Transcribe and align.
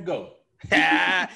man, 0.00 0.04
go. 0.04 0.30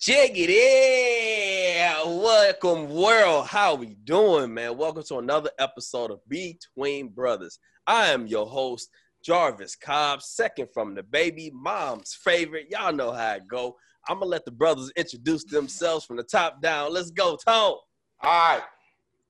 Check 0.00 0.32
it 0.34 1.80
out. 1.80 2.06
Welcome, 2.06 2.90
world. 2.90 3.46
How 3.46 3.74
we 3.74 3.96
doing, 4.04 4.54
man? 4.54 4.76
Welcome 4.76 5.04
to 5.04 5.18
another 5.18 5.50
episode 5.58 6.10
of 6.10 6.20
Between 6.28 7.08
Brothers. 7.08 7.58
I 7.86 8.08
am 8.08 8.26
your 8.26 8.46
host, 8.46 8.88
Jarvis 9.24 9.76
Cobb, 9.76 10.22
second 10.22 10.68
from 10.72 10.94
the 10.94 11.02
baby, 11.02 11.50
mom's 11.54 12.16
favorite. 12.24 12.66
Y'all 12.70 12.92
know 12.92 13.12
how 13.12 13.34
it 13.34 13.48
go. 13.48 13.76
I'm 14.08 14.18
gonna 14.18 14.30
let 14.30 14.44
the 14.44 14.50
brothers 14.50 14.92
introduce 14.96 15.44
themselves 15.44 16.04
from 16.04 16.16
the 16.16 16.24
top 16.24 16.60
down. 16.60 16.92
Let's 16.92 17.10
go, 17.10 17.36
Tone. 17.36 17.44
All 17.54 17.78
right. 18.22 18.62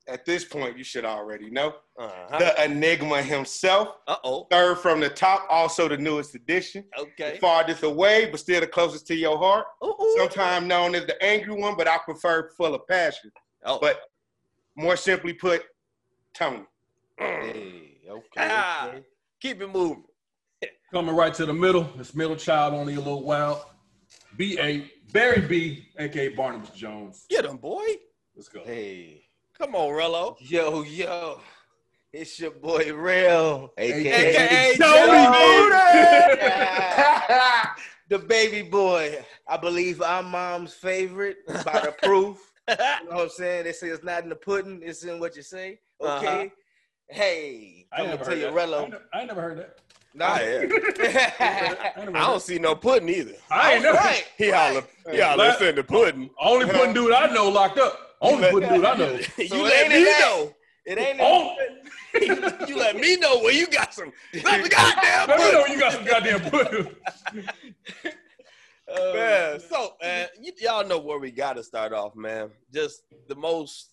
At 0.08 0.24
this 0.24 0.44
point, 0.44 0.76
you 0.76 0.84
should 0.84 1.04
already 1.04 1.48
know 1.50 1.74
Uh-huh. 1.96 2.38
the 2.38 2.64
Enigma 2.64 3.22
himself. 3.22 3.96
Uh-oh. 4.08 4.46
Third 4.50 4.78
from 4.78 5.00
the 5.00 5.08
top, 5.08 5.46
also 5.48 5.88
the 5.88 5.96
newest 5.96 6.34
edition. 6.34 6.84
Okay. 6.98 7.38
Farthest 7.40 7.82
away, 7.84 8.28
but 8.30 8.40
still 8.40 8.60
the 8.60 8.66
closest 8.66 9.06
to 9.08 9.14
your 9.14 9.38
heart. 9.38 9.66
Ooh, 9.84 9.94
ooh. 10.00 10.14
Sometimes 10.18 10.66
known 10.66 10.94
as 10.94 11.06
the 11.06 11.22
angry 11.22 11.54
one, 11.54 11.76
but 11.76 11.86
I 11.86 11.98
prefer 11.98 12.50
full 12.56 12.74
of 12.74 12.86
passion. 12.88 13.30
Oh. 13.64 13.78
But 13.80 14.00
more 14.76 14.96
simply 14.96 15.34
put, 15.34 15.62
Tony. 16.34 16.64
Hey, 17.18 17.98
okay. 18.08 18.48
Ah, 18.50 18.92
keep 19.40 19.60
it 19.62 19.68
moving. 19.72 20.04
Coming 20.92 21.14
right 21.14 21.32
to 21.34 21.46
the 21.46 21.54
middle. 21.54 21.88
It's 21.98 22.14
middle 22.14 22.36
child, 22.36 22.74
only 22.74 22.94
a 22.94 22.98
little 22.98 23.22
wild. 23.22 23.62
B.A. 24.36 24.90
Barry 25.12 25.42
B, 25.42 25.88
aka 25.98 26.28
Barnabas 26.28 26.70
Jones. 26.70 27.26
Get 27.28 27.44
him, 27.44 27.58
boy. 27.58 27.84
Let's 28.34 28.48
go. 28.48 28.62
Hey, 28.64 29.24
Come 29.62 29.76
on, 29.76 29.90
Rello. 29.90 30.34
yo, 30.40 30.82
yo, 30.82 31.38
it's 32.12 32.40
your 32.40 32.50
boy 32.50 32.92
Real, 32.92 33.72
aka, 33.78 34.72
AKA 34.74 34.76
Tony 34.76 35.28
the 38.08 38.18
baby 38.18 38.68
boy. 38.68 39.24
I 39.46 39.56
believe 39.56 40.02
I'm 40.02 40.32
mom's 40.32 40.74
favorite 40.74 41.46
by 41.46 41.80
the 41.80 41.94
proof. 42.02 42.38
You 42.68 42.74
know 42.76 43.18
what 43.18 43.20
I'm 43.22 43.28
saying? 43.28 43.62
They 43.62 43.72
say 43.72 43.90
it's 43.90 44.02
not 44.02 44.24
in 44.24 44.30
the 44.30 44.34
pudding, 44.34 44.80
it's 44.82 45.04
in 45.04 45.20
what 45.20 45.36
you 45.36 45.42
say. 45.42 45.78
Okay. 46.00 46.26
Uh-huh. 46.26 46.48
Hey, 47.08 47.86
I 47.92 47.98
coming 47.98 48.10
never 48.10 48.24
to 48.24 48.30
heard 48.30 48.38
you, 48.40 48.44
that. 48.46 48.52
I 48.52 48.66
Rello. 48.66 48.90
never, 48.90 49.02
I 49.14 49.24
never 49.24 49.40
heard 49.42 49.58
that. 49.58 49.78
Nah. 50.12 50.24
I 50.26 50.40
am. 50.40 50.62
I, 50.62 50.66
never 50.66 50.80
heard 50.90 52.16
I 52.16 52.20
don't 52.26 52.42
see 52.42 52.58
no 52.58 52.74
pudding 52.74 53.08
either. 53.10 53.34
I 53.48 53.74
ain't 53.74 53.84
never. 53.84 53.96
Right. 53.96 54.24
He 54.36 54.50
holler, 54.50 54.82
he 55.08 55.20
holler, 55.20 55.36
Let- 55.36 55.52
it's 55.52 55.62
in 55.62 55.76
the 55.76 55.84
pudding. 55.84 56.30
Only 56.40 56.66
pudding 56.66 56.94
dude 56.94 57.12
I 57.12 57.32
know 57.32 57.48
locked 57.48 57.78
up. 57.78 58.08
Only 58.22 58.50
pudding 58.50 58.68
dude 58.70 58.84
I 58.84 58.96
know. 58.96 59.12
you 59.38 59.48
So 59.48 59.56
it 59.56 59.62
let 59.62 59.88
me 59.88 60.04
that. 60.04 60.20
know. 60.20 60.54
It 60.84 60.98
ain't 60.98 61.20
in 61.20 61.20
Oh, 61.20 61.54
you 62.68 62.76
let 62.76 62.96
me 62.96 63.16
know 63.16 63.38
where 63.40 63.52
you 63.52 63.66
got 63.66 63.92
some, 63.94 64.12
some 64.42 64.62
goddamn 64.68 65.28
let 65.28 65.38
me 65.38 65.52
know 65.52 65.60
pudding. 65.62 65.72
you 65.74 65.78
got 65.80 65.92
some 65.92 66.04
goddamn 66.04 66.40
pudding. 66.50 66.96
uh, 68.88 69.12
Man, 69.14 69.60
so 69.60 69.94
man, 70.02 70.28
y- 70.40 70.50
y'all 70.58 70.86
know 70.86 70.98
where 70.98 71.18
we 71.18 71.30
got 71.30 71.54
to 71.56 71.62
start 71.62 71.92
off, 71.92 72.14
man. 72.16 72.50
Just 72.72 73.02
the 73.28 73.34
most 73.34 73.92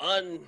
un. 0.00 0.40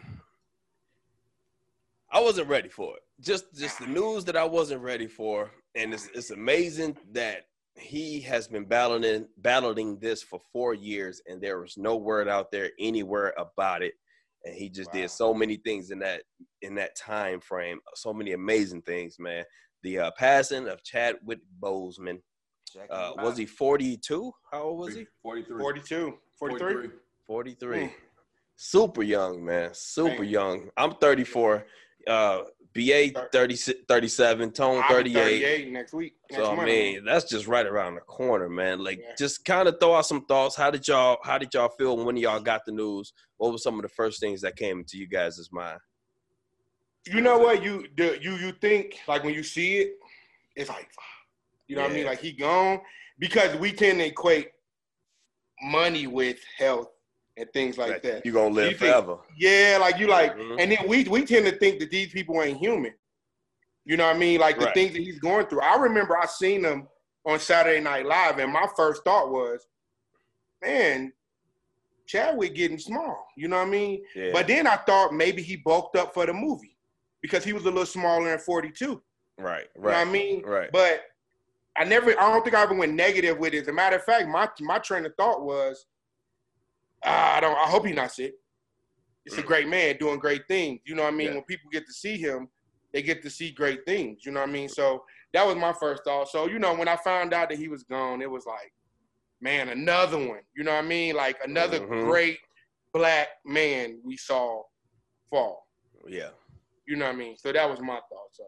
I 2.10 2.20
wasn't 2.20 2.48
ready 2.48 2.68
for 2.68 2.96
it. 2.96 3.02
Just, 3.20 3.54
just 3.54 3.78
the 3.80 3.86
news 3.86 4.24
that 4.26 4.36
I 4.36 4.44
wasn't 4.44 4.80
ready 4.82 5.06
for, 5.06 5.50
and 5.74 5.92
it's 5.92 6.08
it's 6.14 6.30
amazing 6.30 6.96
that 7.12 7.47
he 7.78 8.20
has 8.22 8.48
been 8.48 8.64
battling 8.64 9.26
battling 9.38 9.98
this 9.98 10.22
for 10.22 10.40
four 10.52 10.74
years, 10.74 11.20
and 11.26 11.40
there 11.40 11.60
was 11.60 11.76
no 11.76 11.96
word 11.96 12.28
out 12.28 12.50
there 12.50 12.70
anywhere 12.78 13.34
about 13.38 13.82
it, 13.82 13.94
and 14.44 14.54
he 14.54 14.68
just 14.68 14.92
Wow. 14.92 15.00
did 15.00 15.10
so 15.10 15.34
many 15.34 15.56
things 15.56 15.90
in 15.90 15.98
that 16.00 16.22
in 16.62 16.74
that 16.76 16.96
time 16.96 17.40
frame, 17.40 17.80
so 17.94 18.12
many 18.12 18.32
amazing 18.32 18.82
things, 18.82 19.18
man. 19.18 19.44
The 19.82 19.98
uh, 20.00 20.10
passing 20.18 20.68
of 20.68 20.82
Chadwick 20.82 21.40
Boseman. 21.60 22.20
Jackie 22.72 22.90
Uh, 22.92 23.14
was 23.16 23.36
he 23.38 23.46
42? 23.46 24.32
How 24.52 24.62
old 24.64 24.80
was 24.80 24.94
he? 24.94 25.06
43. 25.22 25.58
42, 25.58 26.18
43. 26.38 26.90
43. 27.26 27.78
Mm. 27.84 27.92
Super 28.56 29.02
young, 29.02 29.44
man. 29.44 29.70
Super 29.72 30.22
Man. 30.22 30.28
young. 30.28 30.70
I'm 30.76 30.94
34. 30.96 31.64
Uh, 32.06 32.42
BA 32.78 33.28
30, 33.32 33.56
37, 33.88 34.52
Tone 34.52 34.82
I'll 34.82 34.88
be 35.02 35.12
38. 35.12 35.42
38 35.42 35.72
next 35.72 35.92
week. 35.92 36.14
Next 36.30 36.44
So 36.44 36.56
I 36.56 36.64
mean, 36.64 37.04
that's 37.04 37.24
just 37.24 37.46
right 37.46 37.66
around 37.66 37.96
the 37.96 38.00
corner, 38.02 38.48
man. 38.48 38.84
Like, 38.84 38.98
Yeah. 38.98 39.14
just 39.18 39.44
kind 39.44 39.68
of 39.68 39.80
throw 39.80 39.94
out 39.94 40.06
some 40.06 40.24
thoughts. 40.26 40.54
How 40.56 40.70
did 40.70 40.86
y'all? 40.86 41.18
How 41.24 41.38
did 41.38 41.52
y'all 41.54 41.70
feel 41.70 41.96
when 41.96 42.16
y'all 42.16 42.40
got 42.40 42.64
the 42.64 42.72
news? 42.72 43.12
What 43.36 43.52
were 43.52 43.58
some 43.58 43.76
of 43.76 43.82
the 43.82 43.88
first 43.88 44.20
things 44.20 44.40
that 44.42 44.56
came 44.56 44.84
to 44.84 44.96
you 44.96 45.06
guys' 45.06 45.48
mind? 45.52 45.80
you 47.06 47.20
know 47.20 47.38
what 47.38 47.62
you 47.62 47.86
the, 47.96 48.18
you 48.20 48.32
you 48.36 48.52
think 48.52 48.98
like 49.08 49.24
when 49.24 49.34
you 49.34 49.42
see 49.42 49.78
it, 49.78 49.92
it's 50.56 50.68
like, 50.68 50.88
you 51.66 51.76
know 51.76 51.82
what 51.82 51.90
I 51.90 51.94
mean? 51.94 52.06
Like 52.06 52.20
he 52.20 52.32
gone 52.32 52.80
because 53.18 53.56
we 53.56 53.72
tend 53.72 53.98
to 54.00 54.06
equate 54.06 54.50
money 55.62 56.06
with 56.06 56.38
health 56.58 56.88
and 57.38 57.48
things 57.52 57.78
like 57.78 58.02
that. 58.02 58.24
You're 58.24 58.34
gonna 58.34 58.54
live 58.54 58.72
You 58.72 58.78
think- 58.78 58.92
forever? 58.92 59.18
Yeah, 59.36 59.78
like 59.80 59.98
you 59.98 60.08
like, 60.08 60.34
Mhm. 60.36 60.60
and 60.60 60.72
then 60.72 60.88
we 60.88 61.04
we 61.04 61.24
tend 61.24 61.46
to 61.46 61.52
think 61.56 61.78
that 61.80 61.90
these 61.90 62.10
people 62.12 62.42
ain't 62.42 62.58
human. 62.58 62.94
You 63.84 63.96
know 63.96 64.06
what 64.06 64.16
I 64.16 64.18
mean? 64.18 64.40
Like 64.40 64.58
the 64.58 64.66
Right. 64.66 64.74
things 64.74 64.92
that 64.92 65.00
he's 65.02 65.18
going 65.18 65.46
through. 65.46 65.60
I 65.62 65.76
remember 65.76 66.16
I 66.18 66.26
seen 66.26 66.64
him 66.64 66.88
on 67.24 67.38
Saturday 67.38 67.80
Night 67.80 68.04
Live, 68.06 68.38
and 68.38 68.52
my 68.52 68.66
first 68.76 69.04
thought 69.04 69.30
was, 69.30 69.66
man, 70.60 71.12
Chadwick 72.06 72.54
getting 72.54 72.78
small. 72.78 73.28
You 73.36 73.48
know 73.48 73.56
what 73.58 73.66
I 73.68 73.70
mean? 73.70 74.04
Yeah. 74.14 74.30
But 74.32 74.46
then 74.46 74.66
I 74.66 74.76
thought 74.76 75.12
maybe 75.14 75.42
he 75.42 75.56
bulked 75.56 75.96
up 75.96 76.12
for 76.14 76.26
the 76.26 76.32
movie 76.32 76.76
because 77.22 77.44
he 77.44 77.52
was 77.52 77.64
a 77.64 77.70
little 77.70 77.86
smaller 77.86 78.32
in 78.32 78.38
42. 78.38 79.02
right, 79.38 79.68
You 79.76 79.82
know 79.82 79.88
right, 79.88 79.98
what 79.98 80.06
I 80.08 80.10
mean? 80.10 80.42
right. 80.44 80.70
But 80.72 81.04
I 81.76 81.84
never, 81.84 82.10
I 82.18 82.32
don't 82.32 82.42
think 82.42 82.56
I 82.56 82.62
ever 82.62 82.74
went 82.74 82.94
negative 82.94 83.38
with 83.38 83.54
it. 83.54 83.58
As 83.62 83.68
a 83.68 83.72
matter 83.72 83.96
of 83.96 84.04
fact, 84.04 84.26
my 84.28 84.48
my 84.60 84.78
train 84.80 85.06
of 85.06 85.14
thought 85.16 85.42
was, 85.42 85.86
I 87.04 87.40
don't, 87.40 87.56
I 87.56 87.68
hope 87.68 87.86
he's 87.86 87.94
not 87.96 88.12
sick. 88.12 88.34
It's 89.24 89.38
a 89.38 89.42
great 89.42 89.68
man 89.68 89.96
doing 89.98 90.18
great 90.18 90.48
things. 90.48 90.80
You 90.86 90.94
know 90.94 91.02
what 91.02 91.12
I 91.12 91.16
mean? 91.16 91.26
Mm. 91.28 91.30
Yeah. 91.30 91.34
When 91.36 91.44
people 91.44 91.70
get 91.70 91.86
to 91.86 91.92
see 91.92 92.16
him, 92.16 92.48
they 92.92 93.02
get 93.02 93.22
to 93.22 93.30
see 93.30 93.50
great 93.50 93.84
things. 93.86 94.24
You 94.24 94.32
know 94.32 94.40
what 94.40 94.48
I 94.48 94.52
mean? 94.52 94.68
So 94.68 95.04
that 95.34 95.46
was 95.46 95.56
my 95.56 95.72
first 95.74 96.02
thought. 96.04 96.28
So 96.28 96.46
you 96.48 96.58
know, 96.58 96.74
when 96.74 96.88
I 96.88 96.96
found 96.96 97.34
out 97.34 97.50
that 97.50 97.58
he 97.58 97.68
was 97.68 97.84
gone, 97.84 98.22
it 98.22 98.30
was 98.30 98.46
like, 98.46 98.72
man, 99.40 99.68
another 99.68 100.16
one. 100.18 100.40
You 100.56 100.64
know 100.64 100.72
what 100.72 100.84
I 100.84 100.88
mean? 100.88 101.14
Like 101.14 101.36
another 101.44 101.80
Mhm. 101.80 102.04
great 102.04 102.38
black 102.94 103.28
man 103.44 104.00
we 104.02 104.16
saw 104.16 104.62
fall. 105.30 105.66
yeah. 106.06 106.30
You 106.86 106.96
know 106.96 107.04
what 107.04 107.14
I 107.14 107.18
mean? 107.18 107.36
So 107.36 107.52
that 107.52 107.68
was 107.68 107.80
my 107.80 107.96
thought. 108.08 108.30
So 108.32 108.44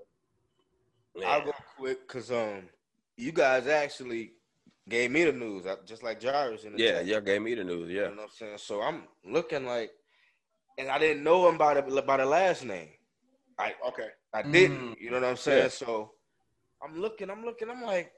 I'll 1.27 1.41
Yeah. 1.41 1.45
go 1.45 1.53
quick 1.77 2.09
because 2.09 2.33
um, 2.33 2.71
you 3.19 3.33
guys 3.33 3.67
actually 3.67 4.33
gave 4.91 5.11
me 5.11 5.25
the 5.25 5.33
news, 5.33 5.65
just 5.87 6.03
like 6.03 6.21
Jarvis 6.21 6.65
in 6.65 6.73
the 6.73 6.79
Yeah, 6.79 7.01
y'all 7.01 7.21
gave 7.23 7.41
me 7.41 7.55
the 7.55 7.65
news. 7.65 7.89
Yeah, 7.91 8.09
you 8.09 8.09
know 8.11 8.17
what 8.17 8.23
I'm 8.25 8.29
saying? 8.31 8.59
So 8.59 8.83
I'm 8.83 9.05
looking 9.25 9.65
like, 9.65 9.91
and 10.77 10.91
I 10.91 10.99
didn't 10.99 11.25
know 11.25 11.49
him 11.49 11.57
by 11.57 11.81
the 11.81 12.03
by 12.03 12.19
the 12.19 12.27
last 12.27 12.65
name. 12.65 12.91
I 13.59 13.75
okay. 13.89 14.09
I 14.35 14.43
didn't. 14.43 15.01
You 15.01 15.11
know 15.11 15.21
what 15.21 15.29
I'm 15.29 15.37
saying? 15.37 15.61
Mm. 15.61 15.81
Yeah. 15.81 15.87
So 15.87 16.13
I'm 16.83 17.01
looking, 17.01 17.31
I'm 17.31 17.45
looking, 17.45 17.71
I'm 17.71 17.83
like, 17.83 18.13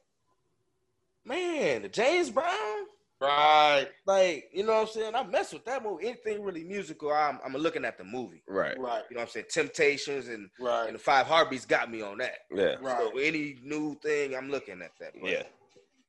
man, 1.25 1.83
the 1.83 1.89
James 1.89 2.31
Brown. 2.31 2.87
Right. 3.21 3.87
Like, 4.05 4.51
you 4.53 4.65
know 4.65 4.73
what 4.73 4.81
I'm 4.81 4.87
saying? 4.89 5.15
I 5.15 5.23
mess 5.23 5.53
with 5.53 5.65
that 5.67 5.85
movie. 5.85 6.09
Anything 6.09 6.43
really 6.43 6.65
musical, 6.65 7.13
I'm 7.13 7.39
I'm 7.45 7.53
looking 7.55 7.85
at 7.85 7.97
the 7.97 8.05
movie. 8.05 8.43
Right. 8.49 8.79
Right. 8.79 9.03
You 9.11 9.17
know 9.17 9.21
what 9.21 9.23
I'm 9.23 9.29
saying? 9.29 9.47
Temptations 9.49 10.27
and, 10.27 10.51
Right. 10.59 10.87
and 10.87 10.97
the 10.97 10.99
Five 10.99 11.27
Heartbeats 11.27 11.65
got 11.65 11.91
me 11.91 12.03
on 12.03 12.19
that. 12.19 12.39
Yeah. 12.53 12.75
Right. 12.81 12.99
So 12.99 13.19
any 13.19 13.59
new 13.63 13.95
thing, 14.03 14.35
I'm 14.35 14.51
looking 14.51 14.83
at 14.83 14.91
that. 14.99 15.13
But 15.21 15.31
Yeah. 15.31 15.43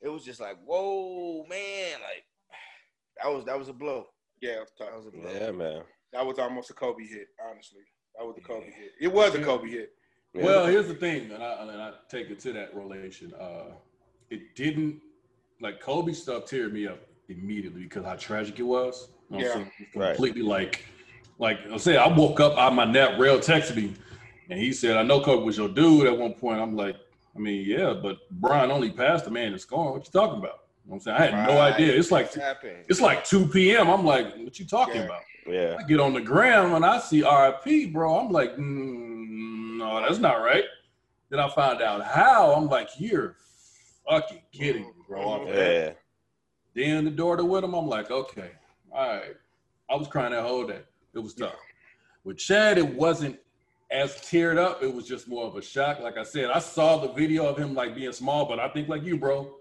It 0.04 0.10
was 0.10 0.26
just 0.26 0.42
like, 0.42 0.58
whoa, 0.66 1.46
man, 1.50 1.94
like 2.02 2.26
that 3.22 3.34
was 3.34 3.46
that 3.46 3.58
was 3.58 3.70
a 3.70 3.74
blow. 3.74 4.06
Yeah, 4.42 4.52
it 4.52 4.60
was 4.60 4.72
tough. 4.78 4.90
That 4.90 4.98
was 4.98 5.08
a 5.08 5.12
blow. 5.12 5.32
Yeah, 5.34 5.52
man. 5.52 5.82
That 6.12 6.26
was 6.26 6.38
almost 6.38 6.70
a 6.70 6.74
Kobe 6.74 7.06
hit, 7.08 7.28
honestly. 7.50 7.84
That 8.18 8.26
was 8.26 8.36
a 8.38 8.42
Kobe 8.42 8.66
hit. 8.66 8.92
It 9.00 9.12
was 9.12 9.34
a 9.34 9.42
Kobe 9.42 9.70
hit. 9.70 9.94
Yeah. 10.34 10.44
Well, 10.44 10.66
here's 10.66 10.88
the 10.88 10.94
thing, 10.96 11.32
and 11.32 11.42
I, 11.44 11.62
and 11.62 11.82
I 11.82 11.92
take 12.10 12.30
it 12.30 12.40
to 12.42 12.54
that 12.54 12.76
relation. 12.76 13.34
Uh, 13.40 13.76
it 14.30 14.56
didn't 14.56 15.00
like 15.62 15.80
Kobe 15.80 16.12
stuff 16.12 16.46
teared 16.46 16.74
me 16.74 16.88
up 16.88 17.00
immediately 17.30 17.84
because 17.84 18.04
how 18.04 18.16
tragic 18.16 18.60
it 18.60 18.64
was. 18.64 19.10
You 19.30 19.40
know 19.40 19.48
what 19.48 19.58
I'm 19.58 19.62
Yeah. 19.80 20.02
Right. 20.02 20.16
completely 20.16 20.42
like, 20.42 20.86
like 21.40 21.60
I 21.72 21.78
said, 21.78 21.98
I 21.98 22.08
woke 22.08 22.40
up 22.40 22.54
out 22.54 22.72
of 22.72 22.74
my 22.74 22.86
nap. 22.86 23.18
Rail 23.18 23.40
texted 23.40 23.76
me, 23.76 23.94
and 24.50 24.60
he 24.60 24.74
said, 24.74 24.98
"I 24.98 25.04
know 25.04 25.22
Kobe 25.22 25.44
was 25.46 25.58
your 25.58 25.70
dude." 25.70 26.08
At 26.08 26.18
one 26.18 26.34
point, 26.34 26.60
I'm 26.60 26.76
like, 26.76 26.98
I 27.36 27.40
mean, 27.40 27.66
yeah, 27.68 27.94
but 27.94 28.18
Brian 28.32 28.72
only 28.72 28.92
passed 28.92 29.26
the 29.26 29.32
man 29.32 29.52
that's 29.52 29.66
gone. 29.66 29.92
What 29.94 30.06
you 30.06 30.12
talking 30.12 30.40
about? 30.40 30.60
You 30.86 30.90
know 30.90 30.96
I'm 30.96 31.00
saying 31.00 31.18
I 31.18 31.26
had 31.26 31.48
no 31.48 31.60
idea. 31.60 31.94
It's 31.96 32.12
like 32.12 32.32
it's 32.36 33.02
like 33.02 33.26
2 33.26 33.48
p.m. 33.48 33.90
I'm 33.90 34.06
like, 34.06 34.36
what 34.38 34.60
you 34.60 34.66
talking 34.66 34.96
Yeah. 34.96 35.02
about? 35.04 35.22
Yeah. 35.48 35.76
I 35.80 35.84
get 35.84 36.00
on 36.00 36.14
the 36.14 36.22
ground 36.22 36.74
and 36.74 36.86
I 36.86 37.00
see 37.00 37.22
RIP, 37.24 37.92
bro. 37.92 38.18
I'm 38.20 38.32
like, 38.32 38.56
mm, 38.56 39.78
no, 39.78 40.02
that's 40.02 40.20
not 40.20 40.36
right. 40.36 40.64
Then 41.30 41.40
I 41.40 41.50
find 41.50 41.82
out 41.82 42.04
how. 42.06 42.54
I'm 42.54 42.68
like, 42.68 42.90
you're 42.98 43.36
fucking 44.08 44.42
kidding 44.52 44.84
me, 44.84 44.92
bro. 45.08 45.48
Yeah. 45.48 45.94
Then 46.76 47.06
the 47.06 47.12
daughter 47.12 47.44
with 47.44 47.64
him, 47.64 47.74
I'm 47.74 47.88
like, 47.88 48.10
okay, 48.12 48.52
all 48.92 49.08
right. 49.08 49.36
I 49.90 49.96
was 49.96 50.08
crying 50.08 50.32
that 50.32 50.44
whole 50.44 50.66
day. 50.66 50.82
It 51.14 51.20
was 51.20 51.34
tough. 51.34 51.56
With 52.24 52.38
Chad, 52.38 52.78
it 52.78 52.96
wasn't 52.96 53.38
as 53.94 54.16
teared 54.16 54.58
up. 54.58 54.82
It 54.84 54.94
was 54.94 55.08
just 55.08 55.28
more 55.28 55.46
of 55.46 55.56
a 55.56 55.62
shock. 55.62 56.00
Like 56.02 56.18
I 56.18 56.24
said, 56.24 56.50
I 56.50 56.60
saw 56.60 56.98
the 56.98 57.14
video 57.14 57.46
of 57.46 57.58
him 57.58 57.74
like 57.74 57.96
being 57.96 58.12
small, 58.12 58.46
but 58.46 58.60
I 58.60 58.68
think 58.70 58.90
like 58.90 59.04
you, 59.04 59.18
bro. 59.18 59.56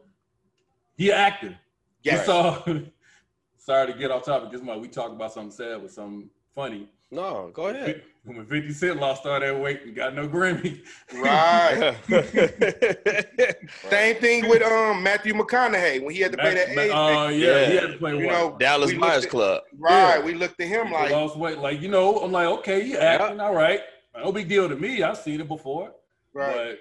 he 0.96 1.12
acted. 1.12 1.52
actor. 1.52 1.58
Yes. 2.02 2.20
We 2.20 2.24
saw. 2.26 2.62
sorry 3.58 3.92
to 3.92 3.98
get 3.98 4.10
off 4.10 4.24
topic. 4.24 4.50
This 4.50 4.62
month 4.62 4.80
we 4.82 4.88
talked 4.88 5.12
about 5.14 5.32
something 5.32 5.52
sad 5.52 5.80
with 5.82 5.92
something 5.92 6.28
funny. 6.54 6.88
No, 7.12 7.50
go 7.52 7.66
ahead. 7.68 8.02
When 8.24 8.46
50 8.46 8.72
Cent 8.72 8.98
lost 9.00 9.26
all 9.26 9.38
that 9.38 9.60
weight 9.60 9.82
and 9.82 9.94
got 9.94 10.14
no 10.14 10.26
Grammy. 10.26 10.80
Right. 11.12 11.94
Same 13.90 14.16
thing 14.16 14.48
with 14.48 14.62
um 14.62 15.02
Matthew 15.02 15.34
McConaughey 15.34 16.02
when 16.02 16.14
he 16.14 16.20
had 16.20 16.32
to 16.32 16.38
play 16.38 16.54
that 16.54 16.74
Ma- 16.74 16.80
age. 16.82 16.90
uh, 16.90 17.28
yeah, 17.28 17.46
Yeah. 17.60 17.66
he 17.66 17.74
had 17.76 17.86
to 17.92 17.98
play 17.98 18.16
you 18.16 18.26
know, 18.28 18.56
Dallas 18.58 18.92
we 18.92 18.98
Buyers 18.98 19.24
at- 19.24 19.30
Club. 19.30 19.62
right. 19.78 20.16
Yeah. 20.18 20.24
We 20.24 20.34
looked 20.34 20.58
at 20.60 20.68
him 20.68 20.86
He 20.86 20.92
like, 20.94 21.10
lost 21.10 21.36
weight. 21.36 21.58
Like, 21.58 21.80
you 21.82 21.88
know, 21.88 22.18
I'm 22.20 22.32
like, 22.32 22.46
okay, 22.46 22.82
you 22.84 22.96
acting, 22.96 23.40
all 23.40 23.54
right. 23.54 23.80
No 24.16 24.32
big 24.32 24.48
deal 24.48 24.68
to 24.68 24.76
me. 24.76 25.02
I've 25.02 25.18
seen 25.18 25.40
it 25.40 25.48
before. 25.48 25.92
right. 26.34 26.54
But 26.54 26.78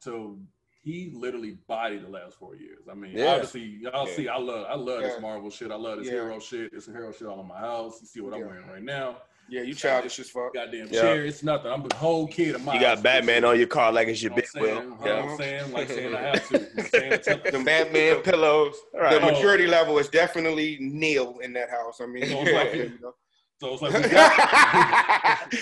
so 0.00 0.38
he 0.82 1.12
literally 1.14 1.58
bodied 1.68 2.04
the 2.04 2.08
last 2.08 2.36
four 2.38 2.56
years. 2.56 2.86
I 2.90 2.94
mean, 2.94 3.12
Yeah. 3.16 3.34
obviously, 3.34 3.62
y'all 3.62 4.08
Yeah. 4.08 4.14
see, 4.14 4.28
I 4.28 4.36
love, 4.36 4.66
I 4.68 4.74
love 4.74 5.00
Yeah. 5.00 5.08
this 5.08 5.20
Marvel 5.20 5.48
shit. 5.50 5.70
I 5.70 5.76
love 5.76 5.98
this 5.98 6.06
Yeah. 6.08 6.14
hero 6.14 6.38
shit. 6.40 6.72
It's 6.72 6.88
a 6.88 6.90
hero 6.90 7.12
shit 7.12 7.28
all 7.28 7.40
in 7.40 7.46
my 7.46 7.58
house. 7.58 8.00
You 8.00 8.06
see 8.08 8.20
what 8.20 8.32
Yeah. 8.36 8.40
I'm 8.44 8.48
wearing 8.48 8.66
right 8.68 8.82
now. 8.82 9.18
Yeah, 9.48 9.62
you 9.62 9.74
childish 9.74 10.18
as 10.18 10.30
fuck. 10.30 10.54
Goddamn 10.54 10.88
Yeah. 10.90 11.00
chair. 11.02 11.24
It's 11.24 11.42
nothing. 11.42 11.70
I'm 11.70 11.86
the 11.86 11.94
whole 11.94 12.26
kid 12.26 12.54
of 12.54 12.64
my 12.64 12.74
You 12.74 12.80
house. 12.80 12.96
got 12.96 13.02
Batman 13.02 13.44
on 13.44 13.58
your 13.58 13.66
car 13.68 13.92
like 13.92 14.08
it's 14.08 14.20
You 14.22 14.30
your 14.30 14.36
know 14.38 14.42
big 14.42 14.48
what 14.54 14.56
I'm 14.56 14.62
wheel. 14.62 14.74
saying? 14.74 14.82
You 14.82 15.06
know 15.06 15.14
what 15.22 15.30
I'm 15.30 15.38
saying? 15.38 15.72
Like 15.72 15.88
saying 15.88 16.14
I 16.14 16.20
have 16.20 16.48
to. 16.48 16.70
I'm 16.78 16.84
saying, 16.86 17.40
The 17.52 17.62
Batman 17.64 18.16
pillows. 18.24 18.76
The 18.92 18.98
Right. 18.98 19.22
maturity 19.22 19.66
level 19.66 19.98
is 19.98 20.08
definitely 20.08 20.78
nil 20.80 21.38
in 21.40 21.52
that 21.54 21.70
house. 21.70 22.00
I 22.00 22.06
mean, 22.06 22.26
So 22.26 22.42
it's 22.42 22.52
like- 22.52 22.74
you 22.74 22.98
know. 23.00 23.14
So 23.60 23.74
it's 23.74 23.82
like 23.82 23.92
we 24.02 24.08
got 24.08 25.54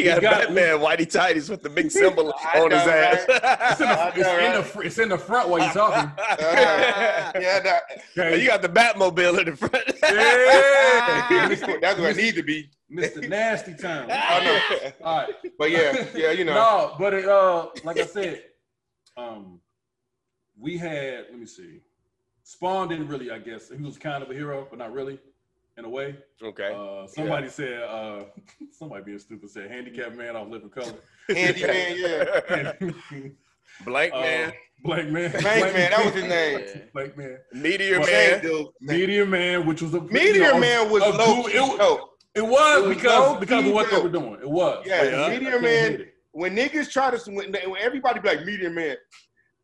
He 0.00 0.08
got, 0.08 0.20
got- 0.22 0.40
Batman 0.48 0.78
whitey 0.78 1.06
tighties 1.10 1.48
with 1.50 1.62
the 1.62 1.70
big 1.70 1.90
symbol 2.00 2.32
I 2.52 2.60
on 2.60 2.70
his 2.70 2.86
know, 2.86 2.92
ass. 2.92 3.24
it's 3.28 3.80
in, 3.80 3.88
the, 3.88 4.08
it's, 4.08 4.18
know, 4.18 4.38
in 4.38 4.52
the, 4.52 4.80
it's 4.86 4.98
in 4.98 5.08
the 5.08 5.18
front 5.18 5.48
while 5.48 5.60
you're 5.60 5.72
talking. 5.72 6.10
Uh, 6.18 6.36
yeah, 7.40 7.60
that, 7.60 7.82
Okay. 8.18 8.40
you 8.40 8.46
got 8.48 8.62
the 8.62 8.68
Batmobile 8.68 9.38
in 9.40 9.46
the 9.46 9.56
front. 9.56 9.74
Yeah. 10.02 11.48
that's 11.80 11.98
what 12.00 12.10
it 12.10 12.16
need 12.16 12.34
to 12.34 12.42
be. 12.42 12.68
Mr. 12.92 13.26
Nasty 13.28 13.74
Town. 13.74 14.08
I 14.10 14.44
know. 14.44 14.90
All 15.04 15.18
right. 15.18 15.34
But 15.58 15.70
yeah, 15.70 16.06
yeah, 16.14 16.32
you 16.32 16.44
know. 16.44 16.54
No, 16.54 16.94
but 16.98 17.14
it, 17.14 17.26
uh, 17.26 17.68
like 17.84 17.98
I 17.98 18.06
said, 18.06 18.42
um, 19.16 19.60
we 20.58 20.76
had. 20.76 21.26
Let 21.30 21.38
me 21.38 21.46
see. 21.46 21.80
Spawn 22.42 22.88
didn't 22.88 23.06
really. 23.08 23.30
I 23.30 23.38
guess 23.38 23.70
he 23.70 23.82
was 23.82 23.96
kind 23.96 24.22
of 24.24 24.30
a 24.30 24.34
hero, 24.34 24.66
but 24.68 24.78
not 24.80 24.92
really, 24.92 25.20
in 25.76 25.84
a 25.84 25.88
way. 25.88 26.16
Okay. 26.42 26.72
Uh, 26.74 27.06
somebody 27.06 27.48
said. 27.48 27.82
Uh, 27.82 28.24
somebody 28.72 29.04
being 29.04 29.18
stupid 29.18 29.50
said, 29.50 29.70
"Handicap 29.70 30.14
man 30.14 30.36
off 30.36 30.48
living 30.48 30.70
color." 30.70 30.92
Handyman, 31.28 31.96
yeah. 31.96 32.72
Blank 33.84 34.12
Uh, 34.12 34.20
man, 34.20 34.52
Black 34.82 35.08
man. 35.08 35.30
Blank 35.30 35.44
man, 35.74 35.90
that 35.90 36.04
was 36.04 36.14
his 36.14 36.24
name. 36.24 36.82
Black 36.92 37.16
man. 37.16 37.38
Meteor 37.52 38.00
But- 38.00 38.08
man. 38.10 38.42
dude. 38.42 38.66
Meteor 38.80 39.26
man, 39.26 39.66
which 39.66 39.80
was 39.82 39.94
a 39.94 40.00
Meteor 40.00 40.32
you 40.34 40.40
know, 40.40 40.58
Man 40.58 40.90
was 40.90 41.02
a 41.02 41.08
low 41.10 41.46
It, 41.46 41.54
was- 41.54 41.54
it 41.54 41.60
was 41.60 42.08
It 42.34 42.42
was 42.46 42.94
because 42.96 43.40
because 43.40 43.66
of 43.66 43.72
what 43.72 43.90
they 43.90 44.00
were 44.00 44.08
doing. 44.08 44.38
It 44.42 44.50
was. 44.50 44.84
Yeah, 44.86 45.24
I 45.26 45.30
Meteor 45.38 45.60
Man- 45.60 46.06
When 46.32 46.56
niggas 46.56 46.90
try 46.90 47.16
to, 47.16 47.30
when 47.30 47.54
everybody 47.78 48.20
be 48.20 48.28
like 48.28 48.44
Meteor 48.44 48.70
Man, 48.70 48.96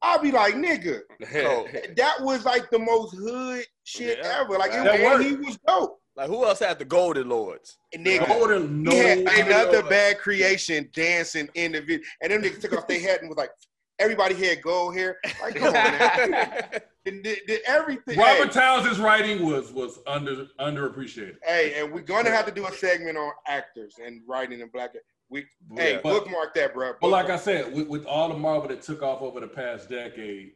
I'll 0.03 0.21
be 0.21 0.31
like, 0.31 0.55
nigga, 0.55 1.01
that 1.97 2.15
was 2.21 2.45
like 2.45 2.71
the 2.71 2.79
most 2.79 3.15
hood 3.17 3.65
shit 3.85 4.19
Yeah. 4.23 4.41
ever. 4.41 4.59
Like, 4.59 4.73
it, 4.73 4.85
That 4.85 5.01
and 5.01 5.25
he 5.25 5.35
was 5.35 5.59
dope. 5.67 5.99
like 6.17 6.29
who 6.29 6.45
else 6.45 6.59
had 6.61 6.79
the 6.79 6.85
Golden 6.85 7.29
Lords? 7.29 7.79
And 7.95 8.05
nigga, 8.07 8.27
Golden, 8.29 8.83
no, 8.83 8.91
he 8.93 8.99
had 9.25 9.47
another 9.47 9.83
bad 9.83 10.19
creation 10.19 10.89
dancing 10.95 11.49
in 11.55 11.73
the 11.73 11.81
video. 11.81 12.01
And 12.23 12.31
them 12.33 12.43
niggas 12.43 12.61
took 12.61 12.77
off 12.77 12.87
their 12.87 13.01
hat 13.01 13.21
and 13.21 13.29
was 13.29 13.39
like, 13.39 13.51
everybody 13.99 14.35
had 14.35 14.63
gold 14.63 14.95
hair. 14.97 15.17
Like, 15.43 15.55
come 15.57 15.69
on, 15.69 15.73
man. 15.73 16.65
And 17.07 17.23
did, 17.23 17.39
did 17.47 17.61
everything. 17.69 18.19
Robert 18.19 18.53
hey, 18.53 18.61
Townsend's 18.61 18.99
writing 18.99 19.47
was 19.47 19.71
was 19.71 20.01
under 20.09 20.47
underappreciated. 20.59 21.37
hey, 21.45 21.75
and 21.81 21.93
we're 21.93 22.01
gonna 22.01 22.31
have 22.33 22.47
to 22.47 22.51
do 22.51 22.67
a 22.67 22.73
segment 22.73 23.17
on 23.17 23.31
actors 23.47 23.95
and 24.05 24.23
writing 24.27 24.59
in 24.59 24.67
black. 24.71 24.91
We 25.29 25.45
hey, 25.75 25.99
But- 26.03 26.25
bookmark 26.25 26.55
that, 26.55 26.75
bro. 26.75 26.95
But 27.01 27.09
like 27.09 27.31
I 27.31 27.37
said, 27.37 27.73
with, 27.73 27.89
with 27.89 28.07
all 28.07 28.29
the 28.29 28.39
Marvel 28.39 28.69
that 28.69 28.83
took 28.83 29.03
off 29.03 29.23
over 29.23 29.41
the 29.41 29.49
past 29.49 29.89
decade, 29.89 30.53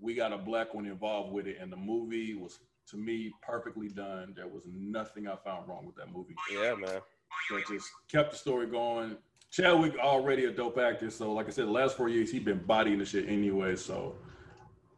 we 0.00 0.14
got 0.14 0.32
a 0.32 0.38
black 0.38 0.74
one 0.74 0.86
involved 0.86 1.32
with 1.32 1.46
it, 1.46 1.58
and 1.60 1.72
the 1.72 1.76
movie 1.76 2.34
was 2.34 2.60
to 2.90 2.96
me 2.96 3.32
perfectly 3.42 3.88
done. 3.88 4.32
There 4.36 4.48
was 4.48 4.64
nothing 4.72 5.28
I 5.28 5.36
found 5.36 5.68
wrong 5.68 5.86
with 5.86 5.96
that 5.96 6.12
movie. 6.12 6.34
yeah, 6.52 6.74
man. 6.74 7.00
That 7.50 7.64
just 7.68 7.88
kept 8.10 8.32
the 8.32 8.36
story 8.36 8.66
going. 8.66 9.16
Chadwick 9.50 9.96
already 9.98 10.46
a 10.46 10.50
dope 10.50 10.78
actor, 10.78 11.10
so 11.10 11.32
like 11.32 11.46
I 11.46 11.50
said, 11.50 11.66
the 11.66 11.70
last 11.72 11.96
four 11.96 12.08
years 12.08 12.30
he 12.30 12.38
been 12.38 12.58
bodying 12.64 12.98
the 12.98 13.04
shit 13.04 13.28
anyway. 13.28 13.76
So 13.76 14.14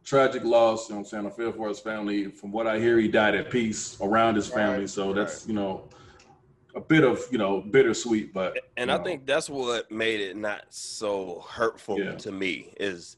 tragic 0.03 0.43
loss. 0.43 0.87
You 0.87 0.95
know 0.95 0.99
what 1.01 1.05
I'm 1.07 1.09
saying? 1.09 1.27
I 1.27 1.29
feel 1.31 1.51
for 1.51 1.67
his 1.67 1.79
family. 1.79 2.29
From 2.31 2.51
what 2.51 2.67
I 2.67 2.79
hear, 2.79 2.97
he 2.97 3.07
died 3.07 3.35
at 3.35 3.49
peace 3.49 3.97
around 4.01 4.35
his 4.35 4.47
family. 4.47 4.79
Right, 4.79 4.89
so 4.89 5.13
that's 5.13 5.47
you 5.47 5.53
know 5.53 5.89
a 6.75 6.81
bit 6.81 7.03
of 7.03 7.25
you 7.31 7.37
know 7.37 7.61
bittersweet, 7.61 8.33
but 8.33 8.57
And 8.77 8.91
I 8.91 8.97
know, 8.97 9.03
think 9.03 9.25
that's 9.25 9.49
what 9.49 9.89
made 9.91 10.19
it 10.19 10.35
not 10.35 10.65
so 10.69 11.43
hurtful 11.49 11.99
Yeah. 11.99 12.15
to 12.15 12.31
me 12.31 12.73
is 12.79 13.17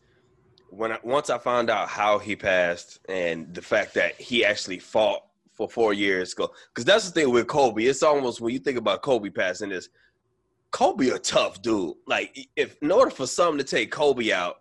when 0.69 0.91
I, 0.91 0.99
once 1.03 1.29
I 1.29 1.37
found 1.37 1.69
out 1.69 1.87
how 1.89 2.19
he 2.19 2.35
passed 2.35 2.99
and 3.09 3.53
the 3.53 3.61
fact 3.61 3.93
that 3.95 4.15
he 4.19 4.45
actually 4.45 4.79
fought 4.79 5.21
for 5.53 5.67
four 5.67 5.93
years 5.93 6.33
ago. 6.33 6.51
Because 6.69 6.85
that's 6.85 7.05
the 7.09 7.11
thing 7.11 7.31
with 7.31 7.47
Kobe. 7.47 7.83
It's 7.85 8.03
almost 8.03 8.41
when 8.41 8.53
you 8.53 8.59
think 8.59 8.77
about 8.77 9.01
Kobe 9.01 9.29
passing 9.29 9.71
is 9.71 9.89
Kobe 10.71 11.09
a 11.09 11.17
tough 11.17 11.61
dude. 11.61 11.95
Like 12.05 12.47
if 12.55 12.77
in 12.81 12.91
order 12.91 13.09
for 13.11 13.25
something 13.25 13.57
to 13.57 13.63
take 13.63 13.89
Kobe 13.91 14.31
out, 14.31 14.57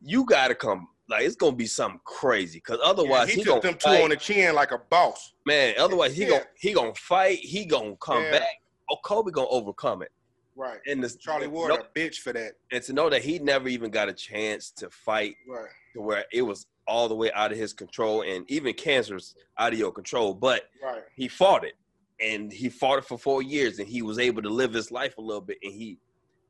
you 0.00 0.24
got 0.24 0.48
to 0.48 0.54
come. 0.54 0.88
Like 1.08 1.24
it's 1.24 1.36
gonna 1.36 1.56
be 1.56 1.66
something 1.66 2.00
crazy. 2.04 2.58
Because 2.58 2.78
otherwise 2.82 3.28
he, 3.30 3.36
he, 3.36 3.44
took 3.44 3.62
them 3.62 3.76
two 3.78 3.90
on 3.90 4.10
the 4.10 4.16
chin 4.16 4.54
like 4.54 4.72
a 4.72 4.78
boss. 4.78 5.34
man. 5.46 5.74
Otherwise 5.78 6.16
he 6.16 6.22
Yeah. 6.22 6.28
gonna 6.30 6.44
he 6.58 6.72
gonna 6.72 6.94
fight. 6.94 7.38
He 7.38 7.66
gonna 7.66 7.96
come 7.96 8.22
Yeah. 8.22 8.38
back. 8.40 8.62
Oh, 8.90 8.96
Kobe 9.04 9.30
gonna 9.30 9.48
overcome 9.48 10.02
it. 10.02 10.12
Right. 10.56 10.78
And 10.86 11.02
this 11.02 11.16
Charlie 11.16 11.46
Ward 11.48 11.70
no- 11.70 11.76
a 11.76 11.84
bitch 11.98 12.16
for 12.18 12.32
that. 12.32 12.52
and 12.70 12.82
to 12.84 12.92
know 12.92 13.10
that 13.10 13.22
he 13.22 13.38
never 13.38 13.68
even 13.68 13.90
got 13.90 14.08
a 14.08 14.12
chance 14.12 14.70
to 14.72 14.88
fight 14.90 15.36
Right. 15.48 15.68
to 15.94 16.00
where 16.00 16.24
it 16.32 16.42
was 16.42 16.66
all 16.86 17.08
the 17.08 17.14
way 17.14 17.30
out 17.32 17.50
of 17.50 17.58
his 17.58 17.72
control 17.72 18.22
and 18.22 18.48
even 18.50 18.72
cancer's 18.74 19.34
out 19.58 19.72
of 19.72 19.78
your 19.78 19.90
control 19.90 20.34
but 20.34 20.68
Right. 20.82 21.02
he 21.16 21.28
fought 21.28 21.64
it 21.64 21.74
and 22.20 22.52
he 22.52 22.68
fought 22.68 22.98
it 22.98 23.04
for 23.06 23.18
four 23.18 23.42
years 23.42 23.78
and 23.78 23.88
he 23.88 24.02
was 24.02 24.18
able 24.18 24.42
to 24.42 24.50
live 24.50 24.72
his 24.74 24.90
life 24.92 25.16
a 25.18 25.20
little 25.22 25.40
bit 25.40 25.58
and 25.62 25.72
he 25.72 25.98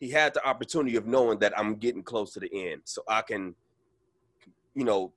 he 0.01 0.11
had 0.11 0.35
the 0.35 0.45
opportunity 0.47 0.97
of 0.97 1.07
knowing 1.07 1.39
that 1.39 1.57
i'm 1.57 1.77
getting 1.77 2.03
close 2.03 2.33
to 2.35 2.41
the 2.41 2.51
end 2.53 2.83
so 2.85 3.01
i 3.09 3.23
can 3.23 3.55
you 4.75 4.85
know 4.85 5.13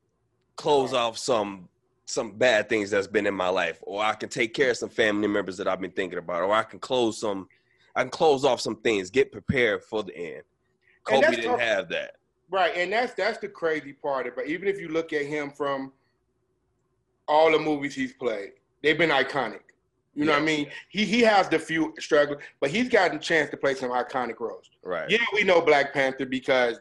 close 0.55 0.93
off 0.93 1.17
some 1.17 1.67
some 2.05 2.31
bad 2.31 2.69
things 2.69 2.89
that's 2.89 3.07
been 3.07 3.27
in 3.27 3.33
my 3.33 3.49
life 3.49 3.79
or 3.83 4.03
i 4.03 4.13
can 4.13 4.29
take 4.29 4.53
care 4.53 4.71
of 4.71 4.77
some 4.77 4.89
family 4.89 5.27
members 5.27 5.57
that 5.57 5.67
i've 5.67 5.81
been 5.81 5.91
thinking 5.91 6.19
about 6.19 6.41
or 6.41 6.53
i 6.53 6.63
can 6.63 6.79
close 6.79 7.19
some 7.19 7.47
i 7.95 8.01
can 8.01 8.09
close 8.09 8.45
off 8.45 8.61
some 8.61 8.75
things 8.77 9.09
get 9.09 9.31
prepared 9.31 9.83
for 9.83 10.03
the 10.03 10.15
end 10.15 10.43
kobe 11.03 11.27
didn't 11.27 11.45
tough. 11.45 11.59
have 11.59 11.89
that 11.89 12.17
Right. 12.49 12.75
And 12.77 12.91
that's 12.91 13.13
that's 13.13 13.37
the 13.39 13.49
crazy 13.49 13.93
part 13.93 14.27
of 14.27 14.37
it. 14.37 14.47
Even 14.47 14.67
if 14.67 14.79
you 14.79 14.87
look 14.89 15.13
at 15.13 15.25
him 15.25 15.51
from 15.51 15.91
all 17.27 17.51
the 17.51 17.59
movies 17.59 17.93
he's 17.93 18.13
played, 18.13 18.51
they've 18.81 18.97
been 18.97 19.09
iconic. 19.09 19.61
You 20.15 20.25
know 20.25 20.31
what 20.31 20.41
I 20.41 20.45
mean? 20.45 20.67
He 20.89 21.05
he 21.05 21.21
has 21.21 21.47
the 21.47 21.59
few 21.59 21.93
struggles, 21.99 22.41
but 22.59 22.71
he's 22.71 22.89
gotten 22.89 23.17
a 23.17 23.19
chance 23.19 23.51
to 23.51 23.57
play 23.57 23.75
some 23.75 23.91
iconic 23.91 24.39
roles. 24.39 24.69
right 24.83 25.09
Yeah, 25.09 25.19
we 25.33 25.43
know 25.43 25.61
Black 25.61 25.93
Panther 25.93 26.25
because 26.25 26.79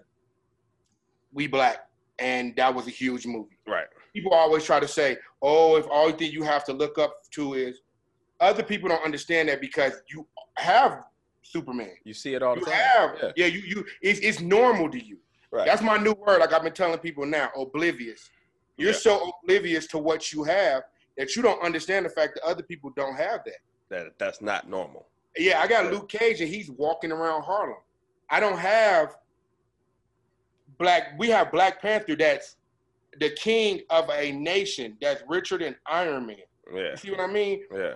we 1.33 1.47
black, 1.47 1.89
and 2.19 2.55
that 2.57 2.75
was 2.75 2.87
a 2.87 2.91
huge 2.91 3.27
movie. 3.27 3.59
right 3.67 3.87
People 4.15 4.33
always 4.33 4.65
try 4.65 4.81
to 4.81 4.89
say, 4.89 5.19
"Oh, 5.43 5.77
if 5.77 5.87
all 5.91 6.11
thing 6.13 6.33
you 6.33 6.43
have 6.43 6.65
to 6.65 6.73
look 6.73 6.97
up 6.99 7.15
to 7.33 7.53
is," 7.55 7.83
other 8.41 8.63
people 8.63 8.89
don't 8.89 9.05
understand 9.05 9.49
that 9.51 9.61
because 9.61 9.93
you 10.11 10.27
have 10.57 11.03
Superman. 11.43 11.93
You 12.05 12.15
see 12.15 12.35
it 12.35 12.43
all 12.43 12.55
the 12.55 12.61
You 12.61 12.67
time. 12.67 12.75
have, 12.75 13.11
Yeah. 13.23 13.33
yeah. 13.37 13.47
You 13.47 13.61
you 13.61 13.85
it's, 14.01 14.21
it's 14.21 14.41
normal 14.41 14.91
to 14.91 14.99
you. 15.03 15.19
Right. 15.53 15.67
That's 15.67 15.83
my 15.83 15.97
new 15.99 16.13
word. 16.15 16.41
Like 16.41 16.53
I've 16.55 16.63
been 16.63 16.73
telling 16.73 16.99
people 16.99 17.27
now, 17.27 17.51
oblivious. 17.57 18.31
You're 18.79 18.93
Yeah. 18.93 18.97
so 18.99 19.33
oblivious 19.43 19.87
to 19.89 19.99
what 19.99 20.33
you 20.33 20.45
have 20.45 20.85
that 21.19 21.37
you 21.37 21.43
don't 21.43 21.63
understand 21.63 22.05
the 22.07 22.11
fact 22.11 22.35
that 22.37 22.45
other 22.45 22.63
people 22.63 22.91
don't 22.97 23.17
have 23.17 23.43
that. 23.45 23.61
that 23.91 24.19
that's 24.19 24.41
not 24.41 24.69
normal. 24.69 25.07
Yeah, 25.37 25.61
I 25.61 25.67
got. 25.67 25.93
Luke 25.93 26.09
Cage 26.09 26.41
and 26.41 26.49
he's 26.49 26.71
walking 26.71 27.13
around 27.13 27.43
Harlem. 27.43 27.77
I 28.31 28.41
don't 28.41 28.59
have 28.59 29.15
black. 30.79 31.19
We 31.19 31.29
have 31.31 31.51
Black 31.53 31.81
Panther 31.81 32.17
that's 32.17 32.57
the 33.19 33.31
king 33.31 33.81
of 33.91 34.09
a 34.11 34.33
nation 34.33 34.97
that's 35.01 35.23
richer 35.29 35.59
than 35.59 35.77
Iron 35.87 36.27
Man. 36.27 36.37
Yeah, 36.73 36.91
You 36.91 36.97
see 36.97 37.11
what 37.11 37.21
I 37.21 37.27
mean? 37.29 37.63
yeah, 37.75 37.95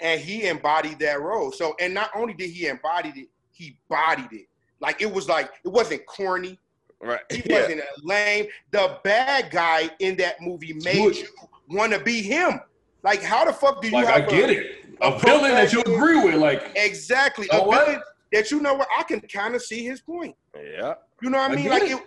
and 0.00 0.20
he 0.20 0.46
embodied 0.48 0.98
that 1.00 1.20
role. 1.20 1.52
So, 1.52 1.74
and 1.80 1.92
not 1.94 2.10
only 2.14 2.34
did 2.34 2.50
he 2.50 2.66
embody 2.66 3.10
it, 3.14 3.28
he 3.52 3.76
bodied 3.88 4.32
it. 4.32 4.46
Like 4.80 5.00
it 5.00 5.12
was 5.12 5.28
like 5.28 5.50
it 5.64 5.68
wasn't 5.68 6.04
corny. 6.06 6.58
right. 7.00 7.20
He 7.30 7.42
Yeah. 7.46 7.60
wasn't 7.60 7.80
lame. 8.02 8.46
The 8.70 8.98
bad 9.04 9.50
guy 9.50 9.90
in 10.00 10.16
that 10.16 10.40
movie 10.40 10.72
made 10.74 11.02
Good. 11.02 11.16
you 11.18 11.28
want 11.68 11.92
to 11.92 12.00
be 12.00 12.22
him. 12.22 12.60
Like, 13.02 13.22
how 13.22 13.44
the 13.44 13.52
fuck 13.52 13.80
do 13.82 13.88
you 13.88 13.94
like 13.94 14.06
I 14.06 14.20
have 14.20 14.28
get 14.28 14.50
it. 14.50 14.84
A 15.02 15.18
villain 15.18 15.52
that 15.52 15.72
you 15.72 15.80
agree 15.82 16.22
with, 16.24 16.34
like 16.36 16.72
exactly 16.74 17.46
a 17.52 17.62
what? 17.62 17.86
villain 17.86 18.02
that 18.32 18.50
you 18.50 18.60
know 18.60 18.74
what 18.74 18.88
I 18.98 19.02
can 19.04 19.20
kind 19.20 19.54
of 19.54 19.62
see 19.62 19.84
his 19.84 20.00
point. 20.00 20.34
yeah, 20.56 20.94
You 21.22 21.30
know 21.30 21.38
what 21.38 21.50
I 21.50 21.52
I 21.52 21.56
mean? 21.56 21.68
Like 21.68 21.82
it. 21.84 21.92
it, 21.92 22.02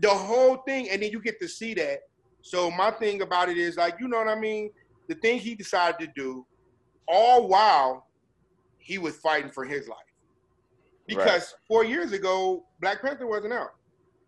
the 0.00 0.10
whole 0.10 0.56
thing, 0.58 0.88
and 0.90 1.02
then 1.02 1.10
you 1.10 1.20
get 1.20 1.40
to 1.40 1.48
see 1.48 1.74
that 1.74 2.00
So 2.42 2.70
my 2.70 2.90
thing 2.90 3.22
about 3.22 3.48
it 3.48 3.56
is 3.56 3.76
like, 3.76 3.96
you 4.00 4.08
know 4.08 4.18
what 4.18 4.28
I 4.28 4.34
mean? 4.34 4.70
The 5.08 5.14
thing 5.14 5.38
he 5.38 5.54
decided 5.54 5.98
to 6.00 6.12
do, 6.14 6.44
all 7.08 7.48
while 7.48 8.06
he 8.78 8.98
was 8.98 9.16
fighting 9.16 9.50
for 9.50 9.64
his 9.64 9.88
life. 9.88 9.98
Because 11.06 11.54
four 11.66 11.84
years 11.84 12.12
ago, 12.12 12.64
Black 12.80 13.02
Panther 13.02 13.26
wasn't 13.26 13.52
out. 13.52 13.74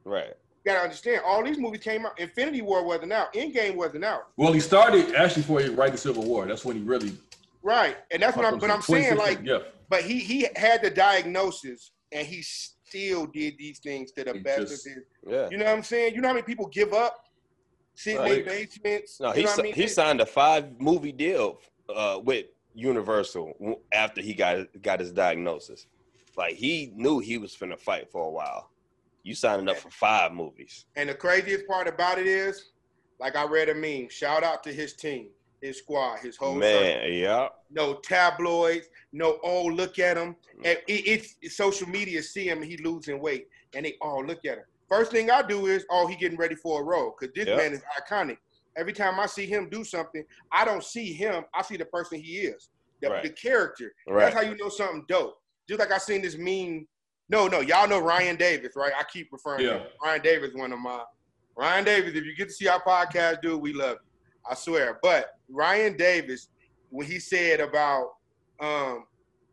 Right. 0.05 0.29
You 0.29 0.73
gotta 0.73 0.81
understand, 0.81 1.23
all 1.27 1.43
these 1.45 1.59
movies 1.59 1.81
came 1.81 2.07
out. 2.07 2.19
Infinity 2.19 2.63
War 2.63 2.85
wasn't 2.85 3.13
out. 3.13 3.33
Endgame 3.35 3.77
wasn't 3.77 4.05
out. 4.05 4.29
Well, 4.37 4.53
he 4.53 4.61
started 4.61 5.15
actually 5.15 5.43
before 5.43 5.61
he 5.61 5.69
write 5.69 5.93
the 5.93 5.99
Civil 5.99 6.25
War. 6.25 6.47
That's 6.47 6.65
when 6.65 6.77
he 6.77 6.83
really. 6.83 7.17
Right. 7.63 7.97
And 8.11 8.23
that's 8.23 8.37
what 8.37 8.47
I'm 8.47 8.59
but 8.59 8.71
I'm 8.71 8.83
saying, 8.83 9.17
like, 9.17 9.41
yeah. 9.43 9.59
but 9.89 10.03
he 10.03 10.19
he 10.19 10.47
had 10.57 10.83
the 10.83 10.91
diagnosis 10.91 11.93
and 12.13 12.27
he 12.27 12.45
still 12.95 13.27
did 13.27 13.55
these 13.59 13.79
things 13.79 14.13
to 14.13 14.25
the 14.25 14.33
He 14.35 14.39
best 14.41 14.61
just- 14.69 14.87
of 14.87 14.93
his 14.95 15.05
Yeah. 15.27 15.49
you 15.51 15.57
know 15.59 15.65
what 15.65 15.75
I'm 15.75 15.83
saying? 15.83 16.15
You 16.15 16.21
know 16.21 16.29
how 16.29 16.35
many 16.35 16.45
people 16.47 16.67
give 16.67 16.93
up, 16.93 17.25
sit 17.95 18.17
in 18.17 18.25
their 18.25 18.45
basements? 18.45 19.21
No, 19.21 19.29
you 19.29 19.35
he 19.35 19.43
know 19.45 19.51
si- 19.51 19.61
I 19.61 19.65
mean? 19.65 19.75
he 19.75 19.89
signed 19.89 20.21
a 20.21 20.27
five 20.27 20.81
movie 20.81 21.13
deal 21.13 21.61
uh, 21.95 22.21
with 22.23 22.47
Universal 22.75 23.79
after 23.93 24.21
he 24.21 24.35
got 24.35 24.67
got 24.83 24.99
his 25.01 25.13
diagnosis. 25.13 25.87
Like 26.37 26.55
he 26.55 26.93
knew 26.95 27.19
he 27.21 27.39
was 27.39 27.55
finna 27.55 27.79
fight 27.79 28.11
for 28.11 28.25
a 28.27 28.31
while. 28.31 28.71
You 29.23 29.35
signing 29.35 29.69
up 29.69 29.77
for 29.77 29.91
five 29.91 30.33
movies. 30.33 30.87
And 30.97 31.09
the 31.09 31.15
craziest 31.15 31.67
part 31.67 31.87
about 31.89 32.19
it 32.19 32.27
is, 32.27 32.71
like 33.21 33.37
I 33.37 33.45
read 33.47 33.69
a 33.69 33.75
meme. 33.75 34.09
Shout 34.11 34.43
out 34.43 34.63
to 34.65 34.73
his 34.73 34.93
team, 34.95 35.29
his 35.65 35.79
squad, 35.79 36.19
his 36.19 36.37
whole 36.37 36.61
circle. 36.61 36.61
Man, 36.61 37.13
yeah. 37.13 37.49
No 37.71 37.95
tabloids, 37.95 38.89
no 39.13 39.39
oh 39.43 39.65
look 39.65 39.99
at 39.99 40.17
him. 40.17 40.37
Mm. 40.61 40.67
And 40.67 40.79
it, 40.87 41.07
it's, 41.09 41.37
it's 41.41 41.57
social 41.57 41.89
media 41.89 42.23
see 42.23 42.47
him 42.49 42.63
he 42.63 42.77
losing 42.79 43.19
weight, 43.21 43.49
and 43.75 43.87
they 43.87 43.95
oh 44.03 44.19
look 44.19 44.45
at 44.45 44.59
him. 44.59 44.65
First 44.89 45.11
thing 45.11 45.31
I 45.31 45.41
do 45.43 45.67
is 45.67 45.87
oh 45.91 46.07
he 46.07 46.17
getting 46.17 46.37
ready 46.39 46.55
for 46.55 46.83
a 46.83 46.85
role 46.85 47.15
because 47.19 47.35
this 47.35 47.49
Yeah. 47.49 47.57
man 47.57 47.73
is 47.73 47.83
iconic. 47.99 48.37
Every 48.77 48.93
time 48.93 49.19
I 49.19 49.27
see 49.27 49.47
him 49.47 49.71
do 49.71 49.85
something, 49.85 50.25
I 50.53 50.65
don't 50.67 50.85
see 50.85 51.13
him. 51.13 51.45
I 51.55 51.63
see 51.63 51.77
the 51.79 51.85
person 51.87 52.21
he 52.21 52.39
is, 52.41 52.69
the, 53.01 53.09
Right. 53.09 53.23
the 53.23 53.31
character. 53.31 53.95
Right. 54.07 54.25
That's 54.25 54.35
how 54.37 54.43
you 54.43 54.57
know 54.57 54.69
something 54.69 55.05
dope. 55.09 55.41
Just 55.69 55.81
like 55.81 55.93
I 55.93 55.99
seen 55.99 56.21
this 56.23 56.37
meme. 56.37 56.87
No, 57.31 57.49
no, 57.49 57.61
y'all 57.61 57.89
know 57.89 58.01
Ryan 58.01 58.37
Davis, 58.37 58.73
right? 58.77 58.93
I 58.99 59.05
keep 59.05 59.29
referring 59.33 59.61
to 59.61 59.65
Yeah. 59.65 59.79
him. 59.79 59.87
Ryan 60.03 60.23
Davis, 60.23 60.51
one 60.55 60.73
of 60.75 60.79
my 60.79 61.03
Ryan 61.57 61.85
Davis. 61.85 62.15
If 62.15 62.25
you 62.25 62.35
get 62.37 62.49
to 62.49 62.55
see 62.55 62.69
our 62.69 62.83
podcast, 62.83 63.41
dude, 63.41 63.63
we 63.63 63.73
love 63.73 63.97
you. 64.05 64.11
I 64.49 64.55
swear. 64.55 64.99
But 65.03 65.39
Ryan 65.49 65.97
Davis, 65.97 66.49
when 66.91 67.07
he 67.07 67.19
said 67.19 67.61
about 67.61 68.15
um, 68.61 69.05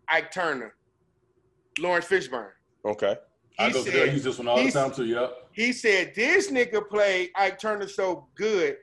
Ike 0.07 0.31
Turner, 0.31 0.75
Lawrence 1.79 2.05
Fishburne, 2.05 2.49
Okay. 2.85 3.15
I 3.59 3.67
he 3.67 3.73
go 3.73 3.83
said, 3.83 3.93
to 3.93 4.11
use 4.11 4.23
this 4.23 4.37
one 4.39 4.47
all 4.47 4.63
the 4.63 4.71
time 4.71 4.91
too. 4.91 5.05
Yep. 5.05 5.49
he 5.51 5.71
said 5.71 6.13
this 6.15 6.49
nigga 6.49 6.87
played 6.87 7.29
Ike 7.35 7.59
Turner 7.59 7.87
so 7.87 8.27
good 8.35 8.77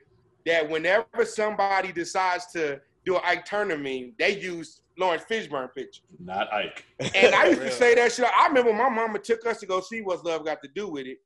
that 0.45 0.69
whenever 0.69 1.25
somebody 1.25 1.91
decides 1.91 2.45
to 2.53 2.79
do 3.05 3.15
an 3.15 3.21
Ike 3.25 3.45
Turner 3.45 3.77
meme, 3.77 4.13
they 4.17 4.39
use 4.39 4.81
Lawrence 4.97 5.23
Fishburne 5.29 5.73
picture. 5.73 6.01
Not 6.19 6.51
Ike. 6.53 6.85
And 7.15 7.33
I 7.35 7.47
used 7.49 7.61
to 7.61 7.71
say 7.71 7.95
that 7.95 8.11
shit. 8.11 8.25
I 8.25 8.47
remember 8.47 8.71
my 8.73 8.89
mama 8.89 9.19
took 9.19 9.45
us 9.45 9.59
to 9.59 9.65
go 9.65 9.81
see 9.81 10.01
What's 10.01 10.23
Love 10.23 10.45
Got 10.45 10.61
to 10.63 10.69
Do 10.69 10.87
with 10.89 11.07
It. 11.07 11.19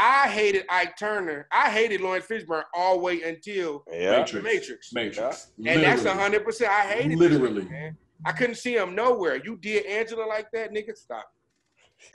I 0.00 0.28
hated 0.28 0.64
Ike 0.70 0.96
Turner. 0.96 1.48
I 1.50 1.70
hated 1.70 2.00
Lawrence 2.00 2.24
Fishburne 2.26 2.62
all 2.72 2.94
the 2.98 3.02
way 3.02 3.22
until 3.22 3.84
Yeah. 3.92 4.22
The 4.24 4.40
Matrix. 4.40 4.92
Matrix. 4.92 5.48
And 5.58 5.66
that's 5.82 6.02
Literally. 6.04 6.20
hundred 6.22 6.44
percent. 6.44 6.70
I 6.70 6.82
hated 6.82 7.18
Literally. 7.18 7.62
shit, 7.62 7.70
man. 7.70 7.96
I 8.24 8.32
couldn't 8.32 8.54
see 8.56 8.76
him 8.76 8.94
nowhere. 8.94 9.36
You 9.44 9.56
did 9.56 9.86
Angela 9.86 10.24
like 10.24 10.50
that, 10.52 10.72
nigga. 10.72 10.96
Stop. 10.96 11.26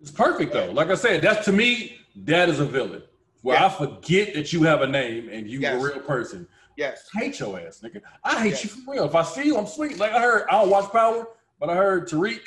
It's 0.00 0.12
perfect 0.12 0.52
though. 0.52 0.70
Like 0.70 0.90
I 0.90 0.94
said, 0.94 1.22
that's 1.22 1.44
to 1.46 1.52
me, 1.52 1.98
that 2.18 2.48
is 2.48 2.60
a 2.60 2.64
villain. 2.64 3.02
Where 3.42 3.56
Yeah. 3.56 3.66
I 3.66 3.68
forget 3.68 4.32
that 4.34 4.52
you 4.52 4.62
have 4.62 4.80
a 4.82 4.86
name 4.86 5.28
and 5.28 5.48
you 5.50 5.58
Yes. 5.58 5.74
a 5.82 5.84
real 5.84 6.00
person. 6.00 6.46
Yes. 6.76 7.08
I 7.16 7.18
hate 7.24 7.40
your 7.40 7.58
ass, 7.58 7.80
nigga. 7.82 8.00
I 8.22 8.40
hate 8.40 8.50
Yes. 8.50 8.64
you 8.64 8.70
for 8.70 8.92
real. 8.94 9.04
If 9.06 9.16
I 9.16 9.22
see 9.24 9.46
you, 9.46 9.56
I'm 9.56 9.66
sweet. 9.66 9.98
Like 9.98 10.12
I 10.12 10.20
heard, 10.20 10.46
I 10.48 10.60
don't 10.60 10.70
watch 10.70 10.92
Power, 10.92 11.26
but 11.58 11.68
I 11.68 11.74
heard 11.74 12.08
Tariq. 12.08 12.38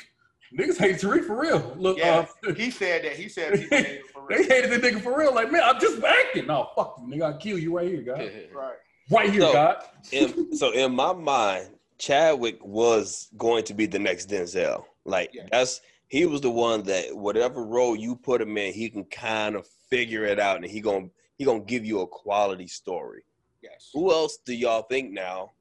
Niggas 0.58 0.78
hate 0.78 0.96
Tariq 0.96 1.26
for 1.26 1.38
real. 1.38 1.74
Look, 1.76 1.98
Yeah. 1.98 2.24
uh, 2.48 2.52
He 2.54 2.70
said 2.70 3.04
that. 3.04 3.16
He 3.16 3.28
said 3.28 3.52
people 3.52 3.76
hated 3.76 3.96
him 3.96 4.02
for 4.11 4.11
they 4.32 4.42
hated 4.44 4.70
the 4.70 4.78
nigga 4.86 5.00
for 5.00 5.16
real. 5.18 5.34
Like, 5.34 5.50
man, 5.52 5.62
I'm 5.64 5.80
just 5.80 6.02
acting. 6.02 6.46
No, 6.46 6.68
fuck 6.74 6.96
you, 7.00 7.06
nigga. 7.14 7.22
I'll 7.32 7.38
kill 7.38 7.58
you 7.58 7.76
right 7.76 7.88
here, 7.88 8.02
God. 8.02 8.30
Right. 8.54 8.74
Right 9.10 9.30
here, 9.30 9.40
So- 9.42 9.52
God. 9.52 9.84
in, 10.10 10.56
so 10.56 10.72
in 10.72 10.94
my 10.94 11.12
mind, 11.12 11.68
Chadwick 11.98 12.58
was 12.64 13.28
going 13.36 13.64
to 13.64 13.74
be 13.74 13.86
the 13.86 13.98
next 13.98 14.28
Denzel. 14.28 14.84
Like 15.04 15.30
Yeah. 15.32 15.46
that's 15.50 15.80
he 16.08 16.26
was 16.26 16.40
the 16.40 16.50
one 16.50 16.82
that 16.84 17.16
whatever 17.16 17.64
role 17.64 17.96
you 17.96 18.16
put 18.16 18.40
him 18.40 18.56
in, 18.58 18.72
he 18.74 18.90
can 18.90 19.04
kind 19.04 19.56
of 19.56 19.66
figure 19.88 20.24
it 20.24 20.38
out, 20.38 20.56
and 20.56 20.66
he 20.66 20.80
gonna 20.80 21.08
he 21.38 21.44
gonna 21.44 21.60
give 21.60 21.84
you 21.84 22.00
a 22.00 22.06
quality 22.06 22.66
story. 22.66 23.22
Yes. 23.62 23.90
Who 23.94 24.10
else 24.12 24.38
do 24.44 24.54
y'all 24.54 24.82
think 24.82 25.12
now 25.12 25.52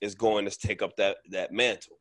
is 0.00 0.14
going 0.14 0.44
to 0.48 0.58
take 0.58 0.82
up 0.82 0.96
that 0.96 1.18
that 1.30 1.52
mantle? 1.52 1.96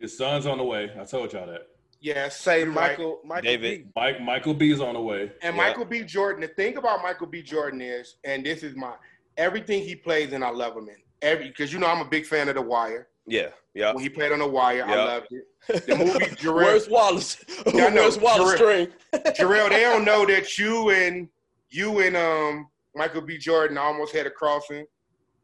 His 0.00 0.16
son's 0.16 0.46
on 0.46 0.58
the 0.58 0.64
way. 0.64 0.90
I 1.00 1.04
told 1.04 1.32
y'all 1.32 1.46
that. 1.46 1.68
Yes. 2.04 2.38
Say 2.38 2.60
you're 2.60 2.68
right. 2.68 2.90
Michael, 2.90 3.20
Michael 3.24 3.42
David. 3.42 3.84
B. 3.86 3.90
Mike 3.96 4.20
Michael 4.20 4.52
B 4.52 4.70
is 4.70 4.80
on 4.80 4.92
the 4.92 5.00
way. 5.00 5.32
And 5.42 5.56
Yeah. 5.56 5.62
Michael 5.62 5.86
B. 5.86 6.02
Jordan, 6.02 6.42
the 6.42 6.48
thing 6.48 6.76
about 6.76 7.02
Michael 7.02 7.26
B. 7.26 7.40
Jordan 7.42 7.80
is, 7.80 8.16
and 8.24 8.44
this 8.44 8.62
is 8.62 8.76
my 8.76 8.92
everything 9.38 9.82
he 9.82 9.96
plays 9.96 10.32
and 10.34 10.44
I 10.44 10.50
love 10.50 10.76
him 10.76 10.88
in. 10.90 10.96
Every 11.22 11.48
because 11.48 11.72
you 11.72 11.78
know 11.78 11.86
I'm 11.86 12.02
a 12.02 12.08
big 12.08 12.26
fan 12.26 12.50
of 12.50 12.56
The 12.56 12.60
Wire. 12.62 13.08
Yeah, 13.26 13.48
yeah. 13.72 13.94
When 13.94 14.02
he 14.02 14.10
played 14.10 14.32
on 14.32 14.40
The 14.40 14.46
Wire, 14.46 14.84
I 14.86 14.94
loved 14.94 15.28
it. 15.30 15.86
The 15.86 15.96
movie 15.96 16.12
Jarrell- 16.36 16.54
Where's 16.56 16.88
Wallace? 16.90 17.42
Yeah, 17.72 17.86
I 17.86 17.88
know. 17.88 18.02
Where's 18.02 18.18
Wallace 18.18 18.52
Jarrell- 18.52 18.56
String? 18.56 18.88
Jarrell, 19.34 19.70
they 19.70 19.80
don't 19.80 20.04
know 20.04 20.26
that 20.26 20.58
you 20.58 20.90
and 20.90 21.28
you 21.70 22.00
and 22.00 22.16
um 22.18 22.68
Michael 22.94 23.22
B. 23.22 23.38
Jordan 23.38 23.78
almost 23.78 24.14
had 24.14 24.26
a 24.26 24.30
crossing 24.30 24.84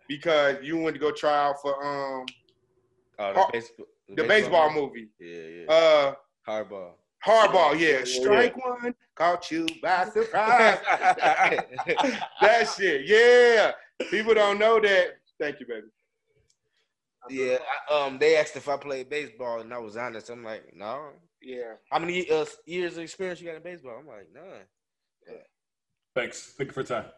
because 0.08 0.56
you 0.62 0.76
went 0.76 0.94
to 0.94 1.00
go 1.00 1.10
try 1.10 1.46
out 1.46 1.56
for 1.62 1.72
um 1.82 2.26
Oh, 3.18 3.32
the, 3.32 3.46
baseball, 3.52 3.86
the 4.16 4.24
baseball 4.24 4.70
movie. 4.72 5.08
Yeah, 5.18 5.42
yeah. 5.66 5.72
Uh 5.72 6.14
Hardball. 6.46 6.92
Hardball, 7.26 7.78
yeah. 7.78 7.98
Yeah, 7.98 8.04
Strike 8.04 8.56
one, 8.56 8.94
caught 9.14 9.50
you 9.50 9.66
by 9.82 10.04
surprise. 10.12 10.78
that 12.40 12.74
shit, 12.76 13.06
yeah. 13.06 13.72
People 14.10 14.34
don't 14.34 14.58
know 14.58 14.80
that. 14.80 15.16
Thank 15.38 15.60
you, 15.60 15.66
baby. 15.66 15.86
yeah. 17.28 17.58
I, 17.90 18.06
um, 18.06 18.18
they 18.18 18.36
asked 18.36 18.56
if 18.56 18.68
I 18.68 18.76
played 18.76 19.10
baseball, 19.10 19.60
and 19.60 19.72
I 19.74 19.78
was 19.78 19.96
honest. 19.96 20.30
I'm 20.30 20.42
like, 20.44 20.72
no. 20.74 21.10
Yeah. 21.42 21.74
How 21.90 21.98
many 21.98 22.30
uh, 22.30 22.44
years 22.66 22.96
of 22.96 23.02
experience 23.02 23.40
you 23.40 23.46
got 23.46 23.56
in 23.56 23.62
baseball? 23.62 23.96
I'm 24.00 24.06
like, 24.06 24.28
none. 24.34 24.44
Yeah. 25.28 25.34
Thanks. 26.14 26.54
Thank 26.56 26.68
you 26.68 26.72
for 26.74 26.80
your 26.80 26.86
time. 26.86 27.10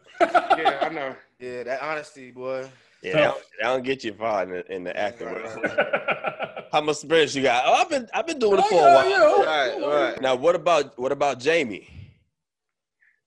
Yeah, 0.59 0.79
I 0.81 0.89
know. 0.89 1.15
Yeah, 1.39 1.63
that 1.63 1.81
honesty, 1.81 2.31
boy. 2.31 2.65
Yeah, 3.03 3.13
that 3.13 3.21
don't, 3.23 3.37
that 3.61 3.67
don't 3.67 3.83
get 3.83 4.03
you 4.03 4.13
far 4.13 4.43
in 4.43 4.49
the, 4.51 4.73
in 4.73 4.83
the 4.83 4.97
acting 4.97 5.27
Right, 5.27 5.43
world. 5.43 5.63
right, 5.65 6.63
How 6.71 6.81
much 6.81 6.95
experience 6.97 7.35
you 7.35 7.43
got? 7.43 7.63
Oh, 7.67 7.73
I've 7.73 7.89
been 7.89 8.07
I've 8.13 8.25
been 8.25 8.39
doing 8.39 8.59
it 8.59 8.65
Oh, 8.65 8.69
for 8.69 8.75
a 8.75 8.79
yeah, 8.79 8.95
while. 8.95 9.43
yeah. 9.43 9.45
Right, 9.45 10.11
right. 10.11 10.21
Now, 10.21 10.35
what 10.35 10.55
about 10.55 10.97
what 10.97 11.11
about 11.11 11.39
Jamie? 11.39 11.89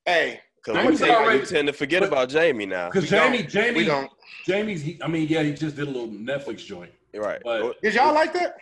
Hey, 0.05 0.41
Because 0.57 0.83
Jamie's 0.83 1.01
we, 1.01 1.07
tend- 1.09 1.41
we 1.41 1.47
tend 1.47 1.67
to 1.69 1.73
forget 1.73 2.01
but- 2.01 2.09
about 2.09 2.29
Jamie 2.29 2.67
now. 2.67 2.89
Because 2.91 3.09
Jamie, 3.11 3.39
don't. 3.39 3.51
Jamie, 3.51 3.77
we 3.79 3.85
don't. 3.85 4.11
Jamie's. 4.47 4.83
He, 4.83 4.99
I 5.03 5.09
mean, 5.09 5.29
yeah, 5.29 5.43
he 5.43 5.53
just 5.53 5.77
did 5.77 5.89
a 5.89 5.91
little 5.91 6.09
Netflix 6.09 6.65
joint. 6.65 6.93
Right. 7.15 7.41
But- 7.45 7.81
Did 7.83 7.95
y'all 7.95 8.15
like 8.15 8.33
that? 8.35 8.57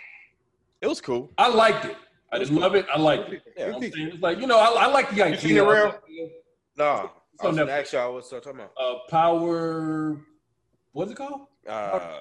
it 0.80 0.86
was 0.86 1.00
cool. 1.00 1.30
I 1.38 1.48
liked 1.48 1.84
it. 1.86 1.96
I 2.32 2.38
didn't 2.38 2.56
love 2.56 2.74
it. 2.74 2.84
I 2.92 2.98
liked 2.98 3.32
it. 3.32 3.42
Yeah. 3.56 3.66
You 3.66 3.70
know 3.72 3.76
I'm 3.78 3.92
saying? 3.92 4.08
It's 4.08 4.22
like 4.22 4.38
you 4.38 4.46
know, 4.46 4.58
I, 4.58 4.84
I 4.84 4.86
like 4.86 5.10
the 5.14 5.22
idea. 5.22 5.40
seen 5.40 5.56
it, 5.56 5.60
Real? 5.62 5.94
No. 6.76 7.10
It's 7.34 7.42
I 7.44 7.46
was 7.48 7.58
on 7.58 7.66
gonna 7.66 7.78
ask 7.78 7.92
y'all 7.92 8.12
what's 8.14 8.30
y'all 8.32 8.40
talking 8.40 8.60
about. 8.60 8.72
Uh, 8.80 8.98
power. 9.08 10.16
What's 10.94 11.10
it 11.10 11.16
called? 11.16 11.48
Uh, 11.68 12.18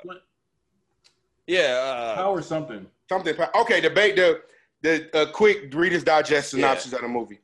yeah. 1.48 1.62
Uh, 1.62 2.15
power 2.15 2.42
something. 2.42 2.86
Something. 3.08 3.36
Okay, 3.56 3.80
the 3.80 3.89
ba- 3.89 4.13
the 4.15 4.42
the 4.82 5.18
uh, 5.18 5.32
quick 5.32 5.74
Reader's 5.74 6.03
Digest 6.03 6.50
synopsis 6.51 6.92
of 6.92 7.01
the 7.01 7.08
movie. 7.08 7.39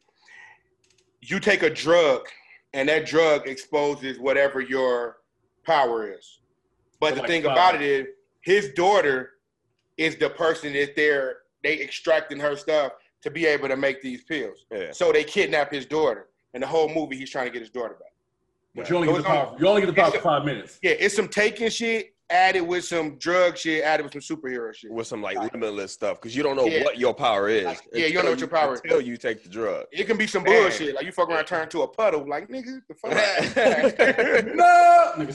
You 1.21 1.39
take 1.39 1.62
a 1.63 1.69
drug, 1.69 2.27
and 2.74 2.89
that 2.89 3.05
drug 3.05 3.48
exposes 3.48 4.19
whatever 4.19 4.59
your 4.59 5.17
power 5.65 6.12
is. 6.12 6.39
But 7.00 7.09
So 7.09 7.15
the 7.15 7.21
like 7.21 7.29
thing 7.29 7.43
power. 7.43 7.51
about 7.51 7.75
it 7.75 7.81
is, 7.81 8.07
his 8.41 8.69
daughter 8.74 9.33
is 9.98 10.15
the 10.17 10.29
person 10.31 10.74
that 10.74 10.95
they're 10.95 11.38
they 11.63 11.79
extracting 11.81 12.39
her 12.39 12.55
stuff 12.55 12.93
to 13.21 13.29
be 13.29 13.45
able 13.45 13.67
to 13.67 13.75
make 13.77 14.01
these 14.01 14.24
pills. 14.24 14.65
yeah. 14.71 14.91
So 14.93 15.12
they 15.12 15.24
kidnap 15.25 15.71
his 15.71 15.86
daughter, 15.86 16.29
and 16.55 16.63
the 16.63 16.67
whole 16.67 16.89
movie 16.91 17.17
he's 17.17 17.29
trying 17.29 17.45
to 17.45 17.51
get 17.51 17.62
his 17.62 17.69
daughter 17.69 17.95
back. 18.00 18.08
But 18.75 18.89
you 18.89 18.95
only 18.95 19.07
So 19.07 19.13
get 19.15 19.23
the 19.23 19.29
it's 19.29 19.38
on- 19.39 19.47
power. 19.47 19.57
You 19.59 19.67
only 19.67 19.81
get 19.81 19.88
the 19.88 19.93
power 19.93 20.11
for 20.11 20.19
five 20.19 20.45
minutes. 20.45 20.79
Yeah, 20.81 20.91
it's 20.91 21.15
some 21.15 21.27
taking 21.27 21.69
shit 21.69 22.13
added 22.31 22.61
with 22.61 22.85
some 22.85 23.17
drug 23.17 23.57
shit 23.57 23.83
added 23.83 24.03
with 24.03 24.13
some 24.13 24.38
superhero 24.38 24.71
shit. 24.73 24.91
With 24.91 25.07
some 25.07 25.19
like 25.23 25.35
limitless 25.51 25.91
stuff, 25.93 26.21
because 26.21 26.35
you 26.35 26.43
don't 26.43 26.55
know 26.55 26.67
Yeah. 26.67 26.83
what 26.83 26.99
your 26.99 27.11
power 27.15 27.49
is. 27.49 27.65
Like, 27.65 27.81
yeah, 27.91 28.05
you 28.05 28.13
don't 28.13 28.25
know 28.25 28.29
what 28.31 28.39
your 28.39 28.47
power 28.49 28.75
is. 28.75 28.81
until 28.83 29.01
you 29.01 29.17
take 29.17 29.41
the 29.43 29.49
drug. 29.49 29.85
It 29.91 30.03
can 30.05 30.15
be 30.17 30.27
some 30.27 30.43
Man. 30.43 30.61
bullshit. 30.61 30.93
Like 30.93 31.05
you 31.05 31.11
fuck 31.11 31.29
around, 31.29 31.45
turn 31.45 31.67
to 31.69 31.81
a 31.81 31.88
puddle. 31.88 32.27
Like 32.29 32.47
nigga, 32.47 32.81
the 32.88 32.93
fuck. 32.93 33.11
no, 34.55 35.25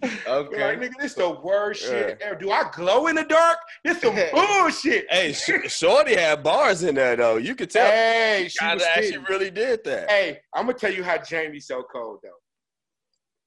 niggas. 0.08 0.26
Like, 0.26 0.26
Okay. 0.28 0.76
nigga, 0.76 0.92
this 1.00 1.14
the 1.14 1.30
worst 1.30 1.82
shit 1.82 2.20
ever. 2.20 2.34
Do 2.34 2.50
I 2.50 2.70
glow 2.72 3.06
in 3.08 3.16
the 3.16 3.24
dark? 3.24 3.58
This 3.84 4.00
some 4.00 4.14
bullshit. 4.32 5.06
Hey, 5.10 5.32
Sh- 5.32 5.70
Shorty 5.72 6.14
had 6.16 6.42
bars 6.42 6.82
in 6.82 6.94
there 6.94 7.16
though. 7.16 7.36
You 7.36 7.54
could 7.54 7.70
tell. 7.70 7.86
Hey, 7.90 8.48
she 8.50 8.58
Kinda 8.58 8.74
was 8.76 8.84
actually 8.84 9.18
really 9.28 9.50
did 9.50 9.84
that. 9.84 10.10
Hey, 10.10 10.40
I'm 10.54 10.66
gonna 10.66 10.78
tell 10.78 10.92
you 10.92 11.04
how 11.04 11.18
Jamie's 11.18 11.66
so 11.66 11.82
cold 11.92 12.18
though. 12.22 12.28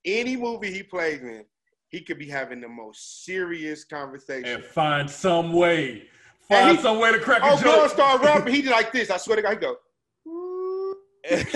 Any 0.05 0.35
movie 0.35 0.71
he 0.71 0.83
plays 0.83 1.21
in, 1.21 1.45
he 1.89 2.01
could 2.01 2.19
be 2.19 2.27
having 2.29 2.59
the 2.61 2.67
most 2.67 3.23
serious 3.25 3.85
conversation. 3.85 4.45
and 4.55 4.63
find 4.63 5.09
some 5.09 5.53
way, 5.53 6.03
find 6.49 6.75
he- 6.77 6.83
some 6.83 6.99
way 6.99 7.11
to 7.11 7.19
crack 7.19 7.41
a 7.41 7.45
oh, 7.45 7.61
girl 7.61 7.75
joke. 7.83 7.91
start 7.91 8.21
rapping. 8.23 8.53
He 8.53 8.61
did 8.61 8.71
like 8.71 8.91
this. 8.91 9.09
I 9.09 9.17
swear 9.17 9.37
to 9.37 9.41
God, 9.41 9.51
he 9.51 9.55
go. 9.57 9.75
"Ooh." 11.31 11.35
Dude, 11.35 11.45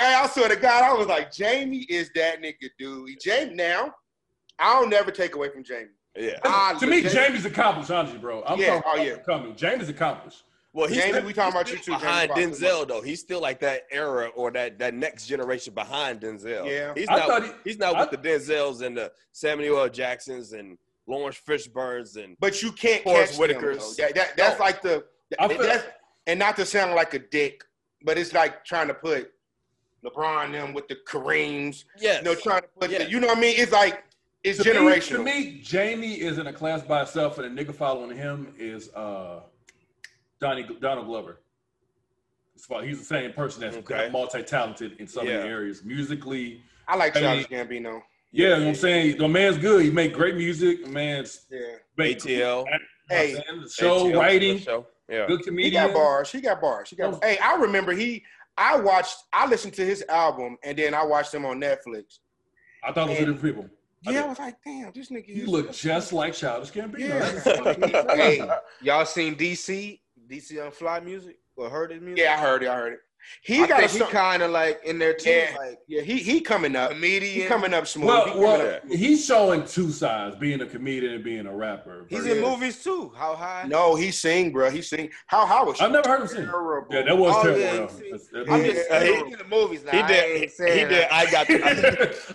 hey, 0.00 0.14
I 0.14 0.28
swear 0.32 0.48
to 0.48 0.56
God, 0.56 0.82
I 0.84 0.92
was 0.92 1.06
like, 1.06 1.32
Jamie 1.32 1.86
is 1.88 2.10
that 2.14 2.42
nigga, 2.42 2.68
dude. 2.78 3.10
Jamie 3.20 3.54
now, 3.54 3.94
I 4.58 4.74
don't 4.80 4.90
never 4.90 5.10
take 5.10 5.34
away 5.34 5.50
from 5.50 5.64
Jamie. 5.64 5.88
yeah. 6.16 6.38
I 6.44 6.74
to 6.78 6.86
me, 6.86 6.96
legit- 7.02 7.12
Jamie's 7.12 7.44
accomplished, 7.44 7.90
honestly, 7.90 8.18
bro. 8.18 8.42
I'm 8.46 8.58
Yeah, 8.58 8.80
talking 8.80 8.82
oh, 8.86 8.94
about 8.94 9.06
yeah. 9.06 9.16
coming. 9.18 9.56
Jamie's 9.56 9.88
accomplished. 9.88 10.44
Well, 10.72 10.86
he's 10.86 10.98
Jamie, 10.98 11.12
still, 11.14 11.24
we 11.26 11.32
talking 11.32 11.52
he's 11.52 11.60
about 11.62 11.70
you 11.72 11.78
still 11.82 11.94
too, 11.98 12.00
behind 12.04 12.28
Foxx. 12.30 12.42
Denzel 12.60 12.86
though. 12.88 13.00
He's 13.00 13.20
still 13.20 13.40
like 13.40 13.58
that 13.60 13.82
era 13.90 14.28
or 14.36 14.50
that 14.52 14.78
that 14.78 14.94
next 14.94 15.26
generation 15.26 15.74
behind 15.74 16.20
Denzel. 16.20 16.66
Yeah. 16.70 16.92
he's 16.94 17.08
I 17.08 17.16
not. 17.26 17.44
he- 17.44 17.50
he's 17.64 17.78
not 17.78 17.94
I- 17.96 18.00
with 18.02 18.10
the 18.10 18.18
Denzels 18.18 18.82
and 18.82 18.96
the 18.96 19.10
Samuel 19.32 19.78
L. 19.80 19.88
Jacksons 19.88 20.52
and 20.52 20.76
Lawrence 21.06 21.40
Fishburnes 21.44 22.22
and 22.22 22.36
But 22.38 22.62
you 22.62 22.70
can't 22.70 23.02
Forrest 23.02 23.32
catch 23.32 23.40
Whitakers. 23.40 23.96
them. 23.96 24.06
though. 24.06 24.06
That, 24.06 24.14
that, 24.14 24.36
that's 24.36 24.58
No. 24.58 24.64
like 24.64 24.82
the, 24.82 25.04
I 25.40 25.48
feel- 25.48 25.58
that's, 25.62 25.86
and 26.26 26.38
not 26.38 26.54
to 26.56 26.66
sound 26.66 26.94
like 26.94 27.14
a 27.14 27.18
dick, 27.20 27.64
but 28.02 28.18
it's 28.18 28.32
like 28.32 28.64
trying 28.64 28.88
to 28.88 28.94
put 28.94 29.32
LeBron 30.04 30.52
them 30.52 30.72
with 30.74 30.88
the 30.88 30.96
Kareems. 30.96 31.84
yes. 31.98 32.18
You 32.18 32.24
know, 32.30 32.34
trying 32.34 32.62
to 32.62 32.68
put 32.80 32.90
Yeah. 32.90 32.98
the, 33.04 33.10
you 33.10 33.20
know 33.20 33.28
what 33.28 33.38
I 33.38 33.40
mean? 33.40 33.54
It's 33.58 33.72
like 33.72 34.04
it's 34.44 34.62
To 34.62 34.72
me, 34.72 34.78
generational. 34.78 35.08
to 35.16 35.22
me, 35.24 35.60
Jamie 35.62 36.14
is 36.20 36.38
in 36.38 36.46
a 36.46 36.52
class 36.52 36.82
by 36.82 37.02
itself, 37.02 37.38
and 37.38 37.56
the 37.58 37.64
nigga 37.64 37.74
following 37.74 38.16
him 38.16 38.54
is 38.56 38.88
uh, 38.94 39.40
Donnie 40.40 40.66
Donald 40.80 41.06
Glover. 41.06 41.40
It's 42.54 42.66
He's 42.84 42.98
the 42.98 43.04
same 43.04 43.32
person 43.32 43.60
that's 43.60 43.76
Okay. 43.78 44.08
multi-talented 44.12 44.96
in 45.00 45.06
so 45.06 45.22
many 45.22 45.32
Yeah. 45.34 45.44
areas, 45.44 45.84
musically. 45.84 46.62
I 46.86 46.96
like 46.96 47.16
I 47.16 47.20
mean- 47.36 47.44
Gambino. 47.46 48.02
Yeah, 48.30 48.48
you 48.48 48.48
know 48.54 48.58
what 48.60 48.68
I'm 48.68 48.74
saying. 48.74 49.18
The 49.18 49.28
man's 49.28 49.58
good. 49.58 49.84
He 49.84 49.90
make 49.90 50.12
great 50.12 50.34
music. 50.34 50.84
The 50.84 50.90
man's 50.90 51.46
Yeah. 51.50 51.60
make 51.96 52.18
ATL. 52.18 52.66
Hey, 53.08 53.30
hey, 53.32 53.42
the 53.62 53.68
show 53.70 54.06
ATL, 54.08 54.18
writing, 54.20 54.58
show. 54.58 54.86
Yeah. 55.08 55.26
good 55.26 55.42
comedian. 55.42 55.72
He 55.72 55.76
comedian. 55.76 55.86
got 55.88 55.94
bars. 55.94 56.30
He 56.32 56.40
got 56.40 56.60
bars. 56.60 56.90
He 56.90 56.96
got. 56.96 57.14
Oh. 57.14 57.18
Hey, 57.22 57.38
I 57.38 57.56
remember 57.56 57.92
he. 57.92 58.24
I 58.56 58.76
watched. 58.76 59.16
I 59.32 59.46
listened 59.46 59.74
to 59.74 59.84
his 59.86 60.04
album, 60.08 60.56
and 60.64 60.76
then 60.78 60.92
I 60.94 61.04
watched 61.04 61.32
him 61.34 61.44
on 61.46 61.60
Netflix. 61.60 62.18
I 62.84 62.92
thought 62.92 63.08
it 63.08 63.10
was 63.10 63.18
And- 63.18 63.26
different 63.34 63.42
people. 63.42 63.70
I 64.06 64.10
Yeah, 64.12 64.18
I 64.18 64.22
did. 64.22 64.28
was 64.28 64.38
like, 64.38 64.56
damn, 64.64 64.92
this 64.92 65.10
nigga. 65.10 65.24
He 65.26 65.40
is- 65.40 65.48
looked 65.48 65.72
just 65.76 66.12
like 66.12 66.32
Childish 66.34 66.70
Gambino. 66.70 66.98
Yeah. 67.00 67.18
That's 67.18 68.14
Hey, 68.16 68.48
y'all 68.80 69.04
seen 69.04 69.34
DC? 69.34 70.00
DC 70.28 70.52
Young 70.52 70.70
Fly 70.70 71.00
music 71.00 71.38
or 71.56 71.68
heard 71.68 71.90
his 71.90 72.00
music? 72.00 72.22
Yeah, 72.22 72.34
I 72.34 72.36
heard 72.36 72.62
it. 72.62 72.68
I 72.68 72.74
heard 72.76 72.92
it. 72.94 73.00
He 73.42 73.62
I 73.62 73.66
got 73.66 73.82
a 73.84 73.88
think 73.88 74.04
he 74.06 74.10
kind 74.12 74.42
of 74.42 74.50
like 74.50 74.80
in 74.84 74.98
there 74.98 75.14
too, 75.14 75.30
Yeah. 75.30 75.54
like 75.58 75.78
Yeah, 75.86 76.02
he 76.02 76.18
he 76.18 76.40
coming 76.40 76.74
up. 76.76 76.90
He 76.90 76.94
comedian. 76.96 77.48
coming 77.48 77.72
up 77.74 77.86
smooth. 77.86 78.04
He 78.04 78.08
Well, 78.10 78.24
coming 78.26 78.42
well, 78.42 78.74
up- 78.76 78.82
he's 78.90 79.24
showing 79.24 79.64
two 79.64 79.90
sides: 79.90 80.36
being 80.36 80.60
a 80.60 80.66
comedian 80.66 81.14
and 81.14 81.24
being 81.24 81.46
a 81.46 81.54
rapper. 81.54 82.06
He's 82.08 82.26
Yeah. 82.26 82.34
in 82.34 82.40
movies 82.42 82.82
too. 82.82 83.12
How 83.16 83.34
high? 83.34 83.64
No, 83.68 83.94
he 83.94 84.10
sing, 84.10 84.52
bro. 84.52 84.70
He 84.70 84.82
sing. 84.82 85.10
How 85.26 85.46
how 85.46 85.64
was 85.66 85.80
I've 85.80 85.90
never 85.92 86.08
heard 86.08 86.20
him 86.22 86.28
sing. 86.28 86.44
terrible? 86.46 86.86
Yeah, 86.94 87.02
that 87.02 87.16
was 87.18 87.34
Oh, 87.36 87.42
terrible. 87.42 87.60
yeah, 87.60 87.72
though. 87.72 87.86
That's- 87.86 88.48
I'm 88.50 88.64
just 88.64 88.90
Uh, 88.90 89.00
he- 89.00 89.06
saying, 89.06 89.32
in 89.32 89.38
the 89.38 89.44
movies 89.44 89.84
now. 89.84 89.92
He 89.92 90.02
did. 90.12 90.24
ain't 90.42 90.50
He 90.52 90.84
did. 90.84 91.06
I 91.10 91.30
got. 91.30 91.46
he 91.48 91.58
did. 91.58 91.64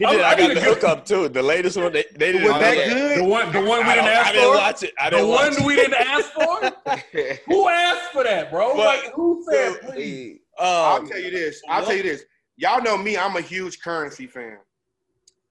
I 0.06 0.10
I 0.10 0.36
got 0.36 0.38
the 0.38 0.54
to- 0.56 0.62
hookup 0.62 1.06
too. 1.06 1.30
The 1.30 1.44
latest 1.44 1.78
one. 1.78 1.92
They, 1.94 2.06
they 2.18 2.32
didn't. 2.34 2.44
Was 2.52 2.60
that 2.62 2.76
don't- 2.76 2.90
good? 2.90 3.18
The 3.20 3.24
one, 3.24 3.52
the 3.52 3.62
one 3.62 3.80
we 3.86 3.92
I, 3.92 3.96
didn't 3.96 4.06
don't- 4.06 4.26
I 4.28 4.32
didn't 4.32 4.50
watch 4.56 4.84
it. 4.84 4.94
I 5.00 5.10
The 5.10 5.16
didn't 5.18 5.30
watch 5.30 5.54
one 5.58 5.66
we 5.68 5.76
didn't 5.76 5.94
ask 5.96 6.32
for. 6.32 6.72
Who 7.48 7.68
asked 7.70 8.12
for 8.12 8.24
that, 8.24 8.52
bro? 8.52 8.74
Like, 8.76 9.12
who 9.14 9.44
said? 9.50 10.40
It. 10.60 10.64
I'll 10.64 10.98
Um, 11.02 11.08
tell 11.08 11.20
you 11.20 11.32
this. 11.32 11.62
I'll 11.68 11.86
tell 11.86 11.96
you 11.96 12.04
this. 12.04 12.24
Y'all 12.58 12.82
know 12.82 12.98
me. 12.98 13.18
I'm 13.18 13.36
a 13.36 13.42
huge 13.42 13.80
Currency 13.82 14.28
fan. 14.28 14.58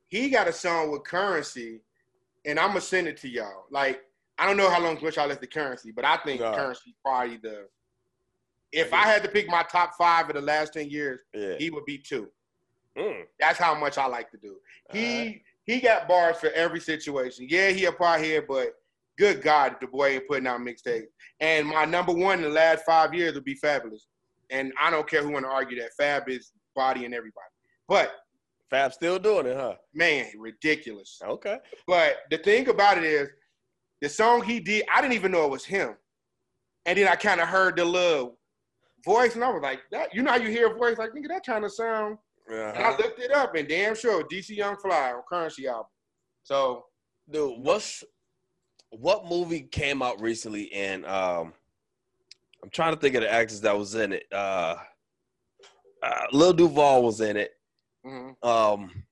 He 0.08 0.28
got 0.30 0.46
a 0.48 0.52
song 0.52 0.90
with 0.90 1.04
Currency, 1.04 1.80
and 2.44 2.58
I'm 2.58 2.68
gonna 2.68 2.80
send 2.80 3.08
it 3.08 3.16
to 3.18 3.28
y'all. 3.28 3.64
Like 3.70 4.02
I 4.38 4.46
don't 4.46 4.56
know 4.56 4.70
how 4.70 4.80
long 4.80 4.98
much 5.02 5.16
y'all 5.16 5.28
left 5.28 5.40
the 5.40 5.46
Currency, 5.46 5.90
but 5.90 6.04
I 6.04 6.16
think 6.18 6.40
Nah. 6.40 6.54
Currency 6.54 6.94
probably 7.04 7.36
the. 7.38 7.66
If 8.72 8.92
I 8.94 9.02
had 9.04 9.22
to 9.22 9.28
pick 9.28 9.48
my 9.48 9.62
top 9.64 9.94
five 9.98 10.28
of 10.30 10.34
the 10.34 10.40
last 10.40 10.72
ten 10.72 10.88
years, 10.88 11.20
yeah. 11.34 11.56
he 11.58 11.70
would 11.70 11.84
be 11.84 11.98
two. 11.98 12.28
Mm. 12.96 13.22
That's 13.40 13.58
how 13.58 13.74
much 13.74 13.98
I 13.98 14.06
like 14.06 14.30
to 14.30 14.36
do. 14.38 14.56
He 14.92 15.18
Alright. 15.18 15.42
he 15.64 15.80
got 15.80 16.08
bars 16.08 16.36
for 16.38 16.50
every 16.50 16.80
situation. 16.80 17.46
Yeah, 17.48 17.70
he 17.70 17.84
a 17.86 17.92
part 17.92 18.20
here, 18.22 18.42
but 18.42 18.74
good 19.18 19.42
God, 19.42 19.76
the 19.80 19.86
boy 19.86 20.08
ain't 20.10 20.28
putting 20.28 20.46
out 20.46 20.60
mixtapes. 20.60 21.06
And 21.40 21.66
my 21.68 21.84
number 21.84 22.12
one 22.12 22.38
in 22.38 22.44
the 22.44 22.50
last 22.50 22.84
five 22.84 23.14
years 23.14 23.34
would 23.34 23.44
be 23.44 23.54
Fabolous. 23.54 24.02
And 24.52 24.72
I 24.80 24.90
don't 24.90 25.08
care 25.08 25.22
who 25.22 25.32
want 25.32 25.44
to 25.46 25.50
argue 25.50 25.80
that 25.80 25.90
Fab 25.98 26.28
is 26.28 26.52
bodying 26.76 27.14
everybody. 27.14 27.46
But 27.88 28.12
Fab 28.70 28.92
still 28.92 29.18
doing 29.18 29.46
it, 29.46 29.56
huh? 29.56 29.74
man, 29.92 30.26
ridiculous. 30.38 31.18
Okay. 31.24 31.58
But 31.86 32.16
the 32.30 32.38
thing 32.38 32.68
about 32.68 32.98
it 32.98 33.04
is, 33.04 33.28
the 34.00 34.08
song 34.08 34.42
he 34.44 34.60
did, 34.60 34.84
I 34.92 35.00
didn't 35.00 35.14
even 35.14 35.32
know 35.32 35.44
it 35.44 35.50
was 35.50 35.64
him. 35.64 35.94
And 36.86 36.98
then 36.98 37.08
I 37.08 37.14
kind 37.16 37.40
of 37.40 37.48
heard 37.48 37.76
the 37.76 37.84
little 37.84 38.38
voice, 39.04 39.34
and 39.34 39.44
I 39.44 39.50
was 39.50 39.62
like, 39.62 39.80
that 39.92 40.12
you 40.14 40.22
know 40.22 40.30
how 40.32 40.36
you 40.36 40.48
hear 40.48 40.70
a 40.72 40.74
voice 40.74 40.98
like, 40.98 41.10
nigga, 41.10 41.28
that 41.28 41.44
kind 41.46 41.64
of 41.64 41.72
sound. 41.72 42.18
And 42.48 42.58
I 42.60 42.70
Uh-huh. 42.90 42.96
looked 42.98 43.20
it 43.20 43.30
up, 43.30 43.54
and 43.54 43.68
damn 43.68 43.94
sure, 43.94 44.24
DC 44.24 44.50
Young 44.56 44.76
Fly 44.76 45.12
on 45.12 45.22
Currency 45.28 45.66
album. 45.68 45.86
So 46.42 46.84
Dude, 47.30 47.60
what's 47.60 48.02
what 48.90 49.24
movie 49.26 49.60
came 49.62 50.02
out 50.02 50.20
recently 50.20 50.70
and 50.72 51.06
um 51.06 51.54
I'm 52.62 52.70
trying 52.70 52.94
to 52.94 53.00
think 53.00 53.14
of 53.16 53.22
the 53.22 53.32
actors 53.32 53.60
that 53.62 53.76
was 53.76 53.94
in 53.94 54.12
it. 54.12 54.24
Uh, 54.32 54.76
uh 56.02 56.22
Lil 56.32 56.52
Duval 56.52 57.02
was 57.02 57.20
in 57.20 57.36
it. 57.36 57.52
mhm. 58.06 58.34
Um 58.44 59.04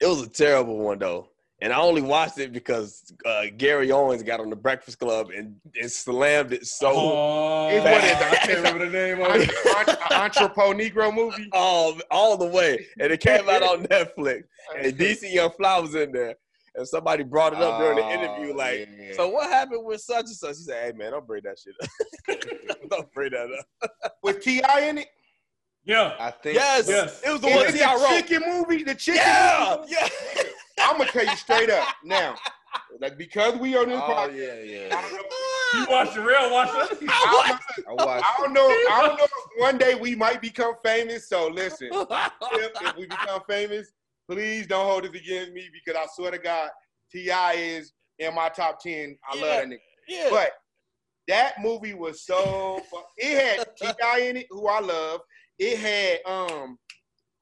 it 0.00 0.06
was 0.06 0.22
a 0.22 0.28
terrible 0.28 0.78
one 0.78 0.98
though. 0.98 1.28
And 1.62 1.74
I 1.74 1.78
only 1.78 2.00
watched 2.00 2.38
it 2.38 2.54
because 2.54 3.12
uh, 3.26 3.42
Gary 3.58 3.92
Owens 3.92 4.22
got 4.22 4.40
on 4.40 4.48
the 4.48 4.56
Breakfast 4.56 4.98
Club 4.98 5.28
and, 5.36 5.56
and 5.78 5.92
slammed 5.92 6.54
it 6.54 6.66
so 6.66 6.90
Oh, 6.90 7.68
It's 7.68 7.84
what. 7.84 8.32
I 8.32 8.36
can't 8.46 8.56
remember 8.56 8.86
the 8.86 8.90
name 8.90 9.20
of 9.20 9.26
An- 9.34 9.42
it. 9.42 9.50
an- 9.50 10.78
Negro 10.78 11.14
movie. 11.14 11.50
all, 11.52 11.98
all 12.10 12.38
the 12.38 12.46
way. 12.46 12.86
And 12.98 13.12
it 13.12 13.20
came 13.20 13.46
out 13.46 13.62
on 13.62 13.82
Netflix. 13.88 14.44
And 14.74 14.96
DC 14.96 15.30
Young 15.34 15.50
Fly 15.50 15.78
was 15.80 15.94
in 15.94 16.12
there. 16.12 16.36
And 16.80 16.88
somebody 16.88 17.24
brought 17.24 17.52
it 17.52 17.58
up 17.60 17.78
during 17.78 17.98
the 17.98 18.10
interview, 18.10 18.54
Oh, 18.54 18.56
like, 18.56 18.88
yeah. 18.98 19.12
so 19.14 19.28
what 19.28 19.50
happened 19.50 19.84
with 19.84 20.00
such 20.00 20.24
and 20.24 20.28
such? 20.34 20.56
He 20.56 20.62
said, 20.64 20.82
Hey 20.92 20.96
man, 20.96 21.12
don't 21.12 21.26
bring 21.26 21.42
that 21.44 21.58
shit 21.58 21.74
up. 21.82 22.40
don't 22.90 23.12
bring 23.12 23.32
that 23.32 23.48
up. 23.82 24.14
with 24.22 24.42
T.I. 24.42 24.80
in 24.88 24.96
it. 24.98 25.08
Yeah, 25.84 26.14
I 26.18 26.30
think 26.30 26.54
Yes, 26.56 26.88
Yes. 26.88 27.20
it 27.22 27.30
was 27.30 27.42
the 27.42 27.48
one 27.48 27.66
it 27.66 27.72
T.I. 27.72 27.96
the 27.98 28.02
wrote. 28.02 28.08
chicken 28.16 28.42
movie. 28.46 28.82
The 28.82 28.94
chicken. 28.94 29.20
Yeah, 29.22 29.76
movie? 29.80 29.92
yeah. 29.92 30.42
I'm 30.80 30.96
gonna 30.96 31.10
tell 31.10 31.26
you 31.26 31.36
straight 31.36 31.68
up 31.68 31.86
now. 32.02 32.34
Like 32.98 33.18
because 33.18 33.56
we 33.58 33.76
on 33.76 33.88
this 33.90 34.00
Oh 34.02 34.08
podcast, 34.08 34.36
yeah, 34.38 34.88
yeah. 34.88 35.08
you 35.74 35.86
watched 35.90 36.14
the 36.14 36.22
real, 36.22 36.50
watch 36.50 36.70
it. 36.92 36.98
I 37.10 37.58
I 37.88 37.92
watched. 37.92 38.24
I 38.26 38.34
don't 38.38 38.52
know. 38.54 38.66
I 38.68 39.02
don't 39.06 39.18
know. 39.18 39.24
if 39.24 39.30
One 39.58 39.76
day 39.76 39.94
we 39.96 40.14
might 40.16 40.40
become 40.40 40.74
famous. 40.82 41.28
So 41.28 41.48
listen, 41.48 41.88
if, 41.92 42.70
if 42.82 42.96
we 42.96 43.06
become 43.06 43.42
famous, 43.48 43.92
please 44.30 44.66
don't 44.66 44.86
hold 44.86 45.04
it 45.04 45.14
against 45.14 45.52
me 45.52 45.68
because 45.72 46.00
I 46.00 46.06
swear 46.14 46.30
to 46.30 46.38
God, 46.38 46.70
T.I. 47.10 47.52
is 47.54 47.92
in 48.18 48.34
my 48.34 48.48
top 48.48 48.78
ten. 48.80 49.16
I 49.30 49.36
Yeah. 49.36 49.42
love 49.42 49.50
that 49.56 49.68
nigga. 49.68 49.78
yeah. 50.08 50.28
But 50.30 50.52
that 51.28 51.54
movie 51.60 51.94
was 51.94 52.24
so. 52.24 52.80
It 53.16 53.58
had 53.58 53.76
T.I. 53.76 54.18
in 54.20 54.36
it, 54.38 54.46
who 54.50 54.68
I 54.68 54.80
love. 54.80 55.20
It 55.58 55.78
had 55.78 56.20
um, 56.30 56.78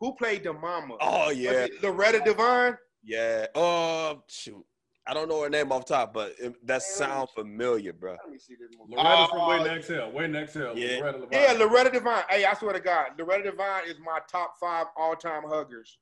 who 0.01 0.15
played 0.15 0.45
the 0.45 0.53
mama? 0.53 0.97
oh 1.01 1.31
yeah, 1.31 1.67
Loretta 1.83 2.21
Devine. 2.25 2.77
yeah. 3.05 3.47
Oh 3.55 4.23
shoot, 4.29 4.65
I 5.07 5.15
don't 5.15 5.29
know 5.29 5.43
her 5.43 5.49
name 5.51 5.71
off 5.73 5.85
top, 5.85 6.13
but 6.15 6.33
it, 6.41 6.55
that 6.67 6.83
sound 6.83 7.29
familiar, 7.35 7.93
bro. 7.93 8.13
Let 8.13 8.31
me 8.33 8.39
see 8.39 8.55
this 8.59 8.71
movie. 8.79 8.95
Loretta 8.97 9.29
from 9.29 9.41
Oh, 9.43 9.49
Waiting 9.49 9.67
to 9.67 9.75
Exhale. 9.77 10.11
Waiting 10.13 10.33
to 10.33 10.41
Exhale. 10.41 10.77
Yeah. 10.79 10.97
Loretta 10.99 11.19
Levine. 11.19 11.41
Yeah, 11.43 11.53
Loretta 11.53 11.91
Devine. 11.91 12.25
Hey, 12.29 12.45
I 12.45 12.55
swear 12.55 12.73
to 12.73 12.81
God, 12.81 13.07
Loretta 13.19 13.51
Devine 13.51 13.85
is 13.89 13.97
my 14.05 14.19
top 14.31 14.55
five 14.61 14.87
all-time 14.97 15.43
huggers. 15.49 15.99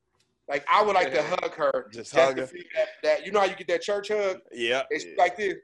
Like 0.49 0.65
I 0.73 0.83
would 0.83 0.95
like 0.95 1.13
to 1.13 1.23
hug 1.23 1.55
her. 1.55 1.89
Just 1.93 2.15
to 2.15 2.21
hug 2.21 2.39
her. 2.39 2.47
feel 2.47 2.63
That, 2.77 2.89
that 3.03 3.27
you 3.27 3.33
know 3.33 3.41
how 3.41 3.47
you 3.47 3.57
get 3.57 3.69
that 3.69 3.83
church 3.83 4.09
hug? 4.09 4.39
Yeah. 4.53 4.83
It's 4.91 5.05
like 5.19 5.37
this. 5.37 5.55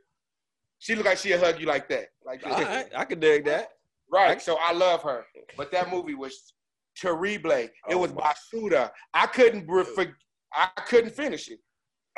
She 0.78 0.96
look 0.96 1.06
like 1.06 1.18
she'll 1.18 1.38
hug 1.38 1.60
you 1.60 1.66
like 1.66 1.88
that. 1.90 2.08
Like 2.24 2.42
this. 2.42 2.52
All 2.52 2.60
right, 2.62 2.88
I 2.96 3.04
can 3.10 3.20
dig 3.20 3.44
that. 3.44 3.68
Right. 4.10 4.42
So 4.42 4.58
I 4.60 4.72
love 4.72 5.02
her. 5.04 5.24
But 5.56 5.70
that 5.72 5.90
movie 5.90 6.14
was 6.14 6.52
terrible. 6.96 7.50
It 7.52 7.70
Oh 7.88 7.98
was 7.98 8.12
my. 8.12 8.32
Basuda. 8.54 8.90
I 9.14 9.26
couldn't 9.26 9.66
re- 9.68 9.84
for- 9.84 10.16
I 10.52 10.68
couldn't 10.86 11.12
finish 11.14 11.48
it. 11.48 11.60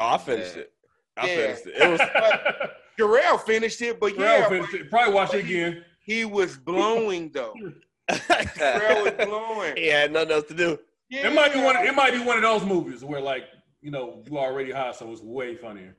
Oh, 0.01 0.09
I 0.15 0.19
finished 0.19 0.57
Yeah. 0.57 0.63
it. 0.63 0.73
I 1.19 1.27
Yeah. 1.29 1.37
finished 1.37 1.67
it. 1.67 1.75
It 1.77 1.91
was 1.91 2.01
Jarrell 2.99 3.41
finished 3.41 3.83
it, 3.83 4.01
but 4.01 4.13
Pharrell 4.15 4.19
yeah, 4.41 4.49
finished 4.49 4.75
it. 4.75 4.89
Probably 4.91 5.13
watch 5.15 5.35
it 5.35 5.45
again. 5.45 5.85
he 6.01 6.25
was 6.25 6.57
blowing 6.57 7.31
though. 7.35 7.55
Jarrell 8.11 9.05
was 9.05 9.27
blowing. 9.27 9.77
he 9.77 9.87
had 9.89 10.13
nothing 10.13 10.33
else 10.33 10.45
to 10.49 10.55
do. 10.55 10.79
Yeah. 11.11 11.29
It 11.29 11.35
might 11.35 11.53
be 11.53 11.61
one. 11.61 11.77
It 11.77 11.95
might 11.95 12.13
be 12.13 12.21
one 12.21 12.37
of 12.37 12.43
those 12.43 12.65
movies 12.65 13.05
where 13.05 13.21
like 13.21 13.45
you 13.83 13.91
know, 13.91 14.23
you 14.31 14.39
already 14.39 14.71
high, 14.73 14.93
so 14.93 15.11
it's 15.13 15.21
way 15.21 15.57
funnier. 15.57 15.95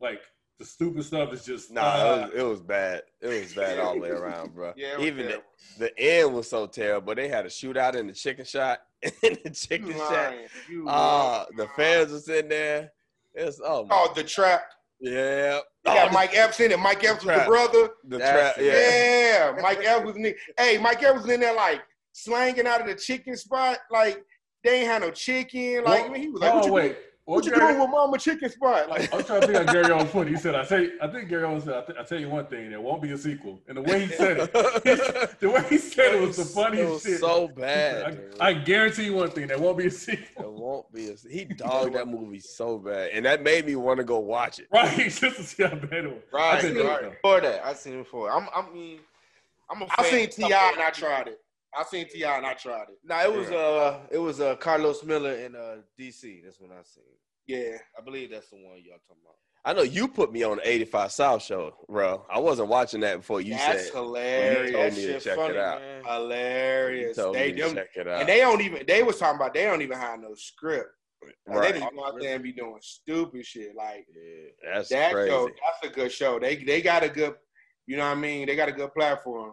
Like 0.00 0.20
the 0.58 0.64
stupid 0.64 1.04
stuff 1.04 1.32
is 1.32 1.44
just 1.44 1.70
Nah, 1.70 1.80
uh, 1.82 1.94
it, 1.94 2.32
was, 2.34 2.40
it 2.40 2.42
was 2.42 2.60
bad. 2.60 3.02
It 3.20 3.28
was 3.42 3.54
bad 3.54 3.78
all 3.78 3.94
the 3.94 4.00
way 4.00 4.10
around, 4.10 4.54
bro. 4.54 4.72
Yeah, 4.76 4.98
Even 5.00 5.26
the, 5.26 5.42
the 5.78 5.98
end 5.98 6.34
was 6.34 6.48
so 6.50 6.66
terrible. 6.66 7.14
They 7.14 7.28
had 7.28 7.46
a 7.46 7.48
shootout 7.48 7.94
in 7.94 8.08
the 8.08 8.12
chicken 8.12 8.44
shot. 8.44 8.80
In 9.22 9.36
the 9.42 9.50
chicken 9.50 9.88
You 9.88 9.92
shot. 9.94 10.12
lying. 10.12 10.46
You 10.70 10.86
Ah, 10.88 11.46
the 11.56 11.66
fans 11.76 12.12
was 12.12 12.26
sitting 12.26 12.50
there. 12.50 12.92
It's 13.34 13.60
oh 13.64 13.86
Oh, 13.90 14.12
the 14.14 14.22
trap. 14.24 14.62
yeah. 15.00 15.56
You 15.56 15.62
got 15.84 16.08
Oh, 16.10 16.12
Mike 16.12 16.36
Epps 16.36 16.60
in 16.60 16.70
it. 16.70 16.78
Mike 16.78 17.02
Epps 17.02 17.24
was 17.24 17.36
the 17.38 17.44
brother. 17.44 17.90
the 18.04 18.18
trap. 18.18 18.54
Yeah. 18.60 18.72
Yeah, 19.54 19.58
Mike 19.62 19.80
Epps 19.84 20.04
was 20.06 20.16
in 20.16 20.26
it. 20.26 20.36
Hey, 20.58 20.78
Mike 20.78 21.02
Epps 21.02 21.22
was 21.22 21.30
in 21.30 21.40
there 21.40 21.54
like 21.54 21.82
slanging 22.12 22.66
out 22.68 22.80
of 22.80 22.86
the 22.86 22.94
chicken 22.94 23.36
spot. 23.36 23.78
Like 23.90 24.24
they 24.64 24.80
ain't 24.80 24.86
had 24.88 25.02
no 25.02 25.10
chicken. 25.10 25.84
Like 25.84 26.08
What- 26.08 26.18
he 26.18 26.28
was 26.28 26.40
like, 26.40 26.52
oh 26.52 26.56
"What 26.56 26.66
you, 26.66 26.72
wait, 26.72 26.82
doing? 26.92 26.96
what 27.24 27.44
you 27.44 27.50
Gary- 27.52 27.66
doing 27.68 27.80
with 27.80 27.90
Mama 27.90 28.18
Chicken 28.18 28.50
Spot?" 28.50 28.88
Like, 28.88 29.14
I'm 29.14 29.22
trying 29.24 29.40
to 29.42 29.46
think 29.46 29.58
of 29.60 29.66
Gary 29.72 29.90
Owens 29.92 30.10
put. 30.10 30.28
He 30.28 30.36
said, 30.36 30.54
"I 30.54 30.64
say, 30.64 30.90
I 31.00 31.06
think 31.08 31.28
Gary 31.28 31.44
Owens 31.44 31.64
said, 31.64 31.74
I, 31.74 31.80
th- 31.82 31.98
I 31.98 32.02
tell 32.04 32.18
you 32.20 32.28
one 32.28 32.46
thing, 32.46 32.70
there 32.70 32.80
won't 32.80 33.00
be 33.02 33.10
a 33.12 33.18
sequel." 33.18 33.60
And 33.68 33.76
the 33.76 33.82
way 33.82 34.06
he 34.06 34.12
said 34.12 34.38
it, 34.38 35.40
the 35.40 35.50
way 35.50 35.64
he 35.68 35.78
said 35.78 36.14
it 36.14 36.20
was 36.20 36.36
the 36.36 36.42
It 36.42 36.48
funniest 36.48 36.90
was 36.92 37.02
shit. 37.02 37.20
so 37.20 37.48
bad. 37.48 38.14
said. 38.14 38.34
I, 38.40 38.48
I 38.48 38.52
guarantee 38.54 39.04
you 39.04 39.14
one 39.14 39.30
thing, 39.30 39.46
there 39.48 39.58
won't 39.58 39.78
be 39.78 39.86
a 39.86 39.90
sequel. 39.90 40.44
It 40.44 40.52
won't 40.52 40.92
be. 40.92 41.08
A, 41.10 41.14
he 41.30 41.44
dogged 41.56 41.94
that 41.94 42.08
movie 42.08 42.40
so 42.40 42.78
bad, 42.78 43.10
and 43.12 43.24
that 43.24 43.42
made 43.42 43.66
me 43.66 43.76
want 43.76 43.98
to 43.98 44.04
go 44.04 44.18
watch 44.18 44.58
it. 44.58 44.66
Right, 44.72 44.96
just 45.10 45.20
to 45.20 45.42
see 45.42 45.62
how 45.62 45.74
bad 45.74 46.04
it 46.04 46.10
was. 46.12 46.22
I 46.34 46.36
Right, 46.36 46.62
think 46.62 46.76
right. 46.78 46.84
that 46.86 47.02
was- 47.04 47.12
Before 47.22 47.40
that, 47.40 47.64
I 47.66 47.74
seen 47.74 47.94
it 47.94 47.98
before. 48.04 48.30
I'm, 48.30 48.48
I 48.54 48.68
mean, 48.72 48.98
I'm 49.70 49.82
a 49.82 49.86
I 49.96 50.02
fan 50.02 50.30
seen 50.30 50.48
T.I. 50.48 50.70
and 50.72 50.82
I 50.82 50.90
tried 50.90 51.28
it. 51.28 51.38
I 51.76 51.84
seen 51.84 52.06
T.I. 52.08 52.36
and 52.36 52.46
I 52.46 52.54
tried 52.54 52.82
it. 52.82 52.98
Nah, 53.04 53.22
it 53.22 53.32
was 53.32 53.50
uh, 53.50 54.00
it 54.10 54.18
was 54.18 54.40
uh, 54.40 54.56
Karlous 54.56 55.04
Miller 55.04 55.32
in 55.34 55.54
uh, 55.56 55.76
DC. 55.98 56.42
That's 56.44 56.60
when 56.60 56.70
I 56.70 56.82
seen. 56.82 57.04
Yeah, 57.46 57.76
I 57.98 58.02
believe 58.02 58.30
that's 58.30 58.50
the 58.50 58.56
one 58.56 58.76
y'all 58.84 58.98
talking 59.08 59.22
about. 59.24 59.36
I 59.64 59.72
know 59.74 59.82
you 59.82 60.08
put 60.08 60.32
me 60.32 60.42
on 60.42 60.56
the 60.56 60.68
85 60.68 61.12
South 61.12 61.42
show, 61.42 61.74
bro. 61.88 62.26
I 62.28 62.40
wasn't 62.40 62.68
watching 62.68 63.00
that 63.02 63.18
before 63.18 63.40
you 63.40 63.54
that's 63.54 63.84
said. 63.86 63.94
hilarious. 63.94 64.72
told 64.72 64.84
that 64.84 64.96
me 64.96 65.06
to 65.06 65.12
shit 65.12 65.22
check 65.22 65.36
funny, 65.36 65.54
it 65.54 65.60
out. 65.60 65.80
man. 65.80 66.02
You 66.04 66.10
hilarious. 66.10 67.16
told 67.16 67.34
They 67.36 67.52
me 67.52 67.58
to 67.58 67.62
them, 67.64 67.74
check 67.76 67.88
it 67.94 68.08
out. 68.08 68.20
and 68.20 68.28
they 68.28 68.38
don't 68.40 68.60
even. 68.60 68.84
They 68.86 69.02
was 69.02 69.18
talking 69.18 69.36
about 69.36 69.54
they 69.54 69.64
don't 69.64 69.82
even 69.82 69.98
have 69.98 70.20
no 70.20 70.34
script. 70.34 70.88
Like, 71.46 71.56
right. 71.56 71.74
They 71.74 71.80
just 71.80 71.94
go 71.94 72.04
out 72.04 72.14
there 72.20 72.34
and 72.34 72.42
be 72.42 72.52
doing 72.52 72.78
stupid 72.80 73.46
shit. 73.46 73.76
Like 73.76 74.06
Yeah, 74.14 74.72
that's 74.74 74.88
that 74.88 75.12
crazy. 75.12 75.30
show. 75.30 75.46
That's 75.48 75.92
a 75.92 75.94
good 75.94 76.10
show. 76.12 76.38
They 76.40 76.56
they 76.56 76.82
got 76.82 77.04
a 77.04 77.08
good. 77.08 77.34
You 77.86 77.96
know 77.96 78.04
what 78.08 78.16
I 78.16 78.20
mean? 78.20 78.46
They 78.46 78.56
got 78.56 78.68
a 78.68 78.72
good 78.72 78.92
platform. 78.94 79.52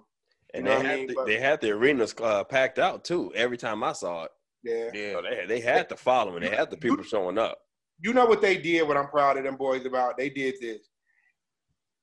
And 0.53 0.65
you 0.65 0.71
know 0.71 0.77
they 0.77 0.77
what 0.77 0.85
I 0.85 0.89
had 0.89 0.97
mean? 0.99 1.07
the, 1.07 1.13
But- 1.15 1.25
they 1.27 1.39
had 1.39 1.61
the 1.61 1.71
arenas 1.71 2.15
uh, 2.21 2.43
packed 2.43 2.79
out 2.79 3.03
too. 3.03 3.31
Every 3.35 3.57
time 3.57 3.83
I 3.83 3.93
saw 3.93 4.23
it, 4.25 4.31
Yeah. 4.63 4.89
Yeah, 4.93 5.13
so 5.13 5.21
they 5.21 5.45
they 5.47 5.59
had 5.61 5.89
the 5.89 5.95
following. 5.97 6.41
They 6.43 6.49
had 6.49 6.69
the 6.71 6.77
people 6.77 7.03
showing 7.03 7.37
up. 7.37 7.59
you 8.01 8.13
know 8.13 8.25
what 8.25 8.41
they 8.41 8.57
did, 8.57 8.87
what 8.87 8.97
I'm 8.97 9.07
proud 9.09 9.37
of 9.37 9.43
them 9.43 9.55
boys 9.57 9.85
about? 9.85 10.17
They 10.17 10.29
did 10.29 10.55
this. 10.61 10.87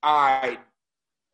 I 0.03 0.59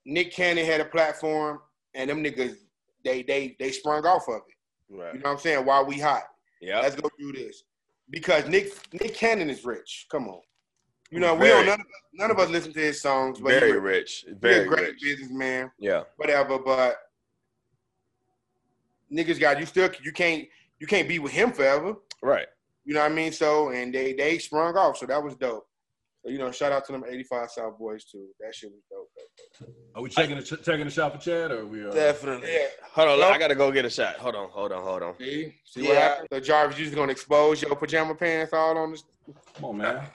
Nick 0.07 0.33
Cannon 0.33 0.65
had 0.67 0.81
a 0.81 0.85
platform 0.85 1.61
and 1.95 2.09
them 2.11 2.23
niggas 2.25 2.57
they 3.05 3.23
they 3.23 3.57
they 3.59 3.71
sprung 3.73 4.05
off 4.07 4.29
of 4.29 4.37
it. 4.49 4.95
Right. 4.97 5.15
You 5.15 5.21
know 5.21 5.31
what 5.31 5.33
I'm 5.33 5.39
saying? 5.39 5.65
While 5.67 5.87
we 5.87 5.99
hot. 5.99 6.23
Yeah. 6.61 6.81
Let's 6.81 6.97
go 6.97 7.09
do 7.19 7.33
this. 7.33 7.65
Because 8.11 8.47
Nick 8.49 8.73
Nick 8.93 9.15
Cannon 9.15 9.51
is 9.51 9.65
rich. 9.65 10.07
Come 10.11 10.29
on. 10.29 10.41
You 11.13 11.21
know, 11.21 11.35
we 11.35 11.47
don't 11.49 11.67
none 11.67 11.75
of, 11.75 11.81
us, 11.81 11.87
none 12.15 12.31
of 12.31 12.39
us 12.39 12.49
listen 12.49 12.73
to 12.73 12.81
his 12.81 13.03
songs, 13.03 13.39
but 13.39 13.51
Very 13.51 13.73
he, 13.73 13.77
rich. 13.77 14.25
he 14.27 14.33
a 14.33 14.35
Very 14.35 14.65
great 14.67 14.93
rich. 14.93 15.03
businessman, 15.03 15.71
Yeah. 15.79 16.05
whatever, 16.17 16.59
but 16.59 16.97
niggas 19.13 19.39
got 19.39 19.61
you 19.61 19.67
still 19.67 19.91
you 20.03 20.11
can't 20.13 20.49
you 20.79 20.87
can't 20.87 21.07
be 21.07 21.19
with 21.19 21.33
him 21.33 21.53
forever. 21.53 21.95
Right. 22.23 22.47
You 22.87 22.95
know 22.95 23.01
what 23.03 23.13
I 23.13 23.15
mean? 23.15 23.31
So 23.33 23.69
and 23.69 23.95
they 23.95 24.15
they 24.15 24.39
sprung 24.39 24.75
off, 24.77 24.97
so 24.97 25.05
that 25.07 25.23
was 25.23 25.37
dope. 25.37 25.67
So 26.25 26.31
you 26.31 26.39
know, 26.39 26.51
shout 26.51 26.73
out 26.73 26.87
to 26.87 26.93
them 26.93 27.05
85 27.07 27.51
South 27.51 27.79
boys 27.79 28.05
too. 28.05 28.29
That 28.41 28.55
shit 28.55 28.71
was 28.71 28.81
dope. 28.91 29.11
dope, 29.15 29.69
dope. 29.69 29.77
Are 29.95 30.01
we 30.03 30.09
checking 30.09 30.37
the 30.37 30.43
ch- 30.43 30.65
checking 30.65 30.85
the 30.87 30.91
shop 30.91 31.13
for 31.15 31.19
Chad, 31.21 31.51
or 31.51 31.67
we? 31.67 31.85
Uh, 31.87 31.91
definitely. 31.91 32.49
Yeah. 32.51 32.69
Hold 32.93 33.09
on. 33.11 33.19
Well- 33.19 33.33
I 33.33 33.39
gotta 33.39 33.55
go 33.55 33.71
get 33.71 33.85
a 33.85 33.91
shot. 33.91 34.17
Hold 34.17 34.37
on. 34.37 34.49
Hold 34.49 34.73
on. 34.73 34.83
Hold 34.83 35.03
on. 35.03 35.19
See, 35.19 35.55
see 35.67 35.83
what 35.83 35.93
Yeah. 35.95 36.01
happened? 36.01 36.29
So 36.33 36.41
Jarvis, 36.41 36.79
you 36.79 36.85
just 36.87 36.97
gonna 36.97 37.13
expose 37.13 37.61
your 37.61 37.77
pajama 37.77 38.15
pants 38.15 38.53
all 38.55 38.79
on 38.79 38.93
this? 38.93 39.05
Come 39.57 39.65
on, 39.67 39.77
man. 39.77 40.07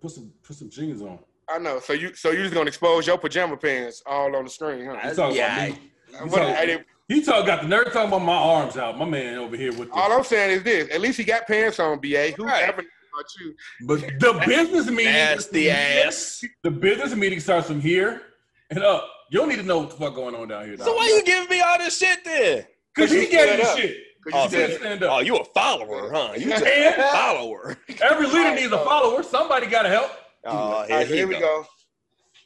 Put 0.00 0.10
some 0.10 0.32
put 0.42 0.56
some 0.56 0.70
jeans 0.70 1.02
on. 1.02 1.18
I 1.48 1.58
know. 1.58 1.80
So 1.80 1.92
you 1.92 2.14
so 2.14 2.30
you 2.30 2.42
just 2.42 2.54
gonna 2.54 2.68
expose 2.68 3.06
your 3.06 3.18
pajama 3.18 3.56
pants 3.56 4.02
all 4.06 4.34
on 4.36 4.44
the 4.44 4.50
screen, 4.50 4.84
huh? 4.86 4.98
You 5.08 5.14
talking 5.14 5.36
Yeah, 5.36 5.64
about 5.66 5.78
me? 5.78 5.92
You 6.12 6.18
talking, 6.30 6.40
I 6.42 6.66
didn't- 6.66 6.86
he 7.08 7.22
talk 7.22 7.46
got 7.46 7.62
the 7.62 7.68
nerve 7.68 7.92
talking 7.92 8.08
about 8.08 8.22
my 8.22 8.34
arms 8.34 8.76
out. 8.76 8.98
My 8.98 9.04
man 9.04 9.38
over 9.38 9.56
here 9.56 9.72
with 9.72 9.88
all 9.92 10.12
I'm 10.12 10.24
saying 10.24 10.50
is 10.58 10.62
this: 10.64 10.88
at 10.92 11.00
least 11.00 11.18
he 11.18 11.24
got 11.24 11.46
pants 11.46 11.78
on, 11.78 12.00
BA. 12.00 12.32
Who 12.36 12.44
Right. 12.44 12.64
ever 12.64 12.82
knew 12.82 12.88
about 13.14 13.24
you? 13.40 13.54
but 13.86 14.00
the 14.20 14.42
business 14.46 14.86
meeting. 14.90 15.12
Nasty 15.12 15.70
ass. 15.70 16.44
The 16.62 16.70
business 16.70 17.14
meeting 17.14 17.38
starts 17.40 17.68
from 17.68 17.80
here 17.80 18.22
and 18.70 18.82
up. 18.82 19.08
You 19.30 19.38
don't 19.40 19.48
need 19.48 19.56
to 19.56 19.62
know 19.62 19.78
what 19.78 19.90
the 19.90 19.96
fuck 19.96 20.14
going 20.14 20.34
on 20.34 20.48
down 20.48 20.66
here. 20.66 20.76
So 20.78 20.94
why 20.94 21.06
you 21.06 21.22
giving 21.24 21.48
me 21.48 21.60
all 21.60 21.78
this 21.78 21.96
shit 21.98 22.24
then? 22.24 22.66
Because 22.94 23.12
you 23.12 23.20
he 23.20 23.26
gave 23.28 23.60
stood 23.64 23.78
you 23.82 23.88
shit. 23.88 23.96
Cause 24.26 24.34
Oh, 24.34 24.44
you 24.44 24.50
said 24.50 24.70
said, 24.70 24.80
stand 24.80 25.04
Oh, 25.04 25.20
you 25.20 25.36
a 25.36 25.44
follower, 25.44 26.10
huh? 26.12 26.32
You 26.36 26.50
just 26.50 26.64
And 26.64 27.00
a 27.00 27.12
follower. 27.12 27.76
every 28.02 28.26
leader 28.26 28.54
needs 28.54 28.72
a 28.72 28.78
follower. 28.84 29.22
Somebody 29.22 29.66
got 29.66 29.82
to 29.82 29.88
help. 29.88 30.10
Oh, 30.44 30.50
all 30.50 30.82
here, 30.86 30.96
right, 30.96 31.06
so 31.08 31.14
here 31.14 31.26
we 31.28 31.34
go. 31.34 31.40
go. 31.40 31.66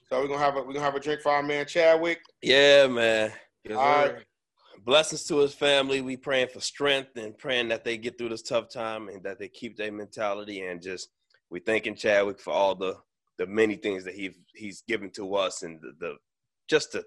So 0.09 0.21
we're 0.21 0.29
gonna 0.29 0.39
have 0.41 0.57
a 0.57 0.61
we're 0.63 0.73
gonna 0.73 0.81
have 0.85 0.95
a 0.97 1.01
drink 1.01 1.21
for 1.23 1.31
our 1.33 1.43
man 1.43 1.67
Chadwick. 1.67 2.21
Yeah, 2.43 2.87
man. 2.87 3.33
Yes, 3.65 3.79
All 3.79 3.85
right. 3.87 4.15
Blessings 4.85 5.25
to 5.25 5.39
his 5.39 5.55
family. 5.55 6.01
We 6.01 6.17
praying 6.17 6.49
for 6.49 6.61
strength 6.61 7.17
and 7.17 7.37
praying 7.39 7.69
that 7.69 7.85
they 7.85 7.97
get 7.97 8.19
through 8.19 8.31
this 8.31 8.43
tough 8.43 8.69
time 8.71 9.09
and 9.09 9.23
that 9.23 9.39
they 9.39 9.49
keep 9.49 9.77
their 9.77 9.93
mentality 9.93 10.63
and 10.67 10.83
just 10.83 11.11
we 11.51 11.61
thanking 11.61 11.95
Chadwick 11.95 12.41
for 12.41 12.53
all 12.53 12.75
the 12.75 12.97
the 13.39 13.47
many 13.47 13.77
things 13.77 14.05
that 14.05 14.15
he 14.15 14.33
he's 14.55 14.83
given 14.89 15.11
to 15.13 15.35
us 15.35 15.63
and 15.63 15.81
the, 15.81 15.93
the 16.01 16.15
just 16.69 16.93
the 16.93 17.05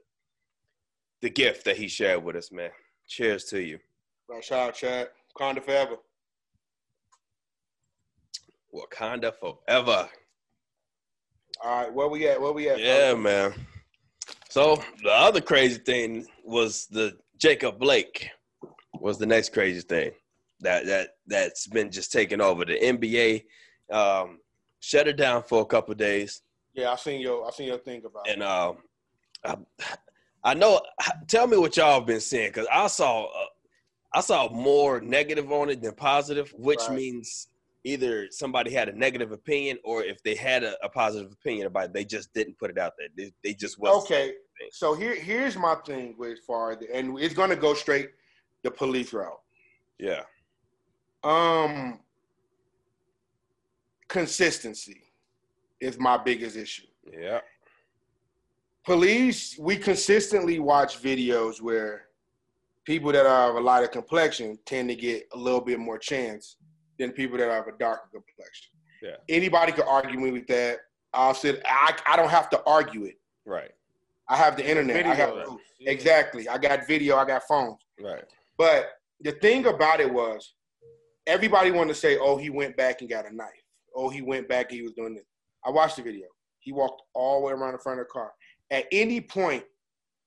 the 1.22 1.30
gift 1.30 1.66
that 1.66 1.78
he 1.78 1.88
shared 1.88 2.24
with 2.24 2.36
us, 2.36 2.52
man. 2.52 2.72
Cheers 3.08 3.46
to 3.46 3.62
you. 3.62 3.80
Right, 4.30 4.44
shout 4.44 4.70
out 4.70 4.76
Chad. 4.76 5.10
Conda 5.38 5.64
forever. 5.64 5.96
Wakanda 8.74 9.34
forever. 9.36 10.10
All 11.64 11.82
right, 11.84 11.94
where 11.94 12.08
we 12.08 12.28
at? 12.28 12.42
Where 12.42 12.52
we 12.52 12.70
at? 12.70 12.80
Yeah, 12.80 13.14
man. 13.14 13.54
So 14.50 14.82
the 15.04 15.12
other 15.12 15.42
crazy 15.42 15.80
thing 15.80 16.26
was 16.44 16.88
the 16.88 17.18
Jacob 17.38 17.80
Blake 17.80 18.30
was 19.00 19.18
the 19.18 19.26
next 19.26 19.54
crazy 19.54 19.82
thing 19.82 20.12
that 20.62 20.86
that 20.86 21.10
that's 21.28 21.68
been 21.68 21.92
just 21.92 22.12
taking 22.12 22.42
over. 22.42 22.66
The 22.66 22.80
NBA 22.80 23.44
um, 23.96 24.40
shut 24.80 25.08
it 25.08 25.18
down 25.18 25.44
for 25.44 25.62
a 25.62 25.66
couple 25.66 25.92
of 25.92 25.98
days, 25.98 26.42
Yeah, 26.74 26.92
I 26.92 26.96
seen 26.96 27.22
your 27.22 27.46
I 27.48 27.52
seen 27.52 27.68
your 27.68 27.78
thing 27.80 28.04
about. 28.06 28.28
and 28.28 28.44
um, 28.44 28.78
I, 29.46 29.58
I 30.44 30.54
know. 30.54 30.82
Tell 31.28 31.48
me 31.48 31.58
what 31.58 31.78
y'all 31.78 32.00
have 32.00 32.06
been 32.06 32.20
seeing 32.20 32.50
because 32.50 32.68
I 32.72 32.88
saw 32.88 33.26
uh, 33.26 33.46
I 34.14 34.22
saw 34.22 34.50
more 34.50 35.02
negative 35.02 35.52
on 35.52 35.70
it 35.70 35.82
than 35.82 35.96
positive, 35.96 36.54
which 36.58 36.80
Right. 36.88 36.96
means 36.96 37.48
either 37.84 38.28
somebody 38.30 38.72
had 38.72 38.88
a 38.88 38.94
negative 38.98 39.32
opinion 39.32 39.78
or 39.84 40.04
if 40.04 40.22
they 40.24 40.36
had 40.36 40.64
a, 40.64 40.76
a 40.84 40.90
positive 40.90 41.32
opinion 41.32 41.68
about 41.68 41.86
it, 41.86 41.94
they 41.94 42.06
just 42.06 42.34
didn't 42.34 42.58
put 42.58 42.70
it 42.70 42.78
out 42.78 42.94
there. 42.98 43.08
They, 43.18 43.34
they 43.44 43.54
just 43.54 43.80
wasn't. 43.80 44.04
Okay, 44.04 44.34
so 44.72 44.94
here 44.94 45.16
here's 45.16 45.58
my 45.58 45.76
thing 45.86 46.16
with 46.18 46.40
far 46.48 46.78
and 46.94 47.20
it's 47.20 47.34
gonna 47.34 47.56
go 47.56 47.74
straight 47.74 48.12
the 48.64 48.72
police 48.72 49.12
route. 49.12 49.42
Yeah. 50.00 50.24
Um, 51.24 52.00
consistency 54.08 55.02
is 55.80 55.98
my 56.00 56.18
biggest 56.18 56.56
issue. 56.56 56.88
Yeah. 57.12 57.40
Police, 58.86 59.58
we 59.58 59.78
consistently 59.78 60.60
watch 60.60 61.02
videos 61.02 61.62
where 61.62 62.08
people 62.86 63.12
that 63.12 63.26
are 63.26 63.50
of 63.50 63.56
a 63.56 63.60
lighter 63.60 63.88
complexion 63.88 64.58
tend 64.66 64.90
to 64.90 64.96
get 64.96 65.28
a 65.34 65.38
little 65.38 65.62
bit 65.62 65.80
more 65.80 65.98
chance 65.98 66.58
than 67.00 67.12
people 67.12 67.38
that 67.38 67.50
are 67.50 67.62
of 67.62 67.74
a 67.74 67.78
darker 67.78 68.10
complexion. 68.12 68.72
Yeah. 69.02 69.16
Anybody 69.30 69.72
could 69.72 69.86
argue 69.86 70.20
me 70.20 70.32
with 70.32 70.48
that. 70.48 70.80
I'll 71.14 71.34
sit. 71.34 71.62
I 71.66 71.96
I 72.08 72.16
don't 72.16 72.30
have 72.30 72.50
to 72.52 72.64
argue 72.66 73.06
it. 73.06 73.16
Right. 73.46 73.72
I 74.30 74.38
have 74.38 74.56
the 74.56 74.68
internet. 74.68 75.06
I 75.06 75.14
have 75.14 75.30
Videos. 75.30 75.46
proof. 75.46 75.62
Yeah. 75.80 75.92
exactly. 75.92 76.48
I 76.48 76.58
got 76.58 76.88
video. 76.88 77.18
I 77.18 77.26
got 77.26 77.44
phones. 77.44 77.78
Right. 78.02 78.24
But 78.58 78.92
the 79.22 79.34
thing 79.34 79.66
about 79.66 80.00
it 80.00 80.12
was, 80.12 80.54
everybody 81.28 81.72
wanted 81.72 81.94
to 81.94 82.00
say, 82.00 82.18
"Oh, 82.18 82.38
he 82.38 82.50
went 82.50 82.78
back 82.78 83.02
and 83.02 83.10
got 83.10 83.30
a 83.30 83.36
knife. 83.36 83.50
Oh, 83.96 84.10
he 84.10 84.22
went 84.22 84.48
back 84.48 84.68
and 84.70 84.78
he 84.78 84.84
was 84.84 84.94
doing 84.94 85.14
this." 85.14 85.26
I 85.66 85.70
watched 85.70 85.98
the 85.98 86.04
video. 86.04 86.28
He 86.60 86.72
walked 86.72 87.02
all 87.14 87.42
the 87.42 87.48
way 87.48 87.54
around 87.54 87.74
the 87.74 87.80
front 87.80 88.00
of 88.00 88.08
the 88.08 88.12
car. 88.12 88.32
At 88.72 88.86
any 88.92 89.20
point, 89.20 89.64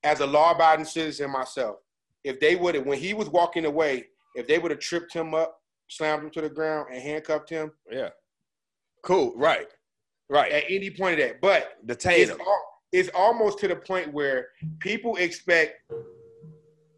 as 0.04 0.20
a 0.20 0.26
law-abiding 0.26 0.84
citizen 0.84 1.30
myself, 1.30 1.76
if 2.26 2.40
they 2.40 2.56
would 2.56 2.74
have, 2.74 2.84
when 2.86 2.98
he 2.98 3.14
was 3.14 3.28
walking 3.30 3.64
away, 3.64 4.06
if 4.34 4.46
they 4.46 4.58
would 4.58 4.70
have 4.72 4.80
tripped 4.80 5.12
him 5.12 5.32
up, 5.34 5.60
slammed 5.88 6.24
him 6.24 6.30
to 6.30 6.40
the 6.40 6.48
ground, 6.50 6.88
and 6.92 7.00
handcuffed 7.00 7.48
him, 7.48 7.70
Yeah. 7.90 8.10
Cool. 9.02 9.32
Right. 9.36 9.68
Right. 10.28 10.50
at 10.50 10.64
any 10.68 10.90
point 10.90 11.20
of 11.20 11.26
that, 11.28 11.40
but 11.40 11.86
Detain 11.86 12.22
it's, 12.22 12.30
him. 12.32 12.40
al- 12.40 12.68
it's 12.92 13.08
almost 13.14 13.60
to 13.60 13.68
the 13.68 13.76
point 13.76 14.12
where 14.12 14.48
people 14.80 15.14
expect 15.16 15.80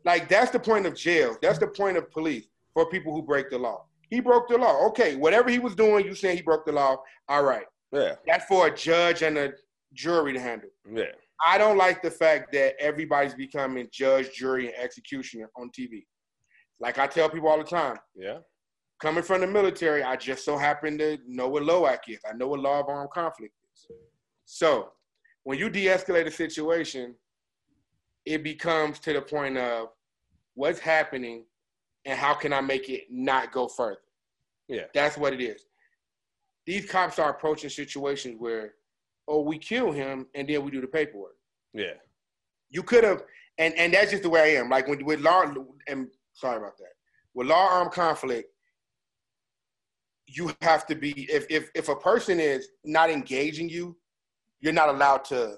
like 0.07 0.29
that's 0.31 0.51
the 0.51 0.59
point 0.59 0.87
of 0.87 0.95
jail 0.95 1.37
that's 1.43 1.59
the 1.59 1.67
point 1.67 1.99
of 1.99 2.11
police 2.11 2.47
for 2.73 2.89
people 2.89 3.13
who 3.15 3.21
break 3.23 3.51
the 3.51 3.59
law 3.59 3.85
He 4.09 4.21
broke 4.21 4.49
the 4.49 4.57
law. 4.57 4.87
Okay, 4.89 5.17
whatever 5.17 5.51
he 5.51 5.59
was 5.59 5.75
doing, 5.75 6.07
you 6.07 6.15
saying 6.15 6.37
he 6.39 6.43
broke 6.43 6.65
the 6.65 6.73
law. 6.73 6.97
All 7.29 7.43
right. 7.45 7.67
Yeah, 7.93 8.15
That's 8.27 8.47
for 8.47 8.69
a 8.69 8.75
judge 8.75 9.21
and 9.23 9.37
a 9.37 9.53
jury 9.93 10.33
to 10.33 10.41
handle. 10.41 10.71
yeah, 10.91 11.13
I 11.45 11.59
don't 11.59 11.77
like 11.77 12.03
the 12.03 12.11
fact 12.11 12.53
that 12.53 12.75
everybody's 12.81 13.35
becoming 13.35 13.89
judge, 13.93 14.33
jury, 14.33 14.67
and 14.67 14.77
executioner 14.77 15.51
on 15.57 15.71
TV. 15.79 16.05
Like 16.81 16.99
I 16.99 17.07
tell 17.07 17.29
people 17.29 17.49
all 17.49 17.59
the 17.59 17.65
time, 17.65 17.97
yeah, 18.17 18.39
coming 19.01 19.23
from 19.23 19.41
the 19.41 19.47
military, 19.47 20.03
I 20.03 20.17
just 20.17 20.45
so 20.45 20.57
happen 20.57 20.99
to 20.99 21.19
know 21.27 21.49
what 21.49 21.63
LOAC 21.63 21.99
is. 22.09 22.21
I 22.29 22.35
know 22.35 22.49
what 22.49 22.61
law 22.61 22.81
of 22.81 22.89
armed 22.89 23.11
conflict 23.11 23.55
is. 23.75 23.87
So 24.45 24.91
when 25.45 25.59
you 25.59 25.71
de-escalate 25.71 26.27
a 26.27 26.31
situation, 26.31 27.15
it 28.27 28.43
becomes 28.43 28.99
to 29.01 29.13
the 29.13 29.23
point 29.23 29.57
of 29.57 29.89
what's 30.55 30.79
happening 30.79 31.45
and 32.05 32.19
how 32.19 32.35
can 32.35 32.53
I 32.53 32.61
make 32.61 32.89
it 32.89 33.05
not 33.11 33.53
go 33.53 33.69
further. 33.69 34.01
Yeah. 34.69 34.85
That's 34.95 35.17
what 35.17 35.33
it 35.33 35.41
is. 35.41 35.65
These 36.67 36.87
cops 36.87 37.19
are 37.19 37.31
approaching 37.31 37.71
situations 37.71 38.37
where, 38.39 38.75
oh, 39.29 39.43
we 39.43 39.59
kill 39.59 39.93
him 39.93 40.27
and 40.35 40.49
then 40.49 40.65
we 40.65 40.71
do 40.71 40.81
the 40.81 40.87
paperwork. 40.87 41.37
yeah, 41.75 41.95
You 42.71 42.83
could 42.83 43.05
have, 43.05 43.23
and 43.59 43.75
and 43.75 43.93
that's 43.93 44.11
just 44.11 44.23
the 44.23 44.31
way 44.31 44.57
I 44.57 44.61
am. 44.61 44.69
Like 44.69 44.89
when 44.89 45.05
with 45.05 45.21
law, 45.21 45.45
and 45.87 46.09
sorry 46.33 46.57
about 46.57 46.79
that. 46.79 46.93
With 47.35 47.47
law 47.47 47.69
armed 47.71 47.93
conflict, 47.93 48.49
you 50.27 50.53
have 50.63 50.87
to 50.87 50.95
be 50.95 51.31
if 51.31 51.47
if 51.51 51.71
if 51.75 51.89
a 51.89 51.97
person 51.97 52.41
is 52.41 52.69
not 52.85 53.11
engaging 53.11 53.69
you, 53.69 53.97
you're 54.61 54.73
not 54.73 54.89
allowed 54.89 55.25
to 55.27 55.57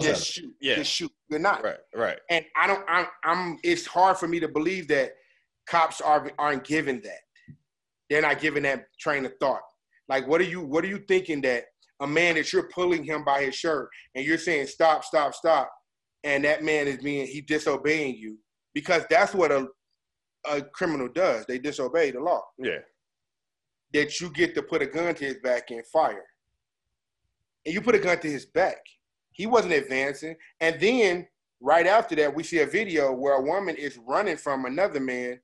just 0.00 0.26
shoot. 0.32 0.54
Yeah. 0.60 0.76
Just 0.76 0.92
shoot. 0.92 1.12
You're 1.28 1.40
not. 1.40 1.64
right, 1.64 1.78
right. 1.94 2.18
And 2.30 2.44
I 2.56 2.66
don't. 2.66 2.84
I'm. 2.88 3.06
I'm. 3.24 3.58
It's 3.62 3.86
hard 3.86 4.16
for 4.18 4.28
me 4.28 4.40
to 4.40 4.48
believe 4.48 4.88
that 4.88 5.14
cops 5.66 6.00
are 6.00 6.30
aren't 6.38 6.64
given 6.64 7.00
that. 7.02 7.20
They're 8.10 8.22
not 8.22 8.40
given 8.40 8.62
that 8.64 8.86
train 8.98 9.24
of 9.24 9.32
thought. 9.40 9.62
Like, 10.08 10.28
what 10.28 10.40
are 10.40 10.44
you? 10.44 10.60
What 10.60 10.84
are 10.84 10.88
you 10.88 10.98
thinking 10.98 11.40
that 11.42 11.64
a 12.00 12.06
man 12.06 12.34
that 12.34 12.52
you're 12.52 12.68
pulling 12.68 13.04
him 13.04 13.24
by 13.24 13.42
his 13.44 13.54
shirt 13.54 13.88
and 14.14 14.24
you're 14.24 14.38
saying 14.38 14.66
stop, 14.66 15.04
stop, 15.04 15.34
stop, 15.34 15.70
and 16.24 16.44
that 16.44 16.64
man 16.64 16.88
is 16.88 16.98
being 16.98 17.26
he 17.26 17.40
disobeying 17.40 18.16
you 18.16 18.38
because 18.74 19.04
that's 19.08 19.34
what 19.34 19.52
a 19.52 19.68
a 20.46 20.62
criminal 20.62 21.08
does. 21.08 21.46
They 21.46 21.58
disobey 21.58 22.10
the 22.10 22.20
law. 22.20 22.42
Yeah, 22.58 22.80
That 23.92 24.20
you 24.20 24.30
get 24.30 24.54
to 24.54 24.62
put 24.62 24.82
a 24.82 24.86
gun 24.86 25.14
to 25.14 25.24
his 25.24 25.38
back 25.42 25.70
and 25.70 25.86
fire. 25.86 26.24
And 27.64 27.74
you 27.74 27.80
put 27.80 27.94
a 27.94 27.98
gun 27.98 28.18
to 28.20 28.30
his 28.30 28.46
back. 28.46 28.76
He 29.32 29.46
wasn't 29.46 29.72
advancing. 29.72 30.36
And 30.60 30.78
then 30.78 31.26
right 31.60 31.86
after 31.86 32.14
that, 32.16 32.34
we 32.34 32.42
see 32.42 32.58
a 32.58 32.66
video 32.66 33.12
where 33.12 33.34
a 33.36 33.42
woman 33.42 33.74
is 33.76 33.98
running 34.06 34.36
from 34.36 34.66
another 34.66 35.00
man, 35.00 35.40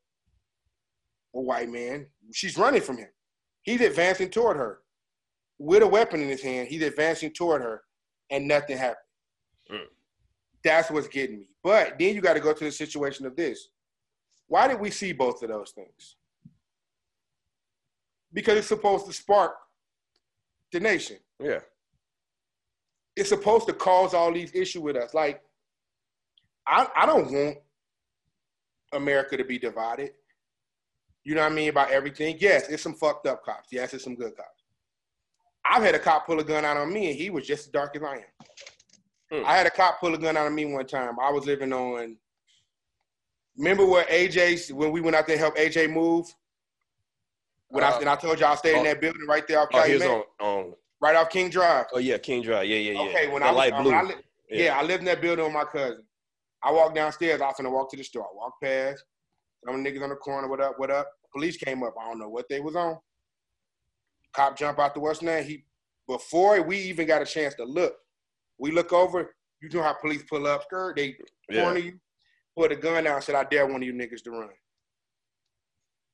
a 1.34 1.40
white 1.40 1.70
man. 1.70 2.06
She's 2.32 2.58
running 2.58 2.82
from 2.82 2.98
him. 2.98 3.08
He's 3.62 3.80
advancing 3.80 4.28
toward 4.28 4.56
her 4.58 4.79
with 5.60 5.82
a 5.82 5.86
weapon 5.86 6.20
in 6.20 6.28
his 6.28 6.42
hand. 6.42 6.68
He's 6.68 6.82
advancing 6.82 7.30
toward 7.30 7.62
her, 7.62 7.82
and 8.30 8.48
nothing 8.48 8.78
happened. 8.78 8.96
Mm. 9.70 9.86
That's 10.64 10.90
what's 10.90 11.06
getting 11.06 11.38
me. 11.38 11.48
But 11.62 11.98
then 11.98 12.14
you 12.14 12.20
got 12.20 12.34
to 12.34 12.40
go 12.40 12.52
to 12.52 12.64
the 12.64 12.72
situation 12.72 13.26
of 13.26 13.36
this. 13.36 13.68
Why 14.48 14.66
did 14.66 14.80
we 14.80 14.90
see 14.90 15.12
both 15.12 15.42
of 15.42 15.50
those 15.50 15.70
things? 15.70 16.16
Because 18.32 18.58
it's 18.58 18.66
supposed 18.66 19.06
to 19.06 19.12
spark 19.12 19.54
the 20.72 20.80
nation 20.80 21.18
yeah, 21.42 21.60
it's 23.16 23.30
supposed 23.30 23.66
to 23.66 23.72
cause 23.72 24.12
all 24.12 24.32
these 24.32 24.54
issues 24.54 24.82
with 24.82 24.96
us. 24.96 25.14
Like, 25.14 25.42
I, 26.66 26.86
I 26.94 27.06
don't 27.06 27.32
want 27.32 27.58
America 28.92 29.36
to 29.36 29.44
be 29.44 29.58
divided. 29.58 30.12
You 31.24 31.34
know 31.34 31.42
what 31.42 31.52
I 31.52 31.54
mean 31.54 31.70
about 31.70 31.90
everything. 31.90 32.36
Yes, 32.40 32.68
it's 32.68 32.82
some 32.82 32.94
fucked 32.94 33.26
up 33.26 33.44
cops. 33.44 33.68
Yes, 33.72 33.94
it's 33.94 34.04
some 34.04 34.16
good 34.16 34.36
cops. 34.36 34.59
I've 35.64 35.82
had 35.82 35.94
a 35.94 35.98
cop 35.98 36.26
pull 36.26 36.40
a 36.40 36.44
gun 36.44 36.64
out 36.64 36.76
on 36.76 36.92
me, 36.92 37.10
and 37.10 37.16
he 37.18 37.30
was 37.30 37.46
just 37.46 37.66
as 37.66 37.72
dark 37.72 37.94
as 37.96 38.02
I 38.02 38.16
am. 38.16 38.22
Hmm. 39.32 39.46
I 39.46 39.56
had 39.56 39.66
a 39.66 39.70
cop 39.70 40.00
pull 40.00 40.14
a 40.14 40.18
gun 40.18 40.36
out 40.36 40.46
on 40.46 40.54
me 40.54 40.64
one 40.64 40.86
time. 40.86 41.18
I 41.20 41.30
was 41.30 41.46
living 41.46 41.72
on. 41.72 42.16
Remember 43.56 43.84
where 43.84 44.04
AJ 44.04 44.72
when 44.72 44.90
we 44.90 45.00
went 45.00 45.16
out 45.16 45.26
there 45.26 45.36
to 45.36 45.40
help 45.42 45.56
AJ 45.56 45.92
move? 45.92 46.26
When 47.68 47.84
I 47.84 47.90
Uh, 47.90 48.00
and 48.00 48.08
I 48.08 48.16
told 48.16 48.40
y'all, 48.40 48.52
I 48.52 48.56
stayed 48.56 48.74
in 48.74 48.80
oh. 48.80 48.84
that 48.84 49.00
building 49.00 49.26
right 49.28 49.46
there 49.46 49.60
off 49.60 49.68
Oh, 49.72 49.78
Calumet, 49.78 50.08
on, 50.08 50.24
on. 50.40 50.74
right 51.00 51.14
off 51.14 51.30
King 51.30 51.50
Drive. 51.50 51.86
Oh 51.92 51.98
yeah, 51.98 52.18
King 52.18 52.42
Drive. 52.42 52.66
Yeah, 52.66 52.76
yeah, 52.78 52.92
yeah. 52.92 53.08
Okay, 53.08 53.28
when 53.28 53.42
the 53.42 53.48
I 53.48 53.50
light 53.52 53.72
uh, 53.72 53.82
blue. 53.82 53.92
I 53.92 54.02
li- 54.02 54.14
Yeah. 54.48 54.64
yeah. 54.64 54.78
I 54.78 54.82
lived 54.82 55.00
in 55.00 55.04
that 55.06 55.20
building 55.20 55.44
with 55.44 55.54
my 55.54 55.64
cousin. 55.64 56.04
I 56.64 56.72
walked 56.72 56.94
downstairs. 56.96 57.40
I 57.40 57.46
was 57.46 57.54
gonna 57.56 57.70
walk 57.70 57.90
to 57.90 57.96
the 57.96 58.02
store. 58.02 58.24
I 58.24 58.34
walked 58.34 58.62
past. 58.62 59.04
Some 59.64 59.84
niggas 59.84 60.02
on 60.02 60.08
the 60.08 60.16
corner. 60.16 60.48
What 60.48 60.60
up? 60.60 60.78
What 60.78 60.90
up? 60.90 61.06
Police 61.32 61.56
came 61.58 61.82
up. 61.82 61.94
I 62.00 62.08
don't 62.08 62.18
know 62.18 62.28
what 62.28 62.48
they 62.48 62.60
was 62.60 62.74
on. 62.74 62.98
Cop 64.34 64.56
jump 64.56 64.78
out 64.78 64.94
the 64.94 65.00
what's 65.00 65.22
name. 65.22 65.44
He 65.44 65.64
before 66.08 66.60
we 66.62 66.78
even 66.78 67.06
got 67.06 67.22
a 67.22 67.26
chance 67.26 67.54
to 67.54 67.64
look. 67.64 67.94
We 68.58 68.70
look 68.70 68.92
over. 68.92 69.34
You 69.62 69.68
know 69.70 69.82
how 69.82 69.92
police 69.92 70.22
pull 70.22 70.46
up 70.46 70.64
skirt. 70.64 70.96
They 70.96 71.16
yeah. 71.50 71.62
corner 71.62 71.78
you. 71.78 72.00
Put 72.56 72.72
a 72.72 72.76
gun 72.76 73.04
down. 73.04 73.22
Said 73.22 73.34
I 73.34 73.44
dare 73.44 73.66
one 73.66 73.76
of 73.76 73.82
you 73.82 73.92
niggas 73.92 74.22
to 74.24 74.30
run. 74.30 74.48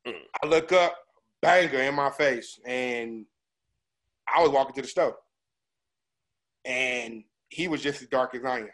Mm. 0.07 0.15
I 0.43 0.47
look 0.47 0.73
up. 0.73 0.95
Banger 1.43 1.83
in 1.83 1.95
my 1.95 2.11
face, 2.11 2.59
and 2.67 3.27
I 4.35 4.41
was 4.41 4.51
walking 4.51 4.75
to 4.77 4.83
the 4.83 4.89
store 4.89 5.17
and 6.67 7.23
he 7.49 7.69
was 7.69 7.81
just 7.81 8.03
as 8.03 8.09
dark 8.09 8.35
as 8.35 8.45
I 8.45 8.59
am. 8.59 8.71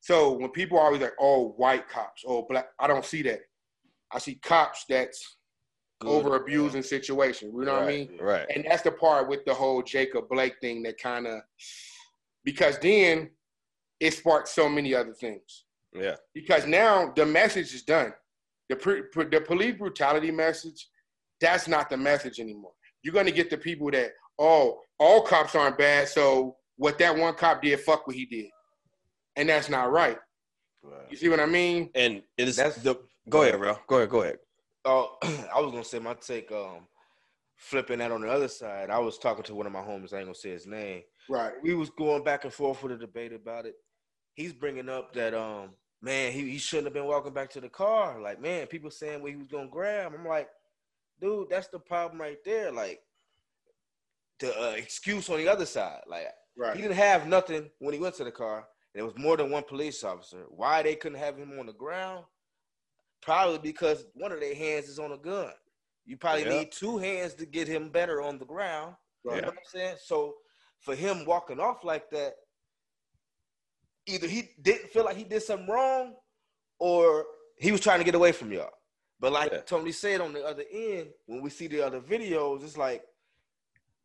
So 0.00 0.32
when 0.32 0.50
people 0.50 0.78
are 0.78 0.86
always 0.86 1.02
like, 1.02 1.14
"Oh, 1.18 1.48
white 1.56 1.88
cops," 1.88 2.22
"Oh, 2.26 2.42
black," 2.42 2.68
I 2.78 2.86
don't 2.86 3.04
see 3.04 3.22
that. 3.22 3.40
I 4.10 4.18
see 4.18 4.36
cops 4.36 4.84
that's. 4.88 5.36
Over 6.02 6.36
abusing 6.36 6.82
situation. 6.82 7.52
You 7.54 7.64
know 7.64 7.74
what 7.74 7.84
I 7.84 7.88
mean? 7.88 8.18
Right. 8.20 8.46
And 8.54 8.64
that's 8.68 8.82
the 8.82 8.92
part 8.92 9.28
with 9.28 9.44
the 9.44 9.54
whole 9.54 9.82
Jacob 9.82 10.28
Blake 10.28 10.54
thing 10.60 10.82
that 10.82 10.98
kind 10.98 11.26
of 11.26 11.40
because 12.44 12.78
then 12.78 13.30
it 14.00 14.12
sparked 14.12 14.48
so 14.48 14.68
many 14.68 14.94
other 14.94 15.12
things. 15.12 15.64
Yeah. 15.94 16.16
Because 16.34 16.66
now 16.66 17.12
the 17.14 17.24
message 17.24 17.72
is 17.74 17.82
done. 17.82 18.12
The 18.68 18.76
pre, 18.76 19.02
pre- 19.02 19.26
the 19.26 19.40
police 19.40 19.76
brutality 19.76 20.30
message, 20.30 20.88
that's 21.40 21.68
not 21.68 21.90
the 21.90 21.96
message 21.96 22.40
anymore. 22.40 22.72
You're 23.02 23.14
gonna 23.14 23.30
get 23.30 23.50
the 23.50 23.58
people 23.58 23.90
that 23.92 24.12
oh, 24.38 24.80
all 24.98 25.22
cops 25.22 25.54
aren't 25.54 25.78
bad, 25.78 26.08
so 26.08 26.56
what 26.76 26.98
that 26.98 27.16
one 27.16 27.34
cop 27.34 27.62
did, 27.62 27.78
fuck 27.80 28.06
what 28.06 28.16
he 28.16 28.26
did, 28.26 28.46
and 29.36 29.48
that's 29.48 29.68
not 29.68 29.92
right. 29.92 30.18
You 31.10 31.16
see 31.16 31.28
what 31.28 31.40
I 31.40 31.46
mean? 31.46 31.90
And 31.94 32.22
it 32.36 32.48
is 32.48 32.56
That's- 32.56 32.82
the. 32.82 32.98
Go 33.28 33.42
ahead, 33.42 33.58
bro. 33.58 33.78
Go 33.86 33.96
ahead. 33.96 34.10
Go 34.10 34.22
ahead. 34.22 34.38
Oh, 34.84 35.16
I 35.22 35.60
was 35.60 35.72
gonna 35.72 35.84
say 35.84 35.98
my 35.98 36.14
take. 36.14 36.50
Um, 36.52 36.86
flipping 37.56 37.98
that 37.98 38.12
on 38.12 38.20
the 38.20 38.30
other 38.30 38.48
side, 38.48 38.90
I 38.90 38.98
was 38.98 39.18
talking 39.18 39.44
to 39.44 39.54
one 39.54 39.66
of 39.66 39.72
my 39.72 39.80
homies. 39.80 40.12
I 40.12 40.18
ain't 40.18 40.26
gonna 40.26 40.34
say 40.34 40.50
his 40.50 40.66
name. 40.66 41.02
Right. 41.28 41.52
We 41.62 41.74
was 41.74 41.90
going 41.90 42.24
back 42.24 42.44
and 42.44 42.52
forth 42.52 42.82
with 42.82 42.92
a 42.92 42.96
debate 42.96 43.32
about 43.32 43.66
it. 43.66 43.74
He's 44.34 44.52
bringing 44.52 44.88
up 44.88 45.14
that 45.14 45.34
um, 45.34 45.70
man, 46.02 46.32
he, 46.32 46.50
he 46.50 46.58
shouldn't 46.58 46.86
have 46.86 46.94
been 46.94 47.06
walking 47.06 47.32
back 47.32 47.50
to 47.50 47.60
the 47.60 47.68
car. 47.68 48.20
Like, 48.20 48.40
man, 48.40 48.66
people 48.66 48.90
saying 48.90 49.22
what 49.22 49.30
he 49.30 49.36
was 49.36 49.48
gonna 49.48 49.68
grab. 49.68 50.12
I'm 50.14 50.26
like, 50.26 50.48
dude, 51.20 51.48
that's 51.50 51.68
the 51.68 51.78
problem 51.78 52.20
right 52.20 52.38
there. 52.44 52.70
Like, 52.70 53.00
the 54.40 54.52
uh, 54.60 54.72
excuse 54.72 55.30
on 55.30 55.38
the 55.38 55.48
other 55.48 55.66
side. 55.66 56.00
Like, 56.06 56.26
he 56.74 56.82
didn't 56.82 56.96
have 56.96 57.26
nothing 57.26 57.70
when 57.78 57.94
he 57.94 58.00
went 58.00 58.14
to 58.16 58.24
the 58.24 58.30
car. 58.30 58.58
And 58.58 59.00
there 59.00 59.04
was 59.04 59.16
more 59.16 59.36
than 59.36 59.50
one 59.50 59.64
police 59.64 60.04
officer. 60.04 60.44
Why 60.50 60.82
they 60.82 60.94
couldn't 60.94 61.18
have 61.18 61.36
him 61.36 61.58
on 61.58 61.66
the 61.66 61.72
ground? 61.72 62.24
Probably 63.24 63.58
because 63.58 64.04
one 64.14 64.32
of 64.32 64.40
their 64.40 64.54
hands 64.54 64.88
is 64.88 64.98
on 64.98 65.12
a 65.12 65.16
gun. 65.16 65.52
You 66.04 66.16
probably 66.18 66.44
Yeah. 66.44 66.58
need 66.58 66.72
two 66.72 66.98
hands 66.98 67.32
to 67.34 67.46
get 67.46 67.66
him 67.66 67.88
better 67.88 68.20
on 68.20 68.38
the 68.38 68.44
ground. 68.44 68.96
You 69.24 69.30
know 69.40 69.48
what 69.48 69.56
I'm 69.56 69.64
saying? 69.64 69.96
So 70.04 70.36
for 70.80 70.94
him 70.94 71.24
walking 71.24 71.58
off 71.58 71.82
like 71.82 72.10
that, 72.10 72.34
either 74.06 74.26
he 74.26 74.50
didn't 74.60 74.90
feel 74.90 75.04
like 75.04 75.16
he 75.16 75.24
did 75.24 75.42
something 75.42 75.66
wrong, 75.66 76.14
or 76.78 77.24
he 77.56 77.72
was 77.72 77.80
trying 77.80 78.00
to 78.00 78.04
get 78.04 78.14
away 78.14 78.32
from 78.32 78.52
y'all. 78.52 78.70
But 79.18 79.32
like 79.32 79.52
Yeah. 79.52 79.60
Tony 79.60 79.92
said 79.92 80.20
on 80.20 80.34
the 80.34 80.44
other 80.44 80.64
end, 80.70 81.08
when 81.24 81.40
we 81.40 81.48
see 81.48 81.66
the 81.66 81.80
other 81.80 82.00
videos, 82.02 82.62
it's 82.62 82.76
like 82.76 83.02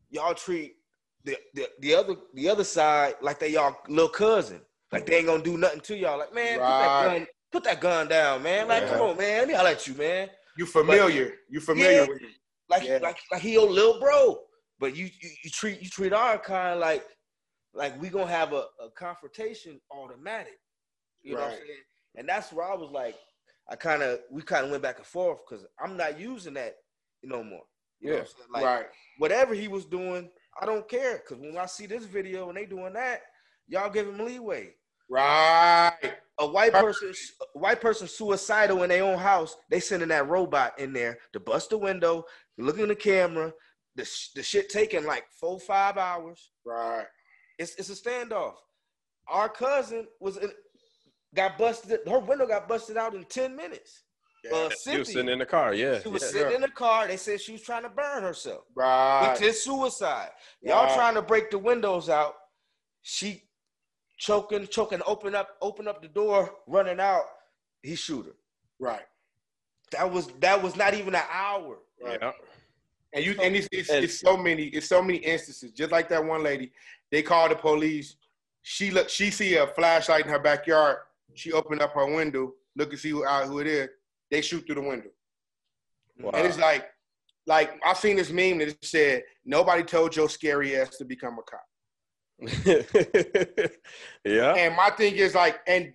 y'all 0.10 0.34
treat 0.34 0.78
the, 1.26 1.38
the 1.54 1.68
the 1.80 1.94
other 1.94 2.16
the 2.34 2.48
other 2.48 2.64
side 2.64 3.16
like 3.22 3.40
they 3.40 3.50
y'all 3.50 3.76
little 3.90 4.08
cousin. 4.08 4.62
Like 4.94 5.06
they 5.06 5.18
ain't 5.18 5.28
gonna 5.28 5.44
do 5.44 5.58
nothing 5.58 5.82
to 5.82 5.98
y'all. 5.98 6.18
Like, 6.20 6.34
man, 6.34 6.60
put 6.60 6.68
that 6.80 7.04
gun, 7.06 7.28
put 7.52 7.64
that 7.64 7.82
gun 7.82 8.08
down, 8.08 8.44
man. 8.44 8.68
Like, 8.68 8.84
Yeah. 8.84 8.90
come 8.90 9.02
on, 9.02 9.18
man. 9.18 9.40
Let 9.40 9.48
me 9.48 9.54
holler 9.54 9.70
at 9.70 9.88
you, 9.88 9.96
man. 9.96 10.30
You 10.58 10.66
familiar? 10.66 11.36
You 11.50 11.60
familiar 11.60 12.02
Yeah. 12.02 12.08
with 12.08 12.22
him? 12.22 12.36
Like, 12.68 12.84
Yeah. 12.84 13.00
like, 13.02 13.18
like 13.32 13.42
he 13.42 13.54
your 13.54 13.68
little 13.70 14.00
bro. 14.00 14.46
But 14.80 14.96
you, 14.96 15.06
you, 15.06 15.30
you 15.44 15.50
treat 15.50 15.82
you 15.82 15.90
treat 15.90 16.14
our 16.14 16.38
kind 16.38 16.80
like, 16.80 17.06
like 17.74 18.00
we 18.02 18.10
gonna 18.10 18.32
have 18.32 18.54
a, 18.54 18.68
a 18.80 18.90
confrontation 18.96 19.82
automatic. 19.92 20.58
You 21.22 21.34
know 21.36 21.42
what 21.42 21.52
I'm 21.52 21.58
saying? 21.58 21.84
And 22.16 22.30
that's 22.30 22.54
where 22.54 22.66
I 22.66 22.76
was 22.76 22.90
like, 22.92 23.16
I 23.70 23.76
kind 23.76 24.02
of 24.02 24.22
we 24.32 24.42
kind 24.42 24.66
of 24.66 24.72
went 24.72 24.84
back 24.84 24.98
and 24.98 25.06
forth 25.06 25.40
because 25.48 25.66
I'm 25.84 25.98
not 25.98 26.20
using 26.20 26.54
that 26.54 26.76
no 27.24 27.44
more. 27.44 27.64
You 28.00 28.12
know 28.12 28.16
what 28.18 28.22
I'm 28.22 28.28
saying? 28.28 28.48
Like 28.54 28.64
right. 28.64 28.86
whatever 29.18 29.54
he 29.54 29.68
was 29.68 29.86
doing, 29.86 30.30
I 30.62 30.66
don't 30.66 30.88
care. 30.88 31.20
Cause 31.28 31.38
when 31.40 31.58
I 31.58 31.66
see 31.66 31.86
this 31.86 32.06
video 32.06 32.48
and 32.48 32.58
they 32.58 32.66
doing 32.66 32.94
that, 32.94 33.22
y'all 33.68 33.90
give 33.90 34.08
him 34.08 34.20
leeway. 34.26 34.76
Right. 35.10 35.98
A 36.40 36.48
white 36.48 36.72
person, 36.72 37.12
a 37.56 37.60
white 37.60 37.82
person 37.82 38.08
suicidal 38.08 38.84
in 38.84 38.90
their 38.90 39.04
own 39.04 39.18
house, 39.18 39.58
they 39.70 39.80
sending 39.82 40.10
that 40.10 40.30
robot 40.30 40.80
in 40.80 40.94
there 40.94 41.18
to 41.34 41.40
bust 41.40 41.72
the 41.72 41.78
window, 41.78 42.24
look 42.58 42.80
in 42.80 42.88
the 42.88 42.96
camera. 42.96 43.52
The, 43.96 44.06
sh- 44.06 44.30
the 44.36 44.44
shit 44.44 44.70
taking 44.70 45.04
like 45.06 45.26
four, 45.38 45.60
five 45.60 45.98
hours. 45.98 46.52
Right. 46.66 47.06
It's 47.58 47.76
it's 47.76 47.90
a 47.90 47.94
standoff. 47.96 48.54
Our 49.28 49.50
cousin 49.50 50.08
was 50.22 50.38
in, 50.38 50.50
got 51.36 51.58
busted. 51.58 52.00
Her 52.08 52.20
window 52.20 52.48
got 52.48 52.70
busted 52.70 52.96
out 52.96 53.14
in 53.16 53.26
ten 53.26 53.56
minutes. 53.58 54.04
Uh, 54.54 54.70
She 54.86 54.98
was 54.98 55.12
sitting 55.12 55.28
in 55.28 55.40
the 55.40 55.46
car. 55.46 55.74
Yeah. 55.74 56.00
she 56.00 56.08
was 56.08 56.22
yeah. 56.22 56.30
sitting 56.30 56.54
in 56.56 56.62
the 56.62 56.70
car. 56.70 57.08
They 57.08 57.18
said 57.18 57.42
she 57.42 57.52
was 57.52 57.62
trying 57.62 57.84
to 57.84 57.90
burn 57.90 58.24
herself. 58.24 58.62
Right. 58.74 59.34
Which 59.34 59.42
is 59.42 59.62
suicide. 59.62 60.30
Y'all 60.62 60.86
Right. 60.86 60.96
trying 60.96 61.16
to 61.16 61.22
break 61.22 61.52
the 61.52 61.58
windows 61.58 62.08
out. 62.08 62.36
She 63.02 63.49
choking, 64.20 64.68
choking, 64.68 65.02
open 65.08 65.34
up, 65.34 65.58
open 65.62 65.88
up 65.88 66.02
the 66.02 66.08
door, 66.08 66.54
running 66.68 67.00
out. 67.00 67.24
He 67.82 67.96
shoot 67.96 68.28
her. 68.28 68.36
Right. 68.80 69.06
That 69.92 70.12
was 70.12 70.28
that 70.42 70.62
was 70.62 70.76
not 70.76 70.94
even 70.94 71.16
an 71.16 71.24
hour. 71.32 71.80
Right. 72.04 72.20
Yeah. 72.22 72.32
And 73.14 73.26
you 73.26 73.36
and 73.42 73.56
it's, 73.56 73.68
it's, 73.72 73.90
it's 73.90 74.20
so 74.20 74.38
many 74.38 74.66
it's 74.66 74.88
so 74.88 75.02
many 75.02 75.18
instances. 75.18 75.72
Just 75.72 75.92
like 75.92 76.10
that 76.10 76.24
one 76.24 76.44
lady, 76.44 76.72
they 77.12 77.24
called 77.24 77.52
the 77.52 77.56
police. 77.56 78.18
She 78.62 78.92
look 78.92 79.10
she 79.10 79.32
see 79.32 79.56
a 79.56 79.66
flashlight 79.66 80.26
in 80.26 80.32
her 80.32 80.40
backyard. 80.40 80.98
She 81.34 81.52
opened 81.54 81.82
up 81.82 81.94
her 81.94 82.06
window, 82.06 82.54
look 82.76 82.92
and 82.92 83.00
see 83.00 83.10
who 83.10 83.26
out 83.26 83.48
who 83.48 83.60
it 83.60 83.68
is. 83.68 83.90
They 84.30 84.42
shoot 84.42 84.66
through 84.66 84.76
the 84.76 84.82
window. 84.82 85.10
Wow. 86.20 86.32
And 86.34 86.46
it's 86.46 86.60
like, 86.60 86.90
like 87.48 87.80
I've 87.86 87.98
seen 87.98 88.18
this 88.18 88.30
meme 88.30 88.60
that 88.60 88.84
said, 88.84 89.24
"Nobody 89.46 89.84
told 89.84 90.16
your 90.16 90.30
scary 90.30 90.76
ass 90.78 90.98
to 90.98 91.06
become 91.06 91.40
a 91.40 91.44
cop." 91.44 91.64
yeah. 94.26 94.54
And 94.54 94.76
my 94.76 94.90
thing 94.92 95.16
is 95.16 95.36
like, 95.36 95.60
and 95.68 95.94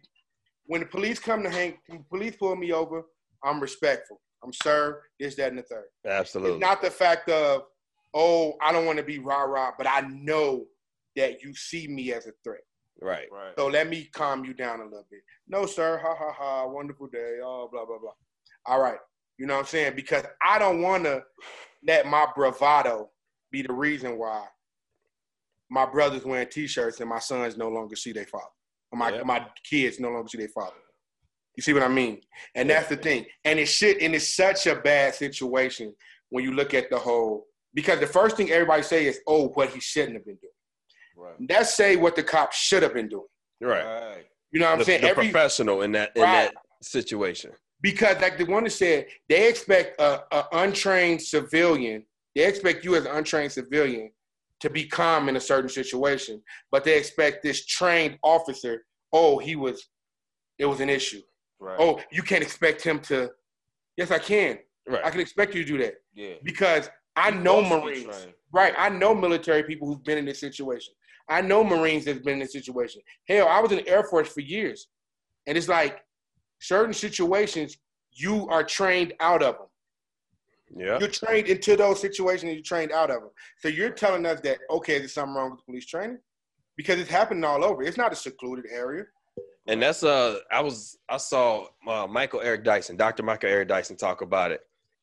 when 0.67 0.81
the 0.81 0.87
police 0.87 1.19
come 1.19 1.43
to 1.43 1.51
hang, 1.51 1.79
when 1.87 1.99
the 1.99 2.05
police 2.05 2.37
pull 2.37 2.57
me 2.57 2.73
over, 2.73 3.05
I'm 3.43 3.61
respectful. 3.61 4.21
I'm 4.43 4.53
sir, 4.53 5.03
this, 5.19 5.37
that, 5.37 5.49
and 5.49 5.59
the 5.59 5.63
third. 5.63 5.87
Absolutely. 6.07 6.53
It's 6.53 6.61
not 6.61 6.83
the 6.83 6.91
fact 6.91 7.29
of, 7.31 7.63
oh, 8.13 8.55
I 8.61 8.73
don't 8.73 8.85
want 8.85 8.99
to 8.99 9.05
be 9.05 9.19
rah 9.19 9.43
rah, 9.43 9.73
but 9.77 9.87
I 9.87 10.03
know 10.03 10.67
that 11.17 11.43
you 11.43 11.55
see 11.55 11.89
me 11.89 12.13
as 12.13 12.27
a 12.27 12.33
threat. 12.43 12.61
right. 13.01 13.27
Right. 13.33 13.53
So 13.57 13.69
let 13.69 13.89
me 13.89 14.09
calm 14.13 14.45
you 14.45 14.53
down 14.53 14.81
a 14.81 14.85
little 14.85 15.07
bit. 15.11 15.21
No, 15.49 15.65
sir, 15.65 15.99
ha 16.03 16.15
ha 16.15 16.33
ha, 16.33 16.67
wonderful 16.67 17.07
day, 17.07 17.39
oh, 17.43 17.69
blah, 17.73 17.87
blah, 17.87 17.99
blah. 17.99 18.13
All 18.67 18.81
right. 18.81 18.99
You 19.39 19.47
know 19.47 19.55
what 19.55 19.61
I'm 19.61 19.67
saying? 19.67 19.95
Because 19.97 20.25
I 20.43 20.59
don't 20.59 20.83
want 20.83 21.05
to 21.05 21.23
let 21.87 22.07
my 22.07 22.27
bravado 22.35 23.11
be 23.51 23.63
the 23.63 23.73
reason 23.73 24.19
why 24.19 24.47
my 25.75 25.85
brother's 25.87 26.25
wearing 26.25 26.49
t-shirts 26.49 27.01
and 27.01 27.09
my 27.11 27.19
sons 27.19 27.57
no 27.57 27.69
longer 27.69 27.97
see 27.97 28.13
their 28.13 28.27
father. 28.27 28.45
Or 28.93 28.99
my, 28.99 29.11
Yeah. 29.13 29.23
my 29.25 29.45
kids 29.69 29.99
no 29.99 30.11
longer 30.11 30.29
see 30.29 30.39
their 30.39 30.49
father. 30.49 30.77
You 31.57 31.63
see 31.63 31.73
what 31.73 31.83
I 31.83 31.89
mean? 31.89 32.21
And 32.55 32.71
that's 32.71 32.89
the 32.89 32.97
thing. 32.97 33.27
And 33.45 33.59
it's 33.59 33.71
shit, 33.71 34.01
and 34.01 34.15
it's 34.15 34.29
such 34.37 34.67
a 34.69 34.77
bad 34.77 35.15
situation 35.15 35.95
when 36.31 36.45
you 36.45 36.53
look 36.53 36.75
at 36.75 36.91
the 36.91 36.99
whole 36.99 37.47
because 37.75 37.99
the 37.99 38.07
first 38.07 38.37
thing 38.37 38.53
everybody 38.53 38.85
say 38.85 39.07
is, 39.07 39.19
oh, 39.27 39.49
what 39.49 39.69
he 39.71 39.81
shouldn't 39.81 40.15
have 40.15 40.25
been 40.25 40.37
doing. 40.37 40.53
Right. 41.17 41.35
Let's 41.49 41.75
say 41.75 41.97
what 41.97 42.15
the 42.15 42.23
cops 42.23 42.57
should 42.57 42.85
have 42.85 42.95
been 42.95 43.09
doing. 43.09 43.27
Right. 43.61 43.85
Right. 43.85 44.27
You 44.53 44.61
know 44.61 44.67
what 44.67 44.73
I'm 44.75 44.79
The, 44.79 44.85
saying? 44.85 45.01
the 45.03 45.09
Every 45.09 45.25
professional 45.31 45.83
in 45.83 45.91
that 45.93 46.13
in 46.15 46.23
Right. 46.23 46.53
that 46.55 46.55
situation. 46.83 47.51
because 47.81 48.17
like 48.21 48.39
the 48.39 48.45
one 48.45 48.63
that 48.65 48.71
said 48.71 49.07
they 49.29 49.49
expect 49.49 50.01
a, 50.01 50.23
a 50.37 50.47
untrained 50.53 51.21
civilian, 51.21 52.07
they 52.37 52.47
expect 52.47 52.85
you 52.85 52.95
as 52.95 53.05
an 53.07 53.13
untrained 53.17 53.51
civilian 53.53 54.11
to 54.61 54.71
be 54.71 54.87
calm 54.87 55.29
in 55.29 55.37
a 55.37 55.40
certain 55.40 55.69
situation, 55.69 56.43
but 56.71 56.85
they 56.85 56.97
expect 56.97 57.43
this 57.43 57.67
trained 57.67 58.19
officer, 58.23 58.85
oh, 59.12 59.38
he 59.38 59.57
was 59.57 59.88
it 60.59 60.67
was 60.67 60.81
an 60.81 60.88
issue. 60.88 61.21
Right. 61.61 61.77
Oh, 61.79 62.01
you 62.12 62.23
can't 62.23 62.43
expect 62.43 62.83
him 62.83 63.01
to 63.01 63.31
Yes, 63.97 64.11
I 64.11 64.19
can. 64.19 64.59
Right. 64.88 65.05
I 65.05 65.11
can 65.11 65.21
expect 65.21 65.55
you 65.55 65.64
to 65.64 65.73
do 65.73 65.79
that 65.79 65.95
yeah. 66.14 66.35
because 66.43 66.90
I 67.17 67.31
know 67.31 67.62
to 67.62 67.69
be 67.69 67.75
Marines. 67.77 68.27
Right. 68.53 68.75
I 68.77 68.88
know 68.88 69.14
military 69.14 69.62
people 69.62 69.88
who've 69.88 70.05
been 70.05 70.19
in 70.19 70.25
this 70.25 70.40
situation. 70.40 70.93
I 71.29 71.40
know 71.40 71.64
Marines 71.64 72.05
that's 72.05 72.21
been 72.21 72.35
in 72.35 72.40
this 72.40 72.53
situation. 72.53 73.01
Hell, 73.29 73.49
I 73.49 73.61
was 73.61 73.73
in 73.73 73.79
the 73.79 73.88
Air 73.88 74.05
Force 74.05 74.29
for 74.29 74.40
years. 74.40 74.88
And 75.47 75.57
it's 75.57 75.69
like 75.69 76.01
certain 76.61 76.93
situations, 76.93 77.77
you 78.12 78.49
are 78.49 78.62
trained 78.62 79.14
out 79.21 79.43
of 79.43 79.57
them. 79.57 79.67
Yeah. 80.77 80.99
You're 80.99 81.09
trained 81.09 81.47
into 81.49 81.77
those 81.77 82.01
situations 82.01 82.45
and 82.45 82.53
you're 82.53 82.63
trained 82.63 82.93
out 82.93 83.11
of 83.11 83.21
them. 83.21 83.31
So 83.59 83.69
you're 83.69 83.91
telling 83.91 84.27
us 84.27 84.41
that, 84.41 84.59
okay, 84.71 84.99
there's 84.99 85.15
something 85.15 85.35
wrong 85.35 85.53
with 85.53 85.65
police 85.65 85.87
training? 85.87 86.19
Because 86.77 86.99
it's 86.99 87.11
happening 87.11 87.45
all 87.45 87.65
over. 87.65 87.83
It's 87.83 87.97
not 87.97 88.13
a 88.13 88.17
secluded 88.17 88.67
area. 88.71 89.05
And 89.67 89.81
that's 89.81 90.03
uh 90.03 90.39
I 90.53 90.61
was 90.61 90.99
I 91.09 91.17
saw 91.17 91.67
uh, 91.89 92.07
Michael 92.07 92.41
Eric 92.41 92.65
Dyson, 92.65 92.97
Dr. 92.97 93.23
Michael 93.23 93.49
Eric 93.49 93.69
Dyson 93.69 93.97
talk 93.97 94.21
about 94.21 94.51
it. 94.51 94.61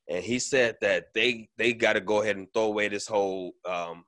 And 0.09 0.23
he 0.23 0.39
said 0.39 0.75
that 0.81 1.05
they 1.15 1.49
they 1.57 1.73
got 1.73 1.93
to 1.93 2.01
go 2.01 2.21
ahead 2.21 2.35
and 2.35 2.47
throw 2.53 2.63
away 2.63 2.87
this 2.89 3.07
whole 3.07 3.53
um 3.67 4.03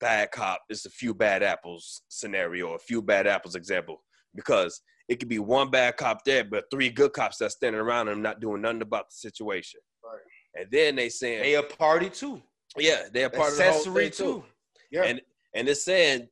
bad 0.00 0.30
cop, 0.30 0.62
it's 0.70 0.86
a 0.86 0.90
few 0.90 1.12
bad 1.12 1.42
apples 1.42 2.02
scenario, 2.08 2.72
a 2.72 2.78
few 2.78 3.02
bad 3.02 3.26
apples 3.26 3.54
example 3.54 4.02
because 4.34 4.80
it 5.08 5.16
could 5.16 5.28
be 5.28 5.38
one 5.38 5.70
bad 5.70 5.96
cop 5.98 6.24
there 6.24 6.44
but 6.44 6.64
three 6.70 6.88
good 6.88 7.12
cops 7.12 7.36
that's 7.36 7.54
standing 7.54 7.80
around 7.80 8.08
and 8.08 8.22
not 8.22 8.40
doing 8.40 8.62
nothing 8.62 8.80
about 8.80 9.10
the 9.10 9.16
situation. 9.16 9.80
Right. 10.54 10.62
And 10.62 10.70
then 10.70 10.96
they 10.96 11.08
saying 11.08 11.42
They 11.42 11.54
a 11.54 11.62
party 11.62 12.10
too. 12.10 12.42
yeah, 12.76 13.04
they're 13.12 13.30
part 13.30 13.52
of 13.52 13.58
the 13.58 13.64
whole 13.64 13.72
Accessory 13.72 14.02
thing 14.04 14.12
too. 14.12 14.24
too. 14.24 14.44
Yeah. 14.90 15.02
And 15.04 15.20
and 15.54 15.68
it's 15.68 15.84
saying 15.84 16.28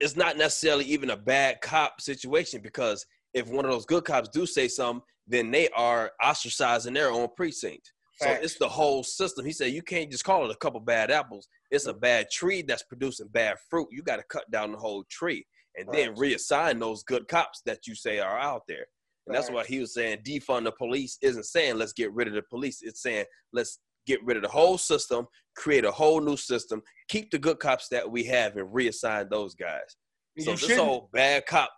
it's 0.00 0.16
not 0.16 0.36
necessarily 0.36 0.84
even 0.86 1.10
a 1.10 1.16
bad 1.16 1.60
cop 1.60 2.00
situation 2.00 2.60
because 2.62 3.06
if 3.34 3.48
one 3.48 3.64
of 3.64 3.70
those 3.70 3.86
good 3.86 4.04
cops 4.04 4.28
do 4.28 4.46
say 4.46 4.68
something, 4.68 5.02
then 5.26 5.50
they 5.50 5.68
are 5.70 6.10
ostracizing 6.22 6.94
their 6.94 7.10
own 7.10 7.28
precinct. 7.36 7.92
So 8.20 8.28
it's 8.30 8.56
the 8.56 8.68
whole 8.68 9.02
system. 9.02 9.44
He 9.44 9.52
said 9.52 9.72
you 9.72 9.82
can't 9.82 10.08
just 10.10 10.22
call 10.24 10.44
it 10.44 10.52
a 10.52 10.56
couple 10.58 10.78
bad 10.78 11.10
apples. 11.10 11.48
It's 11.72 11.86
a 11.86 11.94
bad 11.94 12.30
tree 12.30 12.62
that's 12.62 12.84
producing 12.84 13.26
bad 13.28 13.56
fruit. 13.68 13.88
You 13.90 14.02
got 14.02 14.16
to 14.18 14.22
cut 14.28 14.48
down 14.50 14.70
the 14.70 14.78
whole 14.78 15.02
tree 15.10 15.44
and 15.76 15.88
then 15.92 16.14
reassign 16.14 16.78
those 16.78 17.02
good 17.02 17.26
cops 17.26 17.62
that 17.66 17.86
you 17.88 17.96
say 17.96 18.20
are 18.20 18.38
out 18.38 18.62
there. 18.68 18.86
And 19.26 19.36
that's 19.36 19.50
why 19.50 19.64
he 19.64 19.78
was 19.78 19.94
saying 19.94 20.18
defund 20.26 20.64
the 20.64 20.72
police 20.72 21.18
isn't 21.22 21.44
saying 21.44 21.76
let's 21.76 21.92
get 21.92 22.12
rid 22.12 22.28
of 22.28 22.34
the 22.34 22.42
police. 22.42 22.80
It's 22.82 23.02
saying 23.02 23.24
let's 23.52 23.78
get 24.06 24.24
rid 24.24 24.36
of 24.36 24.42
the 24.42 24.48
whole 24.48 24.78
system, 24.78 25.26
create 25.56 25.84
a 25.84 25.92
whole 25.92 26.20
new 26.20 26.36
system, 26.36 26.82
keep 27.08 27.30
the 27.30 27.38
good 27.38 27.60
cops 27.60 27.88
that 27.90 28.10
we 28.10 28.24
have 28.24 28.56
and 28.56 28.68
reassign 28.68 29.30
those 29.30 29.54
guys. 29.54 29.96
So 30.38 30.54
this 30.54 30.76
whole 30.76 31.08
bad 31.12 31.46
cop, 31.46 31.70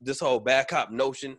this 0.00 0.20
whole 0.20 0.40
bad 0.40 0.68
cop 0.68 0.90
notion, 0.90 1.36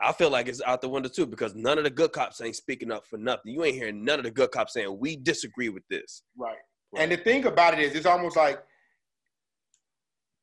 I 0.00 0.12
feel 0.12 0.30
like 0.30 0.48
it's 0.48 0.62
out 0.62 0.80
the 0.80 0.88
window 0.88 1.08
too 1.08 1.26
because 1.26 1.54
none 1.54 1.78
of 1.78 1.84
the 1.84 1.90
good 1.90 2.12
cops 2.12 2.40
ain't 2.40 2.56
speaking 2.56 2.92
up 2.92 3.06
for 3.06 3.18
nothing. 3.18 3.52
You 3.52 3.64
ain't 3.64 3.76
hearing 3.76 4.04
none 4.04 4.18
of 4.18 4.24
the 4.24 4.30
good 4.30 4.50
cops 4.50 4.74
saying 4.74 4.98
we 4.98 5.16
disagree 5.16 5.68
with 5.68 5.82
this. 5.90 6.22
Right. 6.36 6.56
And 6.96 7.10
the 7.10 7.16
thing 7.16 7.44
about 7.46 7.74
it 7.74 7.80
is, 7.80 7.94
it's 7.94 8.06
almost 8.06 8.36
like 8.36 8.62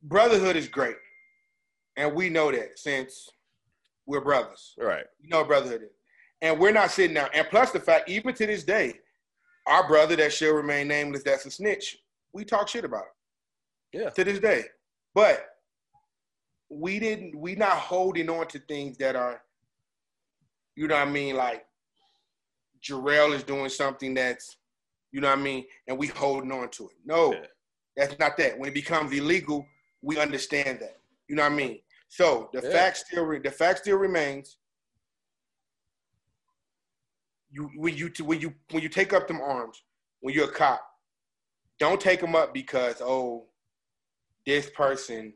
brotherhood 0.04 0.56
is 0.56 0.68
great. 0.68 0.98
And 1.96 2.14
we 2.14 2.30
know 2.30 2.52
that 2.52 2.78
since 2.78 3.30
we're 4.06 4.22
brothers. 4.22 4.74
Right. 4.78 5.06
You 5.22 5.30
know 5.30 5.40
what 5.40 5.48
brotherhood 5.48 5.84
is. 5.84 5.90
And 6.42 6.60
we're 6.60 6.72
not 6.74 6.92
sitting 6.92 7.14
down. 7.14 7.30
And 7.34 7.48
plus 7.50 7.72
the 7.72 7.80
fact, 7.80 8.10
even 8.10 8.34
to 8.36 8.46
this 8.46 8.64
day, 8.64 8.96
our 9.66 9.88
brother 9.88 10.16
that 10.18 10.34
shall 10.34 10.54
remain 10.54 10.90
nameless, 10.90 11.24
that's 11.24 11.46
a 11.46 11.52
snitch. 11.52 11.98
We 12.34 12.44
talk 12.44 12.68
shit 12.68 12.84
about 12.84 13.04
him. 13.04 14.02
Yeah. 14.02 14.10
To 14.10 14.24
this 14.24 14.40
day. 14.40 14.64
But 15.16 15.46
we 16.70 17.00
didn't, 17.00 17.36
we 17.40 17.56
not 17.56 17.78
holding 17.78 18.30
on 18.30 18.48
to 18.48 18.60
things 18.60 18.98
that 18.98 19.16
are, 19.16 19.42
you 20.76 20.88
know 20.88 20.96
what 20.96 21.08
I 21.08 21.12
mean? 21.12 21.36
Like 21.36 21.66
Jarrell 22.84 23.34
is 23.34 23.44
doing 23.44 23.70
something 23.70 24.14
that's, 24.14 24.58
you 25.12 25.22
know 25.22 25.30
what 25.30 25.38
I 25.38 25.42
mean? 25.42 25.66
And 25.88 25.98
we 25.98 26.08
holding 26.08 26.52
on 26.52 26.70
to 26.70 26.86
it. 26.86 26.96
No, 27.06 27.34
Yeah. 27.34 27.46
that's 27.96 28.18
not 28.20 28.36
that. 28.38 28.58
When 28.58 28.70
it 28.70 28.74
becomes 28.74 29.14
illegal, 29.14 29.66
we 30.02 30.18
understand 30.20 30.80
that. 30.80 30.98
You 31.30 31.36
know 31.36 31.44
what 31.44 31.52
I 31.52 31.56
mean? 31.56 31.80
So 32.14 32.52
the 32.54 32.62
Yeah. 32.62 32.70
fact 32.70 32.98
still 32.98 33.26
re- 33.26 33.40
the 33.40 33.50
fact 33.50 33.80
still 33.80 33.98
remains. 33.98 34.60
You 37.50 37.72
when 37.76 37.98
you 37.98 38.12
when 38.24 38.40
you 38.40 38.54
when 38.70 38.84
you 38.84 38.90
take 38.90 39.14
up 39.14 39.28
them 39.28 39.42
arms 39.42 39.84
when 40.20 40.36
you're 40.36 40.48
a 40.48 40.52
cop, 40.52 40.88
don't 41.80 42.00
take 42.00 42.20
them 42.20 42.36
up 42.36 42.54
because 42.54 43.02
oh, 43.02 43.48
this 44.46 44.70
person 44.70 45.34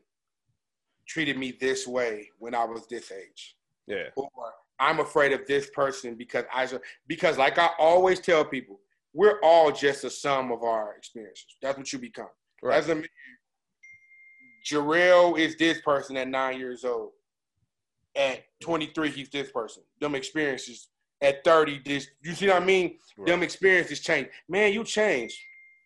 treated 1.08 1.36
me 1.36 1.50
this 1.50 1.84
way 1.84 2.30
when 2.38 2.54
I 2.54 2.64
was 2.64 2.86
this 2.86 3.10
age 3.10 3.56
Yeah. 3.88 4.10
or 4.14 4.30
I'm 4.78 5.00
afraid 5.00 5.32
of 5.32 5.46
this 5.48 5.68
person 5.70 6.14
because 6.14 6.44
I 6.52 6.68
because 7.08 7.38
like 7.38 7.58
I 7.58 7.70
always 7.76 8.20
tell 8.20 8.44
people, 8.44 8.78
we're 9.12 9.40
all 9.42 9.72
just 9.72 10.04
a 10.04 10.10
sum 10.10 10.52
of 10.52 10.62
our 10.62 10.94
experiences. 10.96 11.56
That's 11.60 11.76
what 11.76 11.92
you 11.92 11.98
become. 11.98 12.30
Right. 12.62 12.76
As 12.76 12.88
a 12.88 12.94
man, 12.94 13.08
Jarrell 14.64 15.38
is 15.38 15.56
this 15.56 15.80
person 15.80 16.16
at 16.16 16.28
nine 16.28 16.58
years 16.58 16.84
old. 16.84 17.10
At 18.16 18.42
23, 18.60 19.10
he's 19.10 19.28
this 19.28 19.50
person. 19.50 19.82
Them 20.00 20.14
experiences 20.14 20.88
at 21.20 21.44
30, 21.44 21.80
this 21.84 22.08
you 22.22 22.34
see 22.34 22.46
what 22.48 22.62
I 22.62 22.64
mean? 22.64 22.96
Them 23.26 23.42
experiences 23.42 24.00
change. 24.00 24.28
Man, 24.48 24.72
you 24.72 24.84
changed. 24.84 25.36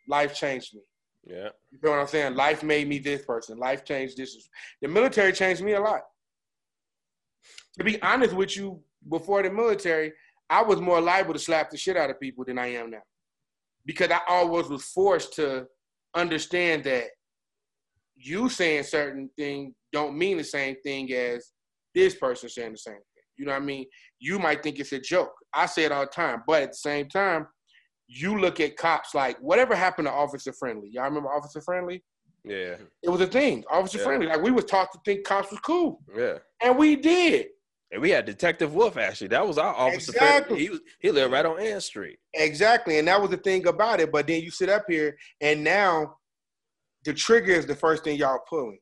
Life 0.09 0.35
changed 0.35 0.75
me. 0.75 0.81
Yeah. 1.25 1.49
You 1.71 1.79
know 1.83 1.91
what 1.91 2.01
I'm 2.01 2.07
saying? 2.07 2.35
Life 2.35 2.63
made 2.63 2.89
me 2.89 2.99
this 2.99 3.25
person. 3.25 3.59
Life 3.59 3.85
changed 3.85 4.17
this. 4.17 4.37
The 4.81 4.89
military 4.89 5.33
changed 5.33 5.63
me 5.63 5.73
a 5.73 5.81
lot. 5.81 6.03
To 7.79 7.85
be 7.85 8.01
honest 8.03 8.35
with 8.35 8.57
you, 8.57 8.81
before 9.09 9.43
the 9.43 9.51
military, 9.51 10.13
I 10.51 10.63
was 10.63 10.81
more 10.81 11.01
liable 11.01 11.33
to 11.33 11.39
slap 11.39 11.71
the 11.71 11.79
shit 11.79 11.97
out 11.97 12.11
of 12.11 12.21
people 12.21 12.45
than 12.45 12.59
I 12.59 12.75
am 12.75 12.91
now. 12.91 13.03
Because 13.87 14.11
I 14.11 14.21
always 14.29 14.69
was 14.69 14.85
forced 14.85 15.33
to 15.35 15.67
understand 16.15 16.85
that 16.85 17.07
you 18.23 18.49
saying 18.49 18.85
certain 18.85 19.29
thing 19.37 19.75
don't 19.93 20.17
mean 20.17 20.37
the 20.37 20.45
same 20.45 20.77
thing 20.83 21.13
as 21.13 21.53
this 21.95 22.15
person 22.15 22.49
saying 22.49 22.73
the 22.73 22.79
same 22.79 22.95
thing. 22.95 23.03
You 23.37 23.47
know 23.47 23.53
what 23.53 23.63
I 23.63 23.65
mean? 23.65 23.87
You 24.21 24.39
might 24.39 24.63
think 24.63 24.79
it's 24.79 24.93
a 24.93 25.01
joke. 25.01 25.33
I 25.53 25.67
say 25.67 25.85
it 25.85 25.93
all 25.93 26.03
the 26.03 26.07
time, 26.11 26.43
but 26.47 26.63
at 26.63 26.71
the 26.71 26.77
same 26.77 27.09
time, 27.09 27.47
you 28.07 28.39
look 28.39 28.61
at 28.61 28.77
cops 28.77 29.15
like 29.15 29.39
whatever 29.41 29.75
happened 29.75 30.07
to 30.07 30.13
Officer 30.13 30.53
Friendly. 30.53 30.89
Y'all 30.93 31.05
remember 31.05 31.31
Officer 31.31 31.61
Friendly? 31.61 32.03
Yeah. 32.45 32.77
It 33.03 33.09
was 33.11 33.21
a 33.21 33.27
thing. 33.27 33.65
Officer 33.71 33.99
Yeah. 33.99 34.05
Friendly. 34.05 34.27
Like 34.27 34.43
we 34.43 34.51
was 34.51 34.65
taught 34.67 34.93
to 34.93 34.99
think 35.05 35.25
cops 35.25 35.51
was 35.51 35.61
cool, 35.61 36.01
Yeah. 36.17 36.39
and 36.63 36.77
we 36.77 36.97
did. 36.97 37.47
And 37.91 38.01
we 38.01 38.11
had 38.11 38.25
Detective 38.25 38.75
Wolf 38.75 38.97
actually. 38.97 39.29
That 39.29 39.47
was 39.47 39.59
our 39.59 39.75
officer. 39.75 40.13
Exactly. 40.13 40.59
He 40.61 40.71
was 40.71 40.81
he 41.01 41.11
lived 41.11 41.33
right 41.33 41.45
on 41.45 41.61
Ann 41.61 41.81
Street. 41.81 42.19
Exactly, 42.35 42.99
and 42.99 43.09
that 43.09 43.21
was 43.21 43.31
the 43.31 43.37
thing 43.37 43.67
about 43.67 44.01
it. 44.01 44.11
But 44.13 44.27
then 44.27 44.43
you 44.43 44.51
sit 44.51 44.69
up 44.69 44.85
here, 44.89 45.17
and 45.41 45.63
now 45.63 46.17
the 47.05 47.13
trigger 47.13 47.53
is 47.53 47.67
the 47.67 47.75
first 47.75 48.05
thing 48.05 48.17
y'all 48.17 48.41
pulling. 48.49 48.79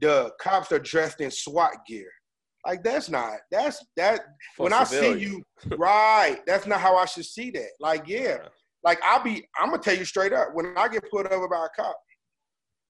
The 0.00 0.30
cops 0.40 0.72
are 0.72 0.78
dressed 0.78 1.20
in 1.20 1.30
SWAT 1.30 1.72
gear. 1.86 2.10
Like 2.66 2.82
that's 2.82 3.08
not. 3.08 3.34
That's 3.50 3.84
that. 3.96 4.20
for 4.56 4.64
when 4.64 4.72
I 4.72 4.84
see 4.84 5.18
you, 5.18 5.42
right? 5.76 6.40
That's 6.46 6.66
not 6.66 6.80
how 6.80 6.96
I 6.96 7.04
should 7.04 7.26
see 7.26 7.50
that. 7.52 7.68
Like 7.80 8.04
yeah, 8.08 8.20
Yeah. 8.20 8.48
like 8.82 9.00
I'll 9.02 9.22
be. 9.22 9.46
I'm 9.58 9.70
gonna 9.70 9.82
tell 9.82 9.96
you 9.96 10.04
straight 10.04 10.32
up. 10.32 10.48
When 10.54 10.74
I 10.76 10.88
get 10.88 11.08
pulled 11.10 11.26
over 11.26 11.48
by 11.48 11.66
a 11.66 11.68
cop, 11.80 11.96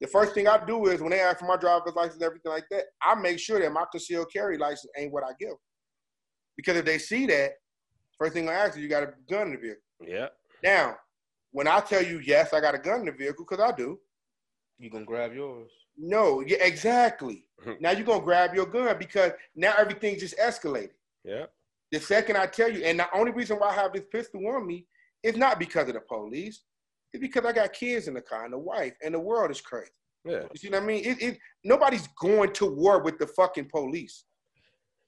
the 0.00 0.06
first 0.06 0.34
thing 0.34 0.46
I 0.46 0.64
do 0.64 0.86
is 0.86 1.00
when 1.00 1.10
they 1.10 1.20
ask 1.20 1.38
for 1.40 1.46
my 1.46 1.56
driver's 1.56 1.94
license, 1.94 2.22
everything 2.22 2.52
like 2.52 2.64
that, 2.70 2.84
I 3.02 3.14
make 3.14 3.38
sure 3.38 3.60
that 3.60 3.72
my 3.72 3.84
concealed 3.90 4.32
carry 4.32 4.58
license 4.58 4.92
ain't 4.96 5.12
what 5.12 5.24
I 5.24 5.30
give. 5.40 5.54
Because 6.56 6.76
if 6.76 6.84
they 6.84 6.98
see 6.98 7.26
that, 7.26 7.52
first 8.18 8.32
thing 8.32 8.48
I 8.48 8.52
ask 8.52 8.76
is, 8.76 8.82
you 8.82 8.88
got 8.88 9.02
a 9.02 9.12
gun 9.28 9.48
in 9.48 9.52
the 9.54 9.58
vehicle. 9.58 9.82
Yeah. 10.06 10.28
Now, 10.62 10.96
when 11.50 11.66
I 11.66 11.80
tell 11.80 12.02
you 12.02 12.20
yes, 12.20 12.52
I 12.52 12.60
got 12.60 12.74
a 12.74 12.78
gun 12.78 13.00
in 13.00 13.06
the 13.06 13.12
vehicle, 13.12 13.44
because 13.48 13.62
I 13.62 13.74
do. 13.74 13.98
You 14.78 14.90
gonna 14.90 15.04
grab 15.04 15.34
yours? 15.34 15.70
No, 15.96 16.40
yeah, 16.40 16.58
exactly. 16.60 17.44
Now 17.80 17.92
you're 17.92 18.04
gonna 18.04 18.22
grab 18.22 18.54
your 18.54 18.66
gun 18.66 18.96
because 18.98 19.32
now 19.56 19.72
everything 19.78 20.18
just 20.18 20.36
escalated. 20.36 20.90
Yeah. 21.24 21.46
The 21.90 22.00
second 22.00 22.36
I 22.36 22.46
tell 22.46 22.70
you, 22.70 22.84
and 22.84 22.98
the 22.98 23.06
only 23.14 23.32
reason 23.32 23.56
why 23.56 23.68
I 23.68 23.74
have 23.74 23.92
this 23.92 24.04
pistol 24.10 24.46
on 24.48 24.66
me 24.66 24.86
is 25.22 25.36
not 25.36 25.58
because 25.58 25.88
of 25.88 25.94
the 25.94 26.00
police. 26.00 26.62
It's 27.12 27.20
because 27.20 27.44
I 27.44 27.52
got 27.52 27.72
kids 27.72 28.08
in 28.08 28.14
the 28.14 28.20
car 28.20 28.44
and 28.44 28.52
a 28.52 28.58
wife, 28.58 28.94
and 29.02 29.14
the 29.14 29.20
world 29.20 29.50
is 29.50 29.60
crazy. 29.60 29.90
Yeah. 30.24 30.42
You 30.52 30.56
see 30.56 30.68
what 30.68 30.82
I 30.82 30.86
mean? 30.86 31.04
It, 31.04 31.22
it 31.22 31.38
nobody's 31.62 32.08
going 32.20 32.52
to 32.54 32.66
war 32.66 33.02
with 33.02 33.18
the 33.18 33.26
fucking 33.28 33.68
police. 33.70 34.24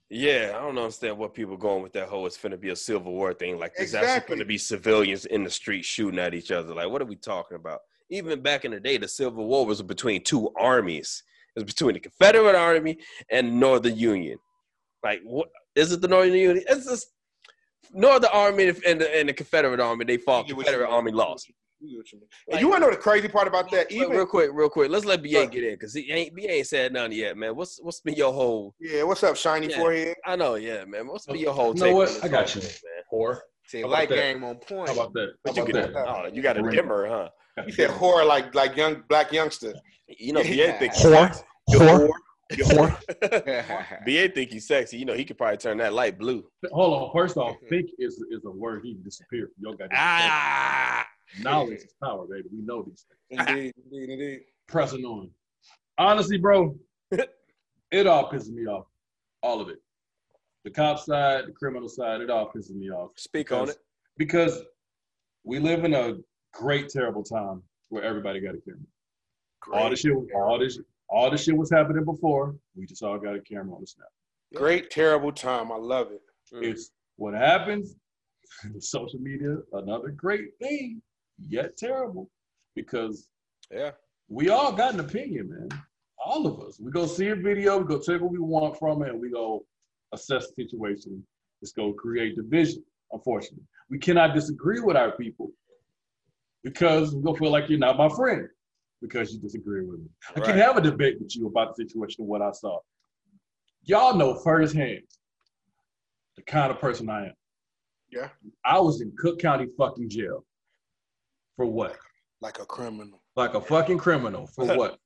Yeah, 0.08 0.52
I 0.56 0.60
don't 0.60 0.78
understand 0.78 1.18
what 1.18 1.34
people 1.34 1.56
going 1.56 1.82
with 1.82 1.92
that 1.94 2.08
whole 2.08 2.26
it's 2.26 2.38
finna 2.38 2.60
be 2.60 2.70
a 2.70 2.76
civil 2.76 3.12
war 3.12 3.34
thing. 3.34 3.58
Like 3.58 3.74
there's 3.76 3.94
actually 3.94 4.36
gonna 4.36 4.46
be 4.46 4.58
civilians 4.58 5.26
in 5.26 5.42
the 5.42 5.50
street 5.50 5.84
shooting 5.84 6.20
at 6.20 6.34
each 6.34 6.52
other. 6.52 6.74
Like, 6.74 6.88
what 6.88 7.02
are 7.02 7.06
we 7.06 7.16
talking 7.16 7.56
about? 7.56 7.80
Even 8.10 8.40
back 8.40 8.64
in 8.64 8.70
the 8.70 8.80
day, 8.80 8.98
the 8.98 9.08
Civil 9.08 9.46
War 9.46 9.66
was 9.66 9.82
between 9.82 10.22
two 10.22 10.50
armies. 10.56 11.22
It 11.56 11.60
was 11.60 11.64
between 11.64 11.94
the 11.94 12.00
Confederate 12.00 12.54
Army 12.54 12.98
and 13.30 13.58
Northern 13.58 13.96
Union. 13.96 14.38
Like, 15.02 15.20
what 15.24 15.48
is 15.74 15.92
it? 15.92 16.00
The 16.00 16.08
Northern 16.08 16.34
Union? 16.34 16.64
It's 16.68 16.86
just 16.86 17.08
Northern 17.92 18.30
Army 18.32 18.68
and 18.68 19.00
the, 19.00 19.16
and 19.18 19.28
the 19.28 19.32
Confederate 19.32 19.80
Army. 19.80 20.04
They 20.04 20.18
fought. 20.18 20.48
You 20.48 20.54
get 20.54 20.56
what 20.56 20.66
you 20.66 20.72
Confederate 20.72 20.86
mean. 20.88 20.94
Army 20.94 21.12
lost. 21.12 21.48
You 21.80 21.96
get 22.02 22.12
you. 22.12 22.20
And 22.50 22.60
you 22.60 22.68
want 22.68 22.82
to 22.82 22.88
know 22.88 22.94
the 22.94 23.00
crazy 23.00 23.28
part 23.28 23.48
about 23.48 23.70
that? 23.70 23.90
Even 23.90 24.10
real 24.10 24.26
quick, 24.26 24.50
real 24.52 24.68
quick. 24.68 24.90
Let's 24.90 25.04
let 25.04 25.22
BA 25.22 25.28
Sure. 25.30 25.46
get 25.46 25.64
in 25.64 25.74
because 25.74 25.94
he 25.94 26.10
ain't 26.10 26.34
BA 26.34 26.50
ain't 26.50 26.66
said 26.66 26.92
nothing 26.92 27.12
yet, 27.12 27.36
man. 27.36 27.54
What's 27.56 27.78
what's 27.82 28.00
been 28.00 28.14
your 28.14 28.32
whole? 28.32 28.74
yeah, 28.80 29.02
what's 29.02 29.22
up, 29.22 29.36
shiny 29.36 29.68
Yeah. 29.68 29.76
forehead? 29.76 30.16
I 30.24 30.36
know, 30.36 30.54
yeah, 30.54 30.84
man. 30.84 31.06
What's 31.06 31.26
been 31.26 31.36
your 31.36 31.52
whole 31.52 31.74
You 31.74 31.80
know 31.80 31.86
take? 31.86 31.94
what? 31.94 32.08
on 32.08 32.22
I 32.22 32.28
got 32.28 32.54
you. 32.54 32.60
thing, 32.60 32.70
man? 32.70 33.02
Whore. 33.12 33.40
See, 33.66 33.84
light 33.84 34.08
that? 34.10 34.14
game 34.14 34.44
on 34.44 34.56
point. 34.56 34.88
How 34.88 34.94
about 34.94 35.12
that? 35.14 35.34
How 35.44 35.50
What 35.52 35.56
you 35.56 35.62
about 35.62 35.92
that? 35.92 36.08
Oh, 36.08 36.26
you 36.32 36.42
got 36.42 36.56
a 36.56 36.62
dimmer, 36.70 37.08
huh? 37.08 37.28
You 37.64 37.72
said 37.72 37.90
horror 37.90 38.24
like 38.24 38.54
like 38.54 38.76
young 38.76 39.02
black 39.08 39.32
youngster. 39.32 39.74
You 40.08 40.32
know, 40.34 40.42
BA 40.42 40.54
Yeah. 40.54 40.78
think 40.78 40.92
Whore. 40.94 41.42
You 41.68 41.78
Whore. 41.78 42.08
whore. 42.08 42.10
You 42.56 42.64
whore. 42.64 44.04
BA 44.04 44.28
think 44.34 44.50
he's 44.50 44.66
sexy. 44.68 44.98
You 44.98 45.04
know, 45.04 45.14
he 45.14 45.24
could 45.24 45.38
probably 45.38 45.56
turn 45.56 45.78
that 45.78 45.92
light 45.94 46.18
blue. 46.18 46.48
Hold 46.70 46.94
on. 47.02 47.12
First 47.12 47.36
off, 47.36 47.56
think 47.68 47.90
is 47.98 48.22
is 48.30 48.44
a 48.44 48.50
word 48.50 48.82
he 48.84 48.94
disappeared. 48.94 49.50
Y'all 49.58 49.74
got 49.74 49.88
Ah, 49.92 51.06
knowledge 51.40 51.78
is 51.78 51.94
power, 52.02 52.26
baby. 52.26 52.48
We 52.52 52.62
know 52.62 52.82
these 52.82 53.06
things. 53.30 53.46
Indeed, 53.48 53.74
indeed, 53.84 54.10
indeed. 54.10 54.40
Pressing 54.68 55.04
on. 55.04 55.30
Honestly, 55.98 56.36
bro, 56.38 56.76
it 57.90 58.06
all 58.06 58.30
pisses 58.30 58.50
me 58.50 58.66
off. 58.66 58.86
All 59.42 59.60
of 59.60 59.68
it. 59.70 59.78
The 60.64 60.70
cop 60.70 60.98
side, 60.98 61.46
the 61.46 61.52
criminal 61.52 61.88
side, 61.88 62.20
it 62.20 62.28
all 62.30 62.50
pisses 62.54 62.74
me 62.74 62.90
off. 62.90 63.12
speak 63.16 63.50
on 63.52 63.70
it. 63.70 63.78
Because 64.18 64.60
we 65.44 65.58
live 65.58 65.84
in 65.84 65.94
a 65.94 66.16
great, 66.56 66.88
terrible 66.88 67.22
time 67.22 67.62
where 67.88 68.02
everybody 68.02 68.40
got 68.40 68.54
a 68.54 68.60
camera. 68.60 68.80
All 69.72 69.90
the 69.90 69.96
shit, 69.96 70.12
all 70.34 70.58
this, 70.58 70.78
all 71.08 71.30
the 71.30 71.36
shit 71.36 71.56
was 71.56 71.70
happening 71.70 72.04
before. 72.04 72.54
We 72.74 72.86
just 72.86 73.02
all 73.02 73.18
got 73.18 73.36
a 73.36 73.40
camera 73.40 73.74
on 73.74 73.80
the 73.80 73.86
snap. 73.86 74.08
Great, 74.54 74.90
terrible 74.90 75.32
time. 75.32 75.72
I 75.72 75.76
love 75.76 76.08
it. 76.12 76.22
Mm. 76.54 76.64
It's 76.64 76.90
what 77.16 77.34
happens. 77.34 77.96
Social 78.78 79.18
media, 79.18 79.56
another 79.72 80.08
great 80.10 80.56
thing, 80.60 81.02
yet 81.38 81.76
terrible, 81.76 82.30
because 82.74 83.28
Yeah, 83.70 83.90
we 84.28 84.50
all 84.50 84.72
got 84.72 84.94
an 84.94 85.00
opinion, 85.00 85.50
man. 85.50 85.68
All 86.24 86.46
of 86.46 86.60
us. 86.60 86.80
We 86.80 86.90
go 86.90 87.06
see 87.06 87.28
a 87.28 87.36
video, 87.36 87.78
we 87.78 87.86
go 87.86 87.98
take 87.98 88.20
what 88.20 88.30
we 88.30 88.38
want 88.38 88.78
from 88.78 89.02
it, 89.02 89.10
and 89.10 89.20
we 89.20 89.30
go 89.30 89.64
assess 90.12 90.48
the 90.48 90.64
situation. 90.64 91.24
Let's 91.60 91.72
go 91.72 91.92
create 91.92 92.36
division. 92.36 92.84
Unfortunately, 93.12 93.64
we 93.90 93.98
cannot 93.98 94.34
disagree 94.34 94.80
with 94.80 94.96
our 94.96 95.12
people 95.12 95.50
because 96.66 97.14
we 97.14 97.22
gonna 97.22 97.38
feel 97.38 97.52
like 97.52 97.68
you're 97.68 97.78
not 97.78 97.96
my 97.96 98.08
friend 98.08 98.48
because 99.00 99.32
you 99.32 99.38
disagree 99.38 99.84
with 99.86 100.00
me. 100.00 100.08
I 100.34 100.40
can 100.40 100.42
Right. 100.56 100.56
have 100.56 100.76
a 100.76 100.80
debate 100.80 101.20
with 101.20 101.36
you 101.36 101.46
about 101.46 101.76
the 101.76 101.84
situation 101.84 102.22
and 102.22 102.28
what 102.28 102.42
I 102.42 102.50
saw. 102.50 102.80
Y'all 103.84 104.16
know 104.16 104.34
firsthand 104.42 105.02
the 106.34 106.42
kind 106.42 106.72
of 106.72 106.80
person 106.80 107.08
I 107.08 107.26
am. 107.26 107.34
Yeah. 108.10 108.30
I 108.64 108.80
was 108.80 109.00
in 109.00 109.12
Cook 109.16 109.38
County 109.38 109.68
fucking 109.78 110.08
jail 110.10 110.44
for 111.54 111.66
what? 111.66 111.96
Like 112.40 112.58
a 112.58 112.66
criminal. 112.66 113.22
like 113.36 113.54
a 113.54 113.60
fucking 113.60 113.98
criminal 113.98 114.48
for 114.48 114.64
what? 114.80 114.98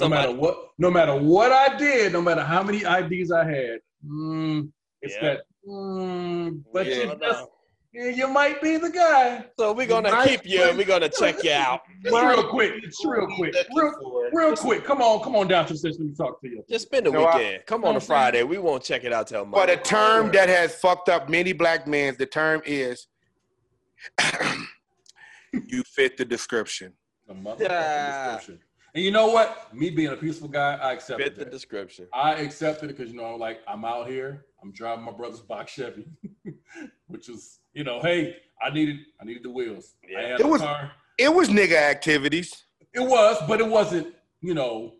no 0.00 0.08
matter 0.08 0.32
what, 0.32 0.56
no 0.76 0.90
matter 0.90 1.14
what 1.14 1.52
I 1.52 1.76
did, 1.76 2.12
no 2.12 2.20
matter 2.20 2.42
how 2.42 2.62
many 2.64 2.78
IDs 2.78 3.30
I 3.30 3.44
had, 3.44 3.78
mm, 4.04 4.72
it's 5.02 5.14
Yeah. 5.14 5.22
that. 5.22 5.44
Mm, 5.64 6.64
but 6.72 6.86
Yeah, 6.86 6.94
you, 7.12 7.18
just, 7.20 7.44
you 7.96 8.28
might 8.28 8.60
be 8.60 8.76
the 8.76 8.90
guy. 8.90 9.44
So 9.58 9.72
we're 9.72 9.86
gonna 9.86 10.10
Right. 10.10 10.28
keep 10.28 10.46
you. 10.46 10.60
We're 10.76 10.84
gonna 10.86 11.08
check 11.08 11.42
you 11.42 11.52
out. 11.52 11.80
Just 12.02 12.14
real 12.14 12.48
quick, 12.48 12.82
just 12.82 13.04
real 13.04 13.26
quick, 13.36 13.54
real, 13.74 14.28
real 14.32 14.56
quick. 14.56 14.84
Come 14.84 15.00
on, 15.00 15.22
come 15.22 15.34
on 15.34 15.48
down 15.48 15.66
to 15.66 15.72
the 15.72 15.78
station. 15.78 15.98
Let 16.00 16.08
me 16.08 16.14
talk 16.14 16.40
to 16.42 16.48
you. 16.48 16.62
Just 16.68 16.86
spend 16.86 17.06
the 17.06 17.10
No, 17.10 17.24
I- 17.24 17.36
weekend. 17.36 17.66
Come 17.66 17.84
on 17.84 17.96
a 17.96 18.00
Friday. 18.00 18.42
We 18.42 18.58
won't 18.58 18.82
check 18.84 19.04
it 19.04 19.12
out 19.12 19.26
till 19.28 19.44
Monday. 19.44 19.52
But 19.52 19.68
Monday. 19.68 19.80
a 19.80 19.84
term 19.84 20.30
that 20.32 20.48
has 20.48 20.74
fucked 20.76 21.08
up 21.08 21.28
many 21.28 21.52
black 21.52 21.86
men, 21.86 22.14
the 22.18 22.26
term 22.26 22.62
is 22.66 23.06
you 25.52 25.82
fit 25.84 26.16
the 26.16 26.24
description. 26.24 26.92
The 27.26 27.34
motherfucking 27.34 27.60
Yeah. 27.60 28.26
description. 28.36 28.60
And 28.94 29.04
you 29.04 29.10
know 29.10 29.26
what? 29.28 29.74
Me 29.74 29.90
being 29.90 30.08
a 30.12 30.16
peaceful 30.16 30.48
guy, 30.48 30.74
I 30.76 30.92
accept 30.92 31.20
Fit 31.20 31.34
the 31.34 31.42
it. 31.42 31.50
description. 31.50 32.06
I 32.14 32.34
accepted 32.36 32.90
it 32.90 32.96
because 32.96 33.12
you 33.12 33.16
know, 33.18 33.36
like 33.36 33.60
I'm 33.68 33.84
out 33.84 34.06
here, 34.08 34.46
I'm 34.62 34.72
driving 34.72 35.04
my 35.04 35.12
brother's 35.12 35.40
box 35.40 35.72
Chevy, 35.72 36.06
which 37.08 37.28
is, 37.28 37.60
you 37.76 37.84
know, 37.84 38.00
hey, 38.00 38.36
I 38.60 38.70
needed, 38.70 38.96
I 39.20 39.24
needed 39.26 39.42
the 39.42 39.50
wheels. 39.50 39.94
I 40.02 40.10
Yeah. 40.10 40.28
had 40.28 40.40
It 40.40 40.48
was- 40.48 40.62
car. 40.62 40.92
It 41.18 41.32
was 41.32 41.48
nigga 41.50 41.76
activities. 41.76 42.64
It 42.94 43.00
was, 43.00 43.36
but 43.46 43.60
it 43.60 43.66
wasn't, 43.66 44.14
you 44.40 44.54
know, 44.54 44.94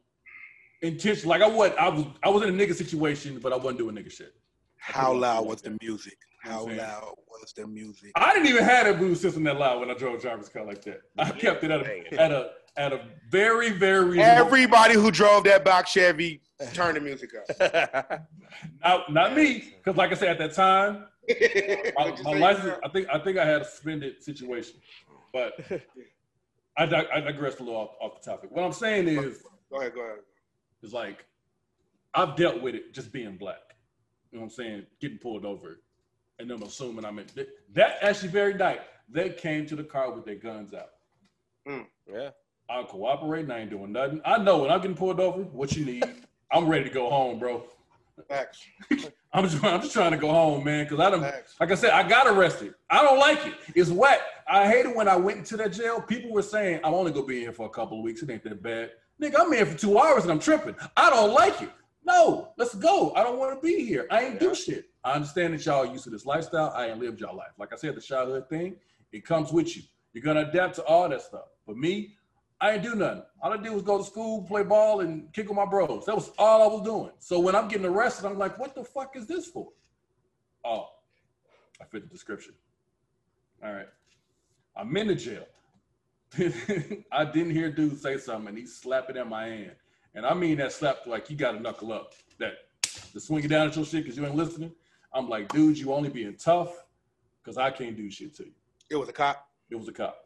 intentional. 0.83 1.31
Like 1.31 1.43
I 1.43 1.47
was, 1.49 1.73
I 1.79 1.89
was, 1.89 2.05
I 2.23 2.29
was 2.29 2.43
in 2.43 2.49
a 2.49 2.53
nigga 2.53 2.75
situation, 2.75 3.39
but 3.39 3.53
I 3.53 3.57
wasn't 3.57 3.79
doing 3.79 3.97
nigga 3.97 4.13
shit. 4.13 4.35
How 4.77 5.13
loud 5.13 5.47
was 5.47 5.63
the 5.63 5.77
music? 5.83 6.17
How 6.43 6.67
loud 6.67 7.15
was 7.29 7.53
the 7.55 7.67
music? 7.67 8.13
I 8.15 8.33
didn't 8.35 8.49
even 8.49 8.63
have 8.65 8.87
a 8.87 8.93
Bluetooth 8.99 9.17
system 9.17 9.43
that 9.45 9.59
loud 9.59 9.81
when 9.81 9.91
I 9.91 9.95
drove 9.95 10.15
a 10.15 10.21
driver's 10.21 10.49
car 10.51 10.65
like 10.65 10.83
that. 10.85 11.01
I 11.19 11.31
kept 11.31 11.65
it 11.65 11.71
at 11.71 11.81
a, 11.81 12.21
at 12.21 12.31
a, 12.33 12.51
at 12.77 12.93
a 12.93 13.01
very, 13.31 13.71
very 13.71 14.05
reasonable. 14.05 14.47
Everybody 14.47 14.95
who 14.95 15.11
drove 15.11 15.45
that 15.45 15.65
box 15.65 15.91
Chevy 15.93 16.41
turned 16.73 16.97
the 16.97 17.01
music 17.01 17.31
up. 17.61 18.29
not, 18.85 19.13
not 19.13 19.35
me, 19.37 19.75
because 19.79 19.97
like 19.97 20.13
I 20.13 20.15
said 20.15 20.29
at 20.29 20.39
that 20.39 20.55
time, 20.55 21.07
my, 21.97 22.17
my 22.23 22.39
license. 22.39 22.79
I 22.85 22.89
think, 22.89 23.09
I 23.13 23.19
think 23.19 23.39
I 23.39 23.45
had 23.45 23.63
a 23.63 23.65
suspended 23.65 24.23
situation, 24.23 24.77
but 25.33 25.55
I, 26.77 26.87
dig- 26.87 27.09
I 27.15 27.21
digressed 27.21 27.61
a 27.61 27.65
little 27.65 27.81
off, 27.81 27.91
off 28.01 28.23
the 28.23 28.31
topic. 28.31 28.51
What 28.51 28.65
I'm 28.65 28.73
saying 28.73 29.09
is, 29.09 29.43
Go 29.71 29.81
ahead, 29.81 29.95
go 29.95 30.03
ahead. 30.03 30.19
It's 30.83 30.93
like 30.93 31.25
I've 32.15 32.37
dealt 32.37 32.63
with 32.63 32.75
it 32.75 32.95
just 32.95 33.13
being 33.13 33.37
black. 33.37 33.75
You 34.31 34.39
know 34.39 34.45
what 34.45 34.53
I'm 34.53 34.55
saying? 34.55 34.87
Getting 35.01 35.19
pulled 35.19 35.45
over 35.45 35.81
and 36.39 36.51
them 36.51 36.63
assuming 36.63 37.05
I'm 37.05 37.19
in 37.19 37.27
that, 37.35 37.49
that 37.75 37.99
actually 38.03 38.29
very 38.29 38.55
night 38.55 38.81
they 39.09 39.31
came 39.31 39.67
to 39.67 39.77
the 39.77 39.85
car 39.85 40.13
with 40.13 40.25
their 40.25 40.35
guns 40.35 40.75
out. 40.75 40.91
Hmm. 41.67 41.83
yeah. 42.13 42.31
I 42.69 42.81
not 42.81 42.89
cooperating. 42.89 43.51
I 43.51 43.61
ain't 43.61 43.71
doing 43.71 43.93
nothing. 43.93 44.21
I 44.25 44.39
know 44.39 44.59
when 44.59 44.71
I'm 44.71 44.81
getting 44.81 44.97
pulled 44.97 45.21
over, 45.21 45.43
what 45.43 45.77
you 45.77 45.85
need. 45.85 46.05
I'm 46.51 46.69
ready 46.69 46.85
to 46.85 46.91
go 46.91 47.09
home, 47.09 47.39
bro. 47.39 47.65
Facts. 48.29 48.65
I'm 49.33 49.45
just, 49.49 49.63
I'm 49.63 49.81
just 49.81 49.93
trying 49.93 50.13
to 50.13 50.17
go 50.17 50.29
home, 50.31 50.65
man, 50.65 50.85
because 50.85 51.01
I 51.01 51.11
don't. 51.11 51.21
Like 51.23 51.71
I 51.71 51.75
said, 51.75 51.91
I 51.91 52.09
got 52.09 52.27
arrested. 52.27 52.75
I 52.89 53.03
don't 53.03 53.19
like 53.19 53.47
it. 53.47 53.55
It's 53.75 53.91
wet. 53.91 54.23
I 54.49 54.67
hate 54.67 54.87
it 54.87 54.97
when 54.97 55.09
I 55.09 55.17
went 55.17 55.39
into 55.39 55.57
that 55.59 55.73
jail. 55.73 56.01
People 56.01 56.33
were 56.33 56.43
saying, 56.43 56.81
I'm 56.83 56.95
only 56.95 57.13
gonna 57.13 57.27
be 57.27 57.37
in 57.37 57.43
here 57.43 57.53
for 57.53 57.67
a 57.67 57.71
couple 57.71 57.99
of 57.99 58.05
weeks. 58.05 58.23
It 58.23 58.31
ain't 58.31 58.43
that 58.45 58.63
bad. 58.63 58.93
Nigga, 59.21 59.35
I'm 59.39 59.53
in 59.53 59.59
here 59.59 59.67
for 59.67 59.79
two 59.79 59.99
hours 59.99 60.23
and 60.23 60.33
I'm 60.33 60.39
tripping. 60.39 60.75
I 60.97 61.11
don't 61.11 61.33
like 61.33 61.61
it. 61.63 61.71
No, 62.05 62.49
let's 62.57 62.75
go. 62.75 63.13
I 63.15 63.23
don't 63.23 63.39
want 63.39 63.55
to 63.55 63.61
be 63.61 63.85
here. 63.85 64.07
I 64.11 64.23
ain't 64.23 64.41
do 64.41 64.55
shit. 64.55 64.87
I 65.05 65.13
understand 65.15 65.55
that 65.55 65.67
y'all 65.67 65.85
used 65.85 66.05
to 66.05 66.11
this 66.11 66.25
lifestyle. 66.25 66.73
I 66.75 66.89
ain't 66.89 67.01
lived 67.01 67.21
y'all 67.21 67.37
life. 67.37 67.53
Like 67.59 67.73
I 67.73 67.77
said, 67.77 67.97
the 67.97 68.01
childhood 68.01 68.49
thing, 68.49 68.77
it 69.13 69.25
comes 69.25 69.53
with 69.53 69.77
you. 69.77 69.83
You're 70.13 70.23
gonna 70.23 70.49
adapt 70.49 70.77
to 70.77 70.85
all 70.85 71.09
that 71.09 71.23
stuff. 71.23 71.47
But 71.67 71.77
me, 71.77 72.15
I 72.61 72.73
ain't 72.73 72.83
do 72.83 72.95
nothing. 72.95 73.23
All 73.43 73.53
I 73.53 73.59
did 73.59 73.73
was 73.73 73.83
go 73.83 73.99
to 73.99 74.05
school, 74.05 74.43
play 74.43 74.63
ball, 74.63 75.01
and 75.01 75.31
kick 75.33 75.49
with 75.49 75.57
my 75.57 75.67
bros. 75.67 76.07
That 76.07 76.15
was 76.15 76.31
all 76.39 76.63
I 76.63 76.67
was 76.67 76.83
doing. 76.83 77.11
So 77.19 77.39
when 77.39 77.55
I'm 77.55 77.69
getting 77.69 77.87
arrested, 77.87 78.27
I'm 78.27 78.39
like, 78.39 78.59
what 78.59 78.75
the 78.75 78.83
fuck 78.83 79.15
is 79.15 79.27
this 79.27 79.47
for? 79.47 79.69
Oh, 80.65 80.89
I 81.81 81.85
fit 81.85 82.03
the 82.03 82.09
description. 82.09 82.55
All 83.63 83.73
right. 83.73 83.89
I'm 84.75 84.95
in 84.97 85.09
the 85.09 85.15
jail. 85.15 85.47
I 87.13 87.25
didn't 87.25 87.53
hear 87.53 87.71
dude 87.71 88.01
say 88.01 88.19
something 88.19 88.49
and 88.49 88.59
he 88.59 88.67
slapped 88.67 89.11
it 89.11 89.17
in 89.17 89.29
my 89.29 89.47
hand. 89.47 89.73
And 90.15 90.27
I 90.27 90.35
mean 90.35 90.57
that 90.59 90.73
slap 90.73 91.07
like 91.07 91.31
you 91.31 91.37
gotta 91.37 91.61
knuckle 91.61 91.93
up. 91.93 92.15
That 92.39 92.55
the 93.15 93.21
swing 93.21 93.45
it 93.45 93.49
down 93.49 93.69
at 93.69 93.77
your 93.77 93.85
shit 93.85 94.03
because 94.03 94.17
you 94.17 94.27
ain't 94.27 94.35
listening. 94.35 94.73
I'm 95.13 95.29
like, 95.29 95.49
dude, 95.53 95.79
you 95.79 95.93
only 95.93 96.09
being 96.09 96.37
tough 96.37 96.85
because 97.43 97.57
I 97.57 97.71
can't 97.71 97.97
do 97.97 98.11
shit 98.11 98.35
to 98.37 98.45
you. 98.45 98.53
It 98.91 98.97
was 98.97 99.09
a 99.09 99.13
cop. 99.13 99.49
It 99.71 99.77
was 99.77 99.89
a 99.89 99.93
cop. 99.93 100.26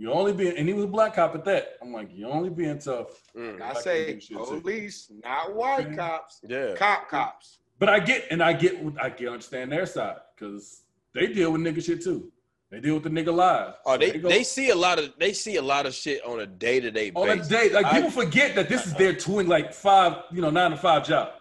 You 0.00 0.12
only 0.12 0.32
being, 0.32 0.56
and 0.56 0.68
he 0.68 0.74
was 0.74 0.84
a 0.84 0.88
black 0.88 1.14
cop 1.16 1.34
at 1.34 1.44
that. 1.46 1.76
I'm 1.82 1.92
like, 1.92 2.08
you 2.14 2.28
only 2.28 2.50
being 2.50 2.78
tough. 2.78 3.20
Mm, 3.36 3.60
I 3.60 3.74
say 3.80 4.14
do 4.14 4.20
shit 4.20 4.38
police, 4.38 5.10
not 5.24 5.54
white 5.56 5.86
Okay. 5.88 5.96
cops. 5.96 6.40
yeah. 6.48 6.74
Cop 6.76 7.08
cops. 7.08 7.58
But 7.80 7.88
I 7.88 7.98
get, 7.98 8.26
and 8.30 8.40
I 8.42 8.52
get, 8.52 8.76
I 9.00 9.08
get, 9.10 9.28
understand 9.28 9.72
their 9.72 9.86
side 9.86 10.16
because 10.36 10.82
they 11.14 11.26
deal 11.26 11.50
with 11.52 11.60
nigga 11.62 11.84
shit 11.84 12.02
too. 12.02 12.30
They 12.70 12.80
deal 12.80 12.94
with 12.94 13.04
the 13.04 13.10
nigga 13.10 13.34
live. 13.34 13.74
Oh, 13.86 13.92
So 13.94 13.98
they 13.98 14.18
go- 14.18 14.28
they 14.28 14.44
see 14.44 14.70
a 14.70 14.74
lot 14.76 14.98
of 14.98 15.14
they 15.18 15.32
see 15.32 15.56
a 15.56 15.62
lot 15.62 15.86
of 15.86 15.94
shit 15.94 16.22
on 16.24 16.40
a 16.40 16.46
day 16.46 16.80
to 16.80 16.90
day 16.90 17.10
on 17.14 17.28
a 17.30 17.42
day, 17.42 17.70
like 17.70 17.86
I- 17.86 17.94
people 17.94 18.10
forget 18.10 18.54
that 18.56 18.68
this 18.68 18.86
is 18.86 18.94
their 18.94 19.14
twin, 19.14 19.46
like 19.48 19.72
five, 19.72 20.18
you 20.30 20.42
know, 20.42 20.50
nine 20.50 20.70
to 20.72 20.76
five 20.76 21.06
job. 21.06 21.32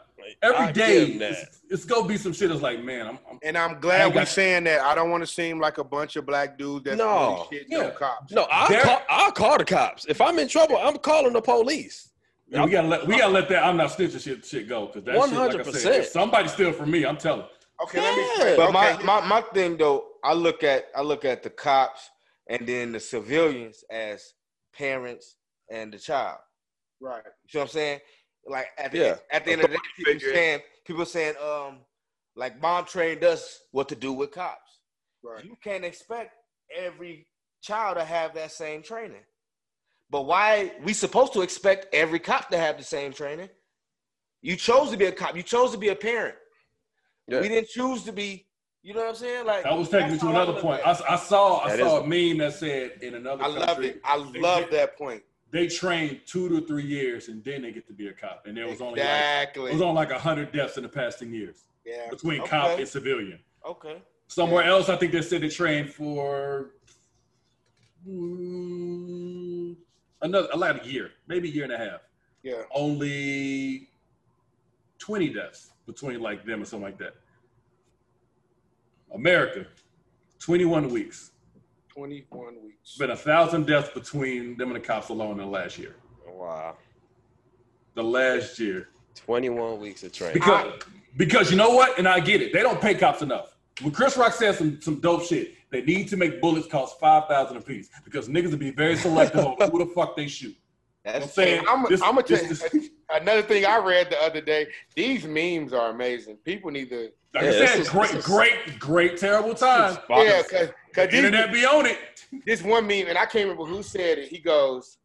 Every 0.43 0.57
I 0.57 0.71
day, 0.71 0.99
give 0.99 1.07
them 1.09 1.19
that. 1.19 1.31
it's, 1.31 1.61
it's 1.69 1.85
gonna 1.85 2.07
be 2.07 2.17
some 2.17 2.31
shit 2.33 2.49
that's 2.49 2.61
like, 2.61 2.83
man, 2.83 3.07
I'm, 3.07 3.19
I'm 3.29 3.39
And 3.41 3.57
I'm 3.57 3.79
glad 3.79 4.13
we're 4.13 4.25
saying 4.25 4.65
that. 4.65 4.81
I 4.81 4.93
don't 4.93 5.09
want 5.09 5.23
to 5.23 5.27
seem 5.27 5.59
like 5.59 5.79
a 5.79 5.83
bunch 5.83 6.15
of 6.15 6.25
black 6.27 6.57
dudes 6.57 6.85
that's 6.85 6.97
No. 6.97 7.47
shit 7.51 7.65
Yeah. 7.69 7.77
no 7.79 7.89
cops. 7.91 8.31
No, 8.31 8.43
I'll 8.51 8.67
They're- 8.69 8.81
call, 8.81 9.01
I'll 9.09 9.31
call 9.31 9.57
the 9.57 9.65
cops. 9.65 10.05
If 10.07 10.21
I'm 10.21 10.37
in 10.37 10.47
trouble, 10.47 10.77
I'm 10.77 10.97
calling 10.97 11.33
the 11.33 11.41
police. 11.41 12.09
Yeah, 12.49 12.63
we 12.63 12.71
gotta 12.71 12.87
let 12.87 13.05
we 13.07 13.17
gotta 13.17 13.33
let 13.33 13.49
that 13.49 13.65
I'm 13.65 13.75
not 13.77 13.89
snitching 13.89 14.21
shit 14.23 14.45
shit 14.45 14.69
go 14.69 14.85
because 14.85 15.03
that 15.03 15.13
shit, 15.15 15.33
like 15.37 15.53
I 15.55 15.57
100%. 15.69 15.75
said, 15.75 16.05
somebody 16.05 16.47
steal 16.47 16.71
from 16.71 16.91
me, 16.91 17.03
I'm 17.05 17.17
telling. 17.17 17.45
Okay, 17.83 17.99
let 17.99 18.15
me 18.15 18.23
Yeah. 18.49 18.55
But 18.55 18.69
okay, 18.69 19.03
my, 19.03 19.03
my 19.21 19.27
my 19.27 19.41
thing 19.53 19.75
though, 19.77 20.05
I 20.23 20.33
look 20.33 20.63
at 20.63 20.85
I 20.95 21.01
look 21.01 21.25
at 21.25 21.43
the 21.43 21.49
cops 21.49 22.09
and 22.49 22.65
then 22.65 22.91
the 22.93 22.99
civilians 23.01 23.83
as 23.91 24.33
parents 24.73 25.35
and 25.69 25.91
the 25.91 25.97
child. 25.99 26.37
right. 27.01 27.21
You 27.25 27.31
see 27.49 27.57
what 27.57 27.63
I'm 27.65 27.69
saying? 27.69 27.99
Like 28.47 28.67
at 28.77 28.91
the, 28.91 28.97
Yeah. 28.97 29.15
at 29.31 29.45
the 29.45 29.51
end 29.51 29.61
of 29.63 29.69
the 29.69 29.75
day, 29.75 29.81
people 29.97 30.13
figure. 30.13 30.33
saying 30.33 30.59
people 30.85 31.05
saying 31.05 31.35
um 31.43 31.79
like 32.35 32.61
mom 32.61 32.85
trained 32.85 33.23
us 33.23 33.59
what 33.71 33.89
to 33.89 33.95
do 33.95 34.13
with 34.13 34.31
cops. 34.31 34.79
Right. 35.23 35.43
You 35.43 35.57
can't 35.63 35.83
expect 35.83 36.33
every 36.75 37.27
child 37.61 37.97
to 37.97 38.05
have 38.05 38.33
that 38.35 38.51
same 38.51 38.81
training. 38.83 39.23
But 40.09 40.21
why 40.25 40.71
we 40.83 40.93
supposed 40.93 41.33
to 41.33 41.41
expect 41.41 41.87
every 41.93 42.19
cop 42.19 42.49
to 42.49 42.57
have 42.57 42.77
the 42.77 42.83
same 42.83 43.11
training? 43.11 43.49
You 44.41 44.55
chose 44.55 44.91
to 44.91 44.97
be 44.97 45.05
a 45.05 45.11
cop. 45.11 45.35
You 45.35 45.43
chose 45.43 45.71
to 45.71 45.77
be 45.77 45.89
a 45.89 45.95
parent. 45.95 46.35
Yeah. 47.27 47.41
We 47.41 47.49
didn't 47.49 47.67
choose 47.69 48.03
to 48.03 48.13
be. 48.13 48.45
You 48.83 48.93
know 48.93 49.01
what 49.01 49.09
I'm 49.09 49.15
saying? 49.15 49.45
Like 49.45 49.63
That 49.63 49.77
was 49.77 49.89
taking 49.89 50.13
me 50.13 50.19
to 50.19 50.27
another 50.29 50.61
point. 50.61 50.81
I. 50.85 50.91
I 51.09 51.15
saw 51.17 51.59
I 51.59 51.75
That 51.75 51.79
saw 51.79 51.97
is- 51.97 52.03
a 52.05 52.07
meme 52.07 52.37
that 52.37 52.53
said 52.53 52.91
in 53.01 53.15
another 53.15 53.43
I 53.43 53.47
country, 53.47 53.65
love 53.65 53.83
it. 53.83 54.01
I 54.05 54.15
love 54.15 54.69
that 54.71 54.97
point. 54.97 55.23
They 55.51 55.67
train 55.67 56.21
two 56.25 56.49
to 56.49 56.65
three 56.67 56.83
years 56.85 57.29
and 57.29 57.43
then 57.43 57.61
they 57.61 57.71
get 57.71 57.87
to 57.87 57.93
be 57.93 58.07
a 58.07 58.13
cop, 58.13 58.43
and 58.45 58.57
there 58.57 58.67
was 58.67 58.81
only 58.81 58.99
like 58.99 59.09
Exactly. 59.09 59.71
it 59.71 59.73
was 59.73 59.81
on 59.81 59.95
like 59.95 60.11
hundred 60.11 60.51
deaths 60.51 60.77
in 60.77 60.83
the 60.83 60.89
past 60.89 61.19
ten 61.19 61.33
years 61.33 61.63
yeah. 61.85 62.09
between 62.09 62.45
cop 62.45 62.77
and 62.77 62.87
civilian. 62.87 63.39
okay. 63.65 64.01
Somewhere 64.29 64.63
else, 64.65 64.89
I 64.89 64.97
think 64.97 65.13
they 65.13 65.21
said 65.21 65.41
they 65.41 65.47
trained 65.47 65.89
for 65.93 66.71
mm, 68.05 69.73
another 70.21 70.49
a 70.51 70.57
lot 70.57 70.77
of 70.77 70.85
year, 70.85 71.11
maybe 71.27 71.47
a 71.47 71.51
year 71.51 71.63
and 71.63 71.71
a 71.71 71.77
half. 71.77 72.01
Yeah. 72.43 72.63
Only 72.75 73.87
twenty 74.99 75.29
deaths 75.29 75.71
between 75.85 76.19
like 76.19 76.45
them 76.45 76.61
or 76.61 76.65
something 76.65 76.83
like 76.83 76.97
that. 76.97 77.15
America, 79.13 79.65
twenty-one 80.39 80.89
weeks. 80.89 81.31
21 82.07 82.63
weeks. 82.63 82.95
Been 82.97 83.09
a 83.09 83.15
thousand 83.15 83.65
deaths 83.65 83.89
between 83.91 84.55
them 84.55 84.69
and 84.69 84.75
the 84.75 84.79
cops 84.85 85.09
alone 85.09 85.31
in 85.31 85.37
the 85.37 85.45
last 85.45 85.79
year. 85.79 85.95
Wow. 86.27 86.77
The 87.95 88.03
last 88.03 88.59
year. 88.59 88.89
21 89.15 89.79
weeks 89.79 90.03
of 90.03 90.13
training. 90.13 90.35
Because, 90.35 90.79
because 91.17 91.49
you 91.49 91.57
know 91.57 91.71
what? 91.71 91.97
And 91.97 92.07
I 92.07 92.19
get 92.19 92.39
it. 92.43 92.53
They 92.53 92.61
don't 92.61 92.79
pay 92.79 92.93
cops 92.93 93.23
enough. 93.23 93.57
When 93.81 93.91
Chris 93.91 94.15
Rock 94.15 94.33
said 94.33 94.53
some, 94.53 94.79
some 94.79 94.99
dope 94.99 95.23
shit, 95.23 95.55
they 95.71 95.81
need 95.81 96.07
to 96.09 96.17
make 96.17 96.39
bullets 96.39 96.67
cost 96.67 96.99
5000 96.99 97.57
apiece 97.57 97.89
because 98.05 98.29
niggas 98.29 98.51
will 98.51 98.57
be 98.57 98.69
very 98.71 98.95
selective 98.95 99.43
on 99.43 99.57
who 99.71 99.79
the 99.79 99.91
fuck 99.93 100.15
they 100.15 100.27
shoot. 100.27 100.49
You 100.49 100.53
know 100.53 101.13
what 101.13 101.15
I'm 101.15 101.21
That's 101.21 101.33
saying? 101.33 101.63
I'm, 101.67 101.85
This- 101.89 102.01
I'm 102.03 102.13
gonna 102.13 102.23
tell 102.23 102.41
you 102.43 102.49
this- 102.49 102.89
another 103.11 103.41
thing 103.41 103.65
I 103.65 103.77
read 103.77 104.09
the 104.09 104.21
other 104.21 104.41
day. 104.41 104.67
These 104.95 105.25
memes 105.25 105.73
are 105.73 105.89
amazing. 105.89 106.37
People 106.43 106.71
need 106.71 106.89
to 106.89 107.09
like 107.33 107.43
Yeah, 107.43 107.49
I 107.49 107.51
said, 107.65 107.79
is- 107.79 107.89
great, 107.89 108.13
is- 108.13 108.25
great, 108.25 108.79
great, 108.79 109.17
terrible 109.17 109.53
time. 109.53 109.97
yeah, 110.09 110.41
cause, 110.43 110.69
cause 110.93 111.07
these, 111.09 111.15
Internet 111.23 111.51
be 111.53 111.65
on 111.65 111.85
it. 111.85 111.97
this 112.45 112.61
one 112.63 112.87
meme, 112.87 113.07
and 113.07 113.17
I 113.17 113.25
can't 113.25 113.47
remember 113.49 113.65
who 113.65 113.83
said 113.83 114.17
it. 114.17 114.29
He 114.29 114.39
goes, 114.39 114.97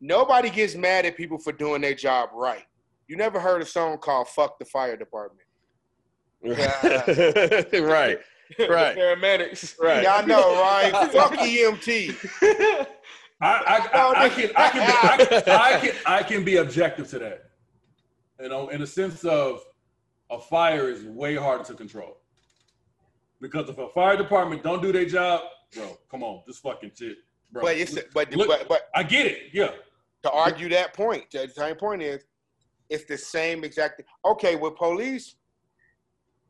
"Nobody 0.00 0.48
gets 0.50 0.74
mad 0.74 1.06
at 1.06 1.16
people 1.16 1.38
for 1.38 1.52
doing 1.52 1.80
their 1.82 1.94
job 1.94 2.30
right." 2.32 2.64
You 3.08 3.16
never 3.16 3.38
heard 3.38 3.60
a 3.62 3.66
song 3.66 3.98
called 3.98 4.28
"Fuck 4.28 4.58
the 4.58 4.64
Fire 4.64 4.96
Department"? 4.96 5.40
right. 6.44 8.18
Right. 8.58 8.96
paramedics. 8.96 9.78
Right. 9.78 10.02
Y'all 10.04 10.26
know, 10.26 10.60
right? 10.60 10.92
Fuck 11.12 11.32
EMT. 11.34 12.86
I, 13.44 13.88
I, 13.92 13.98
I, 13.98 14.24
I 14.24 14.28
can, 14.30 14.50
I 14.56 14.68
can, 14.70 14.86
be, 14.86 15.50
I, 15.50 15.56
I 15.76 15.80
can, 15.80 15.94
I 16.06 16.22
can 16.22 16.44
be 16.44 16.56
objective 16.56 17.08
to 17.10 17.18
that. 17.18 17.50
You 18.40 18.48
know, 18.48 18.68
in 18.68 18.80
the 18.80 18.86
sense 18.86 19.22
of 19.24 19.60
a 20.30 20.38
fire 20.40 20.88
is 20.88 21.04
way 21.04 21.34
harder 21.36 21.62
to 21.64 21.74
control. 21.74 22.16
Because 23.40 23.68
if 23.68 23.76
a 23.76 23.88
fire 23.90 24.16
department 24.16 24.62
don't 24.62 24.80
do 24.80 24.92
their 24.92 25.04
job, 25.04 25.42
bro, 25.74 25.98
come 26.10 26.22
on, 26.22 26.42
this 26.46 26.58
fucking 26.58 26.92
shit, 26.98 27.18
bro. 27.52 27.62
But 27.62 27.76
it's 27.76 27.98
but 28.14 28.32
Look- 28.32 28.48
but 28.48 28.66
but 28.66 28.88
I 28.94 29.02
get 29.02 29.26
it, 29.26 29.38
yeah. 29.52 29.72
to 30.22 30.30
argue 30.30 30.70
that 30.70 30.94
point, 30.94 31.30
the 31.30 31.46
same 31.48 31.76
point 31.76 32.00
is, 32.00 32.24
it's 32.88 33.04
the 33.04 33.18
same 33.18 33.62
exact. 33.62 34.02
Okay, 34.24 34.56
with 34.56 34.76
police, 34.76 35.34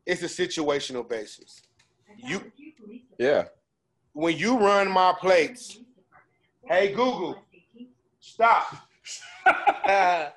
it's 0.06 0.22
a 0.22 0.26
situational 0.26 1.08
basis. 1.08 1.62
You 2.16 2.52
Yeah. 3.18 3.46
when 4.12 4.36
you 4.36 4.56
run 4.58 4.88
my 4.88 5.12
plates, 5.18 5.78
hey 6.66 6.88
Google, 6.88 7.42
stop. 8.20 8.66
Uh, 9.46 10.30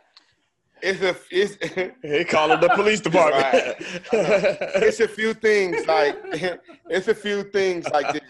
it's 0.81 1.01
a 1.01 1.15
it's 1.31 1.55
He 2.03 2.23
calling 2.25 2.59
the 2.59 2.69
police 2.75 2.99
department. 2.99 3.77
it's 4.11 4.99
a 4.99 5.07
few 5.07 5.33
things 5.33 5.87
like 5.87 6.17
it's 6.89 7.07
a 7.07 7.15
few 7.15 7.43
things 7.43 7.87
like 7.89 8.11
this. 8.11 8.21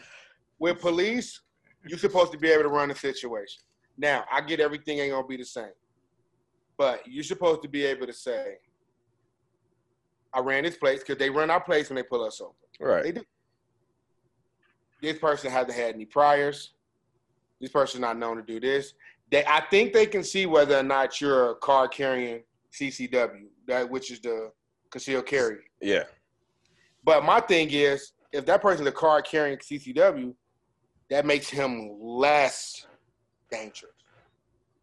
With 0.60 0.80
police, 0.80 1.42
you're 1.88 1.98
supposed 2.00 2.32
to 2.34 2.38
be 2.38 2.50
able 2.50 2.64
to 2.64 2.70
run 2.70 2.92
a 2.92 2.96
situation. 2.96 3.64
Now, 3.98 4.26
I 4.32 4.42
get 4.42 4.60
everything 4.60 5.00
ain't 5.00 5.12
gonna 5.12 5.26
be 5.26 5.38
the 5.38 5.46
same, 5.46 5.72
but 6.78 7.02
you're 7.08 7.24
supposed 7.24 7.64
to 7.64 7.68
be 7.68 7.84
able 7.84 8.06
to 8.06 8.14
say, 8.14 8.58
"I 10.34 10.40
ran 10.40 10.64
this 10.64 10.78
place" 10.78 11.00
because 11.00 11.18
they 11.18 11.30
run 11.30 11.50
our 11.50 11.62
place 11.62 11.90
when 11.90 11.96
they 11.96 12.04
pull 12.04 12.24
us 12.24 12.40
over. 12.42 12.54
Right. 12.80 13.04
They 13.04 13.10
right. 13.10 13.16
do. 13.16 13.24
This 15.02 15.20
person 15.20 15.52
hasn't 15.52 15.74
had 15.74 15.96
any 15.96 16.06
priors. 16.06 16.74
This 17.60 17.72
person's 17.72 18.02
not 18.02 18.18
known 18.18 18.38
to 18.38 18.44
do 18.44 18.60
this. 18.60 18.94
They, 19.32 19.44
I 19.46 19.62
think 19.70 19.94
they 19.94 20.06
can 20.06 20.24
see 20.24 20.46
whether 20.46 20.78
or 20.78 20.84
not 20.84 21.20
you're 21.20 21.52
a 21.52 21.56
car 21.56 21.88
carrying 21.88 22.44
CCW, 22.74 23.46
that 23.68 23.90
which 23.90 24.12
is 24.12 24.20
the 24.20 24.52
concealed 24.92 25.26
carry. 25.26 25.58
Yeah. 25.82 26.04
But 27.04 27.24
my 27.24 27.40
thing 27.40 27.70
is, 27.72 28.14
if 28.32 28.46
that 28.46 28.62
person's 28.62 28.88
a 28.88 28.92
car 28.92 29.22
carrying 29.22 29.58
CCW, 29.58 30.34
that 31.10 31.26
makes 31.26 31.50
him 31.50 31.98
less 32.00 32.86
dangerous. 33.50 33.94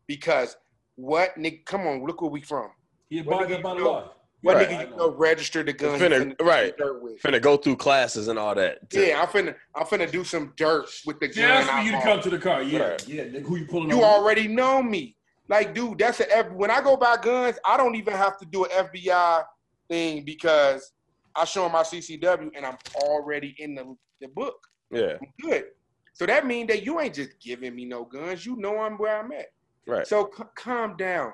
Because 0.06 0.56
what, 0.96 1.36
Nick? 1.36 1.66
Come 1.66 1.86
on, 1.86 2.04
look 2.04 2.22
where 2.22 2.30
we 2.30 2.40
from. 2.40 2.70
He 3.08 3.20
What 3.22 3.44
abided 3.44 3.62
by 3.62 3.74
the 3.74 3.80
law. 3.80 4.12
What 4.44 4.56
Right. 4.56 4.68
nigga 4.68 4.90
you 4.90 4.96
go 4.98 5.10
register 5.12 5.62
the 5.62 5.72
gun? 5.72 5.98
Finna- 5.98 6.36
finna 6.36 6.46
right. 6.46 6.74
with. 7.00 7.18
Finna 7.22 7.40
go 7.40 7.56
through 7.56 7.76
classes 7.76 8.28
and 8.28 8.38
all 8.38 8.54
that. 8.54 8.78
Yeah, 8.92 9.22
I'm 9.22 9.28
finna 9.28 9.54
I'm 9.74 9.86
finna 9.86 10.10
do 10.10 10.22
some 10.22 10.52
dirt 10.56 10.86
with 11.06 11.18
the 11.18 11.28
gun. 11.28 11.36
Yeah, 11.38 11.48
that's 11.64 11.70
for 11.70 11.78
you 11.80 11.92
to 11.92 12.00
come 12.02 12.20
to 12.20 12.28
the 12.30 12.38
car. 12.38 12.62
Yeah, 12.62 12.78
Right. 12.90 13.08
yeah. 13.08 13.24
Nigga, 13.24 13.46
who 13.46 13.56
you 13.56 13.66
pulling 13.66 13.88
You 13.88 13.96
over? 13.96 14.04
already 14.04 14.46
know 14.46 14.82
me. 14.82 15.16
Like, 15.48 15.72
dude, 15.72 15.96
that's 15.98 16.20
a 16.20 16.36
F- 16.36 16.50
when 16.52 16.70
I 16.70 16.82
go 16.82 16.94
buy 16.94 17.16
guns, 17.16 17.58
I 17.64 17.78
don't 17.78 17.94
even 17.94 18.12
have 18.12 18.36
to 18.38 18.44
do 18.44 18.64
an 18.66 18.70
FBI 18.72 19.44
thing 19.88 20.24
because 20.26 20.92
I 21.34 21.46
show 21.46 21.62
them 21.62 21.72
my 21.72 21.82
CCW 21.82 22.50
and 22.54 22.66
I'm 22.66 22.76
already 22.96 23.54
in 23.58 23.74
the, 23.74 23.96
the 24.20 24.28
book. 24.28 24.56
Yeah, 24.90 25.14
I'm 25.22 25.32
good. 25.42 25.64
So 26.12 26.26
that 26.26 26.46
means 26.46 26.68
that 26.68 26.84
you 26.84 27.00
ain't 27.00 27.14
just 27.14 27.40
giving 27.40 27.74
me 27.74 27.86
no 27.86 28.04
guns. 28.04 28.44
You 28.44 28.56
know 28.56 28.78
I'm 28.78 28.98
where 28.98 29.16
I'm 29.18 29.32
at. 29.32 29.46
right. 29.86 30.06
So 30.06 30.30
c- 30.36 30.44
calm 30.54 30.96
down. 30.98 31.32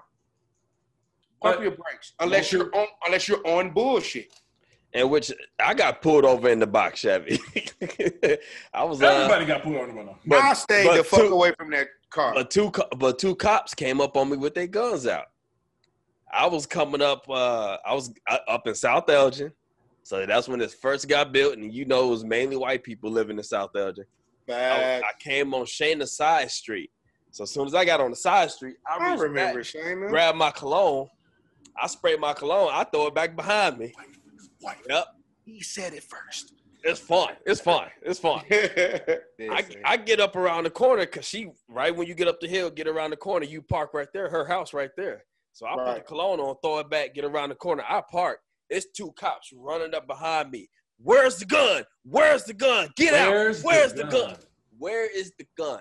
Pump 1.42 1.56
But- 1.56 1.62
your 1.62 1.70
brakes. 1.72 2.12
Unless 2.20 2.52
you're 2.52 2.74
on 2.74 2.86
unless 3.06 3.28
you're 3.28 3.46
on 3.46 3.70
bullshit. 3.70 4.32
And 4.92 5.08
which 5.08 5.30
I 5.64 5.72
got 5.74 6.02
pulled 6.02 6.24
over 6.24 6.48
in 6.48 6.58
the 6.58 6.66
box 6.66 6.98
Chevy. 7.00 7.38
I 8.74 8.82
was 8.84 9.00
uh, 9.00 9.06
Everybody 9.06 9.44
got 9.46 9.62
put 9.62 9.76
on 9.80 9.88
the 9.88 9.94
window. 9.94 10.18
but, 10.26 10.38
I 10.42 10.52
stayed 10.54 10.86
but 10.86 10.96
the 10.96 11.04
fuck 11.04 11.20
two- 11.20 11.32
away 11.32 11.52
from 11.56 11.70
that 11.70 11.88
car. 12.10 12.34
but 12.34 12.50
two 12.50 12.72
but 12.98 13.18
two 13.18 13.36
cops 13.36 13.72
came 13.74 14.00
up 14.00 14.16
on 14.16 14.28
me 14.30 14.36
with 14.36 14.54
their 14.54 14.66
guns 14.66 15.06
out. 15.06 15.26
I 16.32 16.46
was 16.46 16.66
coming 16.66 17.02
up. 17.02 17.28
Uh, 17.28 17.76
I 17.86 17.94
was 17.94 18.12
uh, 18.28 18.38
up 18.48 18.66
in 18.66 18.74
South 18.74 19.08
Elgin, 19.08 19.52
so 20.02 20.24
that's 20.26 20.48
when 20.48 20.58
this 20.60 20.74
first 20.74 21.08
got 21.08 21.32
built, 21.32 21.56
and 21.56 21.72
you 21.72 21.84
know 21.84 22.06
it 22.06 22.10
was 22.10 22.24
mainly 22.24 22.56
white 22.56 22.82
people 22.84 23.10
living 23.10 23.36
in 23.38 23.42
South 23.44 23.70
Elgin. 23.76 24.04
I, 24.48 24.52
Bad. 24.52 25.02
I 25.04 25.10
came 25.20 25.54
on 25.54 25.64
Shayna 25.66 26.06
side 26.08 26.50
street, 26.50 26.90
so 27.30 27.44
as 27.44 27.50
soon 27.52 27.66
as 27.66 27.74
I 27.74 27.84
got 27.84 28.00
on 28.00 28.10
the 28.10 28.16
side 28.16 28.50
street, 28.50 28.76
I, 28.88 28.98
I 28.98 29.14
remember 29.14 29.60
back, 29.62 29.66
Shayna. 29.72 30.08
grabbed 30.08 30.36
my 30.38 30.50
cologne. 30.50 31.08
I 31.76 31.86
spray 31.86 32.16
my 32.16 32.32
cologne. 32.34 32.70
I 32.72 32.84
throw 32.84 33.06
it 33.06 33.14
back 33.14 33.36
behind 33.36 33.78
me. 33.78 33.92
White. 34.60 34.76
Yep, 34.88 35.06
He 35.44 35.60
said 35.62 35.92
it 35.94 36.02
first. 36.02 36.52
it's 36.84 37.00
fun. 37.00 37.30
It's 37.46 37.60
fun. 37.60 37.88
It's 38.02 38.18
fun. 38.18 38.42
I, 38.50 39.64
I 39.84 39.96
get 39.96 40.20
up 40.20 40.36
around 40.36 40.64
the 40.64 40.70
corner 40.70 41.04
because 41.06 41.24
she 41.26 41.50
right 41.68 41.94
when 41.94 42.06
you 42.06 42.14
get 42.14 42.28
up 42.28 42.40
the 42.40 42.48
hill, 42.48 42.70
get 42.70 42.86
around 42.88 43.10
the 43.10 43.16
corner, 43.16 43.44
you 43.46 43.62
park 43.62 43.94
right 43.94 44.08
there, 44.12 44.28
her 44.28 44.44
house 44.44 44.72
right 44.74 44.90
there. 44.96 45.24
So 45.52 45.66
I 45.66 45.74
put 45.74 45.94
the 45.96 46.00
cologne 46.02 46.40
on, 46.40 46.56
throw 46.62 46.78
it 46.78 46.90
back, 46.90 47.14
get 47.14 47.24
around 47.24 47.48
the 47.50 47.54
corner. 47.56 47.82
I 47.88 48.02
park. 48.10 48.38
It's 48.68 48.86
two 48.94 49.12
cops 49.12 49.50
running 49.54 49.94
up 49.94 50.06
behind 50.06 50.50
me. 50.50 50.68
Where's 51.02 51.38
the 51.38 51.44
gun? 51.46 51.82
Where's 52.04 52.44
the 52.44 52.54
gun? 52.54 52.90
Get 52.96 53.12
Where's 53.12 53.56
out. 53.58 53.62
the 53.62 53.66
Where's 53.66 53.92
the, 53.94 54.02
gun? 54.04 54.10
gun? 54.10 54.36
Where 54.78 55.10
is 55.18 55.32
the 55.38 55.46
gun? 55.56 55.80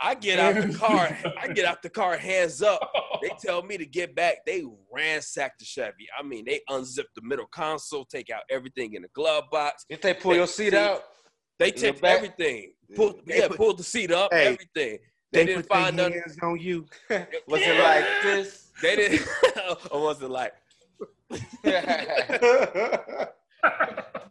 I 0.00 0.14
get 0.14 0.38
out 0.38 0.54
the 0.70 0.74
car. 0.76 1.16
I 1.40 1.48
get 1.48 1.64
out 1.64 1.82
the 1.82 1.90
car, 1.90 2.16
hands 2.16 2.62
up. 2.62 2.80
They 3.22 3.30
tell 3.40 3.62
me 3.62 3.78
to 3.78 3.86
get 3.86 4.14
back. 4.14 4.44
They 4.44 4.64
ransacked 4.92 5.60
the 5.60 5.64
Chevy. 5.64 6.08
I 6.18 6.22
mean, 6.22 6.44
they 6.44 6.60
unzipped 6.68 7.14
the 7.14 7.22
middle 7.22 7.46
console, 7.46 8.04
take 8.04 8.28
out 8.28 8.42
everything 8.50 8.92
in 8.94 9.00
the 9.02 9.08
glove 9.14 9.44
box. 9.50 9.86
If 9.88 10.02
they 10.02 10.12
pull 10.12 10.34
your 10.34 10.46
seat 10.46 10.74
out, 10.74 11.04
They 11.58 11.70
the 11.70 11.78
took 11.92 12.00
back? 12.02 12.16
everything. 12.18 12.72
Pulled, 12.94 13.20
They 13.26 13.38
yeah, 13.38 13.48
put- 13.48 13.56
pulled 13.56 13.78
the 13.78 13.82
seat 13.84 14.10
up, 14.10 14.30
Hey, 14.30 14.46
everything. 14.48 14.98
They, 15.32 15.46
didn't 15.46 15.62
put 15.62 15.70
find 15.72 15.96
nothing. 15.96 16.14
hands 16.14 16.36
on 16.42 16.58
you. 16.60 16.84
was 17.48 17.62
it 17.62 17.82
like 17.82 18.04
this? 18.24 18.72
They 18.82 18.96
didn't. 18.96 19.26
or 19.90 20.02
was 20.02 20.20
it 20.20 20.28
like? 20.28 20.52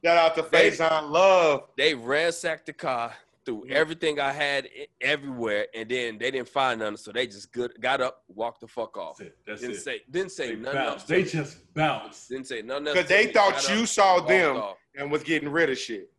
Shout 0.05 0.17
out 0.17 0.35
to 0.35 0.43
Face 0.43 0.79
on 0.79 1.11
Love. 1.11 1.63
They 1.77 1.95
ransacked 1.95 2.67
the 2.67 2.73
car, 2.73 3.13
threw 3.45 3.65
Yeah. 3.67 3.75
everything 3.75 4.19
I 4.19 4.31
had 4.31 4.67
everywhere, 5.01 5.67
and 5.73 5.89
then 5.89 6.17
they 6.17 6.31
didn't 6.31 6.49
find 6.49 6.79
nothing. 6.79 6.97
So 6.97 7.11
they 7.11 7.27
just 7.27 7.51
good, 7.51 7.73
got 7.79 8.01
up, 8.01 8.23
walked 8.27 8.61
the 8.61 8.67
fuck 8.67 8.97
off. 8.97 9.17
That's 9.17 9.29
it. 9.29 9.37
That's 9.45 9.61
Didn't 9.61 9.75
it. 9.77 9.81
say, 9.81 10.01
didn't 10.09 10.31
say 10.31 10.55
They 10.55 10.61
nothing 10.61 10.79
else. 10.79 10.89
bounced. 10.89 11.07
to 11.07 11.13
They 11.13 11.23
me. 11.23 11.29
just 11.29 11.73
bounced. 11.73 12.29
didn't 12.29 12.47
say 12.47 12.61
nothing 12.61 12.87
else. 12.87 12.95
Because 12.97 13.09
to 13.09 13.15
they 13.15 13.31
thought 13.33 13.69
you 13.69 13.81
up, 13.83 13.87
saw 13.87 14.19
them 14.21 14.57
off. 14.57 14.77
and 14.95 15.11
was 15.11 15.23
getting 15.23 15.49
rid 15.49 15.69
of 15.69 15.77
shit. 15.77 16.11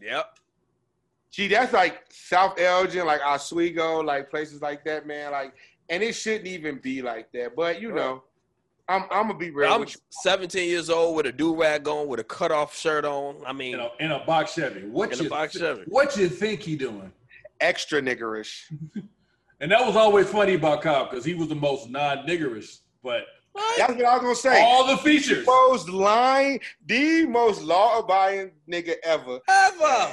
Yep. 0.00 0.38
Gee, 1.30 1.48
that's 1.48 1.72
like 1.72 2.02
South 2.10 2.58
Elgin, 2.58 3.06
like 3.06 3.20
Oswego, 3.24 4.00
like 4.00 4.28
places 4.28 4.60
like 4.60 4.84
that, 4.84 5.06
man. 5.06 5.32
Like, 5.32 5.54
and 5.88 6.02
it 6.02 6.14
shouldn't 6.14 6.46
even 6.46 6.78
be 6.78 7.00
like 7.02 7.32
that. 7.32 7.56
But 7.56 7.80
you 7.80 7.92
know, 7.92 8.24
I'm 8.92 9.04
I'm 9.10 9.26
gonna 9.28 9.34
be 9.38 9.50
real 9.50 9.72
I'm 9.72 9.80
with 9.80 9.94
you. 9.94 10.00
17 10.22 10.68
years 10.68 10.90
old 10.90 11.16
with 11.16 11.26
a 11.26 11.32
do 11.32 11.54
rag 11.54 11.88
on, 11.88 12.06
with 12.08 12.20
a 12.20 12.24
cut 12.24 12.52
off 12.52 12.76
shirt 12.76 13.04
on. 13.04 13.36
I 13.46 13.52
mean, 13.52 13.74
In 13.74 13.80
a, 13.80 13.90
in 14.00 14.10
a 14.12 14.24
box 14.24 14.54
Chevy. 14.54 14.82
What 14.86 15.12
In 15.12 15.20
a 15.20 15.22
you 15.24 15.30
box 15.30 15.54
thi- 15.54 15.60
Chevy. 15.60 15.82
What 15.86 16.16
you 16.16 16.28
think 16.28 16.60
he 16.60 16.76
doing? 16.76 17.10
Extra 17.60 18.00
niggerish. 18.02 18.70
And 19.60 19.70
that 19.70 19.86
was 19.86 19.94
always 19.94 20.28
funny 20.28 20.54
about 20.54 20.82
Cobb 20.82 21.10
because 21.10 21.24
he 21.24 21.34
was 21.34 21.46
the 21.46 21.54
most 21.54 21.88
non-niggerish, 21.88 22.78
but 23.00 23.22
That's 23.78 23.92
what 23.94 24.04
I 24.04 24.14
was 24.14 24.20
gonna 24.22 24.34
say. 24.34 24.60
all 24.60 24.88
the 24.88 24.96
features. 24.96 25.46
most 25.46 25.88
lying, 25.88 26.58
the 26.84 27.26
most 27.26 27.62
law-abiding 27.62 28.50
nigga 28.68 28.96
ever. 29.04 29.38
ever. 29.48 30.10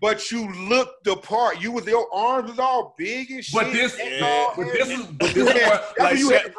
But 0.00 0.30
you 0.30 0.50
looked 0.68 1.04
the 1.04 1.16
part. 1.16 1.60
You 1.60 1.72
was 1.72 1.86
your 1.86 2.08
arms 2.12 2.50
was 2.50 2.58
all 2.58 2.94
big 2.96 3.30
and 3.30 3.44
shit. 3.44 3.54
But 3.54 3.72
this, 3.72 3.98
and 3.98 4.24
but 4.56 4.72
this 4.72 4.88
is, 4.88 5.06
but 5.06 5.34
this 5.34 5.48
is 5.48 5.68
what, 5.68 5.94
like 5.98 6.18
you 6.18 6.30
Sha- 6.30 6.38
had. 6.38 6.54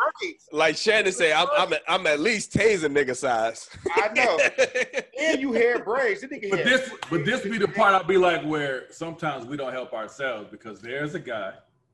Like 0.52 0.78
Shannon 0.78 1.12
said, 1.12 1.32
I'm, 1.34 1.48
I'm, 1.58 1.74
at, 1.74 1.82
I'm 1.88 2.06
at 2.06 2.20
least 2.20 2.54
taser 2.54 2.86
nigga 2.86 3.16
size. 3.16 3.70
I 3.96 4.10
know. 4.14 4.40
And 5.22 5.40
you 5.40 5.54
had 5.54 5.86
braids. 5.86 6.24
Nigga 6.24 6.50
But 6.50 6.60
had 6.60 6.68
this, 6.68 6.92
but 7.10 7.26
this 7.26 7.44
be 7.44 7.60
the 7.60 7.68
part 7.68 7.94
I'll 7.94 8.04
be 8.04 8.18
like, 8.18 8.44
where 8.44 8.92
sometimes 8.92 9.46
we 9.46 9.56
don't 9.56 9.72
help 9.72 9.94
ourselves 9.94 10.48
because 10.50 10.82
there's 10.82 11.14
a 11.14 11.20
guy 11.20 11.54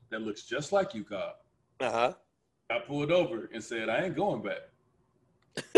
that 0.09 0.21
looks 0.21 0.43
just 0.43 0.71
like 0.71 0.93
you, 0.93 1.03
Cobb. 1.03 1.33
Uh 1.81 1.91
huh. 1.91 2.13
I 2.69 2.79
pulled 2.79 3.11
over 3.11 3.49
and 3.53 3.61
said, 3.61 3.89
I 3.89 4.05
ain't 4.05 4.15
going 4.15 4.41
back. 4.41 4.61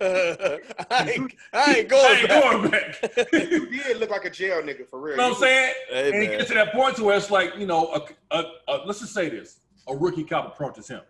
I 0.00 1.10
ain't, 1.16 1.34
I 1.52 1.74
ain't 1.74 1.78
I 1.78 1.82
going 1.84 2.18
ain't 2.18 2.28
back. 2.28 2.42
going 2.42 2.70
back. 2.70 3.32
You 3.50 3.82
did 3.82 3.96
look 3.98 4.10
like 4.10 4.24
a 4.24 4.30
jail 4.30 4.62
nigga 4.62 4.86
for 4.88 5.00
real. 5.00 5.12
You 5.14 5.18
know 5.18 5.28
what 5.30 5.36
I'm 5.36 5.40
saying? 5.42 5.74
Hey, 5.90 6.12
and 6.12 6.22
you 6.22 6.28
get 6.38 6.46
to 6.48 6.54
that 6.54 6.72
point 6.72 6.96
to 6.96 7.04
where 7.04 7.16
it's 7.16 7.30
like, 7.30 7.56
you 7.56 7.66
know, 7.66 7.92
a, 8.30 8.36
a, 8.36 8.44
a, 8.68 8.76
let's 8.86 9.00
just 9.00 9.12
say 9.14 9.28
this: 9.28 9.60
a 9.88 9.94
rookie 9.96 10.24
cop 10.24 10.46
approaches 10.46 10.88
him, 10.88 11.00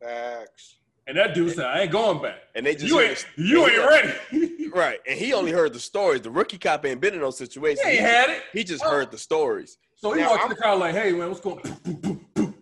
Facts. 0.00 0.76
and 1.06 1.16
that 1.16 1.34
dude 1.34 1.54
said, 1.54 1.66
"I 1.66 1.80
ain't 1.82 1.92
going 1.92 2.20
back. 2.22 2.38
And 2.54 2.64
they 2.66 2.74
just 2.74 2.86
You 2.86 3.00
ain't, 3.00 3.26
the- 3.36 3.42
you 3.42 3.66
ain't 3.66 3.78
ready. 3.78 4.68
right. 4.74 4.98
And 5.08 5.18
he 5.18 5.32
only 5.32 5.52
heard 5.52 5.72
the 5.72 5.80
stories. 5.80 6.20
The 6.22 6.30
rookie 6.30 6.58
cop 6.58 6.84
ain't 6.84 7.00
been 7.00 7.14
in 7.14 7.20
those 7.20 7.38
situations. 7.38 7.84
he 7.86 7.92
He, 7.92 7.96
had 7.98 8.30
it. 8.30 8.42
he 8.52 8.64
just 8.64 8.82
heard 8.82 9.10
the 9.10 9.18
stories. 9.18 9.78
So 9.96 10.12
he 10.12 10.20
Now, 10.20 10.32
I'm- 10.34 10.48
to 10.48 10.54
the 10.54 10.60
car 10.60 10.76
like, 10.76 10.94
"Hey, 10.94 11.12
man, 11.12 11.28
what's 11.28 11.40
going?" 11.40 11.60
Boom, 11.84 12.54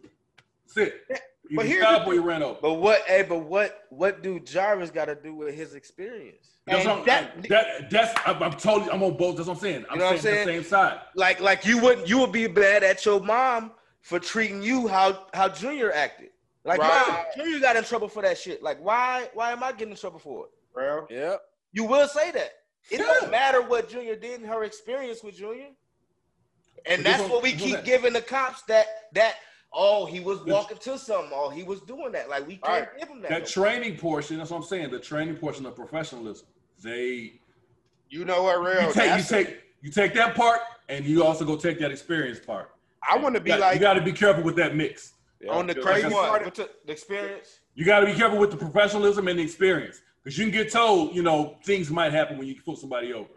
But 1.51 1.65
was 1.65 1.67
here's 1.67 1.83
stopped 1.83 2.05
the 2.07 2.11
or 2.11 2.15
he 2.15 2.19
ran 2.21 2.43
over. 2.43 2.59
But 2.61 2.75
what? 2.75 3.03
Hey, 3.03 3.23
but 3.23 3.41
what? 3.41 3.83
What 3.91 4.23
do 4.23 4.41
Jarvis 4.41 4.91
got 4.91 5.07
to 5.07 5.15
do 5.15 5.35
with 5.35 5.55
his 5.55 5.75
experience? 5.75 6.57
That's 6.67 6.87
what 6.87 7.05
that- 7.05 7.33
I'm, 7.37 7.43
that, 7.43 7.91
that's 7.91 8.19
I'm, 8.27 8.43
I'm 8.43 8.53
totally 8.53 8.91
I'm 8.91 9.03
on 9.03 9.17
both. 9.17 9.37
That's 9.37 9.49
what 9.49 9.55
I'm 9.57 9.61
saying. 9.61 9.85
I'm 9.91 9.97
You 9.99 10.05
know 10.05 10.13
what 10.13 10.21
saying, 10.21 10.41
I'm 10.41 10.47
the 10.47 10.53
same 10.63 10.65
side. 10.65 11.01
Like, 11.15 11.41
like 11.41 11.67
you 11.67 11.79
wouldn't, 11.79 12.09
you 12.09 12.19
would 12.21 12.33
be 12.33 12.47
bad 12.47 12.83
at 12.83 13.05
your 13.05 13.21
mom 13.21 13.73
for 14.01 14.19
treating 14.19 14.63
you 14.63 14.89
how 14.89 15.27
how 15.35 15.49
Junior 15.49 15.93
acted. 15.93 16.31
Like, 16.65 16.81
Right. 16.81 17.05
mom, 17.09 17.19
Junior 17.37 17.61
got 17.61 17.77
in 17.77 17.85
trouble 17.85 18.09
for 18.09 18.23
that 18.23 18.39
shit. 18.39 18.63
Like, 18.63 18.83
why 18.83 19.29
why 19.35 19.53
am 19.53 19.63
I 19.63 19.73
getting 19.73 19.91
in 19.91 19.97
trouble 19.99 20.19
for 20.19 20.47
it? 20.47 20.51
Bro. 20.73 21.07
Yep. 21.11 21.43
You 21.73 21.85
will 21.85 22.09
say 22.09 22.31
that. 22.31 22.53
It 22.91 23.01
Yeah. 23.01 23.05
don't 23.05 23.31
matter 23.31 23.61
what 23.61 23.91
Junior 23.91 24.17
did 24.17 24.41
in 24.41 24.47
her 24.47 24.65
experience 24.65 25.23
with 25.23 25.37
Junior. 25.37 25.69
And 26.87 27.05
But 27.05 27.11
that's 27.19 27.29
what 27.31 27.43
we 27.43 27.53
keep 27.53 27.77
that- 27.77 27.85
giving 27.85 28.15
the 28.15 28.23
cops 28.23 28.63
that 28.63 28.87
that 29.13 29.35
oh 29.75 30.07
he 30.07 30.21
was 30.21 30.41
walking 30.45 30.79
to 30.79 30.99
something, 30.99 31.31
oh 31.35 31.51
he 31.51 31.63
was 31.63 31.81
doing 31.83 32.13
that. 32.13 32.29
Like 32.29 32.47
we 32.47 32.57
can't 32.57 32.89
Right. 32.89 32.99
give 32.99 33.09
him 33.09 33.21
that. 33.23 33.31
That 33.31 33.41
no 33.41 33.47
training 33.47 33.97
portion. 33.99 34.39
That's 34.39 34.51
what 34.51 34.59
I'm 34.59 34.63
saying. 34.65 34.91
The 34.91 34.99
training 35.01 35.37
portion 35.37 35.67
of 35.67 35.75
professionalism. 35.75 36.47
They 36.83 37.41
You 38.09 38.25
know 38.25 38.43
what, 38.45 38.61
real? 38.61 38.87
you 38.89 38.93
take 38.93 39.19
you 39.19 39.25
take 39.25 39.61
you 39.83 39.91
take 39.91 40.15
that 40.15 40.35
part, 40.35 40.61
and 40.89 41.05
you 41.05 41.25
also 41.25 41.45
go 41.45 41.57
take 41.57 41.79
that 41.81 41.91
experience 41.91 42.39
part. 42.41 42.71
I 43.09 43.19
want 43.19 43.35
to 43.35 43.41
be 43.41 43.51
You 43.51 43.57
got, 43.59 43.61
like 43.61 43.75
you 43.75 43.81
got 43.81 43.95
to 43.95 44.03
be 44.03 44.13
careful 44.13 44.43
with 44.43 44.57
that 44.57 44.75
mix. 44.75 45.13
on 45.51 45.67
the 45.67 45.75
crazy 45.75 46.07
I 46.07 46.09
more. 46.09 46.21
part. 46.23 46.33
What, 46.33 46.45
what's 46.47 46.59
the, 46.59 46.71
the 46.87 46.93
experience? 46.93 47.59
You 47.75 47.85
got 47.85 48.01
to 48.01 48.07
be 48.07 48.15
careful 48.15 48.39
with 48.39 48.51
the 48.51 48.57
professionalism 48.57 49.29
and 49.29 49.39
the 49.39 49.43
experience 49.43 50.01
because 50.23 50.39
you 50.39 50.45
can 50.47 50.53
get 50.55 50.73
told, 50.73 51.15
you 51.15 51.23
know, 51.23 51.59
things 51.65 51.91
might 51.91 52.13
happen 52.13 52.39
when 52.39 52.47
you 52.47 52.55
pull 52.65 52.77
somebody 52.77 53.13
over. 53.13 53.29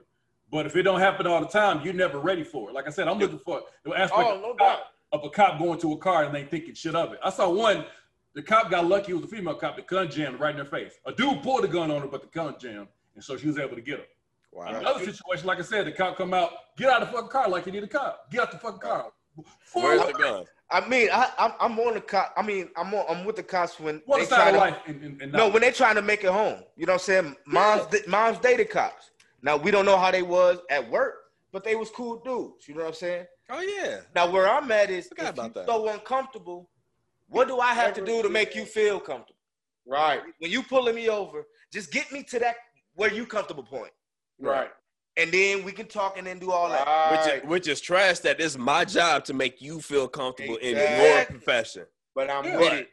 But 0.50 0.66
if 0.66 0.76
it 0.78 0.84
don't 0.84 1.02
happen 1.02 1.28
all 1.28 1.42
the 1.42 1.48
time, 1.48 1.82
you're 1.84 1.94
never 1.94 2.20
ready 2.20 2.44
for 2.46 2.70
it. 2.70 2.74
Like 2.74 2.88
I 2.88 2.92
said, 2.92 3.10
I'm 3.10 3.20
looking 3.20 3.40
for 3.40 3.64
the 3.84 3.92
aspect 3.92 4.22
Oh, 4.26 4.36
of, 4.36 4.42
no 4.42 4.56
doubt. 4.56 4.80
Cop, 5.12 5.24
of 5.24 5.28
a 5.28 5.30
cop 5.30 5.60
going 5.60 5.80
to 5.80 5.94
a 5.94 5.98
car 5.98 6.24
and 6.24 6.34
they 6.34 6.44
thinking 6.44 6.74
shit 6.74 6.96
of 6.96 7.14
it. 7.14 7.20
I 7.24 7.30
saw 7.30 7.50
one. 7.50 7.86
The 8.34 8.42
cop 8.44 8.70
got 8.70 8.88
lucky. 8.88 9.14
It 9.14 9.16
was 9.16 9.24
a 9.24 9.28
female 9.28 9.56
cop. 9.56 9.76
The 9.76 9.82
gun 9.82 10.10
jammed 10.10 10.40
right 10.40 10.52
in 10.54 10.58
her 10.58 10.66
face. 10.66 10.94
A 11.06 11.12
dude 11.12 11.42
pulled 11.42 11.64
the 11.64 11.68
gun 11.68 11.90
on 11.90 12.02
her, 12.02 12.08
but 12.08 12.22
the 12.22 12.28
gun 12.28 12.56
jammed, 12.60 12.88
and 13.16 13.24
so 13.24 13.36
she 13.36 13.48
was 13.48 13.58
able 13.58 13.76
to 13.76 13.82
get 13.82 14.00
him. 14.00 14.06
Wow. 14.52 14.68
Another 14.68 15.00
situation, 15.00 15.46
like 15.46 15.60
I 15.60 15.64
said, 15.64 15.88
the 15.88 15.92
cop 15.92 16.18
come 16.18 16.34
out, 16.34 16.52
get 16.78 16.90
out 16.90 17.02
of 17.02 17.08
the 17.08 17.14
fucking 17.14 17.30
car 17.30 17.50
like 17.50 17.66
you 17.66 17.72
need 17.72 17.84
a 17.84 17.88
cop. 17.88 18.32
Get 18.32 18.42
out 18.42 18.52
the 18.52 18.60
fucking 18.60 18.80
car. 18.80 19.12
Where's 19.74 20.06
the 20.06 20.14
gun? 20.14 20.46
I 20.70 20.88
mean, 20.88 21.10
I, 21.12 21.32
I'm 21.40 21.54
I'm 21.60 21.80
on 21.80 21.94
the 21.94 22.02
cop. 22.02 22.34
I 22.36 22.42
mean, 22.42 22.70
I'm 22.76 22.94
on, 22.94 23.06
I'm 23.10 23.26
with 23.26 23.38
the 23.38 23.44
cops 23.44 23.80
when 23.80 24.02
what 24.06 24.20
they 24.20 24.26
try 24.26 24.50
of 24.50 24.54
to 24.54 24.60
life? 24.60 24.78
And, 24.86 25.02
and, 25.04 25.22
and 25.22 25.32
no 25.32 25.50
when 25.50 25.62
they 25.62 25.72
trying 25.72 25.96
to 25.96 26.02
make 26.02 26.24
it 26.24 26.32
home. 26.32 26.64
You 26.76 26.86
know 26.86 26.94
what 26.94 27.02
I'm 27.02 27.06
saying? 27.06 27.36
Moms 27.46 27.96
moms 28.08 28.40
dated 28.40 28.70
cops. 28.70 29.12
Now 29.42 29.56
we 29.56 29.72
don't 29.72 29.86
know 29.86 29.98
how 29.98 30.12
they 30.12 30.24
was 30.24 30.60
at 30.70 30.90
work, 30.90 31.16
but 31.52 31.64
they 31.64 31.76
was 31.76 31.90
cool 31.90 32.18
dudes. 32.18 32.68
You 32.68 32.76
know 32.76 32.82
what 32.82 32.90
I'm 32.90 32.94
saying? 32.96 33.28
Oh 33.50 33.62
yeah. 33.62 34.02
Now 34.16 34.30
where 34.30 34.48
I'm 34.50 34.70
at 34.72 34.90
is 34.90 35.08
if 35.08 35.30
about 35.30 35.48
you 35.48 35.54
that. 35.54 35.66
so 35.68 35.88
uncomfortable, 35.90 36.70
what 37.30 37.48
do 37.48 37.60
I 37.60 37.74
have 37.74 37.94
to 37.94 38.04
do 38.06 38.22
to 38.22 38.30
make 38.30 38.56
you 38.56 38.66
feel 38.66 39.00
comfortable? 39.00 39.40
Right. 39.86 40.22
When 40.40 40.52
you 40.52 40.64
pulling 40.64 40.96
me 40.96 41.08
over, 41.10 41.46
just 41.72 41.92
get 41.92 42.12
me 42.12 42.24
to 42.24 42.40
that 42.40 42.56
where 42.96 43.14
you 43.14 43.26
comfortable 43.26 43.64
point, 43.64 43.92
Right. 44.40 44.70
and 45.16 45.32
then 45.32 45.64
we 45.64 45.72
can 45.72 45.86
talk 45.88 46.18
and 46.18 46.26
then 46.28 46.40
do 46.40 46.52
all 46.52 46.68
that. 46.70 47.12
Which 47.12 47.36
is, 47.44 47.50
which 47.50 47.68
is 47.68 47.80
trash. 47.82 48.20
That 48.20 48.42
it's 48.42 48.58
my 48.58 48.84
job 48.84 49.24
to 49.26 49.34
make 49.34 49.62
you 49.62 49.80
feel 49.80 50.08
comfortable 50.08 50.58
in 50.58 50.76
your 50.76 51.26
profession. 51.26 51.86
But 52.16 52.30
I'm 52.30 52.44
Yeah. 52.46 52.58
with 52.58 52.74
it. 52.74 52.90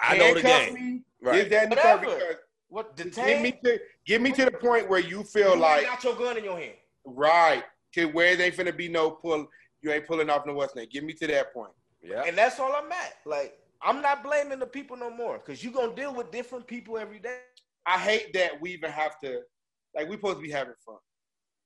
I 0.00 0.16
know 0.18 0.34
the 0.34 0.42
Handcuff 0.42 0.74
game. 0.76 0.94
me, 0.96 1.00
Right. 1.20 1.38
Is 1.40 1.50
that 1.50 1.64
in 1.64 1.70
the 1.70 1.76
car 1.76 1.96
Whatever. 1.96 2.14
because 2.18 2.36
What 2.68 2.96
get 2.96 3.40
me 3.40 3.52
to 3.64 3.80
get 4.06 4.20
me 4.20 4.32
to 4.32 4.44
the 4.44 4.50
point 4.50 4.88
where 4.88 4.98
you 5.00 5.22
feel 5.24 5.54
you 5.54 5.60
like 5.60 5.82
ain't 5.82 5.90
got 5.90 6.04
your 6.04 6.14
gun 6.16 6.36
in 6.36 6.44
your 6.44 6.58
hand. 6.58 6.76
right 7.04 7.64
to 7.92 8.06
where 8.06 8.34
they 8.36 8.50
finna 8.50 8.76
be 8.76 8.88
no 8.88 9.10
pull. 9.12 9.48
You 9.84 9.92
ain't 9.92 10.06
pulling 10.06 10.30
off 10.30 10.46
no 10.46 10.54
what's 10.54 10.74
name. 10.74 10.88
Get 10.90 11.04
me 11.04 11.12
to 11.12 11.26
that 11.26 11.52
point. 11.52 11.72
Yeah. 12.02 12.22
And 12.26 12.36
that's 12.36 12.58
all 12.58 12.72
I'm 12.74 12.90
at. 12.90 13.16
Like, 13.26 13.58
I'm 13.82 14.00
not 14.00 14.24
blaming 14.24 14.58
the 14.58 14.66
people 14.66 14.96
no 14.96 15.10
more 15.10 15.38
because 15.38 15.62
you're 15.62 15.74
gonna 15.74 15.94
deal 15.94 16.14
with 16.14 16.30
different 16.30 16.66
people 16.66 16.96
every 16.96 17.18
day. 17.18 17.40
I 17.86 17.98
hate 17.98 18.32
that 18.32 18.58
we 18.62 18.70
even 18.70 18.90
have 18.90 19.20
to 19.22 19.40
like 19.94 20.08
we 20.08 20.16
supposed 20.16 20.36
to 20.36 20.42
be 20.42 20.50
having 20.50 20.72
fun. 20.86 20.96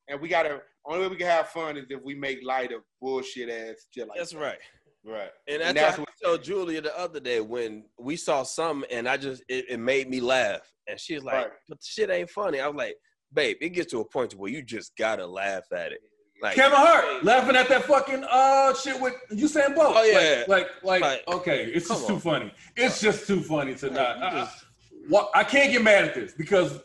And 0.09 0.21
we 0.21 0.29
gotta 0.29 0.63
only 0.85 1.03
way 1.03 1.09
we 1.09 1.17
can 1.17 1.29
have 1.29 1.49
fun 1.51 1.77
is 1.77 1.85
if 1.91 2.03
we 2.03 2.17
make 2.17 2.41
light 2.43 2.73
of 2.73 2.81
bullshit 3.01 3.49
ass 3.51 3.87
shit 3.95 4.09
like 4.09 4.19
That's 4.19 4.33
that. 4.33 4.39
right. 4.41 4.59
Right. 5.05 5.31
And 5.47 5.63
And 5.63 5.77
that's, 5.77 5.97
that's 5.97 5.99
what 6.01 6.09
I 6.09 6.27
told 6.27 6.43
Julia 6.43 6.81
the 6.81 6.99
other 6.99 7.21
day 7.21 7.41
when 7.41 7.85
we 8.01 8.17
saw 8.17 8.43
something 8.43 8.91
and 8.91 9.09
I 9.09 9.17
just 9.17 9.45
it, 9.49 9.67
it 9.69 9.79
made 9.79 10.11
me 10.11 10.21
laugh. 10.21 10.69
And 10.89 10.99
she 10.99 11.15
was 11.15 11.23
like, 11.23 11.35
Right. 11.35 11.51
But 11.69 11.79
the 11.79 11.87
shit 11.87 12.11
ain't 12.11 12.31
funny. 12.31 12.59
I 12.59 12.67
was 12.67 12.77
like, 12.77 12.97
babe, 13.33 13.59
it 13.61 13.71
gets 13.71 13.93
to 13.93 14.01
a 14.01 14.05
point 14.05 14.35
where 14.35 14.51
you 14.51 14.63
just 14.63 14.97
gotta 14.97 15.25
laugh 15.25 15.65
at 15.73 15.93
it. 15.93 16.01
Like 16.41 16.55
Kevin 16.55 16.79
Hart 16.79 17.25
laughing 17.25 17.57
at 17.57 17.69
that 17.69 17.85
fucking 17.85 18.25
uh 18.31 18.73
shit 18.75 19.01
with 19.01 19.15
Usain 19.33 19.75
Bolt. 19.75 19.95
Oh, 19.97 20.05
yeah. 20.05 20.45
Like, 20.47 20.69
like, 20.85 21.01
like, 21.03 21.03
Like, 21.27 21.37
okay, 21.37 21.65
it's 21.65 21.89
just 21.89 22.07
come 22.07 22.17
too 22.17 22.21
funny. 22.21 22.53
It's 22.77 23.01
just 23.01 23.27
too 23.27 23.41
funny 23.41 23.75
to 23.77 23.91
not. 23.91 24.19
you 24.19 24.25
I, 24.25 24.31
just- 24.45 24.65
what 25.09 25.31
I 25.35 25.43
can't 25.43 25.73
get 25.73 25.83
mad 25.83 26.05
at 26.05 26.15
this 26.15 26.35
because 26.35 26.81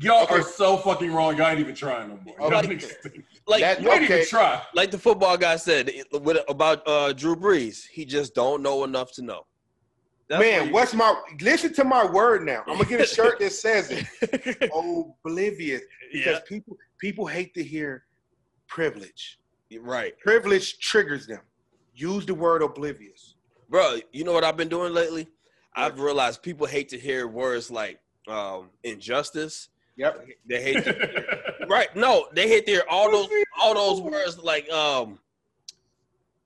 y'all 0.00 0.22
Okay. 0.24 0.34
are 0.36 0.42
so 0.42 0.76
fucking 0.76 1.12
wrong. 1.12 1.36
Y'all 1.36 1.48
ain't 1.48 1.58
even 1.60 1.74
trying 1.74 2.08
no 2.10 2.20
more. 2.24 2.36
Y'all 2.50 2.54
Okay. 2.58 2.76
niggas- 2.76 3.22
like 3.48 3.60
That- 3.62 3.82
you 3.82 3.90
ain't 3.90 4.04
Okay. 4.04 4.14
even 4.18 4.26
try. 4.28 4.62
like 4.74 4.90
the 4.92 4.98
football 4.98 5.36
guy 5.36 5.56
said 5.56 5.90
with, 6.12 6.38
about 6.48 6.86
uh, 6.86 7.12
Drew 7.12 7.34
Brees, 7.34 7.84
he 7.90 8.04
just 8.04 8.32
don't 8.34 8.62
know 8.62 8.84
enough 8.84 9.10
to 9.14 9.22
know. 9.22 9.44
That's 10.28 10.40
Man, 10.40 10.68
you- 10.68 10.72
what's 10.72 10.94
my 10.94 11.20
listen 11.40 11.74
to 11.74 11.84
my 11.84 12.04
word 12.06 12.44
now. 12.46 12.62
I'm 12.68 12.74
gonna 12.78 12.88
get 12.88 13.00
a 13.00 13.06
shirt 13.06 13.40
that 13.40 13.50
says 13.52 13.90
it. 13.90 14.70
Oblivious. 14.72 15.82
Because 16.12 16.26
yeah, 16.26 16.38
people 16.46 16.76
people 16.98 17.26
hate 17.26 17.52
to 17.54 17.64
hear 17.64 18.04
privilege. 18.72 19.38
right, 19.80 20.18
Privilege 20.18 20.78
triggers 20.78 21.26
them. 21.26 21.40
Use 21.94 22.24
the 22.24 22.34
word 22.34 22.62
oblivious. 22.62 23.34
bro. 23.68 23.98
You 24.12 24.24
know 24.24 24.32
what 24.32 24.44
I've 24.44 24.56
been 24.56 24.68
doing 24.70 24.94
lately? 24.94 25.28
I've 25.74 26.00
realized 26.00 26.42
people 26.42 26.66
hate 26.66 26.88
to 26.90 26.98
hear 26.98 27.28
words 27.28 27.70
like 27.70 28.00
um, 28.28 28.70
injustice. 28.82 29.68
Yep. 29.96 30.26
They 30.48 30.62
hate 30.62 30.84
to 30.84 31.66
right. 31.68 31.94
No, 31.94 32.28
they 32.34 32.48
hate 32.48 32.64
to 32.66 32.72
hear 32.72 32.84
all 32.88 33.10
those 33.10 33.28
all 33.60 33.74
those 33.74 34.00
words 34.12 34.38
like 34.38 34.70
um, 34.70 35.18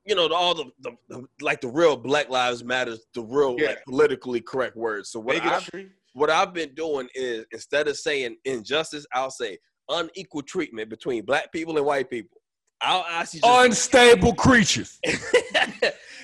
you 0.04 0.14
know, 0.16 0.28
all 0.32 0.54
the, 0.54 0.64
the, 0.80 0.92
the 1.08 1.24
like 1.40 1.60
the 1.60 1.68
real 1.68 1.96
Black 1.96 2.28
Lives 2.28 2.64
Matters, 2.64 3.00
the 3.14 3.22
real 3.22 3.54
Yeah. 3.58 3.68
like 3.68 3.84
politically 3.84 4.40
correct 4.40 4.76
words. 4.76 5.10
So 5.10 5.20
what 5.20 5.36
I've, 5.44 5.68
what 6.14 6.30
I've 6.30 6.52
been 6.52 6.74
doing 6.74 7.08
is 7.14 7.44
instead 7.52 7.86
of 7.88 7.96
saying 7.96 8.36
injustice, 8.44 9.06
I'll 9.12 9.30
say 9.30 9.58
unequal 9.88 10.42
treatment 10.42 10.88
between 10.90 11.24
black 11.24 11.52
people 11.52 11.76
and 11.76 11.86
white 11.86 12.10
people. 12.10 12.40
I'll 12.80 13.04
ask 13.04 13.34
you 13.34 13.40
just 13.40 13.64
Unstable 13.64 14.34
creatures. 14.34 14.98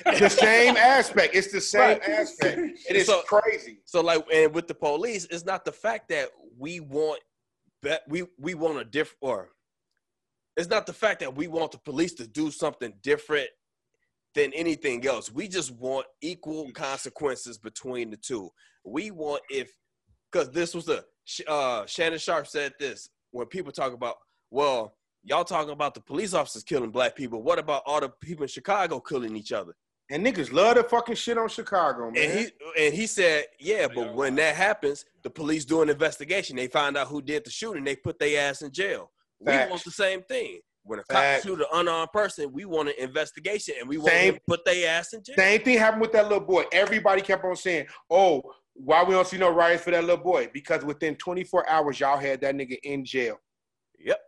The 0.04 0.28
same 0.28 0.76
aspect. 0.76 1.34
It's 1.36 1.52
the 1.52 1.60
same 1.60 1.80
Right. 1.98 2.02
aspect. 2.08 2.60
It 2.90 2.96
is 2.96 3.06
So- 3.06 3.22
crazy. 3.22 3.78
So 3.84 4.00
like, 4.00 4.24
and 4.32 4.52
with 4.52 4.66
the 4.66 4.74
police, 4.74 5.26
it's 5.30 5.44
not 5.44 5.64
the 5.64 5.70
fact 5.70 6.08
that 6.08 6.30
we 6.58 6.80
want 6.80 7.20
that 7.82 8.02
we 8.08 8.24
we 8.38 8.54
want 8.54 8.78
a 8.78 8.84
different, 8.84 9.18
or 9.20 9.50
it's 10.56 10.68
not 10.68 10.86
the 10.86 10.92
fact 10.92 11.20
that 11.20 11.34
we 11.36 11.46
want 11.46 11.70
the 11.72 11.78
police 11.78 12.14
to 12.14 12.26
do 12.26 12.50
something 12.50 12.92
different 13.02 13.48
than 14.34 14.52
anything 14.54 15.06
else. 15.06 15.30
We 15.30 15.46
just 15.46 15.70
want 15.70 16.06
equal 16.20 16.70
consequences 16.72 17.56
between 17.58 18.10
the 18.10 18.16
two. 18.16 18.50
We 18.84 19.12
want 19.12 19.42
if 19.50 19.70
because 20.32 20.50
this 20.50 20.74
was 20.74 20.86
the 20.86 21.04
uh, 21.46 21.86
Shannon 21.86 22.18
Sharpe 22.18 22.48
said 22.48 22.72
this 22.80 23.08
when 23.32 23.46
people 23.46 23.72
talk 23.72 23.92
about 23.92 24.16
well. 24.50 24.94
Y'all 25.24 25.44
talking 25.44 25.70
about 25.70 25.94
the 25.94 26.00
police 26.00 26.34
officers 26.34 26.64
killing 26.64 26.90
black 26.90 27.14
people. 27.14 27.42
What 27.42 27.60
about 27.60 27.84
all 27.86 28.00
the 28.00 28.08
people 28.08 28.42
in 28.42 28.48
Chicago 28.48 28.98
killing 28.98 29.36
each 29.36 29.52
other? 29.52 29.72
And 30.10 30.26
niggas 30.26 30.52
love 30.52 30.74
to 30.74 30.82
fucking 30.82 31.14
shit 31.14 31.38
on 31.38 31.48
Chicago, 31.48 32.10
man. 32.10 32.22
And 32.22 32.38
he 32.40 32.46
and 32.84 32.92
he 32.92 33.06
said, 33.06 33.44
yeah, 33.60 33.86
but 33.86 34.14
when 34.14 34.34
that 34.34 34.56
happens, 34.56 35.04
the 35.22 35.30
police 35.30 35.64
do 35.64 35.80
an 35.80 35.88
investigation. 35.88 36.56
They 36.56 36.66
find 36.66 36.96
out 36.96 37.06
who 37.06 37.22
did 37.22 37.44
the 37.44 37.50
shooting. 37.50 37.84
They 37.84 37.94
put 37.94 38.18
their 38.18 38.48
ass 38.50 38.62
in 38.62 38.72
jail. 38.72 39.10
We 39.38 39.52
want 39.52 39.84
the 39.84 39.92
same 39.92 40.22
thing. 40.22 40.58
When 40.84 40.98
a 40.98 41.04
cop 41.04 41.20
Facts. 41.22 41.44
shoot 41.44 41.60
an 41.60 41.66
unarmed 41.72 42.10
person, 42.12 42.52
we 42.52 42.64
want 42.64 42.88
an 42.88 42.96
investigation 42.98 43.76
and 43.78 43.88
we 43.88 43.98
want 43.98 44.10
Same. 44.10 44.32
them 44.32 44.34
to 44.34 44.40
put 44.48 44.64
their 44.64 44.90
ass 44.90 45.12
in 45.12 45.22
jail. 45.22 45.36
Same 45.38 45.60
thing 45.60 45.78
happened 45.78 46.00
with 46.02 46.10
that 46.12 46.24
little 46.24 46.40
boy. 46.40 46.64
Everybody 46.72 47.22
kept 47.22 47.44
on 47.44 47.54
saying, 47.54 47.86
"Oh, 48.10 48.42
why 48.74 49.02
we 49.04 49.12
don't 49.14 49.26
see 49.26 49.38
no 49.38 49.50
riots 49.50 49.84
for 49.84 49.90
that 49.90 50.02
little 50.04 50.22
boy?" 50.22 50.50
Because 50.52 50.84
within 50.84 51.16
24 51.16 51.68
hours, 51.68 52.00
y'all 52.00 52.18
had 52.18 52.40
that 52.42 52.54
nigga 52.54 52.78
in 52.82 53.04
jail. 53.04 53.38
Yep. 53.98 54.18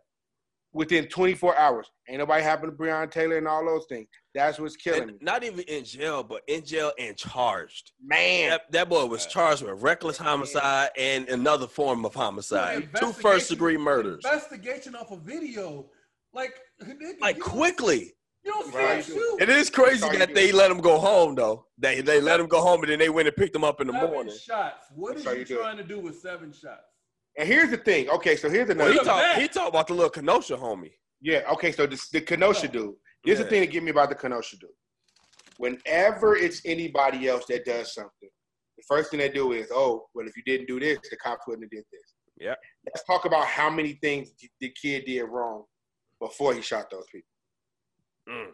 Within 0.73 1.07
24 1.07 1.55
hours, 1.57 1.89
ain't 2.09 2.19
nobody 2.19 2.43
happened 2.43 2.73
to 2.73 2.77
Breonna 2.77 3.09
Taylor 3.09 3.37
and 3.37 3.47
all 3.47 3.65
those 3.65 3.85
things. 3.87 4.07
That's 4.33 4.59
what's 4.59 4.75
killing 4.75 5.03
And 5.03 5.11
me, 5.13 5.17
not 5.21 5.43
even 5.45 5.61
in 5.61 5.85
jail, 5.85 6.21
but 6.21 6.41
in 6.47 6.65
jail 6.65 6.91
and 6.99 7.15
charged. 7.15 7.93
man. 8.03 8.49
That, 8.49 8.71
that 8.71 8.89
boy 8.89 9.05
was 9.05 9.25
charged 9.25 9.63
with 9.63 9.81
reckless 9.81 10.17
homicide 10.17 10.89
and 10.97 11.29
another 11.29 11.65
form 11.67 12.03
of 12.03 12.13
homicide. 12.13 12.89
Two 12.99 13.13
first 13.13 13.49
degree 13.49 13.77
murders. 13.77 14.25
Investigation 14.25 14.95
off 14.95 15.11
a 15.11 15.17
video, 15.17 15.89
like 16.33 16.59
nigga, 16.83 17.21
Like 17.21 17.37
you 17.37 17.43
don't- 17.43 17.51
quickly. 17.53 18.13
You 18.45 18.51
don't 18.53 18.71
see 18.71 18.77
Right. 18.77 19.03
shoot. 19.03 19.41
It 19.41 19.49
is 19.49 19.69
crazy 19.71 20.07
that 20.17 20.35
they 20.35 20.51
let 20.51 20.69
him 20.69 20.79
go 20.79 20.99
home 20.99 21.33
though. 21.35 21.65
They 21.77 22.01
they 22.01 22.21
let 22.21 22.39
him 22.39 22.47
go 22.47 22.61
home 22.61 22.81
and 22.83 22.91
then 22.91 22.99
they 22.99 23.09
went 23.09 23.27
and 23.27 23.35
picked 23.35 23.55
him 23.55 23.63
up 23.63 23.81
in 23.81 23.87
the 23.87 23.93
Seven 23.93 24.11
morning. 24.11 24.37
shots. 24.37 24.85
What 24.93 25.15
That's 25.15 25.27
are 25.27 25.33
you 25.33 25.39
you 25.39 25.45
do 25.45 25.55
it. 25.59 25.61
trying 25.63 25.77
to 25.77 25.83
do 25.83 25.99
with 25.99 26.19
seven 26.19 26.53
shots? 26.53 26.85
And 27.37 27.47
here's 27.47 27.71
the 27.71 27.77
thing. 27.77 28.07
Okay, 28.09 28.35
so 28.35 28.49
here's 28.49 28.67
Well, 28.69 28.77
another. 28.77 28.91
he 28.91 28.97
Look 28.97 29.05
talked 29.07 29.23
back. 29.23 29.41
he 29.41 29.47
talked 29.47 29.69
about 29.69 29.87
the 29.87 29.93
little 29.95 30.09
Kenosha 30.11 30.55
homie. 30.55 30.93
Yeah, 31.21 31.41
okay, 31.53 31.71
so 31.71 31.85
this, 31.87 32.07
the 32.09 32.21
Kenosha 32.21 32.67
dude. 32.67 32.95
Here's 33.25 33.39
Yeah. 33.39 33.43
the 33.45 33.49
thing 33.49 33.61
that 33.61 33.67
get 33.71 33.81
me 33.83 33.91
about 33.91 34.09
the 34.09 34.15
Kenosha 34.15 34.57
dude. 34.57 34.69
Whenever 35.57 36.35
it's 36.35 36.61
anybody 36.65 37.27
else 37.27 37.45
that 37.47 37.65
does 37.65 37.93
something, 37.93 38.29
the 38.77 38.83
first 38.87 39.09
thing 39.09 39.19
they 39.19 39.29
do 39.29 39.53
is, 39.53 39.67
oh, 39.71 40.05
well, 40.13 40.27
if 40.27 40.35
you 40.35 40.43
didn't 40.45 40.67
do 40.67 40.79
this, 40.79 40.99
the 41.09 41.17
cops 41.17 41.47
wouldn't 41.47 41.63
have 41.63 41.71
did 41.71 41.85
this. 41.91 42.13
Yeah. 42.37 42.55
Let's 42.85 43.03
talk 43.05 43.25
about 43.25 43.45
how 43.47 43.69
many 43.69 43.93
things 44.01 44.31
the 44.59 44.69
kid 44.81 45.05
did 45.05 45.23
wrong 45.23 45.63
before 46.21 46.53
he 46.53 46.61
shot 46.61 46.89
those 46.91 47.05
people. 47.11 47.27
Mm. 48.29 48.47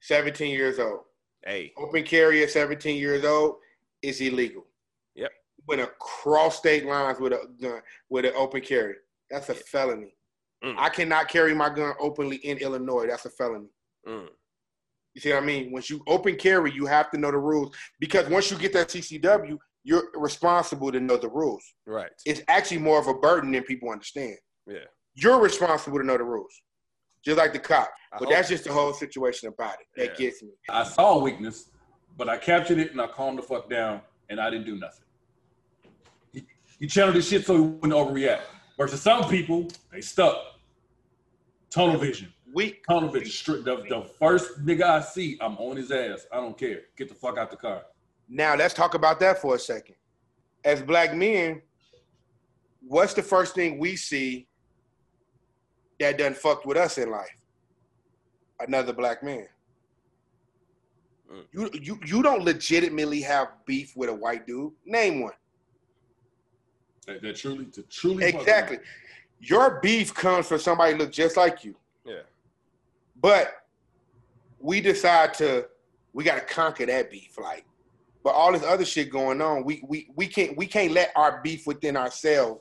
17 0.00 0.50
years 0.50 0.78
old. 0.78 1.00
Hey, 1.44 1.72
Open 1.76 2.02
carry 2.04 2.42
at 2.42 2.50
17 2.50 2.96
years 2.98 3.24
old 3.24 3.56
is 4.02 4.20
illegal. 4.20 4.64
Yep. 5.14 5.30
Went 5.68 5.80
across 5.80 6.58
state 6.58 6.84
lines 6.86 7.18
with 7.20 7.32
a 7.32 7.46
gun, 7.60 7.80
with 8.08 8.24
an 8.24 8.32
open 8.36 8.60
carry. 8.62 8.94
That's 9.30 9.48
a 9.48 9.54
felony. 9.54 10.14
Mm. 10.64 10.74
I 10.78 10.88
cannot 10.88 11.28
carry 11.28 11.54
my 11.54 11.68
gun 11.68 11.94
openly 12.00 12.36
in 12.36 12.58
Illinois. 12.58 13.06
That's 13.08 13.24
a 13.26 13.30
felony. 13.30 13.68
mm. 14.08 14.28
You 15.14 15.20
see 15.20 15.30
what 15.32 15.42
I 15.42 15.46
mean? 15.46 15.70
Once 15.72 15.90
you 15.90 16.02
open 16.06 16.36
carry, 16.36 16.72
you 16.72 16.86
have 16.86 17.10
to 17.10 17.18
know 17.18 17.30
the 17.30 17.36
rules 17.38 17.74
because 18.00 18.28
once 18.30 18.50
you 18.50 18.56
get 18.56 18.72
that 18.72 18.88
CCW, 18.88 19.58
you're 19.84 20.04
responsible 20.14 20.90
to 20.90 21.00
know 21.00 21.16
the 21.18 21.28
rules. 21.28 21.62
right. 21.86 22.10
It's 22.24 22.40
actually 22.48 22.78
more 22.78 22.98
of 22.98 23.08
a 23.08 23.14
burden 23.14 23.50
than 23.52 23.62
people 23.64 23.90
understand. 23.90 24.36
Yeah. 24.66 24.86
You're 25.14 25.38
responsible 25.40 25.98
to 25.98 26.04
know 26.06 26.16
the 26.16 26.24
rules, 26.24 26.54
just 27.24 27.38
like 27.38 27.52
the 27.52 27.58
cop. 27.58 27.90
I 28.12 28.18
But 28.18 28.28
that's 28.30 28.48
just 28.48 28.64
the 28.64 28.72
whole 28.72 28.92
situation 28.92 29.48
about 29.48 29.74
it. 29.74 29.86
That 29.96 30.18
Yeah. 30.20 30.26
gets 30.28 30.42
me. 30.42 30.50
I 30.68 30.84
saw 30.84 31.14
a 31.14 31.22
weakness, 31.22 31.70
but 32.16 32.28
I 32.28 32.36
captured 32.36 32.78
it 32.78 32.90
and 32.92 33.00
I 33.00 33.06
calmed 33.06 33.38
the 33.38 33.42
fuck 33.42 33.70
down, 33.70 34.00
and 34.28 34.40
I 34.40 34.50
didn't 34.50 34.66
do 34.66 34.76
nothing. 34.76 35.04
He, 36.32 36.46
he 36.78 36.86
channeled 36.86 37.14
his 37.16 37.28
shit 37.28 37.46
so 37.46 37.54
he 37.54 37.60
wouldn't 37.60 37.92
overreact. 37.92 38.42
Versus 38.76 39.00
some 39.02 39.28
people, 39.28 39.68
they 39.92 40.00
stuck. 40.00 40.36
Tunnel 41.70 41.98
vision. 41.98 42.32
Weak. 42.52 42.84
Tunnel 42.86 43.08
vision. 43.10 43.30
Straight, 43.30 43.64
the, 43.64 43.76
the 43.88 44.02
first 44.18 44.64
nigga 44.64 44.82
I 44.82 45.00
see, 45.00 45.38
I'm 45.40 45.56
on 45.58 45.76
his 45.76 45.90
ass. 45.90 46.26
I 46.32 46.36
don't 46.36 46.56
care. 46.58 46.80
Get 46.96 47.08
the 47.08 47.14
fuck 47.14 47.38
out 47.38 47.50
the 47.50 47.56
car. 47.56 47.82
now 48.28 48.54
let's 48.56 48.74
talk 48.74 48.94
about 48.94 49.20
that 49.20 49.40
for 49.40 49.54
a 49.54 49.58
second. 49.58 49.94
As 50.64 50.82
black 50.82 51.14
men, 51.14 51.62
what's 52.86 53.14
the 53.14 53.22
first 53.22 53.54
thing 53.54 53.78
we 53.78 53.96
see 53.96 54.48
that 56.02 56.18
done 56.18 56.34
fucked 56.34 56.66
with 56.66 56.76
us 56.76 56.98
in 56.98 57.10
life? 57.10 57.36
Another 58.60 58.92
black 58.92 59.22
man. 59.22 59.46
Mm. 61.32 61.44
You 61.52 61.70
you 61.72 62.00
you 62.04 62.22
don't 62.22 62.44
legitimately 62.44 63.22
have 63.22 63.48
beef 63.66 63.96
with 63.96 64.10
a 64.10 64.14
white 64.14 64.46
dude. 64.46 64.72
Name 64.84 65.22
one. 65.22 65.32
That, 67.06 67.22
that 67.22 67.36
truly, 67.36 67.66
to 67.66 67.82
truly. 67.82 68.24
fuck 68.24 68.34
with 68.34 68.42
Exactly. 68.42 68.78
Your 69.40 69.80
beef 69.80 70.14
comes 70.14 70.46
from 70.46 70.58
somebody 70.58 70.92
who 70.92 70.98
look 70.98 71.12
just 71.12 71.36
like 71.36 71.64
you. 71.64 71.74
Yeah. 72.04 72.20
But 73.20 73.54
we 74.60 74.80
decide 74.80 75.34
to 75.34 75.66
we 76.12 76.24
gotta 76.24 76.42
conquer 76.42 76.86
that 76.86 77.10
beef. 77.10 77.36
Like, 77.38 77.64
But 78.22 78.34
all 78.34 78.52
this 78.52 78.62
other 78.62 78.84
shit 78.84 79.10
going 79.10 79.40
on, 79.40 79.64
we 79.64 79.82
we 79.86 80.10
we 80.14 80.26
can't 80.26 80.56
we 80.56 80.66
can't 80.66 80.92
let 80.92 81.12
our 81.16 81.40
beef 81.42 81.66
within 81.66 81.96
ourselves 81.96 82.60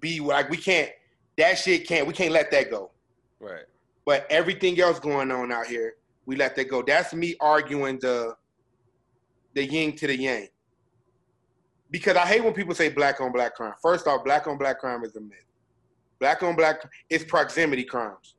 be 0.00 0.20
like 0.20 0.48
we 0.48 0.56
can't 0.56 0.90
that 1.38 1.56
shit 1.56 1.88
can't 1.88 2.06
we 2.06 2.12
can't 2.12 2.32
let 2.32 2.50
that 2.50 2.70
go. 2.70 2.90
Right. 3.40 3.64
But 4.04 4.26
everything 4.28 4.78
else 4.80 4.98
going 4.98 5.30
on 5.30 5.50
out 5.50 5.66
here, 5.66 5.94
we 6.26 6.36
let 6.36 6.56
that 6.56 6.68
go. 6.68 6.82
That's 6.82 7.14
me 7.14 7.36
arguing 7.40 7.98
the 8.00 8.36
the 9.54 9.64
yin 9.64 9.96
to 9.96 10.06
the 10.06 10.16
yang. 10.16 10.48
Because 11.90 12.16
I 12.16 12.26
hate 12.26 12.44
when 12.44 12.52
people 12.52 12.74
say 12.74 12.90
black 12.90 13.20
on 13.20 13.32
black 13.32 13.54
crime. 13.54 13.72
First 13.80 14.06
off, 14.06 14.24
black 14.24 14.46
on 14.46 14.58
black 14.58 14.78
crime 14.78 15.04
is 15.04 15.16
a 15.16 15.20
myth. 15.20 15.38
Black 16.20 16.42
on 16.42 16.54
black 16.54 16.82
it's 17.08 17.24
proximity 17.24 17.84
crimes. 17.84 18.34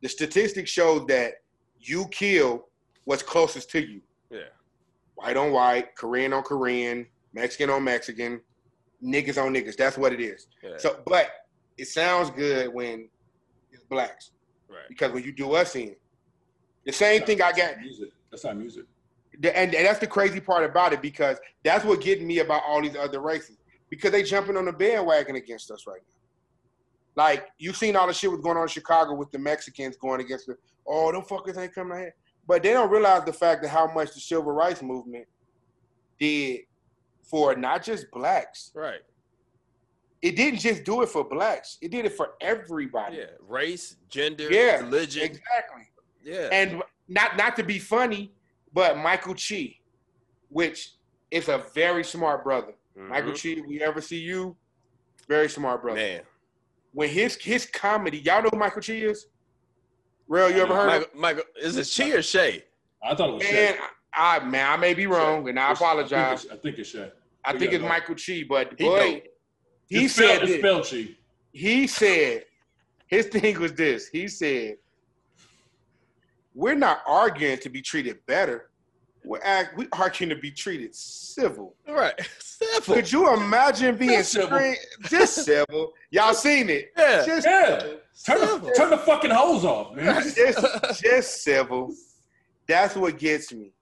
The 0.00 0.08
statistics 0.08 0.70
show 0.70 1.00
that 1.06 1.34
you 1.80 2.06
kill 2.10 2.68
what's 3.04 3.22
closest 3.22 3.70
to 3.70 3.80
you. 3.80 4.00
Yeah. 4.30 4.40
White 5.16 5.36
on 5.36 5.50
white, 5.50 5.96
Korean 5.96 6.32
on 6.32 6.42
Korean, 6.42 7.06
Mexican 7.32 7.70
on 7.70 7.84
Mexican, 7.84 8.40
niggas 9.02 9.42
on 9.42 9.52
niggas. 9.52 9.76
That's 9.76 9.98
what 9.98 10.12
it 10.12 10.20
is. 10.20 10.46
Yeah. 10.62 10.76
So, 10.78 11.00
but 11.06 11.30
it 11.78 11.88
sounds 11.88 12.30
good 12.30 12.72
when 12.72 13.08
it's 13.72 13.84
blacks 13.84 14.30
right. 14.68 14.88
because 14.88 15.12
when 15.12 15.22
you 15.22 15.32
do 15.32 15.52
us 15.52 15.76
in, 15.76 15.94
the 16.84 16.92
same 16.92 17.22
thing 17.22 17.42
I 17.42 17.52
got, 17.52 17.78
Music. 17.78 18.10
That's 18.30 18.44
not 18.44 18.56
music. 18.56 18.84
the- 19.40 19.56
and, 19.56 19.74
and 19.74 19.86
that's 19.86 19.98
the 19.98 20.06
crazy 20.06 20.40
part 20.40 20.64
about 20.64 20.92
it 20.92 21.02
because 21.02 21.38
that's 21.64 21.84
what 21.84 22.00
getting 22.00 22.26
me 22.26 22.38
about 22.40 22.62
all 22.66 22.80
these 22.82 22.96
other 22.96 23.20
races 23.20 23.56
because 23.90 24.10
they 24.10 24.22
jumping 24.22 24.56
on 24.56 24.64
the 24.64 24.72
bandwagon 24.72 25.36
against 25.36 25.70
us 25.70 25.86
right 25.86 26.00
now. 26.06 27.22
Like 27.22 27.48
you 27.58 27.72
seen 27.72 27.96
all 27.96 28.06
the 28.06 28.12
shit 28.12 28.30
was 28.30 28.40
going 28.40 28.56
on 28.56 28.64
in 28.64 28.68
Chicago 28.68 29.14
with 29.14 29.30
the 29.30 29.38
Mexicans 29.38 29.96
going 29.96 30.20
against 30.20 30.46
the 30.46 30.56
oh 30.86 31.10
them 31.12 31.22
fuckers 31.22 31.56
ain't 31.56 31.74
coming 31.74 31.92
out 31.92 31.98
here, 32.00 32.14
but 32.46 32.62
they 32.62 32.72
don't 32.72 32.90
realize 32.90 33.24
the 33.24 33.32
fact 33.32 33.62
that 33.62 33.68
how 33.68 33.90
much 33.92 34.12
the 34.12 34.20
civil 34.20 34.52
rights 34.52 34.82
movement 34.82 35.26
did 36.20 36.60
for 37.22 37.56
not 37.56 37.82
just 37.82 38.10
blacks. 38.10 38.70
Right. 38.74 39.00
It 40.26 40.34
didn't 40.34 40.58
just 40.58 40.82
do 40.82 41.02
it 41.02 41.08
for 41.08 41.22
blacks. 41.22 41.78
It 41.80 41.92
did 41.92 42.04
it 42.04 42.12
for 42.16 42.30
everybody. 42.40 43.18
Yeah. 43.18 43.26
Race, 43.46 43.94
gender, 44.08 44.50
Yeah, 44.50 44.80
religion. 44.80 45.22
Exactly. 45.22 45.82
Yeah. 46.24 46.48
and 46.50 46.82
not 47.06 47.36
not 47.36 47.54
to 47.56 47.62
be 47.62 47.78
funny, 47.78 48.32
but 48.72 48.98
Michael 48.98 49.34
Chi, 49.36 49.76
which 50.48 50.94
is 51.30 51.48
a 51.48 51.58
very 51.72 52.02
smart 52.02 52.42
brother. 52.42 52.74
Michael 52.96 53.30
Mhm. 53.32 53.56
Chi, 53.56 53.62
we 53.68 53.80
ever 53.80 54.00
see 54.00 54.18
you, 54.18 54.56
very 55.28 55.48
smart 55.48 55.82
brother. 55.82 56.00
Man. 56.00 56.22
When 56.92 57.08
his 57.08 57.36
his 57.36 57.66
comedy, 57.66 58.18
y'all 58.18 58.42
know 58.42 58.48
who 58.52 58.58
Michael 58.58 58.82
Chi 58.82 58.94
is? 58.94 59.26
Real, 60.26 60.50
you 60.50 60.62
ever 60.62 60.74
heard 60.74 60.88
of? 61.02 61.14
Michael, 61.14 61.20
Michael, 61.20 61.42
is 61.62 61.76
it 61.76 61.88
Chi 61.96 62.10
or 62.10 62.22
Shay? 62.22 62.64
I 63.00 63.14
thought 63.14 63.28
it 63.28 63.32
was 63.34 63.42
Man, 63.44 63.74
Shay. 63.74 63.80
I 64.12 64.40
man, 64.40 64.72
I 64.72 64.76
may 64.76 64.94
be 64.94 65.06
wrong, 65.06 65.48
and 65.48 65.60
I 65.60 65.66
It's- 65.70 65.78
apologize. 65.80 66.40
think 66.42 66.52
it's- 66.52 66.58
I 66.58 66.62
think 66.62 66.78
it's 66.80 66.88
Shay. 66.88 67.12
I 67.44 67.52
think 67.56 67.70
yeah, 67.70 67.78
it's. 67.78 67.84
Michael 67.88 68.16
Chi, 68.16 68.44
but 68.48 68.70
He 68.76 68.84
boy, 68.84 69.12
dope. 69.12 69.24
He 69.88 70.04
It's 70.06 70.14
said 70.14 70.42
this. 70.42 70.58
spelled 70.58 70.86
he 71.52 71.86
said 71.86 72.44
his 73.06 73.26
thing 73.26 73.58
was 73.60 73.72
this. 73.72 74.08
He 74.08 74.28
said, 74.28 74.76
"We're 76.54 76.74
not 76.74 77.00
arguing 77.06 77.58
to 77.58 77.68
be 77.68 77.80
treated 77.82 78.18
better. 78.26 78.70
We're 79.24 79.40
act, 79.42 79.76
we 79.76 79.88
arguing 79.92 80.30
to 80.30 80.36
be 80.36 80.50
treated 80.50 80.94
civil." 80.94 81.74
Right. 81.88 82.14
civil. 82.38 82.94
Could 82.94 83.10
you 83.10 83.32
imagine 83.32 83.96
being 83.96 84.10
Just 84.10 84.32
civil. 84.32 84.48
screen, 84.58 84.76
just 85.08 85.34
civil? 85.44 85.92
Y'all 86.10 86.34
seen 86.34 86.68
it? 86.70 86.92
Yeah. 86.96 87.24
Just, 87.24 87.46
Yeah. 87.46 87.78
Turn 88.24 88.40
the, 88.40 88.72
turn 88.72 88.90
the 88.90 88.98
fucking 88.98 89.30
hose 89.30 89.64
off, 89.64 89.94
man. 89.94 90.22
just, 90.34 91.02
just 91.02 91.44
civil. 91.44 91.92
That's 92.66 92.96
what 92.96 93.18
gets 93.18 93.52
me. 93.52 93.72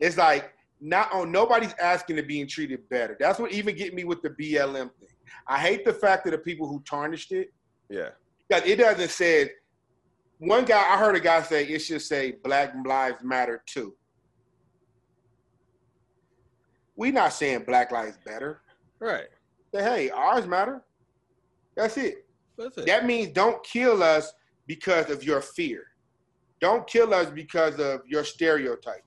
It's 0.00 0.16
like 0.16 0.52
not 0.80 1.12
on 1.12 1.30
nobody's 1.32 1.72
asking 1.80 2.16
to 2.16 2.22
being 2.22 2.46
treated 2.48 2.86
better. 2.88 3.16
That's 3.18 3.38
what 3.38 3.52
even 3.52 3.76
get 3.76 3.94
me 3.94 4.02
with 4.04 4.22
the 4.22 4.30
BLM 4.30 4.90
thing. 4.98 5.08
I 5.46 5.58
hate 5.58 5.84
the 5.84 5.92
fact 5.92 6.24
that 6.24 6.30
the 6.32 6.38
people 6.38 6.66
who 6.68 6.80
tarnished 6.88 7.32
it 7.32 7.52
Yeah. 7.88 8.10
because 8.48 8.68
it 8.68 8.76
doesn't 8.76 9.10
say. 9.10 9.50
One 10.38 10.64
guy 10.64 10.78
I 10.92 10.98
heard 10.98 11.14
a 11.16 11.20
guy 11.20 11.42
say 11.42 11.64
it 11.66 11.78
should 11.78 12.02
say 12.02 12.32
Black 12.42 12.74
Lives 12.84 13.22
Matter 13.22 13.62
too. 13.66 13.94
We 16.96 17.10
not 17.10 17.32
saying 17.32 17.64
Black 17.66 17.90
Lives 17.92 18.18
Better. 18.24 18.60
Right. 19.00 19.28
Say 19.74 19.82
hey, 19.82 20.10
ours 20.10 20.46
matter. 20.46 20.82
That's 21.76 21.96
it. 21.96 22.26
That's 22.56 22.78
it. 22.78 22.86
That 22.86 23.06
means 23.06 23.32
don't 23.32 23.62
kill 23.64 24.02
us 24.02 24.32
because 24.66 25.10
of 25.10 25.24
your 25.24 25.40
fear. 25.40 25.84
Don't 26.60 26.86
kill 26.86 27.12
us 27.12 27.28
because 27.30 27.78
of 27.80 28.02
your 28.06 28.24
stereotype. 28.24 29.04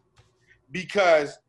Because 0.72 1.40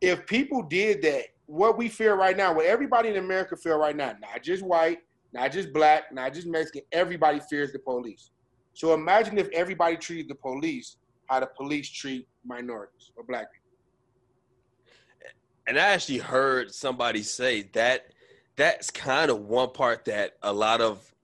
if 0.00 0.26
people 0.26 0.62
did 0.62 1.00
that, 1.02 1.26
what 1.46 1.76
we 1.76 1.88
feel 1.88 2.14
right 2.14 2.36
now, 2.36 2.54
what 2.54 2.66
everybody 2.66 3.08
in 3.10 3.16
America 3.16 3.56
feel 3.56 3.78
right 3.78 3.96
now, 3.96 4.14
not 4.20 4.42
just 4.42 4.62
white, 4.62 4.98
not 5.32 5.52
just 5.52 5.72
black, 5.72 6.12
not 6.12 6.32
just 6.32 6.46
Mexican, 6.46 6.82
everybody 6.92 7.40
fears 7.40 7.72
the 7.72 7.78
police. 7.78 8.30
So 8.72 8.94
imagine 8.94 9.38
if 9.38 9.48
everybody 9.50 9.96
treated 9.96 10.28
the 10.28 10.34
police 10.34 10.96
how 11.26 11.40
the 11.40 11.46
police 11.46 11.88
treat 11.88 12.28
minorities 12.44 13.10
or 13.16 13.24
black 13.24 13.46
people. 13.52 13.62
and 15.66 15.78
I 15.78 15.88
actually 15.88 16.18
heard 16.18 16.74
somebody 16.74 17.22
say 17.22 17.62
that 17.72 18.06
that's 18.56 18.90
kind 18.90 19.30
of 19.30 19.40
one 19.40 19.70
part 19.70 20.04
that 20.04 20.36
a 20.42 20.52
lot 20.52 20.80
of 20.80 21.14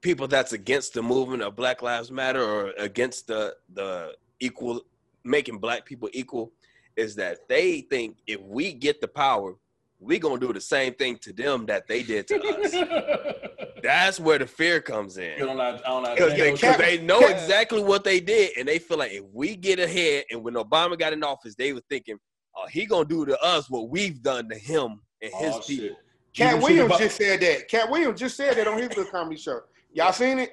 people 0.00 0.28
that's 0.28 0.52
against 0.52 0.94
the 0.94 1.02
movement 1.02 1.42
of 1.42 1.56
Black 1.56 1.82
Lives 1.82 2.10
Matter 2.10 2.42
or 2.42 2.72
against 2.78 3.26
the 3.26 3.56
the 3.72 4.14
equal 4.40 4.82
making 5.24 5.58
black 5.58 5.84
people 5.84 6.08
equal 6.12 6.52
is 6.98 7.14
that 7.14 7.48
they 7.48 7.80
think 7.82 8.16
if 8.26 8.40
we 8.42 8.72
get 8.72 9.00
the 9.00 9.06
power, 9.08 9.54
we 10.00 10.18
gonna 10.18 10.40
do 10.40 10.52
the 10.52 10.60
same 10.60 10.92
thing 10.94 11.16
to 11.18 11.32
them 11.32 11.64
that 11.66 11.86
they 11.88 12.02
did 12.02 12.26
to 12.26 12.40
us. 12.42 12.72
That's 13.82 14.18
where 14.18 14.38
the 14.38 14.46
fear 14.46 14.80
comes 14.80 15.16
in. 15.18 15.40
on 15.48 15.56
that, 15.58 15.86
on 15.86 16.02
that 16.02 16.16
Because 16.16 16.34
they 16.34 16.96
they 16.96 17.02
know 17.02 17.20
exactly 17.20 17.80
what 17.82 18.02
they 18.02 18.18
did, 18.18 18.56
and 18.58 18.66
they 18.66 18.80
feel 18.80 18.98
like 18.98 19.12
if 19.12 19.22
we 19.32 19.54
get 19.54 19.78
ahead, 19.78 20.24
and 20.32 20.42
when 20.42 20.54
Obama 20.54 20.98
got 20.98 21.12
in 21.12 21.22
office, 21.22 21.54
they 21.54 21.72
were 21.72 21.82
thinking, 21.88 22.18
"Oh, 22.56 22.66
he 22.66 22.84
gonna 22.86 23.04
do 23.08 23.24
to 23.26 23.40
us 23.40 23.70
what 23.70 23.88
we've 23.88 24.20
done 24.20 24.48
to 24.48 24.58
him 24.58 25.00
and 25.22 25.32
his 25.32 25.54
Oh, 25.54 25.60
people." 25.60 25.86
shit. 25.88 25.96
Katt 26.34 26.60
Williams 26.60 26.98
just 26.98 27.16
said 27.16 27.40
that. 27.40 27.68
Katt 27.68 27.90
Williams 27.90 28.18
just 28.20 28.36
said 28.36 28.56
that 28.56 28.66
on 28.66 28.78
his 28.78 28.88
little 28.88 29.04
comedy 29.06 29.36
show. 29.40 29.60
Y'all 29.92 30.12
seen 30.12 30.38
it? 30.40 30.52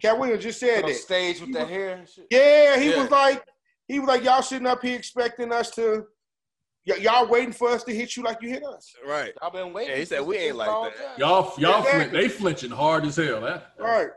Katt 0.00 0.18
Williams 0.18 0.42
just 0.42 0.60
said 0.60 0.84
on 0.84 0.90
that. 0.90 0.96
stage 0.96 1.40
with 1.40 1.52
that 1.54 1.68
hair. 1.68 1.94
and 1.96 2.08
shit. 2.08 2.26
Yeah, 2.30 2.78
he 2.78 2.90
Yeah. 2.90 3.02
was 3.02 3.10
like, 3.10 3.42
he 3.88 3.98
was 3.98 4.08
like, 4.08 4.22
y'all 4.22 4.42
sitting 4.42 4.66
up 4.66 4.82
here 4.82 4.96
expecting 4.96 5.52
us 5.52 5.70
to, 5.72 6.06
y- 6.86 6.96
y'all 6.96 7.26
waiting 7.26 7.52
for 7.52 7.70
us 7.70 7.82
to 7.84 7.94
hit 7.94 8.16
you 8.16 8.22
like 8.22 8.40
you 8.42 8.48
hit 8.50 8.62
us. 8.64 8.94
Right. 9.06 9.32
I've 9.42 9.52
been 9.52 9.72
waiting. 9.72 9.92
Yeah, 9.92 9.98
he 9.98 10.04
said 10.04 10.20
we 10.20 10.36
ain't 10.36 10.56
like 10.56 10.68
that. 10.68 10.96
time. 10.96 11.06
Y'all, 11.18 11.52
y'all, 11.58 11.78
Exactly. 11.80 12.08
flinch, 12.08 12.12
they 12.12 12.28
flinching 12.28 12.70
hard 12.70 13.06
as 13.06 13.16
hell. 13.16 13.40
Huh? 13.40 13.60
Right. 13.78 14.08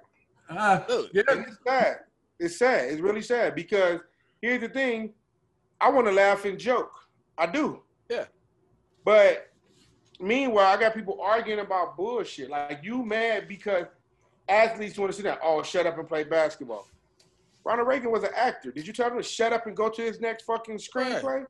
Ah, 0.50 0.84
Look, 0.90 1.10
yeah. 1.14 1.22
It's 1.28 1.58
sad. 1.66 1.98
It's 2.40 2.58
sad. 2.60 2.92
It's 2.92 3.02
really 3.02 3.22
sad 3.22 3.56
because 3.56 4.00
here's 4.42 4.60
the 4.62 4.68
thing. 4.70 5.14
I 5.80 5.90
want 5.90 6.06
to 6.08 6.14
laugh 6.14 6.44
and 6.46 6.60
joke. 6.60 6.92
I 7.38 7.46
do. 7.48 7.82
Yeah. 8.10 8.26
But 9.06 9.50
meanwhile, 10.20 10.66
I 10.68 10.80
got 10.80 10.94
people 10.94 11.20
arguing 11.22 11.60
about 11.60 11.96
bullshit. 11.96 12.50
Like 12.50 12.82
you 12.84 13.04
mad 13.06 13.48
because 13.48 13.86
athletes 14.50 14.98
want 14.98 15.12
to 15.12 15.16
sit 15.16 15.24
down. 15.24 15.38
Oh, 15.42 15.64
shut 15.64 15.88
up 15.88 15.98
and 15.98 16.08
play 16.08 16.24
basketball. 16.24 16.86
Ronald 17.64 17.88
Reagan 17.88 18.12
was 18.12 18.24
an 18.24 18.32
actor. 18.36 18.72
Did 18.72 18.88
you 18.88 18.94
tell 18.94 19.10
him 19.10 19.18
to 19.18 19.24
shut 19.24 19.54
up 19.54 19.68
and 19.68 19.76
go 19.76 19.90
to 19.90 20.02
his 20.02 20.20
next 20.20 20.44
fucking 20.46 20.78
screenplay? 20.78 21.46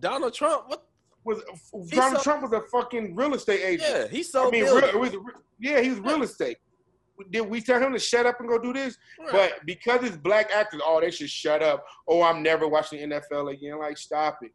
Donald 0.00 0.34
Trump, 0.34 0.64
what? 0.68 0.84
Was 1.24 1.40
uh, 1.40 1.78
Donald 1.88 2.18
so- 2.18 2.22
Trump 2.22 2.42
was 2.42 2.52
a 2.52 2.62
fucking 2.68 3.14
real 3.14 3.34
estate 3.34 3.62
agent? 3.62 3.90
Yeah, 3.90 4.06
he's 4.06 4.30
so 4.30 4.48
I 4.48 4.50
mean, 4.50 4.64
real, 4.64 4.98
was, 4.98 5.16
yeah, 5.58 5.80
he 5.80 5.90
was 5.90 6.00
real 6.00 6.22
estate. 6.22 6.58
Did 7.30 7.40
we 7.42 7.60
tell 7.60 7.82
him 7.82 7.92
to 7.92 7.98
shut 7.98 8.26
up 8.26 8.38
and 8.38 8.48
go 8.48 8.58
do 8.58 8.72
this? 8.72 8.96
Right. 9.18 9.32
But 9.32 9.66
because 9.66 10.04
it's 10.04 10.16
black 10.16 10.50
actors, 10.52 10.80
oh, 10.84 11.00
they 11.00 11.10
should 11.10 11.28
shut 11.28 11.62
up. 11.62 11.84
Oh, 12.06 12.22
I'm 12.22 12.42
never 12.44 12.68
watching 12.68 13.08
the 13.10 13.16
NFL 13.16 13.52
again. 13.52 13.78
Like, 13.78 13.98
stop 13.98 14.38
it. 14.42 14.52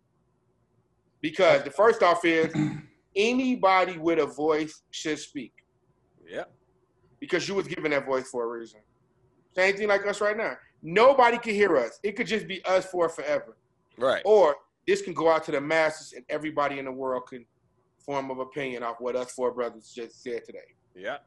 Because 1.21 1.63
the 1.63 1.71
first 1.71 2.01
off 2.01 2.23
is 2.23 2.53
anybody 3.15 3.97
with 3.97 4.19
a 4.19 4.25
voice 4.25 4.81
should 4.91 5.19
speak 5.19 5.53
yeah, 6.27 6.43
because 7.19 7.47
you 7.47 7.55
was 7.55 7.67
given 7.67 7.91
that 7.91 8.05
voice 8.05 8.29
for 8.29 8.43
a 8.43 8.59
reason. 8.59 8.79
Same 9.55 9.75
thing 9.75 9.87
like 9.87 10.05
us 10.07 10.21
right 10.21 10.35
now. 10.35 10.55
Nobody 10.83 11.37
can 11.37 11.55
hear 11.55 11.77
us. 11.77 11.99
It 12.03 12.11
could 12.11 12.27
just 12.27 12.47
be 12.47 12.63
us 12.65 12.85
for 12.85 13.07
forever. 13.09 13.57
right. 13.97 14.21
Or 14.25 14.57
this 14.85 15.01
can 15.01 15.13
go 15.13 15.31
out 15.31 15.45
to 15.45 15.51
the 15.51 15.61
masses 15.61 16.11
and 16.11 16.25
everybody 16.29 16.77
in 16.77 16.85
the 16.85 16.91
world 16.91 17.27
can 17.27 17.45
form 17.97 18.29
of 18.29 18.39
opinion 18.39 18.83
off 18.83 18.97
what 18.99 19.15
us 19.15 19.31
four 19.31 19.51
brothers 19.51 19.93
just 19.95 20.21
said 20.21 20.43
today. 20.43 20.59
Yeah, 20.93 21.17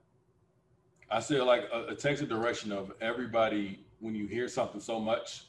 I 1.10 1.20
feel 1.20 1.46
like 1.46 1.64
uh, 1.72 1.86
it 1.88 1.98
takes 1.98 2.20
a 2.20 2.26
direction 2.26 2.70
of 2.70 2.92
everybody 3.00 3.80
when 4.00 4.14
you 4.14 4.26
hear 4.26 4.46
something 4.46 4.80
so 4.80 5.00
much, 5.00 5.46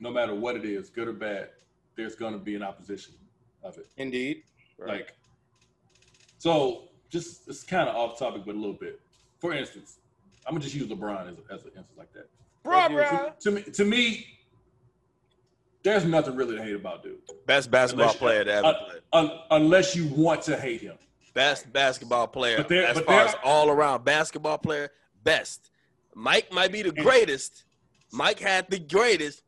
no 0.00 0.10
matter 0.10 0.34
what 0.34 0.56
it 0.56 0.64
is, 0.64 0.90
good 0.90 1.06
or 1.06 1.12
bad, 1.12 1.50
there's 1.96 2.16
going 2.16 2.32
to 2.32 2.38
be 2.38 2.56
an 2.56 2.64
opposition 2.64 3.14
of 3.62 3.78
it. 3.78 3.86
Indeed. 3.96 4.42
right. 4.76 4.88
Like, 4.88 5.16
so 6.38 6.88
just 7.10 7.48
it's 7.48 7.62
kind 7.62 7.88
of 7.88 7.94
off 7.94 8.18
topic, 8.18 8.42
but 8.44 8.56
a 8.56 8.58
little 8.58 8.74
bit. 8.74 9.00
For 9.38 9.54
instance, 9.54 9.98
I'm 10.46 10.54
gonna 10.54 10.64
just 10.64 10.74
use 10.74 10.88
LeBron 10.88 11.30
as, 11.30 11.36
as 11.50 11.62
an 11.64 11.70
instance 11.76 11.96
like 11.96 12.12
that. 12.12 12.28
Bruh, 12.64 12.90
You 12.90 12.96
bruh. 12.96 13.38
To, 13.38 13.42
to 13.42 13.50
me, 13.50 13.62
to 13.62 13.84
me, 13.84 14.26
there's 15.82 16.04
nothing 16.04 16.34
really 16.36 16.56
to 16.56 16.62
hate 16.62 16.74
about 16.74 17.02
dude. 17.02 17.18
Best 17.46 17.70
basketball 17.70 18.06
Unless- 18.06 18.18
player 18.18 18.44
to 18.44 18.52
ever 18.54 18.66
uh, 18.66 18.74
play. 18.86 18.94
Un- 19.12 19.30
unless 19.50 19.94
you 19.94 20.06
want 20.08 20.42
to 20.42 20.56
hate 20.56 20.80
him. 20.80 20.96
Best 21.34 21.70
basketball 21.72 22.26
player 22.28 22.56
But 22.58 22.68
there- 22.68 22.86
as 22.86 22.94
but 22.96 23.06
far 23.06 23.16
there- 23.16 23.26
as 23.28 23.34
all 23.44 23.68
around 23.70 24.04
basketball 24.04 24.58
player. 24.58 24.90
Best. 25.24 25.70
Mike 26.14 26.52
might 26.52 26.70
be 26.72 26.82
the 26.82 26.92
greatest. 26.92 27.64
Mike 28.12 28.38
had 28.38 28.70
the 28.70 28.78
greatest. 28.78 29.42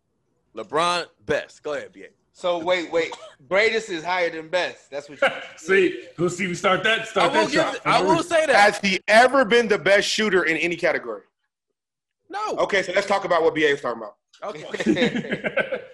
LeBron 0.55 1.07
best. 1.25 1.63
Go 1.63 1.75
ahead, 1.75 1.93
BA. 1.93 2.07
So 2.33 2.59
wait, 2.59 2.91
wait. 2.93 3.13
Greatest 3.49 3.89
is 3.89 4.03
higher 4.05 4.29
than 4.31 4.49
best. 4.49 4.91
That's 4.91 5.09
what 5.09 5.21
you 5.23 5.29
see, 5.57 6.05
we'll 6.19 6.29
see. 6.29 6.47
We 6.49 6.55
start 6.55 6.83
that. 6.85 7.01
I 7.01 7.05
Start 7.05 7.33
will 7.33 7.41
that 7.47 7.51
give. 7.53 7.63
shot. 7.63 7.81
I 7.87 8.03
will 8.03 8.23
say 8.23 8.45
that. 8.47 8.55
Has 8.57 8.79
he 8.79 9.01
ever 9.09 9.45
been 9.45 9.69
the 9.69 9.79
best 9.79 10.09
shooter 10.09 10.43
in 10.45 10.57
any 10.59 10.77
category? 10.77 11.23
No. 12.29 12.57
Okay, 12.59 12.83
so 12.83 12.93
let's 12.95 13.07
talk 13.07 13.25
about 13.25 13.43
what 13.43 13.55
BA 13.55 13.69
was 13.71 13.81
talking 13.81 14.03
about. 14.03 14.17
Okay. 14.43 15.81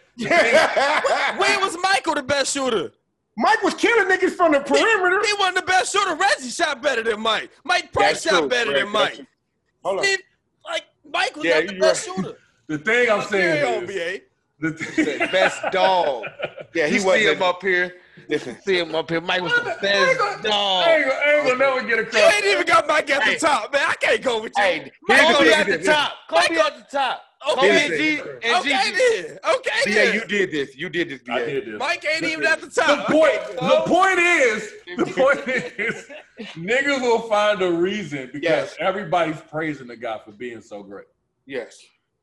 When 1.39 1.61
was 1.61 1.76
Michael 1.83 2.14
the 2.14 2.22
best 2.22 2.53
shooter? 2.53 2.93
Mike 3.37 3.62
was 3.62 3.74
killing 3.74 4.09
niggas 4.09 4.33
from 4.33 4.53
the 4.53 4.61
perimeter. 4.61 5.22
He 5.24 5.33
wasn't 5.39 5.57
the 5.57 5.62
best 5.62 5.93
shooter. 5.93 6.14
Reggie 6.14 6.51
shot 6.51 6.83
better 6.83 7.03
than 7.03 7.20
Mike. 7.20 7.51
Mike 7.64 7.91
Price 7.93 8.22
That's 8.22 8.24
shot 8.24 8.41
true. 8.41 8.49
better 8.49 8.72
Right, 8.72 8.80
than 8.83 8.93
Mike. 8.93 9.14
true. 9.14 9.26
Hold 9.85 9.99
on. 10.01 10.05
Steve, 10.05 10.18
like 10.64 10.85
Mike 11.11 11.37
was 11.37 11.45
Yeah, 11.47 11.61
not 11.61 11.66
the 11.68 11.78
best 11.80 12.07
right. 12.09 12.16
shooter. 12.16 12.39
the 12.66 12.78
thing 12.78 13.11
I'm 13.11 13.22
Carry 13.22 13.30
saying 13.30 13.76
on, 13.85 13.85
is, 13.91 14.20
BA. 14.20 14.20
the 14.61 14.72
thing, 14.85 15.18
best 15.33 15.62
dog. 15.72 16.24
Yeah, 16.74 16.87
he 16.89 16.95
You 16.95 17.01
see 17.01 17.07
wasn't. 17.07 17.37
him 17.37 17.43
up 17.43 17.62
here. 17.62 17.95
Listen, 18.28 18.56
See 18.64 18.78
him 18.78 18.94
up 18.94 19.10
here. 19.10 19.20
Mike 19.20 19.42
was 19.42 19.52
the 19.52 19.70
ain't 19.70 19.80
best 19.80 20.18
gonna- 20.18 20.42
dog. 20.42 20.84
I 20.86 20.94
ain't 20.96 21.04
gonna, 21.08 21.20
I 21.20 21.32
ain't 21.34 21.46
gonna 21.46 21.58
never 21.58 21.82
get 22.06 22.12
You 22.12 22.18
ain't 22.20 22.44
even 22.44 22.66
got 22.66 22.86
Mike 22.86 23.10
at 23.10 23.24
the 23.24 23.38
top, 23.38 23.72
man. 23.72 23.82
I 23.86 23.94
can't 23.94 24.22
go 24.22 24.42
with 24.42 24.52
you. 24.56 24.62
hey, 24.62 24.92
Mike 25.08 25.18
here's 25.20 25.28
the 25.28 25.44
Kobe 25.44 25.52
at 25.52 25.66
the 25.66 25.78
top. 25.78 26.12
Kobe 26.28 26.56
at 26.58 26.76
the 26.90 26.96
top. 26.96 27.22
Kobe 27.44 27.66
Here's 27.66 27.82
and 27.82 27.92
the 27.92 27.96
G 27.98 28.16
thing. 28.16 28.38
and 28.44 28.54
okay 28.60 28.82
Gigi. 28.84 29.22
then. 29.28 29.38
Okay 29.56 29.70
BA, 29.84 29.90
then. 29.92 30.14
you 30.14 30.24
did 30.26 30.50
this. 30.52 30.76
You 30.76 30.88
did 30.88 31.08
this, 31.08 31.22
BA. 31.22 31.32
I 31.32 31.38
did 31.44 31.66
this. 31.66 31.78
Mike 31.78 32.06
ain't 32.14 32.22
even 32.22 32.46
at 32.46 32.60
the 32.60 32.68
top. 32.70 32.86
The 32.86 32.96
top. 32.96 33.06
point, 33.06 33.34
Okay, 33.34 33.54
the 33.68 33.82
point 33.86 34.18
is, 34.20 34.72
the 34.96 35.06
point 35.06 35.48
is, 35.48 36.06
niggas 36.54 37.00
will 37.00 37.22
find 37.22 37.60
a 37.62 37.72
reason 37.72 38.26
because 38.32 38.42
Yes. 38.42 38.76
everybody's 38.78 39.40
praising 39.40 39.88
the 39.88 39.96
guy 39.96 40.20
for 40.24 40.30
being 40.30 40.60
so 40.60 40.84
great. 40.84 41.06
Yes. 41.44 41.78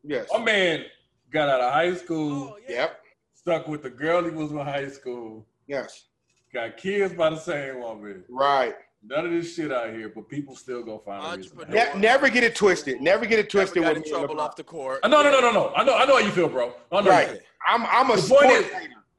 Yes. 0.05 0.27
My 0.31 0.39
man 0.41 0.85
got 1.31 1.49
out 1.49 1.59
of 1.59 1.73
high 1.73 1.95
school, 1.95 2.53
Oh, 2.53 2.57
yeah. 2.69 2.75
Yep. 2.83 2.99
stuck 3.33 3.67
with 3.67 3.83
the 3.83 3.89
girl 3.89 4.23
he 4.23 4.29
was 4.31 4.51
in 4.51 4.57
high 4.57 4.87
school, 4.87 5.45
Yes. 5.70 6.05
got 6.53 6.78
kids 6.78 7.13
by 7.13 7.30
the 7.30 7.38
same 7.39 7.80
woman. 7.80 8.24
Right. 8.28 8.74
None 9.03 9.26
of 9.28 9.32
this 9.32 9.55
shit 9.55 9.72
out 9.72 9.91
here, 9.93 10.11
but 10.13 10.28
people 10.28 10.55
still 10.55 10.84
go 10.84 10.97
find 11.05 11.24
a 11.24 11.38
reason. 11.38 11.57
to 11.57 11.65
hate. 11.65 11.70
Entrepreneur. 11.78 11.93
Ne- 11.95 12.01
never 12.01 12.30
get 12.30 12.43
it 12.43 12.55
twisted. 12.55 12.99
Never 12.99 13.26
get 13.26 13.39
it 13.39 13.43
Never 13.53 13.65
twisted 13.65 13.84
got 13.84 13.95
with 13.95 14.03
in 14.05 14.11
trouble 14.11 14.41
off 14.41 14.55
the 14.57 14.63
court. 14.63 14.99
Uh, 15.03 15.07
No, 15.07 15.22
no, 15.22 15.32
no, 15.32 15.39
no, 15.39 15.51
no. 15.53 15.74
I 15.76 15.84
know, 15.86 15.95
I 15.95 16.05
know 16.05 16.13
how 16.17 16.20
you 16.20 16.32
feel, 16.32 16.49
bro. 16.49 16.74
I 16.91 17.01
know 17.01 17.09
right. 17.09 17.39
I'm. 17.67 17.86
I'm 17.86 18.09
a 18.11 18.15
The 18.15 18.22
sports 18.24 18.43
point 18.45 18.57
is- 18.65 18.72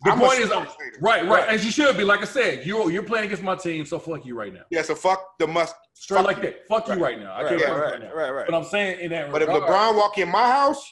The 0.04 0.10
I'm 0.12 0.18
point 0.18 0.38
is, 0.40 0.48
sports 0.50 0.74
right, 1.02 1.26
right, 1.26 1.46
as 1.48 1.62
you 1.64 1.70
should 1.70 1.94
be. 1.96 2.04
Like 2.04 2.20
I 2.20 2.24
said, 2.24 2.66
you're 2.66 2.90
you're 2.90 3.02
playing 3.02 3.26
against 3.26 3.42
my 3.42 3.54
team, 3.54 3.84
so 3.86 3.98
fuck 3.98 4.24
you 4.26 4.34
right 4.34 4.52
now. 4.52 4.62
Yeah, 4.70 4.80
so 4.82 4.94
fuck 4.94 5.38
the 5.38 5.46
must. 5.46 5.74
Straight 5.94 6.16
fuck 6.18 6.26
like 6.26 6.36
you. 6.38 6.42
that. 6.44 6.66
Fuck 6.68 6.88
you 6.88 6.94
right 6.94 7.18
now. 7.20 7.32
I 7.34 7.42
Right, 7.42 7.48
can't 7.58 7.62
right, 7.62 7.68
fuck 7.68 7.76
you 7.76 7.82
right, 7.82 7.90
right 7.92 8.00
now. 8.02 8.14
right, 8.14 8.30
right. 8.30 8.46
But 8.48 8.54
I'm 8.56 8.64
saying 8.64 9.00
in 9.00 9.10
that 9.12 9.30
But 9.30 9.42
if 9.42 9.48
LeBron 9.50 9.96
walk 9.96 10.16
in 10.18 10.28
my 10.30 10.46
house, 10.50 10.90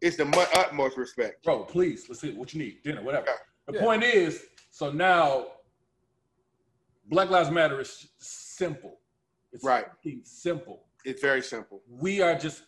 it's 0.00 0.16
the 0.16 0.26
utmost 0.56 0.96
respect. 0.96 1.44
bro, 1.44 1.62
please, 1.64 2.06
let's 2.08 2.20
see 2.20 2.32
what 2.32 2.52
you 2.52 2.60
need, 2.62 2.82
dinner, 2.82 3.00
whatever. 3.02 3.26
The 3.68 3.74
Yeah. 3.74 3.80
point 3.80 4.02
is, 4.04 4.44
so 4.76 4.90
now 4.92 5.46
Black 7.06 7.30
Lives 7.30 7.50
Matter 7.50 7.80
is 7.80 8.08
simple. 8.18 8.98
It's 9.50 9.64
Right. 9.64 9.86
simple. 10.24 10.84
It's 11.02 11.22
very 11.22 11.40
simple. 11.40 11.82
We 11.88 12.20
are 12.20 12.34
just, 12.34 12.62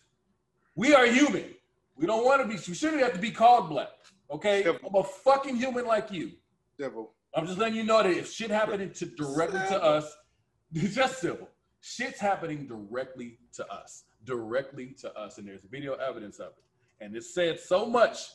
we 0.75 0.95
are 0.95 1.05
human. 1.05 1.53
We 1.95 2.07
don't 2.07 2.25
want 2.25 2.41
to 2.41 2.47
be. 2.47 2.55
We 2.67 2.73
shouldn't 2.73 3.03
have 3.03 3.13
to 3.13 3.19
be 3.19 3.29
called 3.29 3.69
black. 3.69 3.89
Okay, 4.31 4.63
Simple. 4.63 4.89
I'm 4.89 4.95
a 4.95 5.03
fucking 5.03 5.57
human 5.57 5.85
like 5.85 6.11
you. 6.11 6.31
Simple. 6.79 7.13
I'm 7.35 7.45
just 7.45 7.59
letting 7.59 7.75
you 7.75 7.83
know 7.83 8.01
that 8.01 8.09
if 8.09 8.31
shit 8.31 8.49
happening 8.49 8.91
to 8.93 9.05
directly 9.05 9.59
to 9.59 9.83
us, 9.83 10.11
it's 10.73 10.95
just 10.95 11.19
simple. 11.19 11.47
Shit's 11.81 12.19
happening 12.19 12.65
directly 12.65 13.37
to 13.53 13.71
us, 13.71 14.05
directly 14.23 14.95
to 15.01 15.15
us, 15.15 15.37
and 15.37 15.47
there's 15.47 15.61
video 15.61 15.93
evidence 15.93 16.39
of 16.39 16.53
it. 16.57 16.63
And 17.01 17.15
it's 17.15 17.35
said 17.35 17.59
so 17.59 17.85
much 17.85 18.31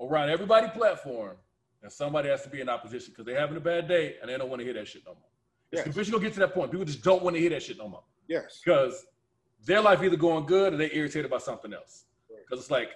around 0.00 0.30
everybody 0.30 0.68
platform 0.68 1.36
that 1.82 1.92
somebody 1.92 2.28
has 2.28 2.42
to 2.42 2.48
be 2.48 2.60
in 2.60 2.68
opposition 2.68 3.12
because 3.12 3.26
they're 3.26 3.38
having 3.38 3.56
a 3.56 3.60
bad 3.60 3.88
day 3.88 4.16
and 4.20 4.30
they 4.30 4.38
don't 4.38 4.48
want 4.48 4.60
to 4.60 4.64
hear 4.64 4.74
that 4.74 4.86
shit 4.88 5.02
no 5.04 5.12
more. 5.14 5.28
It's 5.72 5.80
Yes. 5.80 5.86
eventually 5.88 6.12
gonna 6.12 6.24
get 6.24 6.34
to 6.34 6.40
that 6.40 6.54
point. 6.54 6.70
People 6.70 6.86
just 6.86 7.02
don't 7.02 7.22
want 7.22 7.34
to 7.34 7.40
hear 7.40 7.50
that 7.50 7.62
shit 7.62 7.78
no 7.78 7.88
more 7.88 8.04
Yes. 8.28 8.60
because 8.64 9.06
their 9.64 9.80
life 9.80 10.02
either 10.02 10.16
going 10.16 10.46
good 10.46 10.74
or 10.74 10.76
they're 10.76 10.92
irritated 10.92 11.30
by 11.30 11.38
something 11.38 11.72
else. 11.72 12.04
Because 12.28 12.60
it's 12.60 12.70
like 12.70 12.90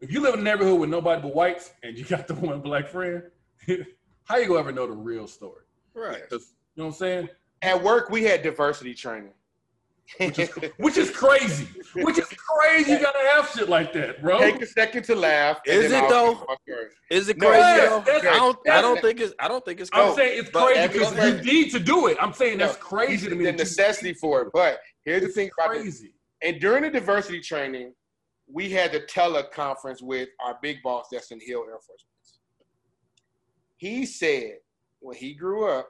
if 0.00 0.12
you 0.12 0.20
live 0.20 0.34
in 0.34 0.40
a 0.40 0.42
neighborhood 0.44 0.78
with 0.80 0.90
nobody 0.90 1.20
but 1.20 1.34
whites 1.34 1.72
and 1.82 1.98
you 1.98 2.04
got 2.04 2.28
the 2.28 2.34
one 2.50 2.60
black 2.60 2.88
friend, 2.88 3.22
how 4.24 4.36
you 4.36 4.46
gonna 4.46 4.60
ever 4.60 4.72
know 4.72 4.86
the 4.86 4.92
real 4.92 5.26
story? 5.26 5.64
Right. 5.94 6.22
you 6.30 6.38
know 6.76 6.84
what 6.84 6.84
I'm 6.86 6.92
saying? 6.92 7.28
At 7.62 7.82
work, 7.82 8.08
we 8.10 8.22
had 8.22 8.42
diversity 8.42 8.94
training. 8.94 9.32
Which 10.18 10.38
is, 10.38 10.48
which 10.78 10.96
is 10.96 11.10
crazy. 11.10 11.68
Which 11.94 12.18
is 12.18 12.26
crazy. 12.28 12.92
You 12.92 12.98
gotta 13.00 13.18
have 13.34 13.50
shit 13.50 13.68
like 13.68 13.92
that, 13.92 14.22
bro. 14.22 14.38
Take 14.38 14.60
a 14.62 14.66
second 14.66 15.02
to 15.04 15.14
laugh. 15.14 15.58
Is 15.66 15.92
it 15.92 16.08
though? 16.08 16.32
finish 16.34 16.44
my 16.48 16.56
story. 16.66 16.86
Is 17.10 17.28
it 17.28 17.36
No, 17.36 17.48
crazy 17.48 17.60
yes, 17.60 17.88
though? 17.90 18.00
that's- 18.12 18.34
I 18.34 18.38
don't. 18.38 18.68
I 18.70 18.80
don't 18.80 19.00
think 19.02 19.20
it's. 19.20 19.34
I 19.38 19.48
don't 19.48 19.64
think 19.64 19.80
it's. 19.80 19.90
I'm 19.92 20.14
saying 20.14 20.38
it's 20.40 20.50
but 20.50 20.72
crazy 20.72 20.88
because 20.98 21.44
you 21.46 21.52
need 21.52 21.70
to 21.72 21.78
do 21.78 22.06
it. 22.06 22.16
I'm 22.20 22.32
saying 22.32 22.56
that's 22.58 22.74
No, 22.78 22.80
crazy 22.80 23.28
to 23.28 23.34
me. 23.34 23.44
The 23.44 23.52
necessity 23.52 24.14
for 24.14 24.42
it. 24.42 24.48
But 24.54 24.80
here's 25.04 25.20
the 25.20 25.26
It's 25.26 25.34
thing 25.36 25.50
about 25.58 25.76
it. 25.76 25.80
crazy. 25.80 26.14
And 26.42 26.58
during 26.60 26.84
the 26.84 26.90
diversity 26.90 27.40
training, 27.40 27.92
we 28.50 28.70
had 28.70 28.92
the 28.92 29.00
teleconference 29.00 30.00
with 30.02 30.30
our 30.42 30.58
big 30.62 30.82
boss 30.82 31.08
that's 31.12 31.30
in 31.32 31.38
Hill 31.40 31.64
Air 31.68 31.78
Force 31.86 32.04
Base. 32.16 32.38
He 33.76 34.06
said 34.06 34.54
when 35.00 35.16
he 35.16 35.34
grew 35.34 35.68
up, 35.70 35.88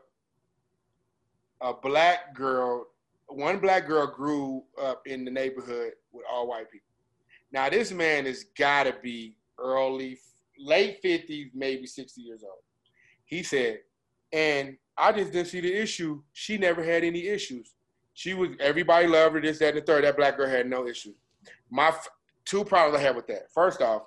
a 1.60 1.72
black 1.72 2.34
girl, 2.34 2.86
one 3.28 3.58
black 3.58 3.86
girl 3.86 4.06
grew 4.06 4.62
up 4.80 5.02
in 5.06 5.24
the 5.24 5.30
neighborhood 5.30 5.92
with 6.12 6.24
all 6.30 6.48
white 6.48 6.70
people. 6.70 6.86
Now 7.52 7.68
this 7.68 7.92
man 7.92 8.26
has 8.26 8.44
got 8.56 8.84
to 8.84 8.94
be 9.02 9.36
early, 9.58 10.18
late 10.58 11.02
50s, 11.02 11.50
maybe 11.54 11.86
60 11.86 12.20
years 12.20 12.42
old. 12.42 12.62
He 13.24 13.42
said, 13.42 13.80
and 14.32 14.76
I 14.96 15.12
just 15.12 15.32
didn't 15.32 15.48
see 15.48 15.60
the 15.60 15.72
issue. 15.72 16.22
She 16.32 16.58
never 16.58 16.82
had 16.82 17.04
any 17.04 17.26
issues. 17.26 17.74
She 18.14 18.34
was 18.34 18.50
everybody 18.58 19.06
loved 19.06 19.36
her. 19.36 19.40
This, 19.40 19.58
that, 19.60 19.68
and 19.68 19.78
the 19.78 19.82
third. 19.82 20.04
That 20.04 20.16
black 20.16 20.36
girl 20.36 20.48
had 20.48 20.68
no 20.68 20.88
issue. 20.88 21.12
My 21.70 21.88
f- 21.88 22.08
two 22.44 22.64
problems 22.64 22.98
I 22.98 23.02
have 23.02 23.14
with 23.14 23.28
that. 23.28 23.52
First 23.54 23.80
off, 23.80 24.02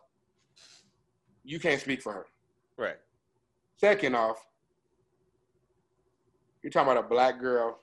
you 1.44 1.60
can't 1.60 1.80
speak 1.80 2.02
for 2.02 2.12
her. 2.12 2.26
Right. 2.78 2.98
Second 3.78 4.16
off, 4.16 4.46
you're 6.62 6.72
talking 6.72 6.92
about 6.92 7.06
a 7.06 7.08
black 7.08 7.40
girl 7.40 7.80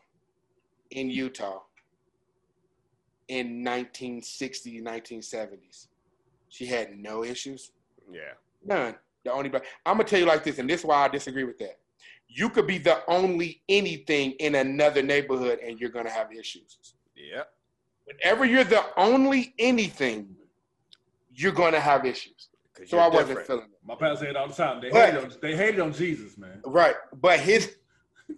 in 0.90 1.10
Utah 1.10 1.60
in 3.28 3.62
1960s, 3.64 4.82
1970s. 4.82 5.86
She 6.48 6.66
had 6.66 6.96
no 6.98 7.24
issues. 7.24 7.72
Yeah. 8.10 8.20
None. 8.64 8.94
The 9.24 9.32
only 9.32 9.48
black. 9.50 9.64
I'm 9.84 9.96
gonna 9.96 10.04
tell 10.08 10.18
you 10.18 10.24
like 10.26 10.44
this, 10.44 10.58
and 10.58 10.68
this 10.68 10.80
is 10.80 10.86
why 10.86 11.04
I 11.04 11.08
disagree 11.08 11.44
with 11.44 11.58
that. 11.58 11.78
You 12.28 12.48
could 12.48 12.66
be 12.66 12.78
the 12.78 13.02
only 13.08 13.62
anything 13.68 14.32
in 14.32 14.54
another 14.54 15.02
neighborhood, 15.02 15.58
and 15.64 15.78
you're 15.78 15.90
gonna 15.90 16.10
have 16.10 16.32
issues. 16.32 16.94
Yeah. 17.16 17.42
Whenever 18.04 18.44
you're 18.46 18.64
the 18.64 18.84
only 18.96 19.54
anything, 19.58 20.34
you're 21.34 21.52
gonna 21.52 21.80
have 21.80 22.06
issues. 22.06 22.48
So 22.86 22.96
you're 22.96 23.04
I 23.04 23.08
wasn't 23.08 23.46
feeling 23.46 23.64
it. 23.64 23.78
My 23.84 23.96
pastor 23.96 24.24
said 24.24 24.28
it 24.30 24.36
all 24.36 24.48
the 24.48 24.54
time. 24.54 24.80
They 24.80 24.90
But- 24.90 25.14
hated 25.14 25.24
on, 25.32 25.38
they 25.42 25.56
hated 25.56 25.80
on 25.80 25.92
Jesus, 25.92 26.38
man. 26.38 26.62
Right, 26.64 26.94
but 27.20 27.40
his, 27.40 27.76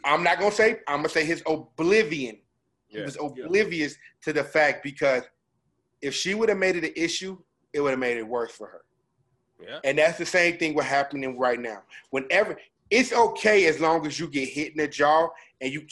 I'm 0.04 0.24
not 0.24 0.38
gonna 0.38 0.50
say. 0.50 0.80
I'm 0.88 0.98
gonna 0.98 1.08
say 1.10 1.24
his 1.24 1.42
oblivion. 1.46 2.39
He 2.90 2.98
Yeah. 2.98 3.04
was 3.04 3.16
oblivious 3.16 3.96
to 4.22 4.32
the 4.32 4.42
fact 4.44 4.82
because 4.82 5.22
if 6.02 6.14
she 6.14 6.34
would 6.34 6.48
have 6.48 6.58
made 6.58 6.76
it 6.76 6.84
an 6.84 6.92
issue, 6.96 7.38
it 7.72 7.80
would 7.80 7.90
have 7.90 7.98
made 8.00 8.16
it 8.16 8.26
worse 8.26 8.50
for 8.52 8.66
her. 8.66 8.84
Yeah. 9.62 9.78
And 9.84 9.98
that's 9.98 10.18
the 10.18 10.26
same 10.26 10.58
thing 10.58 10.74
what's 10.74 10.88
happening 10.88 11.38
right 11.38 11.60
now. 11.60 11.82
Whenever 12.10 12.58
it's 12.90 13.12
okay 13.12 13.66
as 13.66 13.78
long 13.78 14.04
as 14.06 14.18
you 14.18 14.26
get 14.28 14.48
hit 14.48 14.72
in 14.72 14.78
the 14.78 14.88
jaw 14.88 15.28
and 15.60 15.72
you, 15.72 15.86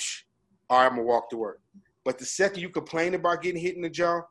all 0.69 0.79
right, 0.79 0.87
I'm 0.87 0.93
gonna 0.93 1.03
walk 1.05 1.31
to 1.31 1.37
work. 1.37 1.61
But 2.05 2.19
the 2.19 2.25
second 2.25 2.61
you 2.63 2.71
complain 2.71 3.15
about 3.15 3.43
getting 3.43 3.61
hit 3.61 3.77
in 3.77 3.83
the 3.83 3.91
jaw, 3.91 4.23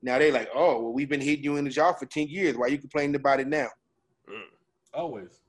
now 0.00 0.18
they're 0.18 0.32
like, 0.32 0.48
oh, 0.54 0.80
well, 0.82 0.92
we've 0.92 1.08
been 1.08 1.20
hitting 1.20 1.44
you 1.44 1.56
in 1.56 1.64
the 1.64 1.70
jaw 1.70 1.92
for 1.92 2.06
ten 2.06 2.28
years. 2.28 2.56
Why 2.56 2.68
you 2.68 2.78
complaining 2.78 3.16
about 3.16 3.40
it 3.40 3.48
now? 3.48 3.68
Always. 4.94 5.40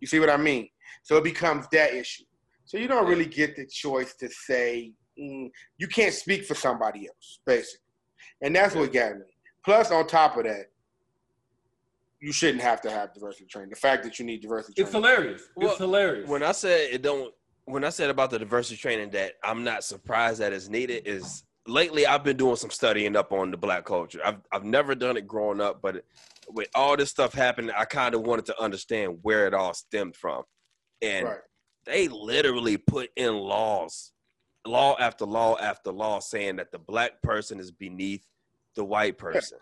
You 0.00 0.06
see 0.06 0.18
what 0.18 0.30
I 0.30 0.36
mean? 0.36 0.68
So 1.02 1.16
it 1.18 1.24
becomes 1.24 1.66
that 1.72 1.94
issue. 1.94 2.24
So 2.64 2.78
you 2.78 2.88
don't 2.88 3.06
really 3.06 3.26
get 3.26 3.54
the 3.54 3.66
choice 3.66 4.14
to 4.16 4.28
say 4.28 4.90
mm, 4.90 4.94
Mm, 5.20 5.50
you 5.78 5.88
can't 5.88 6.12
speak 6.14 6.44
for 6.44 6.54
somebody 6.54 7.08
else, 7.08 7.40
basically, 7.46 7.80
and 8.42 8.54
that's 8.54 8.74
what 8.74 8.92
got 8.92 9.14
me. 9.16 9.22
Plus, 9.64 9.90
on 9.90 10.06
top 10.06 10.36
of 10.36 10.44
that, 10.44 10.66
you 12.20 12.32
shouldn't 12.32 12.62
have 12.62 12.80
to 12.82 12.90
have 12.90 13.12
diversity 13.14 13.46
training. 13.46 13.70
The 13.70 13.76
fact 13.76 14.02
that 14.04 14.18
you 14.18 14.24
need 14.24 14.42
diversity 14.42 14.80
It's 14.80 14.90
training. 14.90 15.08
hilarious. 15.10 15.42
Well, 15.56 15.70
it's 15.70 15.78
hilarious. 15.78 16.28
When 16.28 16.42
I 16.42 16.52
said 16.52 16.88
it 16.92 17.02
don't, 17.02 17.32
when 17.64 17.84
I 17.84 17.88
said 17.90 18.10
about 18.10 18.30
the 18.30 18.38
diversity 18.38 18.76
training 18.76 19.10
that 19.10 19.32
I'm 19.42 19.64
not 19.64 19.84
surprised 19.84 20.40
that 20.40 20.52
it's 20.52 20.68
needed 20.68 21.06
is 21.06 21.44
lately 21.66 22.06
I've 22.06 22.22
been 22.24 22.36
doing 22.36 22.56
some 22.56 22.70
studying 22.70 23.16
up 23.16 23.32
on 23.32 23.50
the 23.50 23.56
black 23.56 23.84
culture. 23.84 24.20
I've 24.24 24.38
I've 24.52 24.64
never 24.64 24.94
done 24.94 25.16
it 25.16 25.26
growing 25.26 25.60
up, 25.60 25.80
but 25.82 26.04
with 26.48 26.68
all 26.74 26.96
this 26.96 27.10
stuff 27.10 27.32
happening, 27.34 27.72
I 27.76 27.84
kind 27.86 28.14
of 28.14 28.20
wanted 28.22 28.46
to 28.46 28.62
understand 28.62 29.18
where 29.22 29.46
it 29.46 29.54
all 29.54 29.74
stemmed 29.74 30.14
from, 30.16 30.44
and 31.02 31.26
Right. 31.26 31.38
they 31.86 32.06
literally 32.08 32.76
put 32.76 33.10
in 33.16 33.34
laws, 33.34 34.12
law 34.68 34.96
after 34.98 35.24
law 35.24 35.56
after 35.58 35.92
law, 35.92 36.20
saying 36.20 36.56
that 36.56 36.72
the 36.72 36.78
black 36.78 37.22
person 37.22 37.58
is 37.58 37.70
beneath 37.70 38.26
the 38.74 38.84
white 38.84 39.18
person. 39.18 39.58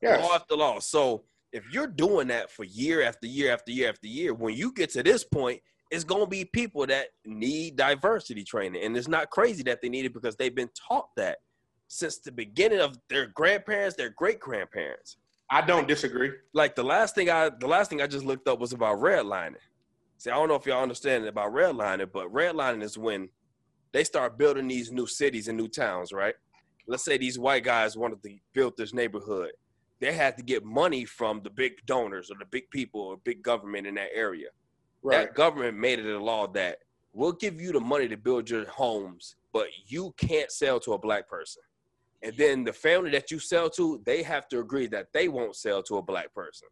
Yes. 0.00 0.22
Law 0.22 0.34
after 0.34 0.56
law. 0.56 0.78
So 0.78 1.24
if 1.52 1.64
you're 1.72 1.86
doing 1.86 2.28
that 2.28 2.50
for 2.50 2.64
year 2.64 3.02
after 3.02 3.26
year 3.26 3.52
after 3.52 3.72
year 3.72 3.88
after 3.88 4.06
year, 4.06 4.34
when 4.34 4.54
you 4.54 4.72
get 4.72 4.90
to 4.90 5.02
this 5.02 5.24
point, 5.24 5.60
it's 5.90 6.04
gonna 6.04 6.26
be 6.26 6.44
people 6.44 6.86
that 6.86 7.08
need 7.24 7.76
diversity 7.76 8.44
training, 8.44 8.82
and 8.84 8.96
it's 8.96 9.08
not 9.08 9.30
crazy 9.30 9.62
that 9.64 9.80
they 9.80 9.88
need 9.88 10.04
it 10.04 10.12
because 10.12 10.36
they've 10.36 10.54
been 10.54 10.70
taught 10.88 11.08
that 11.16 11.38
since 11.88 12.18
the 12.18 12.30
beginning 12.30 12.80
of 12.80 12.98
their 13.08 13.26
grandparents, 13.26 13.96
their 13.96 14.10
great 14.10 14.38
grandparents. 14.38 15.16
I 15.50 15.62
don't 15.62 15.88
disagree. 15.88 16.32
Like 16.52 16.74
the 16.74 16.84
last 16.84 17.14
thing 17.14 17.30
I, 17.30 17.48
the 17.48 17.66
last 17.66 17.88
thing 17.88 18.02
I 18.02 18.06
just 18.06 18.24
looked 18.24 18.46
up 18.46 18.60
was 18.60 18.74
about 18.74 18.98
redlining. 18.98 19.56
See, 20.18 20.30
I 20.30 20.34
don't 20.34 20.48
know 20.48 20.56
if 20.56 20.66
y'all 20.66 20.82
understand 20.82 21.24
about 21.24 21.52
redlining, 21.52 22.12
but 22.12 22.30
redlining 22.32 22.82
is 22.82 22.98
when 22.98 23.30
they 23.92 24.04
start 24.04 24.38
building 24.38 24.68
these 24.68 24.92
new 24.92 25.06
cities 25.06 25.48
and 25.48 25.56
new 25.56 25.68
towns, 25.68 26.12
right? 26.12 26.34
Let's 26.86 27.04
say 27.04 27.18
these 27.18 27.38
white 27.38 27.64
guys 27.64 27.96
wanted 27.96 28.22
to 28.22 28.36
build 28.54 28.74
this 28.76 28.94
neighborhood. 28.94 29.52
They 30.00 30.12
had 30.12 30.36
to 30.36 30.42
get 30.42 30.64
money 30.64 31.04
from 31.04 31.42
the 31.42 31.50
big 31.50 31.84
donors 31.86 32.30
or 32.30 32.36
the 32.38 32.46
big 32.46 32.70
people 32.70 33.00
or 33.00 33.16
big 33.18 33.42
government 33.42 33.86
in 33.86 33.94
that 33.96 34.10
area. 34.14 34.48
Right. 35.02 35.18
That 35.18 35.34
government 35.34 35.76
made 35.76 35.98
it 35.98 36.06
a 36.06 36.22
law 36.22 36.46
that 36.48 36.78
we'll 37.12 37.32
give 37.32 37.60
you 37.60 37.72
the 37.72 37.80
money 37.80 38.08
to 38.08 38.16
build 38.16 38.48
your 38.48 38.66
homes, 38.68 39.36
but 39.52 39.66
you 39.86 40.14
can't 40.16 40.50
sell 40.50 40.78
to 40.80 40.92
a 40.92 40.98
black 40.98 41.28
person. 41.28 41.62
And 42.22 42.36
then 42.36 42.64
the 42.64 42.72
family 42.72 43.10
that 43.10 43.30
you 43.30 43.38
sell 43.38 43.70
to, 43.70 44.00
they 44.04 44.22
have 44.22 44.48
to 44.48 44.60
agree 44.60 44.86
that 44.88 45.08
they 45.12 45.28
won't 45.28 45.56
sell 45.56 45.82
to 45.84 45.96
a 45.98 46.02
black 46.02 46.34
person. 46.34 46.68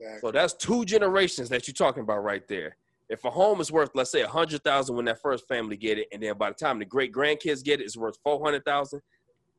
Exactly. 0.00 0.20
So 0.20 0.32
that's 0.32 0.54
two 0.54 0.84
generations 0.84 1.48
that 1.48 1.66
you're 1.66 1.74
talking 1.74 2.02
about 2.02 2.22
right 2.22 2.46
there. 2.48 2.76
If 3.08 3.24
a 3.24 3.30
home 3.30 3.60
is 3.60 3.70
worth, 3.70 3.90
let's 3.94 4.10
say, 4.10 4.22
a 4.22 4.28
hundred 4.28 4.64
thousand 4.64 4.96
when 4.96 5.04
that 5.06 5.20
first 5.20 5.46
family 5.46 5.76
get 5.76 5.98
it, 5.98 6.08
and 6.12 6.22
then 6.22 6.36
by 6.38 6.50
the 6.50 6.54
time 6.54 6.78
the 6.78 6.84
great 6.84 7.12
grandkids 7.12 7.62
get 7.62 7.80
it, 7.80 7.84
it's 7.84 7.96
worth 7.96 8.16
four 8.22 8.42
hundred 8.42 8.64
thousand, 8.64 9.02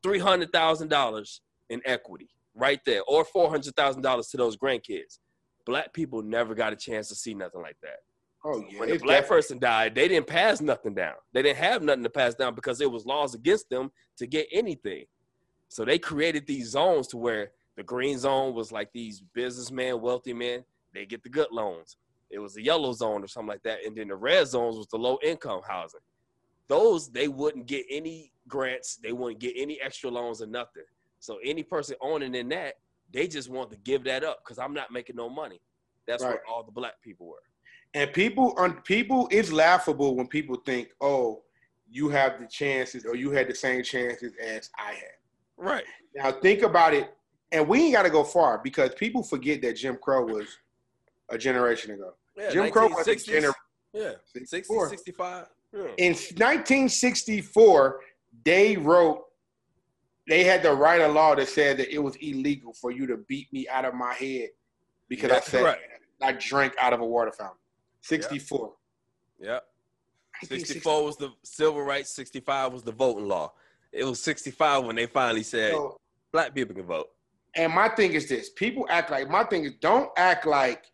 three 0.02 0.18
hundred 0.18 0.52
thousand 0.52 0.88
dollars 0.88 1.40
in 1.70 1.80
equity 1.84 2.28
right 2.54 2.80
there, 2.84 3.02
or 3.06 3.24
four 3.24 3.48
hundred 3.48 3.76
thousand 3.76 4.02
dollars 4.02 4.28
to 4.28 4.36
those 4.36 4.56
grandkids. 4.56 5.18
Black 5.64 5.92
people 5.92 6.22
never 6.22 6.54
got 6.54 6.72
a 6.72 6.76
chance 6.76 7.08
to 7.08 7.14
see 7.14 7.34
nothing 7.34 7.60
like 7.62 7.76
that. 7.82 7.98
oh 8.44 8.64
yeah. 8.68 8.80
when 8.80 8.88
it's 8.88 9.02
black 9.02 9.22
definitely- 9.22 9.36
person 9.36 9.58
died, 9.58 9.94
they 9.94 10.08
didn't 10.08 10.26
pass 10.26 10.60
nothing 10.60 10.94
down. 10.94 11.14
They 11.32 11.42
didn't 11.42 11.58
have 11.58 11.82
nothing 11.82 12.04
to 12.04 12.10
pass 12.10 12.34
down 12.34 12.54
because 12.54 12.78
there 12.78 12.90
was 12.90 13.06
laws 13.06 13.34
against 13.34 13.68
them 13.70 13.90
to 14.18 14.26
get 14.26 14.48
anything. 14.52 15.04
So 15.68 15.84
they 15.84 15.98
created 15.98 16.46
these 16.46 16.70
zones 16.70 17.08
to 17.08 17.16
where 17.16 17.50
the 17.76 17.82
green 17.82 18.18
zone 18.18 18.54
was 18.54 18.72
like 18.72 18.92
these 18.92 19.22
businessmen, 19.34 20.00
wealthy 20.00 20.32
men, 20.32 20.64
they 20.94 21.04
get 21.04 21.22
the 21.22 21.28
good 21.28 21.48
loans. 21.52 21.96
It 22.30 22.38
was 22.38 22.54
the 22.54 22.62
yellow 22.62 22.92
zone 22.92 23.22
or 23.22 23.28
something 23.28 23.48
like 23.48 23.62
that. 23.62 23.84
And 23.86 23.96
then 23.96 24.08
the 24.08 24.16
red 24.16 24.46
zones 24.48 24.76
was 24.76 24.86
the 24.88 24.96
low 24.98 25.18
income 25.22 25.60
housing. 25.66 26.00
Those 26.68 27.08
they 27.08 27.28
wouldn't 27.28 27.66
get 27.66 27.86
any 27.90 28.32
grants, 28.48 28.96
they 28.96 29.12
wouldn't 29.12 29.40
get 29.40 29.54
any 29.56 29.80
extra 29.80 30.10
loans 30.10 30.42
or 30.42 30.46
nothing. 30.46 30.82
So 31.20 31.38
any 31.44 31.62
person 31.62 31.96
owning 32.00 32.34
in 32.34 32.48
that, 32.50 32.74
they 33.12 33.28
just 33.28 33.48
want 33.48 33.70
to 33.70 33.76
give 33.78 34.04
that 34.04 34.24
up 34.24 34.40
because 34.44 34.58
I'm 34.58 34.74
not 34.74 34.90
making 34.90 35.16
no 35.16 35.28
money. 35.28 35.60
That's 36.06 36.22
Right. 36.24 36.32
what 36.32 36.42
all 36.48 36.62
the 36.64 36.72
black 36.72 37.00
people 37.02 37.26
were. 37.26 37.42
And 37.94 38.12
people 38.12 38.52
on 38.58 38.80
people 38.82 39.28
it's 39.30 39.52
laughable 39.52 40.16
when 40.16 40.26
people 40.26 40.56
think, 40.66 40.90
oh, 41.00 41.42
you 41.88 42.08
have 42.08 42.40
the 42.40 42.46
chances 42.46 43.06
or 43.06 43.14
you 43.14 43.30
had 43.30 43.48
the 43.48 43.54
same 43.54 43.82
chances 43.82 44.32
as 44.42 44.70
I 44.76 44.92
had. 44.94 45.16
Right. 45.56 45.84
Now 46.14 46.32
think 46.32 46.62
about 46.62 46.94
it, 46.94 47.14
and 47.52 47.66
we 47.66 47.84
ain't 47.84 47.94
got 47.94 48.02
to 48.02 48.10
go 48.10 48.24
far 48.24 48.58
because 48.58 48.92
people 48.96 49.22
forget 49.22 49.62
that 49.62 49.74
Jim 49.76 49.96
Crow 50.02 50.26
was 50.26 50.58
a 51.28 51.38
generation 51.38 51.92
ago. 51.92 52.14
Yeah, 52.36 52.50
Jim 52.50 52.70
Crow 52.70 52.88
was 52.88 53.06
a 53.06 53.10
1960s. 53.10 53.42
gener- 53.44 53.54
Yeah, 53.92 54.12
60, 54.44 54.74
65. 54.90 55.46
Yeah. 55.72 55.80
In 55.98 56.12
1964, 56.14 58.00
they 58.44 58.76
wrote, 58.76 59.24
they 60.28 60.44
had 60.44 60.62
to 60.62 60.74
write 60.74 61.00
a 61.00 61.08
law 61.08 61.34
that 61.34 61.48
said 61.48 61.76
that 61.78 61.92
it 61.92 61.98
was 61.98 62.16
illegal 62.16 62.72
for 62.74 62.90
you 62.90 63.06
to 63.06 63.18
beat 63.28 63.52
me 63.52 63.68
out 63.68 63.84
of 63.84 63.94
my 63.94 64.12
head 64.14 64.50
because 65.08 65.30
I 65.30 65.40
said. 65.40 65.76
I 66.22 66.32
drank 66.32 66.72
out 66.80 66.94
of 66.94 67.00
a 67.00 67.04
water 67.06 67.30
fountain. 67.30 67.58
64. 68.00 68.72
Yeah. 69.38 69.58
64 70.44 71.04
was 71.04 71.16
the 71.18 71.30
civil 71.44 71.82
rights, 71.82 72.14
65 72.14 72.72
was 72.72 72.82
the 72.82 72.92
voting 72.92 73.28
law. 73.28 73.52
It 73.92 74.04
was 74.04 74.22
65 74.22 74.84
when 74.84 74.96
they 74.96 75.06
finally 75.06 75.42
said 75.42 75.72
So, 75.72 75.98
black 76.32 76.54
people 76.54 76.74
can 76.74 76.84
vote. 76.86 77.08
and 77.54 77.72
my 77.72 77.88
thing 77.90 78.12
is 78.12 78.28
this: 78.28 78.50
people 78.50 78.86
act 78.90 79.10
like 79.10 79.28
my 79.30 79.44
thing 79.44 79.64
is 79.64 79.72
don't 79.80 80.10
act 80.16 80.46
like, 80.46 80.84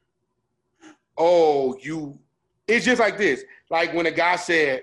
oh, 1.23 1.77
you. 1.81 2.19
It's 2.69 2.85
just 2.85 3.01
like 3.01 3.17
this. 3.19 3.45
Like 3.71 3.93
when 3.95 4.07
a 4.07 4.11
guy 4.11 4.37
said, 4.37 4.83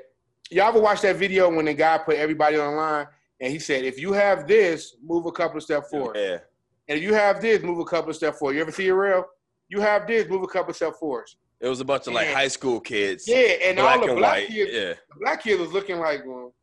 y'all 0.51 0.69
ever 0.69 0.79
watch 0.79 1.01
that 1.01 1.15
video 1.17 1.49
when 1.53 1.65
the 1.65 1.73
guy 1.73 1.97
put 1.97 2.15
everybody 2.17 2.57
online 2.57 3.07
and 3.39 3.51
he 3.51 3.59
said, 3.59 3.83
if 3.85 3.99
you 3.99 4.13
have 4.13 4.47
this, 4.47 4.95
move 5.03 5.25
a 5.25 5.31
couple 5.31 5.57
of 5.57 5.63
steps 5.63 5.89
forward. 5.89 6.15
Yeah. 6.17 6.37
And 6.87 6.97
if 6.97 7.03
you 7.03 7.13
have 7.13 7.41
this, 7.41 7.61
move 7.61 7.79
a 7.79 7.85
couple 7.85 8.09
of 8.09 8.15
steps 8.15 8.39
forward. 8.39 8.55
You 8.55 8.61
ever 8.61 8.71
see 8.71 8.87
it 8.87 8.91
real? 8.93 9.25
You 9.69 9.79
have 9.81 10.07
this, 10.07 10.27
move 10.27 10.43
a 10.43 10.47
couple 10.47 10.71
of 10.71 10.75
steps 10.75 10.97
forward. 10.97 11.25
It 11.61 11.67
was 11.67 11.79
a 11.81 11.85
bunch 11.85 12.07
of 12.07 12.13
like 12.13 12.27
Yeah. 12.27 12.33
high 12.35 12.47
school 12.47 12.79
kids. 12.79 13.27
Yeah, 13.27 13.37
and 13.37 13.77
black 13.77 13.99
all 13.99 14.05
the 14.05 14.11
and 14.11 14.19
black 14.19 14.47
kids, 14.47 14.71
Yeah. 14.73 14.93
the 14.93 15.19
black 15.21 15.43
kids 15.43 15.59
was 15.59 15.71
looking 15.73 15.99
like, 15.99 16.21
well, 16.25 16.53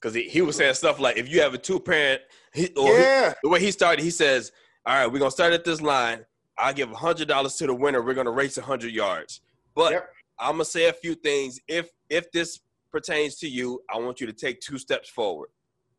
Because 0.00 0.14
he, 0.14 0.22
he 0.28 0.42
was 0.42 0.56
saying 0.56 0.74
stuff 0.74 0.98
like 1.00 1.16
if 1.16 1.28
you 1.28 1.40
have 1.40 1.54
a 1.54 1.58
two 1.58 1.78
parent, 1.80 2.22
he, 2.52 2.68
or 2.76 2.96
he- 2.96 3.02
yeah, 3.02 3.34
the 3.42 3.48
way 3.48 3.60
he 3.60 3.70
started, 3.70 4.02
he 4.02 4.10
says, 4.10 4.52
All 4.86 4.94
right, 4.94 5.06
we're 5.06 5.18
going 5.18 5.30
to 5.30 5.34
start 5.34 5.52
at 5.52 5.64
this 5.64 5.80
line. 5.80 6.24
I'll 6.58 6.74
give 6.74 6.88
$100 6.88 7.58
to 7.58 7.66
the 7.66 7.74
winner. 7.74 8.02
We're 8.02 8.14
going 8.14 8.26
to 8.26 8.30
race 8.32 8.56
100 8.56 8.92
yards. 8.92 9.40
But 9.74 9.92
Yep. 9.92 10.10
I'm 10.40 10.52
going 10.52 10.58
to 10.60 10.64
say 10.70 10.88
a 10.88 10.92
few 10.92 11.14
things. 11.14 11.58
If 11.68 11.90
if 12.08 12.30
this 12.32 12.60
pertains 12.92 13.36
to 13.36 13.48
you, 13.48 13.82
I 13.92 13.98
want 13.98 14.20
you 14.20 14.26
to 14.26 14.32
take 14.32 14.60
two 14.60 14.78
steps 14.78 15.08
forward. 15.08 15.48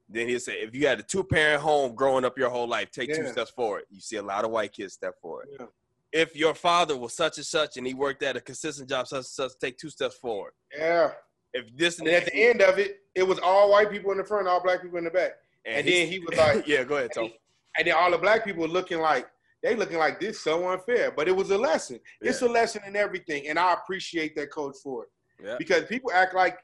Then 0.08 0.28
he'll 0.28 0.40
say, 0.40 0.54
if 0.62 0.74
you 0.74 0.88
had 0.88 1.00
a 1.00 1.04
two 1.04 1.24
parent 1.24 1.62
home 1.62 1.94
growing 1.94 2.26
up 2.26 2.38
your 2.38 2.50
whole 2.50 2.68
life, 2.68 2.90
take 2.92 3.14
two 3.14 3.28
steps 3.28 3.52
forward. 3.52 3.84
You 3.92 4.00
see 4.02 4.16
a 4.16 4.24
lot 4.24 4.44
of 4.46 4.50
white 4.52 4.74
kids 4.74 4.94
step 4.94 5.20
forward. 5.22 5.50
Yeah. 5.60 5.66
If 6.12 6.36
your 6.36 6.56
father 6.56 6.98
was 6.98 7.14
such 7.14 7.38
and 7.38 7.46
such 7.46 7.78
and 7.78 7.86
he 7.86 7.94
worked 7.94 8.24
at 8.24 8.36
a 8.36 8.42
consistent 8.42 8.90
job, 8.90 9.08
such 9.08 9.18
and 9.18 9.26
such, 9.26 9.52
take 9.62 9.78
two 9.78 9.90
steps 9.90 10.16
forward. 10.16 10.54
yeah. 10.76 11.12
If 11.54 11.76
this 11.78 12.00
And 12.00 12.08
at 12.08 12.26
the 12.26 12.36
end 12.36 12.62
of 12.62 12.78
it, 12.80 13.02
it 13.16 13.24
was 13.24 13.40
all 13.40 13.72
white 13.72 13.92
people 13.92 14.12
in 14.12 14.18
the 14.20 14.24
front, 14.24 14.48
all 14.48 14.62
black 14.64 14.82
people 14.84 14.98
in 15.00 15.04
the 15.04 15.10
back. 15.12 15.32
And 15.66 15.88
then 15.88 16.08
he 16.08 16.20
was 16.20 16.38
like, 16.38 16.66
yeah, 16.68 16.84
go 16.84 16.98
ahead, 16.98 17.12
Tom. 17.14 17.32
and 17.78 17.88
then 17.88 17.96
all 17.96 18.10
the 18.12 18.18
black 18.20 18.46
people 18.46 18.62
were 18.62 18.68
looking 18.68 19.00
like 19.00 19.28
they 19.62 19.76
looking 19.76 19.98
like 19.98 20.20
this 20.20 20.40
so 20.40 20.70
unfair. 20.70 21.12
But 21.12 21.28
it 21.28 21.36
was 21.36 21.50
a 21.52 21.58
lesson. 21.58 22.00
It's 22.22 22.42
a 22.42 22.48
lesson 22.48 22.82
in 22.88 22.96
everything, 22.96 23.48
and 23.48 23.60
I 23.60 23.74
appreciate 23.74 24.36
that 24.36 24.52
coach 24.52 24.76
for 24.84 25.04
it 25.04 25.10
Yeah. 25.46 25.56
because 25.58 25.84
people 25.86 26.12
act 26.14 26.34
like 26.36 26.60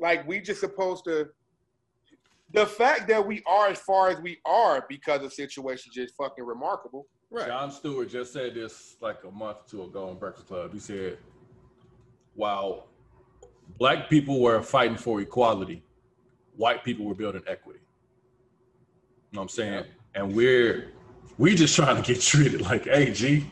like 0.00 0.26
we 0.28 0.40
just 0.40 0.60
supposed 0.60 1.04
to. 1.04 1.28
The 2.54 2.64
fact 2.66 3.08
that 3.08 3.26
we 3.26 3.42
are 3.46 3.68
as 3.68 3.78
far 3.78 4.08
as 4.08 4.18
we 4.20 4.38
are 4.46 4.86
because 4.88 5.22
of 5.22 5.32
situations 5.32 5.94
just 5.94 6.14
fucking 6.16 6.44
remarkable. 6.44 7.06
Right. 7.30 7.46
Jon 7.46 7.70
Stewart 7.70 8.08
just 8.08 8.32
said 8.32 8.54
this 8.54 8.96
like 9.02 9.18
a 9.24 9.30
month 9.30 9.58
or 9.58 9.68
two 9.68 9.82
ago 9.82 10.08
on 10.08 10.18
Breakfast 10.18 10.46
Club. 10.46 10.72
He 10.72 10.78
said, 10.78 11.18
while 12.34 12.86
black 13.78 14.08
people 14.08 14.40
were 14.40 14.62
fighting 14.62 14.96
for 14.96 15.20
equality, 15.20 15.82
white 16.56 16.82
people 16.84 17.04
were 17.04 17.14
building 17.14 17.42
equity. 17.46 17.80
You 19.30 19.36
know 19.36 19.40
what 19.40 19.42
I'm 19.42 19.48
saying? 19.50 19.84
And 20.14 20.34
we're 20.34 20.92
we 21.36 21.54
just 21.54 21.74
trying 21.76 21.96
to 21.96 22.02
get 22.02 22.20
treated 22.22 22.62
like, 22.62 22.84
hey 22.84 23.12
G, 23.12 23.50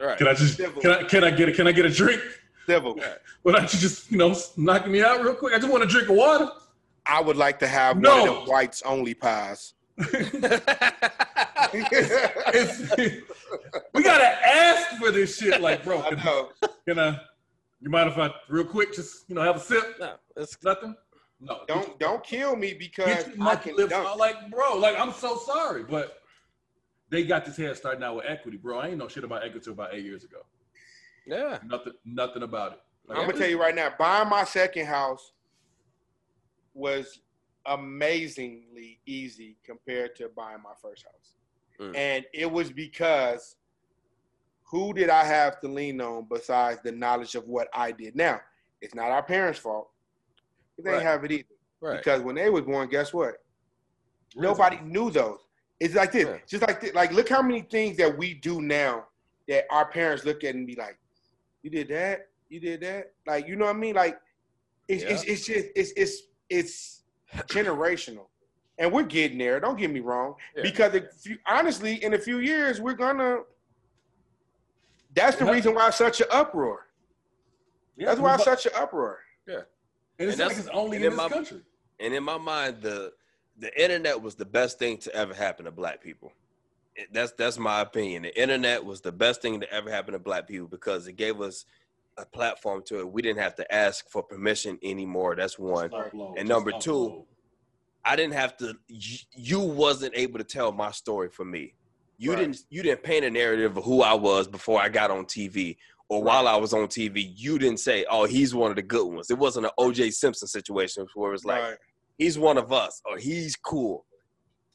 Right. 0.00 0.16
can 0.16 0.28
I 0.28 0.34
just 0.34 0.58
can 0.58 0.90
I 0.90 1.02
can 1.04 1.24
I 1.24 1.30
get 1.30 1.48
a 1.48 1.52
can 1.52 1.66
I 1.66 1.72
get 1.72 1.84
a 1.84 1.90
drink? 1.90 2.22
Devil, 2.66 2.98
Why 3.42 3.52
don't 3.52 3.72
you 3.72 3.80
just, 3.80 4.10
you 4.12 4.18
know, 4.18 4.36
knock 4.58 4.86
me 4.86 5.02
out 5.02 5.22
real 5.22 5.34
quick? 5.34 5.54
I 5.54 5.58
just 5.58 5.70
want 5.72 5.82
a 5.82 5.86
drink 5.86 6.10
of 6.10 6.16
water. 6.16 6.50
I 7.06 7.20
would 7.22 7.36
like 7.38 7.58
to 7.60 7.66
have 7.66 7.96
one 7.96 8.02
No. 8.02 8.18
of 8.20 8.24
them 8.26 8.46
whites 8.46 8.82
only 8.82 9.14
pies. 9.14 9.72
It's, 11.72 12.94
we 13.94 14.02
gotta 14.02 14.46
ask 14.46 14.98
for 14.98 15.10
this 15.10 15.36
shit. 15.38 15.60
Like, 15.60 15.84
bro, 15.84 16.00
I 16.02 16.10
can, 16.10 16.18
know. 16.24 16.50
can 16.86 16.98
I? 16.98 17.18
You 17.80 17.90
mind 17.90 18.10
if 18.10 18.18
I, 18.18 18.30
real 18.48 18.64
quick, 18.64 18.92
just 18.94 19.28
you 19.28 19.34
know, 19.34 19.42
have 19.42 19.56
a 19.56 19.60
sip? 19.60 19.96
no, 20.00 20.14
it's 20.36 20.56
Nothing. 20.62 20.94
No. 21.40 21.60
Don't 21.68 21.98
don't 22.00 22.24
kill 22.24 22.56
me 22.56 22.74
because 22.74 23.24
I 23.40 23.54
can 23.56 23.76
lips 23.76 23.90
dunk. 23.90 24.18
Like, 24.18 24.50
bro, 24.50 24.76
like 24.76 24.98
I'm 24.98 25.12
so 25.12 25.36
sorry, 25.38 25.84
but 25.84 26.17
they 27.10 27.24
got 27.24 27.44
this 27.44 27.56
head 27.56 27.76
starting 27.76 28.02
out 28.02 28.16
with 28.16 28.24
equity, 28.28 28.56
bro. 28.56 28.78
I 28.78 28.88
ain't 28.88 28.98
know 28.98 29.08
shit 29.08 29.24
about 29.24 29.42
equity 29.44 29.60
till 29.64 29.72
about 29.72 29.94
eight 29.94 30.04
years 30.04 30.24
ago. 30.24 30.38
yeah. 31.26 31.58
Nothing, 31.64 31.92
nothing 32.04 32.42
about 32.42 32.72
it. 32.72 32.78
Like, 33.06 33.18
I'm 33.18 33.26
gonna 33.26 33.38
tell 33.38 33.48
you 33.48 33.60
right 33.60 33.74
now, 33.74 33.92
buying 33.98 34.28
my 34.28 34.44
second 34.44 34.86
house 34.86 35.32
was 36.74 37.20
amazingly 37.66 39.00
easy 39.06 39.56
compared 39.64 40.14
to 40.16 40.28
buying 40.36 40.62
my 40.62 40.72
first 40.82 41.04
house. 41.04 41.34
Mm. 41.80 41.96
And 41.96 42.24
it 42.34 42.50
was 42.50 42.70
because 42.70 43.56
who 44.64 44.92
did 44.92 45.08
I 45.08 45.24
have 45.24 45.60
to 45.60 45.68
lean 45.68 46.00
on 46.00 46.26
besides 46.30 46.80
the 46.82 46.92
knowledge 46.92 47.34
of 47.34 47.44
what 47.46 47.68
I 47.72 47.92
did? 47.92 48.14
Now, 48.14 48.40
it's 48.80 48.94
not 48.94 49.10
our 49.10 49.22
parents' 49.22 49.58
fault. 49.58 49.90
They 50.78 50.90
Right. 50.90 50.96
didn't 50.98 51.06
have 51.06 51.24
it 51.24 51.32
either. 51.32 51.44
Right. 51.80 51.96
Because 51.98 52.22
when 52.22 52.34
they 52.34 52.50
was 52.50 52.62
born, 52.62 52.88
guess 52.88 53.12
what? 53.14 53.42
Nobody 54.36 54.78
knew 54.80 55.10
those. 55.10 55.40
It's 55.80 55.94
like 55.94 56.12
this. 56.12 56.26
Yeah. 56.26 56.36
Just 56.46 56.62
like 56.66 56.80
this. 56.80 56.94
Like 56.94 57.12
look 57.12 57.28
how 57.28 57.42
many 57.42 57.62
things 57.62 57.96
that 57.98 58.16
we 58.16 58.34
do 58.34 58.60
now 58.60 59.06
that 59.48 59.64
our 59.70 59.86
parents 59.86 60.24
look 60.24 60.42
at 60.44 60.54
and 60.54 60.66
be 60.66 60.74
like, 60.74 60.98
"You 61.62 61.70
did 61.70 61.88
that? 61.88 62.28
You 62.48 62.60
did 62.60 62.80
that?" 62.80 63.12
Like 63.26 63.46
you 63.46 63.56
know 63.56 63.66
what 63.66 63.76
I 63.76 63.78
mean? 63.78 63.94
Like 63.94 64.18
it's 64.88 65.04
it's, 65.04 65.22
it's 65.24 65.46
just 65.46 65.66
it's 65.76 65.92
it's 65.96 66.22
it's 66.50 67.02
generational, 67.46 68.26
and 68.78 68.90
we're 68.92 69.04
getting 69.04 69.38
there. 69.38 69.60
Don't 69.60 69.78
get 69.78 69.90
me 69.90 70.00
wrong. 70.00 70.34
Yeah. 70.56 70.62
Because 70.62 70.94
if 70.94 71.04
you, 71.24 71.38
honestly, 71.46 72.02
in 72.02 72.14
a 72.14 72.18
few 72.18 72.38
years, 72.38 72.80
we're 72.80 72.94
gonna. 72.94 73.38
That's 75.14 75.36
the 75.36 75.44
Yeah. 75.46 75.52
reason 75.52 75.74
why 75.74 75.90
such 75.90 76.20
an 76.20 76.26
uproar. 76.30 76.86
Yeah, 77.96 78.06
That's 78.08 78.20
why 78.20 78.36
but- 78.36 78.44
such 78.44 78.66
an 78.66 78.72
uproar. 78.74 79.18
and 79.46 79.56
it's 79.56 79.66
and 80.18 80.28
like 80.30 80.36
that's- 80.38 80.58
it's 80.58 80.68
only 80.68 80.96
in 80.98 81.04
in 81.04 81.10
this 81.10 81.16
my- 81.16 81.28
country. 81.28 81.60
And 82.00 82.14
in 82.14 82.22
my 82.22 82.38
mind, 82.38 82.82
the 82.82 83.12
the 83.58 83.82
internet 83.82 84.20
was 84.20 84.34
the 84.34 84.44
best 84.44 84.78
thing 84.78 84.98
to 84.98 85.14
ever 85.14 85.34
happen 85.34 85.64
to 85.64 85.70
black 85.70 86.02
people. 86.02 86.32
It- 86.96 87.12
That's 87.12 87.32
that's 87.32 87.58
my 87.58 87.80
opinion. 87.80 88.22
The 88.22 88.40
internet 88.40 88.84
was 88.84 89.00
the 89.00 89.12
best 89.12 89.42
thing 89.42 89.60
to 89.60 89.72
ever 89.72 89.90
happen 89.90 90.12
to 90.12 90.18
black 90.18 90.46
people 90.48 90.68
because 90.68 91.06
it 91.06 91.14
gave 91.16 91.40
us 91.40 91.64
a 92.16 92.24
platform 92.26 92.82
to 92.86 92.98
it. 93.00 93.10
We 93.12 93.22
didn't 93.22 93.40
have 93.40 93.54
to 93.56 93.74
ask 93.74 94.08
for 94.10 94.22
permission 94.22 94.78
anymore. 94.82 95.36
That's 95.36 95.58
one. 95.58 95.90
Upload, 95.90 96.34
And 96.38 96.48
number 96.48 96.72
two, 96.72 96.90
upload. 96.92 97.24
I 98.04 98.16
didn't 98.16 98.34
have 98.34 98.56
to. 98.58 98.74
You, 98.88 99.18
you 99.34 99.60
wasn't 99.60 100.14
able 100.16 100.38
to 100.38 100.44
tell 100.44 100.72
my 100.72 100.90
story 100.90 101.28
for 101.28 101.44
me. 101.44 101.74
You 102.16 102.30
Right. 102.32 102.40
didn't. 102.40 102.58
You 102.70 102.82
didn't 102.82 103.02
paint 103.02 103.24
a 103.24 103.30
narrative 103.30 103.76
of 103.76 103.84
who 103.84 104.02
I 104.02 104.14
was 104.14 104.48
before 104.48 104.80
I 104.80 104.88
got 104.88 105.10
on 105.12 105.26
TV, 105.26 105.76
or 106.08 106.22
while 106.22 106.48
I 106.48 106.56
was 106.56 106.72
on 106.74 106.88
TV. 106.88 107.32
You 107.36 107.58
didn't 107.60 107.78
say, 107.78 108.04
"Oh, 108.10 108.24
he's 108.24 108.54
one 108.54 108.70
of 108.70 108.76
the 108.76 108.82
good 108.82 109.06
ones." 109.06 109.30
It 109.30 109.38
wasn't 109.38 109.66
an 109.66 109.72
O.J. 109.78 110.10
Simpson 110.10 110.48
situation 110.48 111.06
where 111.14 111.28
it 111.30 111.32
was 111.32 111.44
like, 111.44 111.62
Right. 111.62 111.76
"He's 112.18 112.38
one 112.38 112.58
of 112.58 112.72
us," 112.72 113.00
or 113.06 113.16
"He's 113.18 113.56
cool." 113.56 114.04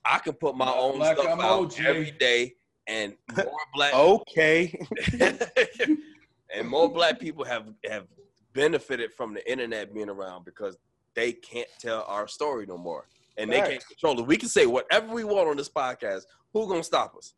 I 0.05 0.17
can 0.19 0.33
put 0.33 0.55
my 0.57 0.65
Black- 0.65 0.77
own 0.77 0.97
black 0.97 1.17
stuff 1.17 1.39
out 1.39 1.69
emoji. 1.71 1.85
every 1.85 2.11
day, 2.11 2.55
and 2.87 3.13
more 3.35 3.45
black 3.75 3.93
Okay. 3.93 4.85
and 6.53 6.67
more 6.67 6.91
black 6.91 7.19
people 7.19 7.43
have 7.45 7.67
have 7.89 8.05
benefited 8.53 9.13
from 9.13 9.33
the 9.33 9.51
internet 9.51 9.93
being 9.93 10.09
around 10.09 10.45
because 10.45 10.77
they 11.15 11.31
can't 11.33 11.67
tell 11.79 12.03
our 12.07 12.27
story 12.27 12.65
no 12.65 12.77
more 12.77 13.07
and 13.37 13.51
they 13.51 13.61
can't 13.61 13.83
control 13.87 14.19
it. 14.19 14.27
We 14.27 14.37
can 14.37 14.49
say 14.49 14.65
whatever 14.67 15.11
we 15.13 15.23
want 15.23 15.47
on 15.49 15.57
this 15.57 15.69
podcast. 15.69 16.21
Who 16.53 16.67
gonna 16.67 16.83
stop 16.83 17.15
us? 17.17 17.33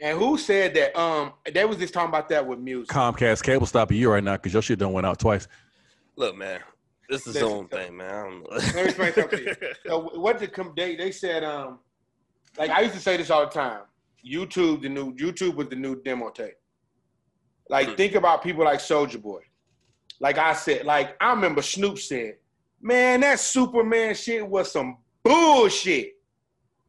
And 0.00 0.18
who 0.18 0.38
said 0.38 0.74
that? 0.74 0.96
Um, 0.98 1.32
they 1.52 1.64
was 1.64 1.78
just 1.78 1.92
talking 1.94 2.10
about 2.10 2.28
that 2.28 2.46
with 2.46 2.58
music. 2.58 2.94
Comcast 2.94 3.42
cable 3.42 3.66
stopping 3.66 3.96
you 3.96 4.10
right 4.10 4.22
now 4.22 4.36
because 4.36 4.52
your 4.52 4.62
shit 4.62 4.78
done 4.78 4.92
went 4.92 5.06
out 5.06 5.18
twice. 5.18 5.48
Look, 6.16 6.36
man, 6.36 6.60
this 7.08 7.22
is 7.26 7.34
Listen, 7.34 7.42
his 7.42 7.52
own 7.52 7.68
thing, 7.68 7.96
man. 7.96 8.10
I 8.14 8.22
don't 8.22 8.40
know. 8.42 8.48
Let 8.56 8.74
me 8.74 8.80
explain 8.82 9.12
something 9.14 9.38
to 9.38 9.44
you. 9.44 9.54
So 9.86 10.00
what 10.20 10.38
did 10.38 10.52
come? 10.52 10.72
They 10.76 10.96
they 10.96 11.10
said 11.10 11.44
um, 11.44 11.78
like 12.58 12.70
I 12.70 12.80
used 12.82 12.94
to 12.94 13.00
say 13.00 13.16
this 13.16 13.30
all 13.30 13.44
the 13.46 13.50
time. 13.52 13.82
YouTube, 14.26 14.82
the 14.82 14.88
new 14.88 15.14
YouTube 15.14 15.54
was 15.54 15.68
the 15.68 15.76
new 15.76 16.02
demo 16.02 16.30
tape. 16.30 16.54
Like 17.70 17.88
Hmm. 17.88 17.94
think 17.94 18.14
about 18.14 18.42
people 18.42 18.64
like 18.64 18.78
Soulja 18.80 19.20
Boy. 19.20 19.40
Like 20.20 20.38
I 20.38 20.52
said, 20.52 20.84
like 20.84 21.16
I 21.20 21.30
remember 21.30 21.62
Snoop 21.62 21.98
said, 21.98 22.36
"Man, 22.80 23.20
that 23.20 23.38
Superman 23.40 24.14
shit 24.14 24.46
was 24.46 24.72
some 24.72 24.98
bullshit." 25.22 26.14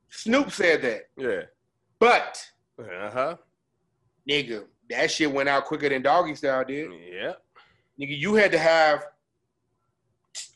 Snoop 0.10 0.52
said 0.52 0.82
that, 0.82 1.02
yeah. 1.18 1.42
but 2.00 2.44
Uh 2.80 3.12
huh. 3.12 3.38
nigga, 4.28 4.66
that 4.90 5.12
shit 5.12 5.32
went 5.32 5.48
out 5.48 5.66
quicker 5.66 5.88
than 5.90 6.02
Doggystyle 6.02 6.66
did. 6.68 6.90
Yeah. 7.14 7.34
Nigga, 8.00 8.18
you 8.18 8.34
had 8.34 8.52
to 8.54 8.58
have 8.58 9.04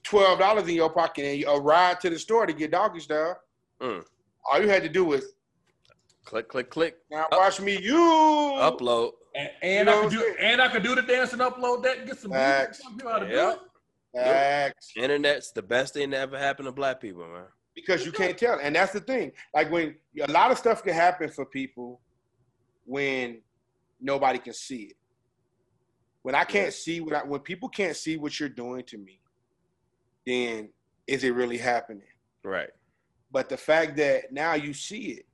twelve 0.03 0.39
dollars 0.39 0.67
in 0.67 0.75
your 0.75 0.89
pocket 0.89 1.25
and 1.25 1.43
a 1.47 1.59
ride 1.61 1.99
to 2.01 2.09
the 2.09 2.19
store 2.19 2.45
to 2.45 2.53
get 2.53 2.71
Doggystyle. 2.71 3.35
Mm. 3.81 4.03
All 4.51 4.61
you 4.61 4.67
had 4.69 4.83
to 4.83 4.89
do 4.89 5.05
was 5.05 5.33
Click, 6.25 6.47
click, 6.47 6.69
click. 6.69 6.97
now 7.11 7.23
Up- 7.23 7.31
watch 7.33 7.59
me 7.59 7.77
you 7.81 7.95
Upload. 7.95 9.11
And, 9.35 9.49
and 9.61 9.79
You 9.79 9.85
know 9.85 9.91
I 9.99 10.03
what 10.03 10.11
could 10.11 10.19
do 10.19 10.35
and 10.39 10.61
I 10.61 10.67
could 10.69 10.83
do 10.83 10.95
the 10.95 11.01
dance 11.01 11.33
and 11.33 11.41
upload 11.41 11.83
that 11.83 11.97
and 11.99 12.07
get 12.07 12.17
some 12.19 12.31
Facts. 12.31 12.79
music. 12.83 12.99
You 12.99 13.05
know 13.05 13.11
how 13.13 13.19
to 13.19 13.25
Yeah. 13.27 13.33
do 13.33 14.19
it. 14.19 14.23
Facts. 14.23 14.91
Internet's 14.95 15.51
the 15.51 15.61
best 15.63 15.95
thing 15.95 16.11
that 16.11 16.19
ever 16.21 16.37
happened 16.37 16.67
to 16.67 16.71
black 16.71 17.01
people, 17.01 17.25
man. 17.27 17.45
because 17.75 18.05
you 18.05 18.11
can't 18.11 18.37
tell. 18.37 18.59
And 18.61 18.75
that's 18.75 18.93
the 18.93 18.99
thing. 19.01 19.31
Like 19.53 19.71
when 19.71 19.95
a 20.21 20.31
lot 20.31 20.51
of 20.51 20.57
stuff 20.59 20.83
can 20.83 20.93
happen 20.93 21.29
for 21.29 21.45
people 21.45 21.99
when 22.85 23.41
nobody 23.99 24.37
can 24.39 24.53
see 24.53 24.83
it. 24.83 24.95
When 26.21 26.35
I 26.35 26.43
can't 26.45 26.71
see 26.71 27.01
what 27.01 27.15
I, 27.15 27.23
when 27.23 27.39
people 27.41 27.67
can't 27.69 27.95
see 27.97 28.15
what 28.17 28.39
you're 28.39 28.47
doing 28.49 28.83
to 28.85 28.97
me, 28.97 29.19
then 30.25 30.69
is 31.07 31.23
it 31.23 31.33
really 31.33 31.57
happening? 31.57 32.07
Right. 32.43 32.69
But 33.31 33.49
the 33.49 33.57
fact 33.57 33.97
that 33.97 34.31
now 34.31 34.53
you 34.53 34.73
see 34.73 35.11
it, 35.11 35.25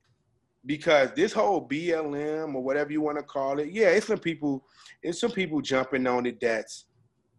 because 0.66 1.10
this 1.14 1.32
whole 1.32 1.66
BLM 1.66 2.54
or 2.54 2.62
whatever 2.62 2.92
you 2.92 3.00
want 3.00 3.18
to 3.18 3.24
call 3.24 3.58
it, 3.58 3.70
yeah, 3.70 3.88
it's 3.88 4.06
some 4.06 4.18
people, 4.18 4.64
it's 5.02 5.20
some 5.20 5.30
people 5.30 5.60
jumping 5.60 6.06
on 6.06 6.26
it 6.26 6.38
that's 6.40 6.86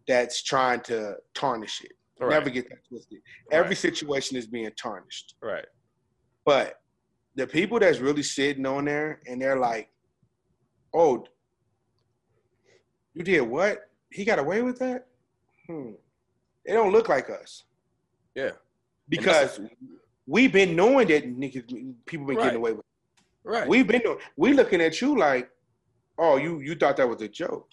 that's 0.08 0.42
trying 0.42 0.80
to 0.80 1.16
tarnish 1.34 1.82
it. 1.82 1.92
Right. 2.20 2.30
Never 2.30 2.50
get 2.50 2.68
that 2.68 2.84
twisted. 2.88 3.18
Every 3.50 3.74
situation 3.74 4.36
is 4.36 4.46
being 4.46 4.70
tarnished. 4.76 5.34
Right. 5.42 5.66
But 6.44 6.80
the 7.34 7.46
people 7.46 7.78
that's 7.78 7.98
really 7.98 8.22
sitting 8.22 8.66
on 8.66 8.84
there 8.84 9.20
and 9.26 9.40
they're 9.40 9.58
like, 9.58 9.90
"Oh, 10.94 11.24
you 13.14 13.24
did 13.24 13.40
what? 13.42 13.90
He 14.10 14.24
got 14.24 14.38
away 14.38 14.62
with 14.62 14.78
that?" 14.78 15.06
Hmm. 15.66 15.92
They 16.64 16.72
don't 16.72 16.92
look 16.92 17.08
like 17.08 17.28
us 17.30 17.64
Yeah. 18.34 18.52
because 19.08 19.60
we've 20.26 20.52
been 20.52 20.76
knowing 20.76 21.08
that 21.08 21.24
niggas, 21.24 21.68
people 22.06 22.26
been 22.26 22.36
Right. 22.36 22.44
getting 22.44 22.58
away 22.58 22.72
with. 22.72 22.86
Right. 23.44 23.66
We've 23.66 23.86
been 23.86 24.02
we 24.36 24.52
looking 24.52 24.80
at 24.80 25.00
you 25.00 25.18
like, 25.18 25.50
"Oh, 26.16 26.36
you 26.36 26.60
you 26.60 26.76
thought 26.76 26.96
that 26.98 27.08
was 27.08 27.20
a 27.22 27.28
joke." 27.28 27.68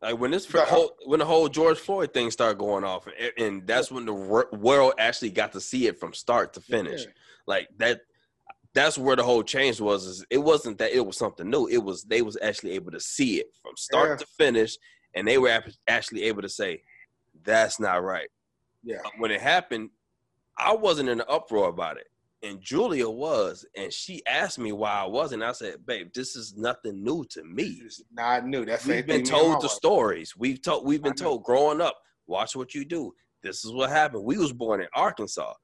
Like 0.00 0.16
when 0.18 0.30
this 0.30 0.50
whole, 0.50 0.96
when 1.04 1.18
the 1.18 1.26
whole 1.26 1.48
George 1.48 1.78
Floyd 1.78 2.14
thing 2.14 2.30
started 2.30 2.58
going 2.58 2.84
off, 2.84 3.06
and, 3.06 3.32
and 3.36 3.66
that's 3.66 3.90
when 3.90 4.06
the 4.06 4.12
world 4.14 4.94
actually 4.98 5.30
got 5.30 5.52
to 5.52 5.60
see 5.60 5.86
it 5.88 5.98
from 6.00 6.14
start 6.14 6.54
to 6.54 6.60
finish. 6.62 7.02
Yeah. 7.02 7.10
Like 7.46 7.68
that, 7.78 8.00
that's 8.74 8.96
where 8.96 9.16
the 9.16 9.24
whole 9.24 9.42
change 9.42 9.80
was. 9.80 10.06
Is 10.06 10.24
it 10.30 10.38
wasn't 10.38 10.78
that 10.78 10.92
it 10.92 11.04
was 11.04 11.18
something 11.18 11.50
new. 11.50 11.66
It 11.66 11.82
was 11.82 12.04
they 12.04 12.22
was 12.22 12.38
actually 12.40 12.72
able 12.72 12.92
to 12.92 13.00
see 13.00 13.40
it 13.40 13.48
from 13.60 13.76
start 13.76 14.08
Yeah. 14.10 14.16
to 14.16 14.26
finish, 14.38 14.78
and 15.14 15.28
they 15.28 15.36
were 15.36 15.62
actually 15.86 16.22
able 16.24 16.42
to 16.42 16.48
say, 16.48 16.82
"That's 17.44 17.80
not 17.80 18.02
right." 18.02 18.28
Yeah. 18.82 19.00
When 19.18 19.30
it 19.30 19.40
happened, 19.40 19.90
I 20.56 20.74
wasn't 20.74 21.08
in 21.08 21.20
an 21.20 21.26
uproar 21.28 21.68
about 21.68 21.96
it, 21.96 22.06
and 22.42 22.60
Julia 22.60 23.08
was, 23.08 23.66
and 23.76 23.92
she 23.92 24.24
asked 24.26 24.58
me 24.58 24.72
why 24.72 24.92
I 24.92 25.06
wasn't. 25.06 25.42
I 25.42 25.52
said, 25.52 25.84
"Babe, 25.86 26.10
this 26.14 26.36
is 26.36 26.56
nothing 26.56 27.02
new 27.02 27.24
to 27.30 27.44
me." 27.44 27.80
It's 27.84 28.02
not 28.12 28.46
new. 28.46 28.64
That's 28.64 28.86
We've 28.86 29.06
been 29.06 29.24
told 29.24 29.62
the 29.62 29.68
stories. 29.68 30.36
We've 30.36 30.60
told 30.62 30.86
we've 30.86 31.02
been 31.02 31.14
told 31.14 31.44
growing 31.44 31.80
up. 31.80 31.96
Watch 32.26 32.54
what 32.56 32.74
you 32.74 32.84
do. 32.84 33.14
This 33.42 33.64
is 33.64 33.72
what 33.72 33.90
happened. 33.90 34.24
We 34.24 34.36
was 34.36 34.52
born 34.52 34.80
in 34.80 34.88
Arkansas. 34.94 35.54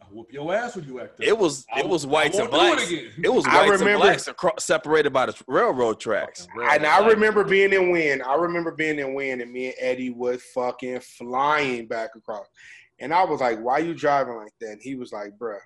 I 0.00 0.04
whoop 0.10 0.32
your 0.32 0.54
ass 0.54 0.76
when 0.76 0.84
you 0.86 1.00
act 1.00 1.14
up. 1.20 1.26
It 1.26 1.36
was 1.36 1.66
I 1.72 1.80
it 1.80 1.88
was 1.88 2.06
whites 2.06 2.38
and 2.38 2.50
blacks. 2.50 2.90
It. 2.90 3.12
It 3.22 3.32
was 3.32 3.44
I 3.46 3.56
whites 3.56 3.70
and 3.72 3.80
remember- 3.80 4.04
blacks 4.06 4.28
across, 4.28 4.64
separated 4.64 5.12
by 5.12 5.26
the 5.26 5.42
railroad 5.46 6.00
tracks. 6.00 6.46
And 6.70 6.86
I 6.86 7.06
remember 7.06 7.44
being 7.44 7.72
in 7.72 7.90
Wynne. 7.90 8.22
I 8.22 8.34
remember 8.34 8.70
being 8.72 8.98
in 8.98 9.14
Wynne, 9.14 9.40
and 9.40 9.52
me 9.52 9.66
and 9.66 9.74
Eddie 9.78 10.10
was 10.10 10.42
fucking 10.54 11.00
flying 11.00 11.86
back 11.86 12.10
across. 12.16 12.46
And 13.00 13.12
I 13.12 13.24
was 13.24 13.40
like, 13.40 13.58
"Why 13.60 13.78
you 13.78 13.94
driving 13.94 14.36
like 14.36 14.52
that?" 14.60 14.70
And 14.72 14.82
he 14.82 14.94
was 14.94 15.12
like, 15.12 15.36
"Bruh, 15.38 15.58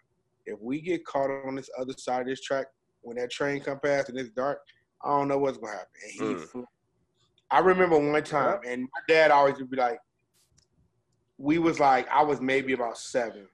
if 0.46 0.58
we 0.60 0.80
get 0.80 1.04
caught 1.04 1.30
on 1.30 1.54
this 1.54 1.68
other 1.78 1.94
side 1.96 2.22
of 2.22 2.26
this 2.26 2.40
track 2.42 2.66
when 3.02 3.16
that 3.18 3.30
train 3.30 3.60
come 3.60 3.80
past 3.80 4.08
and 4.08 4.18
it's 4.18 4.30
dark, 4.30 4.60
I 5.04 5.08
don't 5.08 5.28
know 5.28 5.38
what's 5.38 5.58
gonna 5.58 5.72
happen." 5.72 5.88
And 6.04 6.12
he, 6.12 6.20
Mm. 6.34 6.48
flew. 6.48 6.66
I 7.50 7.58
remember 7.60 7.98
one 7.98 8.22
time, 8.24 8.60
and 8.66 8.82
my 8.82 9.00
dad 9.08 9.30
always 9.30 9.56
would 9.58 9.70
be 9.70 9.76
like, 9.76 9.98
"We 11.36 11.58
was 11.58 11.78
like, 11.78 12.08
I 12.10 12.22
was 12.22 12.40
maybe 12.40 12.72
about 12.72 12.96
seven, 12.98 13.46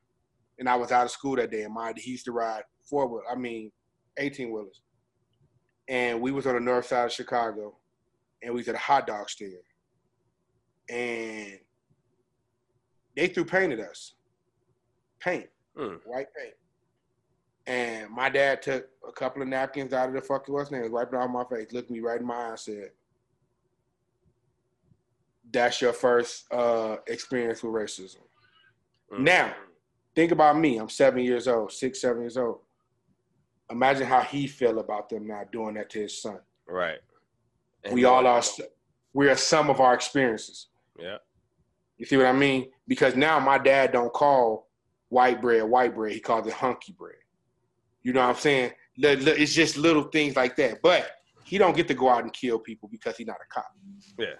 and 0.58 0.68
I 0.68 0.76
was 0.76 0.92
out 0.92 1.04
of 1.04 1.10
school 1.10 1.36
that 1.36 1.50
day, 1.50 1.62
and 1.62 1.74
my 1.74 1.92
he 1.96 2.10
used 2.12 2.24
to 2.26 2.32
ride 2.32 2.62
four 2.84 3.06
wheel, 3.06 3.22
I 3.30 3.34
mean, 3.36 3.70
eighteen 4.18 4.52
wheelers." 4.52 4.80
and 5.90 6.20
we 6.20 6.30
was 6.32 6.46
on 6.46 6.52
the 6.54 6.60
north 6.60 6.84
side 6.84 7.06
of 7.06 7.12
Chicago, 7.12 7.74
and 8.42 8.52
we 8.52 8.58
was 8.60 8.68
at 8.68 8.74
a 8.74 8.78
hot 8.78 9.06
dog 9.06 9.30
stand, 9.30 9.54
and 10.90 11.58
they 13.16 13.26
threw 13.28 13.44
paint 13.44 13.72
at 13.72 13.80
us, 13.80 14.14
paint, 15.18 15.48
Mm. 15.76 16.00
white 16.04 16.26
paint, 16.34 16.54
and 17.66 18.10
my 18.10 18.28
dad 18.28 18.60
took 18.60 18.90
a 19.06 19.12
couple 19.12 19.40
of 19.40 19.48
napkins 19.48 19.92
out 19.94 20.08
of 20.08 20.14
the 20.14 20.20
fucking 20.20 20.52
what's 20.52 20.70
name, 20.70 20.92
wiped 20.92 21.14
it 21.14 21.16
off 21.16 21.30
my 21.30 21.44
face, 21.44 21.72
looked 21.72 21.90
me 21.90 22.00
right 22.00 22.20
in 22.20 22.26
my 22.26 22.34
eye, 22.34 22.48
and 22.50 22.58
said, 22.60 22.92
"That's 25.50 25.80
your 25.80 25.94
first 25.94 26.52
uh, 26.52 26.98
experience 27.06 27.62
with 27.62 27.72
racism." 27.72 28.20
Mm. 29.10 29.20
Now, 29.20 29.56
think 30.18 30.32
about 30.32 30.58
me. 30.58 30.78
I'm 30.78 30.88
seven 30.88 31.22
years 31.22 31.46
old, 31.46 31.70
six, 31.70 32.00
seven 32.00 32.22
years 32.22 32.36
old. 32.36 32.58
Imagine 33.70 34.04
how 34.04 34.20
he 34.20 34.48
feel 34.48 34.80
about 34.80 35.08
them 35.08 35.28
not 35.28 35.52
doing 35.52 35.74
that 35.74 35.90
to 35.90 36.00
his 36.00 36.20
son. 36.20 36.40
right. 36.66 36.98
And 37.84 37.94
we 37.94 38.04
all 38.04 38.26
are. 38.26 38.42
We 39.12 39.28
are 39.28 39.36
some 39.36 39.70
of 39.70 39.78
our 39.78 39.94
experiences. 39.94 40.66
Yeah. 40.98 41.18
You 41.98 42.06
see 42.06 42.16
what 42.16 42.26
I 42.26 42.32
mean? 42.32 42.70
Because 42.88 43.14
now 43.14 43.38
my 43.38 43.58
dad 43.58 43.92
don't 43.92 44.12
call 44.12 44.68
white 45.08 45.40
bread 45.40 45.62
white 45.62 45.94
bread. 45.94 46.12
He 46.12 46.20
calls 46.20 46.48
it 46.48 46.52
hunky 46.52 46.92
bread. 46.98 47.14
You 48.02 48.12
know 48.12 48.20
what 48.22 48.30
I'm 48.30 48.40
saying? 48.40 48.72
it's 48.96 49.54
just 49.54 49.76
little 49.76 50.02
things 50.02 50.34
like 50.34 50.56
that. 50.56 50.82
But 50.82 51.08
he 51.44 51.58
don't 51.58 51.76
get 51.76 51.86
to 51.86 51.94
go 51.94 52.08
out 52.08 52.24
and 52.24 52.32
kill 52.32 52.58
people 52.58 52.88
because 52.90 53.16
he's 53.16 53.28
not 53.28 53.36
a 53.36 53.54
cop. 53.54 53.70
Yeah. 54.18 54.34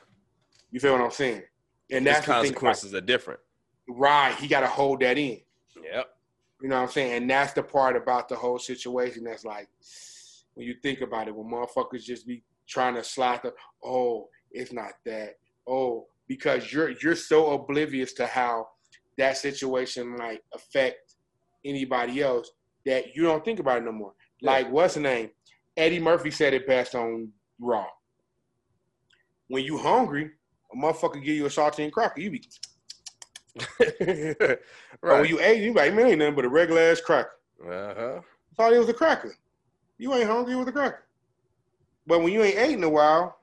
You 0.73 0.81
feel 0.81 0.93
what 0.93 1.03
I'm 1.03 1.13
saying? 1.13 1.43
And 1.93 2.05
His 2.05 2.17
that's 2.17 2.27
the 2.27 2.33
thing. 2.33 2.35
Like, 2.35 2.43
consequences 2.43 2.95
are 2.95 3.01
different. 3.01 3.39
right. 3.89 4.35
He 4.35 4.49
got 4.49 4.61
to 4.63 4.67
hold 4.67 5.01
that 5.03 5.17
in. 5.17 5.39
Yep. 5.83 6.07
You 6.63 6.69
know 6.69 6.77
what 6.77 6.83
I'm 6.83 6.89
saying? 6.89 7.13
And 7.13 7.31
that's 7.31 7.53
the 7.53 7.63
part 7.63 7.97
about 7.97 8.29
the 8.29 8.37
whole 8.37 8.59
situation 8.59 9.25
that's 9.25 9.45
like, 9.45 9.69
when 10.55 10.67
you 10.67 10.75
think 10.83 11.03
about 11.03 11.29
it, 11.29 11.35
when 11.37 11.47
motherfuckers 11.47 12.03
just 12.03 12.27
be 12.27 12.43
trying 12.67 12.95
to 12.95 13.05
slide 13.05 13.41
the, 13.43 13.53
oh, 13.85 14.29
it's 14.51 14.73
not 14.73 14.93
that. 15.05 15.37
Oh, 15.67 16.07
because 16.27 16.73
you're 16.73 16.91
you're 17.03 17.17
so 17.17 17.53
oblivious 17.53 18.13
to 18.15 18.27
how 18.27 18.69
that 19.17 19.37
situation 19.37 20.17
might 20.17 20.41
affect 20.55 21.15
anybody 21.65 22.23
else 22.23 22.51
that 22.87 23.17
you 23.17 23.23
don't 23.23 23.45
think 23.45 23.59
about 23.59 23.79
it 23.79 23.85
no 23.85 23.93
more. 23.93 24.13
Yeah. 24.41 24.53
Like 24.53 24.71
what's 24.71 24.95
the 24.95 25.01
name? 25.01 25.31
Eddie 25.77 25.99
Murphy 25.99 26.31
said 26.31 26.55
it 26.55 26.67
best 26.67 26.95
on 26.95 27.31
Raw. 27.59 27.87
When 29.49 29.65
you 29.65 29.79
hungry, 29.79 30.31
a 30.73 30.77
motherfucker 30.77 31.23
give 31.23 31.37
you 31.37 31.47
a 31.47 31.51
saltine 31.51 31.91
cracker, 31.91 32.21
you 32.21 32.31
be. 32.31 32.43
But 35.01 35.21
when 35.21 35.27
you 35.27 35.41
ate, 35.41 35.63
you 35.63 35.73
like, 35.73 35.95
man, 35.95 36.07
ain't 36.07 36.19
nothing 36.19 36.35
but 36.35 36.45
a 36.45 36.49
regular 36.49 36.81
ass 36.81 37.01
cracker. 37.01 37.31
Uh-huh. 37.65 38.21
Thought 38.57 38.73
it 38.73 38.79
was 38.79 38.89
a 38.89 38.95
cracker. 38.95 39.37
You 39.97 40.15
ain't 40.15 40.29
hungry, 40.29 40.57
with 40.57 40.69
a 40.69 40.73
cracker. 40.73 41.05
But 42.07 42.23
when 42.23 42.33
you 42.33 42.43
ain't 42.43 42.59
ate 42.59 42.73
in 42.73 42.83
a 42.83 42.89
while, 42.89 43.39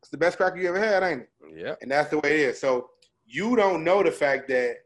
it's 0.00 0.10
the 0.10 0.18
best 0.18 0.36
cracker 0.36 0.58
you 0.58 0.68
ever 0.68 0.78
had, 0.78 1.02
ain't 1.02 1.22
it? 1.22 1.30
Yep. 1.54 1.78
And 1.82 1.90
that's 1.90 2.10
the 2.10 2.18
way 2.18 2.42
it 2.42 2.48
is. 2.50 2.60
So 2.60 2.90
you 3.26 3.56
don't 3.56 3.84
know 3.84 4.02
the 4.02 4.10
fact 4.10 4.48
that 4.48 4.76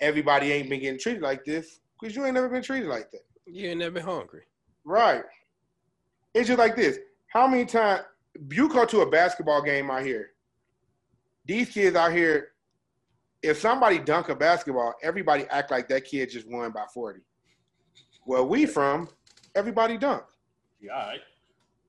everybody 0.00 0.52
ain't 0.52 0.68
been 0.68 0.80
getting 0.80 1.00
treated 1.00 1.22
like 1.22 1.44
this 1.44 1.80
because 1.98 2.14
you 2.14 2.24
ain't 2.24 2.34
never 2.34 2.48
been 2.48 2.62
treated 2.62 2.88
like 2.88 3.10
that. 3.10 3.22
You 3.46 3.70
ain't 3.70 3.78
never 3.78 3.92
been 3.92 4.04
hungry. 4.04 4.42
Right. 4.84 5.24
It's 6.34 6.48
just 6.48 6.58
like 6.58 6.76
this. 6.76 6.98
How 7.28 7.46
many 7.46 7.64
times 7.64 8.02
you 8.50 8.68
go 8.68 8.84
to 8.84 9.00
a 9.00 9.10
basketball 9.10 9.62
game 9.62 9.90
out 9.90 10.04
here? 10.04 10.30
These 11.46 11.70
kids 11.70 11.96
out 11.96 12.12
here, 12.12 12.48
if 13.42 13.58
somebody 13.58 13.98
dunk 13.98 14.28
a 14.28 14.34
basketball, 14.34 14.94
everybody 15.02 15.44
act 15.50 15.70
like 15.70 15.88
that 15.88 16.04
kid 16.04 16.30
just 16.30 16.48
won 16.48 16.70
by 16.72 16.84
40. 16.92 17.20
Where 18.24 18.42
we 18.42 18.66
from, 18.66 19.08
everybody 19.54 19.96
dunk. 19.96 20.24
Yeah, 20.80 20.92
all 20.92 21.08
right. 21.08 21.20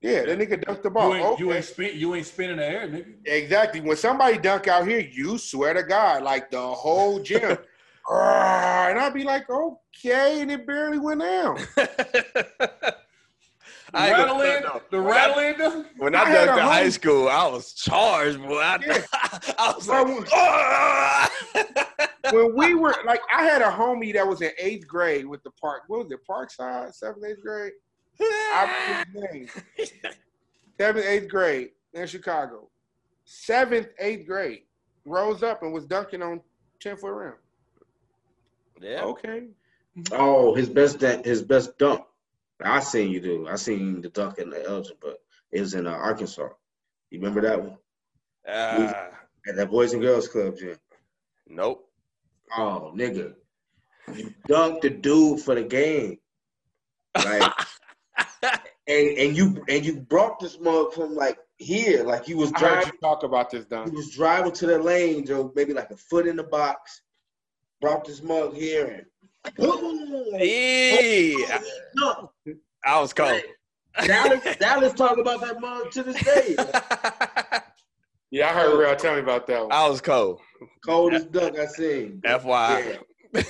Yeah, 0.02 0.24
that 0.26 0.40
nigga 0.40 0.64
dunked 0.64 0.84
the 0.84 0.90
ball. 0.90 1.10
You 1.10 1.16
ain't, 1.16 1.40
you 1.40 1.54
ain't 1.54 1.66
spin, 1.66 2.00
you 2.00 2.16
ain't 2.16 2.26
spinning 2.26 2.58
the 2.58 2.66
air, 2.66 2.88
nigga. 2.88 3.16
Exactly. 3.26 3.82
When 3.82 3.98
somebody 3.98 4.38
dunk 4.38 4.70
out 4.70 4.88
here, 4.88 5.00
you 5.00 5.38
swear 5.38 5.74
to 5.74 5.84
God, 5.84 6.24
like 6.24 6.50
the 6.50 6.62
whole 6.62 7.20
gym. 7.22 7.58
"Ah," 8.10 8.88
and 8.90 8.98
I'd 8.98 9.14
be 9.14 9.24
like, 9.24 9.50
okay, 9.50 10.42
and 10.42 10.50
it 10.50 10.66
barely 10.66 11.00
went 11.00 11.20
down. 11.20 11.58
I 13.94 14.08
ain't 14.10 14.18
gonna 14.18 14.44
rattling, 14.44 14.82
the 14.92 15.00
rattling. 15.02 15.58
the- 15.58 15.86
When 15.98 16.16
I 16.16 16.22
I 16.24 16.26
had 16.30 16.50
dunked 16.50 16.58
in 16.58 16.64
high 16.64 16.90
school, 16.90 17.28
I 17.30 17.48
was 17.48 17.74
charged, 17.74 18.40
boy. 18.42 18.60
I, 18.60 18.78
Yeah. 18.86 19.06
I 19.58 19.74
was 19.76 19.86
Bro, 19.88 20.04
like, 21.56 22.34
when 22.34 22.56
we 22.56 22.76
were 22.76 22.96
like, 23.06 23.22
I 23.36 23.44
had 23.44 23.62
a 23.62 23.72
homie 23.72 24.14
that 24.14 24.28
was 24.28 24.42
in 24.42 24.52
eighth 24.60 24.88
grade 24.88 25.26
with 25.26 25.42
the 25.44 25.52
park. 25.52 25.84
What 25.88 26.04
was 26.04 26.12
it, 26.12 26.20
Parkside, 26.30 26.94
seventh, 26.94 27.26
eighth 27.26 27.42
grade? 27.42 27.74
I 28.22 29.06
his 29.14 29.24
name. 29.34 29.48
Seventh, 30.80 31.06
eighth 31.06 31.30
grade 31.30 31.70
in 31.94 32.06
Chicago. 32.08 32.70
Seventh, 33.26 33.88
eighth 34.00 34.28
grade. 34.28 34.64
Rose 35.06 35.42
up 35.44 35.64
and 35.64 35.74
was 35.74 35.86
dunking 35.86 36.22
on 36.22 36.42
10 36.82 36.98
foot 36.98 37.12
rim. 37.14 37.34
yeah. 38.82 39.02
Okay. 39.04 39.48
Oh, 40.12 40.54
his 40.54 40.70
best 40.70 41.00
da- 41.00 41.24
his 41.24 41.42
best 41.42 41.78
dunk. 41.78 42.04
I 42.64 42.80
seen 42.82 43.12
you 43.12 43.22
do. 43.22 43.48
I 43.48 43.56
seen 43.56 44.02
the 44.02 44.10
dunk 44.10 44.38
in 44.40 44.50
the 44.50 44.64
Elgin, 44.66 44.98
but 45.02 45.18
it 45.52 45.62
was 45.62 45.74
in 45.74 45.88
uh, 45.88 45.92
Arkansas. 45.92 46.50
You 47.10 47.20
remember 47.20 47.42
that 47.42 47.62
one 47.64 47.78
Ah, 48.48 49.10
at 49.48 49.56
that 49.56 49.70
Boys 49.72 49.94
and 49.94 50.02
Girls 50.02 50.28
Club 50.28 50.58
gym? 50.58 50.78
nope. 51.48 51.86
Oh, 52.58 52.92
nigga, 52.96 53.34
you 54.16 54.34
dunked 54.48 54.82
the 54.82 54.90
dude 54.90 55.40
for 55.42 55.54
the 55.56 55.64
game, 55.64 56.18
like, 57.16 57.52
and 58.88 59.18
and 59.18 59.38
you 59.38 59.64
and 59.70 59.86
you 59.86 59.98
brought 60.02 60.40
this 60.40 60.60
mug 60.60 60.94
from 60.94 61.16
like 61.16 61.38
here, 61.58 62.04
like 62.04 62.28
you 62.28 62.38
was 62.38 62.52
I 62.54 62.60
heard 62.60 62.70
driving. 62.74 62.94
you 62.94 63.00
talk 63.02 63.24
about 63.24 63.52
this 63.52 63.66
He 63.66 63.70
dunk. 63.70 63.94
was 63.94 64.10
driving 64.16 64.52
to 64.54 64.66
the 64.66 64.80
lane, 64.80 65.26
Joe, 65.26 65.52
maybe 65.56 65.74
like 65.74 65.92
a 65.92 65.98
foot 65.98 66.26
in 66.28 66.36
the 66.36 66.44
box. 66.44 67.02
Brought 67.82 68.04
this 68.06 68.22
mug 68.24 68.56
here 68.56 68.88
and 68.88 69.56
boom, 69.56 70.26
Yeah. 70.40 71.62
dunk. 71.98 72.30
I 72.86 73.00
was 73.00 73.14
cold. 73.14 73.42
Dallas, 74.06 74.56
Dallas 74.60 74.94
talk 74.94 75.18
about 75.18 75.42
that 75.42 75.60
mug 75.60 75.92
to 75.92 76.04
this 76.04 76.24
day. 76.24 76.56
Yeah, 78.32 78.50
I 78.50 78.54
heard 78.54 78.78
Real 78.80 78.96
tell 78.96 79.16
me 79.16 79.22
about 79.22 79.48
that 79.48 79.60
one. 79.60 79.72
I 79.72 79.88
was 79.90 80.02
cold. 80.02 80.40
Coldest 80.86 81.32
dunk 81.32 81.58
I 81.58 81.66
seen. 81.66 82.22
FYI. 82.24 83.00
Yeah. 83.34 83.42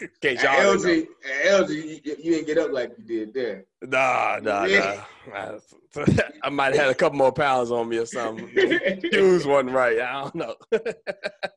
In 0.00 0.08
case 0.20 0.42
At 0.42 0.58
y'all 0.64 0.76
didn't 0.76 1.08
LG, 1.44 1.68
LG, 1.68 1.70
you, 2.04 2.16
you 2.18 2.32
didn't 2.32 2.46
get 2.48 2.58
up 2.58 2.72
like 2.72 2.90
you 2.98 3.04
did 3.04 3.34
there. 3.34 3.66
know. 3.82 3.88
Nah, 3.88 4.40
nah, 4.42 4.64
Yeah. 4.64 5.04
nah. 5.32 5.58
I 6.42 6.48
might 6.48 6.74
have 6.74 6.82
had 6.86 6.90
a 6.90 6.94
couple 6.96 7.18
more 7.18 7.30
pounds 7.30 7.70
on 7.70 7.88
me 7.88 7.98
or 7.98 8.06
something. 8.06 8.48
Shoes 9.12 9.46
wasn't 9.46 9.70
right. 9.70 10.00
I 10.00 10.22
don't 10.22 10.34
know. 10.34 10.54
But 10.70 10.96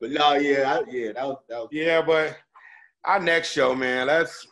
no, 0.02 0.34
yeah, 0.34 0.78
I, 0.78 0.90
yeah, 0.90 1.12
that 1.12 1.26
was 1.26 1.38
that 1.48 1.58
was. 1.58 1.68
Yeah, 1.72 2.02
but 2.02 2.36
our 3.04 3.18
next 3.18 3.50
show, 3.50 3.74
man, 3.74 4.06
let's 4.06 4.46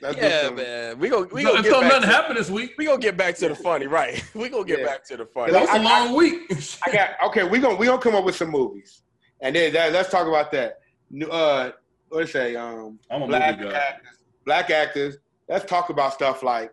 let's 0.00 0.16
yeah, 0.18 0.50
man. 0.50 0.98
We 0.98 1.08
gonna 1.08 1.26
we 1.32 1.42
So, 1.42 1.50
gonna 1.52 1.62
get 1.62 1.72
back 1.72 1.82
nothing 1.82 2.00
to, 2.02 2.06
happened 2.06 2.38
this 2.38 2.50
week. 2.50 2.74
we 2.78 2.86
gonna 2.86 2.98
get 2.98 3.16
back 3.16 3.36
to 3.36 3.48
the 3.48 3.54
funny, 3.54 3.86
right? 3.86 4.22
We 4.34 4.48
gonna 4.48 4.64
get 4.64 4.80
Yeah. 4.80 4.86
back 4.86 5.04
to 5.06 5.16
the 5.16 5.26
funny. 5.26 5.52
That 5.52 5.60
was 5.62 5.68
a 5.70 5.72
I- 5.72 5.76
I- 5.76 6.04
long 6.06 6.16
week. 6.16 6.52
I 6.86 6.92
got 6.92 7.10
okay. 7.26 7.44
We 7.44 7.58
gonna 7.58 7.76
we 7.76 7.86
gonna 7.86 8.00
come 8.00 8.14
up 8.14 8.24
with 8.24 8.36
some 8.36 8.50
movies, 8.50 9.02
and 9.40 9.54
then 9.54 9.72
that, 9.74 9.92
let's 9.92 10.10
talk 10.10 10.26
about 10.26 10.50
that. 10.52 10.80
New, 11.10 11.26
uh, 11.28 11.72
what 12.08 12.20
to 12.20 12.26
say? 12.26 12.56
Um, 12.56 12.98
I'm 13.10 13.22
a 13.22 13.26
black 13.26 13.58
movie 13.58 13.70
guy. 13.72 13.78
actors. 13.78 14.18
Black 14.44 14.70
actors. 14.70 15.16
Let's 15.48 15.64
talk 15.64 15.88
about 15.90 16.12
stuff 16.14 16.42
like 16.42 16.72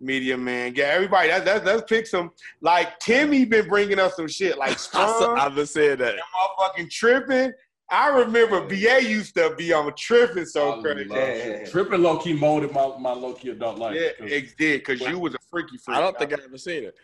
Meteor 0.00 0.36
Man. 0.38 0.72
Yeah, 0.76 0.84
everybody. 0.86 1.28
Let's, 1.28 1.44
let's, 1.46 1.64
let's 1.64 1.82
pick 1.88 2.06
some. 2.06 2.30
Like 2.60 2.98
Timmy 3.00 3.44
been 3.44 3.68
bringing 3.68 3.98
us 3.98 4.16
some 4.16 4.28
shit 4.28 4.56
like 4.58 4.70
I, 4.72 4.74
Sprung, 4.76 5.38
I've 5.38 5.54
been 5.54 5.66
saying 5.66 5.98
that. 5.98 6.14
motherfucking 6.16 6.90
tripping. 6.90 7.52
I 7.92 8.08
remember 8.08 8.62
BA 8.66 9.02
used 9.02 9.34
to 9.36 9.54
be 9.56 9.72
on 9.72 9.92
tripping 9.96 10.46
so 10.46 10.78
I 10.78 10.80
crazy. 10.80 11.08
love. 11.10 11.70
Tripping 11.70 12.02
low 12.02 12.16
key 12.18 12.32
molded 12.32 12.72
my, 12.72 12.96
my 12.98 13.12
low 13.12 13.34
key 13.34 13.50
adult 13.50 13.78
life. 13.78 13.94
Yeah, 14.00 14.08
'cause 14.18 14.30
it 14.32 14.56
did 14.56 14.80
because 14.80 15.00
you 15.02 15.18
was 15.18 15.34
a 15.34 15.38
freaky 15.50 15.76
freak. 15.76 15.98
I 15.98 16.00
don't 16.00 16.18
think 16.18 16.32
I've 16.32 16.40
ever 16.40 16.56
seen 16.58 16.84
it. 16.84 16.94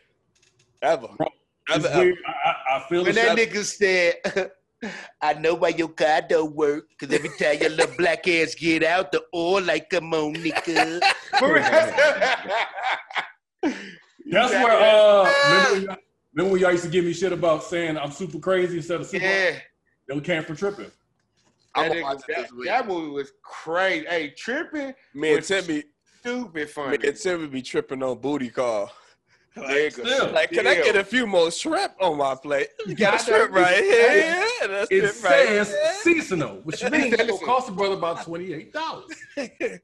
Ever. 0.80 1.08
Bro, 1.18 1.28
Ever, 1.70 1.88
ever. 1.88 2.12
I, 2.26 2.32
I, 2.48 2.76
I 2.78 2.88
feel 2.88 3.04
when 3.04 3.14
that 3.14 3.36
shit- 3.36 3.50
nigga 3.52 3.64
said, 3.64 4.50
I 5.20 5.34
know 5.34 5.54
why 5.54 5.68
your 5.70 5.88
car 5.88 6.22
don't 6.26 6.54
work, 6.54 6.86
because 6.98 7.14
every 7.14 7.28
time 7.38 7.60
your 7.60 7.68
little 7.70 7.94
black 7.98 8.26
ass 8.26 8.54
get 8.54 8.82
out, 8.82 9.12
the 9.12 9.22
oil 9.34 9.62
like, 9.62 9.92
a 9.92 9.98
on, 10.00 10.34
nigga. 10.36 11.00
That's 14.30 14.52
where 14.52 14.72
uh 14.72 15.32
remember 15.50 15.76
y'all, 15.86 15.96
remember 16.34 16.52
when 16.52 16.60
y'all 16.62 16.72
used 16.72 16.84
to 16.84 16.90
give 16.90 17.04
me 17.04 17.12
shit 17.12 17.32
about 17.32 17.64
saying 17.64 17.98
I'm 17.98 18.10
super 18.12 18.38
crazy 18.38 18.76
instead 18.78 19.00
of 19.00 19.06
super 19.06 19.24
yeah. 19.24 19.58
They 20.08 20.20
came 20.20 20.42
for 20.42 20.54
tripping. 20.54 20.90
I'm 21.74 21.88
That, 21.90 21.96
nigga- 21.98 22.02
watch 22.02 22.20
that, 22.28 22.36
this 22.36 22.52
week. 22.52 22.66
that 22.68 22.86
movie 22.88 23.10
was 23.10 23.32
crazy. 23.42 24.06
Hey, 24.06 24.30
tripping, 24.30 24.94
Me 25.14 25.28
and 25.28 25.36
was 25.38 25.48
Timmy, 25.48 25.84
stupid 26.20 26.70
funny. 26.70 26.98
me 26.98 27.08
and 27.08 27.16
Timmy 27.16 27.46
be 27.46 27.62
tripping 27.62 28.02
on 28.02 28.18
booty 28.18 28.48
call. 28.50 28.90
Nigga. 29.56 29.92
Still. 29.92 30.30
Like, 30.30 30.50
can 30.52 30.68
I 30.68 30.76
get 30.76 30.94
a 30.94 31.02
few 31.02 31.26
more 31.26 31.50
shrimp 31.50 31.92
on 32.00 32.16
my 32.18 32.36
plate? 32.36 32.68
You 32.86 32.94
got 32.94 33.14
a 33.14 33.16
I 33.16 33.18
know 33.18 33.38
shrimp 33.38 33.52
right 33.54 33.76
here. 33.82 34.12
Yeah, 34.60 34.66
that's 34.68 34.90
It 34.92 34.96
it 35.04 35.22
right 35.24 35.46
says 35.48 35.68
here. 35.70 35.92
seasonal, 36.02 36.60
which 36.62 36.82
means 36.90 37.10
that 37.16 37.26
it 37.26 37.32
will 37.32 37.38
cost 37.38 37.68
a 37.68 37.72
brother 37.72 37.94
about 37.94 38.22
twenty 38.22 38.52
eight 38.52 38.72
dollars. 38.72 39.06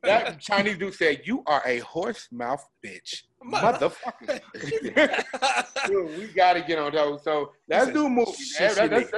That 0.02 0.38
Chinese 0.40 0.78
dude 0.78 0.94
said, 0.94 1.22
"You 1.24 1.42
are 1.46 1.60
a 1.66 1.78
horse 1.80 2.28
mouth 2.30 2.64
bitch, 2.86 3.22
motherfucker." 3.44 4.40
Dude, 5.88 6.18
we 6.18 6.26
got 6.28 6.52
to 6.54 6.60
get 6.62 6.78
on 6.78 6.92
those. 6.92 7.24
So 7.24 7.52
let's 7.68 7.90
do 7.90 8.08
movies. 8.08 8.54
Shit, 8.56 8.76
man. 8.76 8.88
she 8.90 8.94
Let's, 8.94 9.10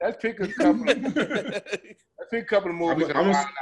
let's, 0.00 0.18
let's 0.22 0.22
pick 0.22 0.40
a 0.40 0.52
couple. 0.52 0.84
let's 0.84 2.30
pick 2.30 2.42
a 2.42 2.46
couple 2.46 2.70
of 2.70 2.76
movies. 2.76 3.08
I'm- 3.08 3.16
I'm- 3.16 3.30
wild 3.30 3.46
out 3.46 3.52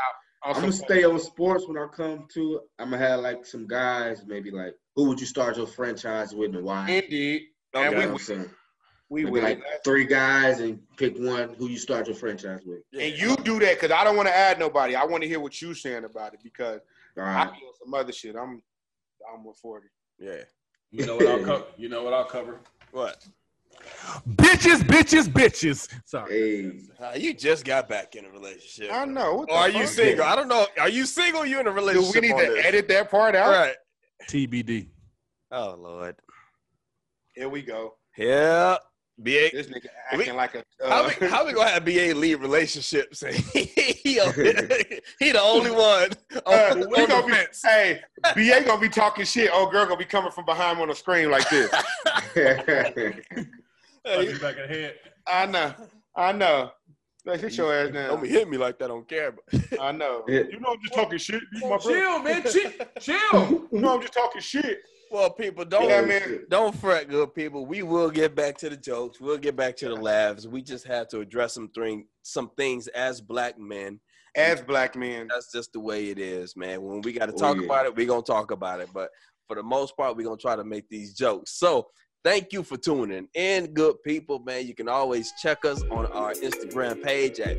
on 0.47 0.55
I'm 0.57 0.61
gonna 0.61 0.73
stay 0.73 1.05
on 1.05 1.19
sports 1.19 1.67
when 1.67 1.79
I 1.79 1.87
come 1.87 2.27
to. 2.35 2.61
I'm 2.79 2.91
gonna 2.91 2.99
have 2.99 3.21
like 3.21 3.47
some 3.47 3.67
guys, 3.67 4.23
maybe 4.27 4.51
like 4.51 4.75
who 4.95 5.09
would 5.09 5.19
you 5.19 5.27
start 5.27 5.57
your 5.57 5.67
franchise 5.67 6.35
with 6.35 6.55
and 6.55 6.65
why? 6.65 6.91
Indeed, 6.91 7.43
You 7.75 7.81
and 7.81 7.95
know 7.95 8.07
we 8.07 8.13
what 8.13 8.21
saying? 8.21 8.51
we 9.09 9.25
Maybe 9.25 9.33
will. 9.33 9.43
like 9.43 9.63
three 9.85 10.05
guys 10.05 10.61
and 10.61 10.81
pick 10.99 11.17
one 11.19 11.55
who 11.55 11.69
you 11.69 11.79
start 11.79 12.07
your 12.09 12.17
franchise 12.17 12.61
with. 12.67 12.81
And 12.93 13.15
you 13.19 13.37
do 13.37 13.59
that 13.61 13.81
because 13.81 13.91
I 13.91 14.05
don't 14.05 14.17
want 14.17 14.29
to 14.29 14.37
add 14.37 14.59
nobody. 14.59 14.95
I 14.97 15.05
want 15.05 15.23
to 15.23 15.29
hear 15.29 15.41
what 15.41 15.61
you're 15.63 15.75
saying 15.75 16.05
about 16.05 16.35
it 16.35 16.41
because 16.43 16.81
All 17.17 17.25
I 17.25 17.35
right. 17.47 17.53
be 17.53 17.59
on 17.67 17.73
some 17.83 17.95
other 17.95 18.13
shit. 18.13 18.37
I'm 18.37 18.63
I'm 19.33 19.45
with 19.45 19.57
forty. 19.57 19.87
Yeah. 20.19 20.43
You 20.91 21.07
know 21.07 21.17
what 21.17 21.27
I'll 21.27 21.39
cover? 21.45 21.65
You 21.79 21.89
know 21.89 22.03
what 22.05 22.13
I'll 22.13 22.25
cover? 22.27 22.61
What? 22.93 23.27
Bitches, 24.29 24.81
bitches, 24.83 25.29
bitches. 25.29 25.89
Sorry. 26.05 26.33
Hey, 26.71 26.73
Uh, 27.05 27.13
you 27.17 27.35
just 27.35 27.65
got 27.65 27.89
back 27.89 28.15
in 28.15 28.25
a 28.25 28.31
relationship. 28.31 28.93
I 28.93 29.05
know. 29.05 29.35
What 29.37 29.49
the 29.49 29.55
Or 29.55 29.59
are 29.59 29.69
you 29.69 29.81
fuck? 29.81 29.89
single? 29.89 30.25
I 30.25 30.37
don't 30.37 30.49
know. 30.49 30.67
Are 30.81 30.89
you 30.89 31.05
single? 31.07 31.43
or 31.43 31.47
You 31.47 31.61
in 31.61 31.67
a 31.67 31.71
Do 31.71 31.75
relationship? 31.77 32.15
we 32.23 32.29
need 32.29 32.35
on 32.35 32.45
to 32.45 32.51
this? 32.53 32.65
edit 32.67 32.89
that 32.89 33.11
part 33.11 33.35
out? 33.35 33.47
All 33.47 33.53
right. 33.61 33.75
TBD. 34.29 34.89
Oh 35.51 35.75
Lord. 35.79 36.17
Here 37.35 37.49
we 37.49 37.63
go. 37.63 37.97
Yeah. 38.17 38.77
BA. 39.19 39.51
This 39.53 39.69
nigga 39.69 39.87
We- 40.13 40.21
acting 40.21 40.37
like 40.37 40.55
a. 40.57 40.65
How 40.89 41.05
Uh, 41.05 41.11
we, 41.21 41.27
how 41.29 41.47
we 41.47 41.53
gonna 41.53 41.71
have 41.71 41.85
BA 41.85 42.15
lead 42.15 42.37
relationships? 42.37 43.21
he, 43.53 43.63
he 44.03 44.15
the 44.15 45.41
only 45.41 45.71
one 45.71 46.11
uh, 46.47 46.75
we 46.77 46.83
on 47.03 47.09
gonna 47.09 47.27
be, 47.27 47.33
fence. 47.33 47.63
hey, 47.65 48.01
BA 48.35 48.65
gonna 48.65 48.81
be 48.81 48.89
talking 48.89 49.25
shit. 49.25 49.51
Old 49.53 49.71
girl 49.71 49.85
gonna 49.85 49.97
be 49.99 50.05
coming 50.05 50.33
from 50.33 50.45
behind 50.45 50.81
on 50.81 50.89
the 50.89 50.95
screen 50.95 51.31
like 51.31 51.49
this. 51.49 51.71
Hey, 54.05 54.33
back 54.39 54.57
in 54.57 54.63
the 54.63 54.69
head. 54.69 54.95
I 55.27 55.47
know. 55.47 55.75
I 56.17 56.33
know. 56.33 56.71
Like, 57.27 57.41
sit 57.41 57.57
your 57.57 57.73
ass 57.73 57.91
now. 57.93 58.09
don't 58.09 58.27
hit 58.27 58.49
me 58.49 58.59
like 58.59 58.79
that 58.81 58.91
on 58.91 59.05
camera. 59.05 59.39
But 59.51 59.81
I 59.81 59.93
know. 59.93 60.25
Yeah. 60.29 60.43
You 60.51 60.61
know 60.61 60.73
I'm 60.73 60.81
just 60.83 60.95
talking 60.95 61.17
shit. 61.19 61.43
You 61.55 61.61
my 61.63 61.69
brother. 61.79 61.91
Chill, 61.93 62.19
man. 62.23 62.43
Chill. 62.43 62.71
Chill. 63.01 63.69
You 63.73 63.81
know 63.81 63.95
I'm 63.95 64.01
just 64.03 64.13
talking 64.13 64.43
shit. 64.43 64.81
Well, 65.11 65.31
people, 65.31 65.65
don't 65.65 65.89
Yeah, 65.89 66.03
man. 66.03 66.41
don't 66.51 66.75
fret, 66.75 67.09
good 67.09 67.35
people. 67.35 67.67
We 67.67 67.83
will 67.83 68.11
get 68.11 68.35
back 68.35 68.59
to 68.59 68.69
the 68.69 68.77
jokes. 68.77 69.21
We'll 69.21 69.39
get 69.39 69.55
back 69.57 69.77
to 69.77 69.89
the 69.89 69.95
laughs. 69.95 70.47
We 70.47 70.61
just 70.61 70.87
have 70.87 71.09
to 71.09 71.21
address 71.21 71.55
some 71.55 71.69
thing, 71.69 72.07
some 72.23 72.51
things 72.57 72.89
as 72.89 73.21
black 73.21 73.59
men. 73.59 74.01
As 74.37 74.61
black 74.61 74.97
men. 74.97 75.29
That's 75.33 75.53
just 75.53 75.73
the 75.73 75.79
way 75.81 76.11
it 76.11 76.19
is, 76.19 76.57
man. 76.57 76.83
When 76.83 77.01
we 77.03 77.13
got 77.13 77.27
to 77.27 77.33
Oh, 77.33 77.37
talk 77.37 77.57
yeah. 77.59 77.65
about 77.65 77.87
it, 77.87 77.95
we're 77.97 78.07
gonna 78.09 78.23
talk 78.23 78.51
about 78.51 78.81
it. 78.81 78.89
But 78.93 79.09
for 79.47 79.55
the 79.55 79.63
most 79.63 79.97
part, 79.97 80.17
we're 80.17 80.25
gonna 80.27 80.37
try 80.37 80.57
to 80.57 80.65
make 80.65 80.89
these 80.89 81.15
jokes. 81.15 81.53
So 81.53 81.87
thank 82.25 82.53
you 82.53 82.63
for 82.63 82.77
tuning 82.77 83.29
in, 83.35 83.67
good 83.75 84.03
people, 84.03 84.41
man. 84.41 84.67
You 84.67 84.75
can 84.75 84.89
always 84.89 85.33
check 85.33 85.65
us 85.65 85.83
on 85.91 86.07
our 86.07 86.33
Instagram 86.33 87.03
page 87.03 87.39
at 87.39 87.59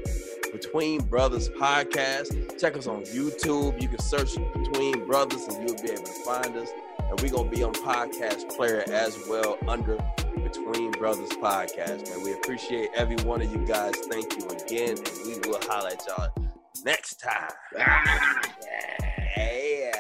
Between 0.52 1.02
Brothers 1.04 1.50
Podcast. 1.50 2.60
Check 2.60 2.76
us 2.76 2.88
on 2.88 3.04
YouTube. 3.04 3.82
You 3.82 3.88
can 3.88 4.00
search 4.00 4.36
Between 4.54 5.06
Brothers 5.06 5.48
and 5.48 5.68
you'll 5.68 5.82
be 5.82 5.92
able 5.92 6.04
to 6.04 6.24
find 6.26 6.56
us. 6.58 6.70
And 7.00 7.22
we're 7.22 7.30
gonna 7.30 7.50
be 7.50 7.62
on 7.64 7.74
podcast 7.74 8.50
player 8.58 8.84
as 8.92 9.18
well 9.30 9.58
under 9.68 9.98
Between 10.44 10.92
Brothers 10.92 11.30
Podcast. 11.30 12.10
Man, 12.10 12.24
we 12.24 12.34
appreciate 12.34 12.90
every 12.96 13.18
one 13.18 13.42
of 13.42 13.52
you 13.52 13.64
guys. 13.66 13.94
Thank 14.10 14.36
you 14.38 14.48
again, 14.48 14.98
and 14.98 15.28
we 15.28 15.50
will 15.50 15.62
holler 15.64 15.90
at 15.90 16.06
y'all 16.08 16.34
next 16.84 17.22
time. 17.22 17.52
Hey. 19.36 19.92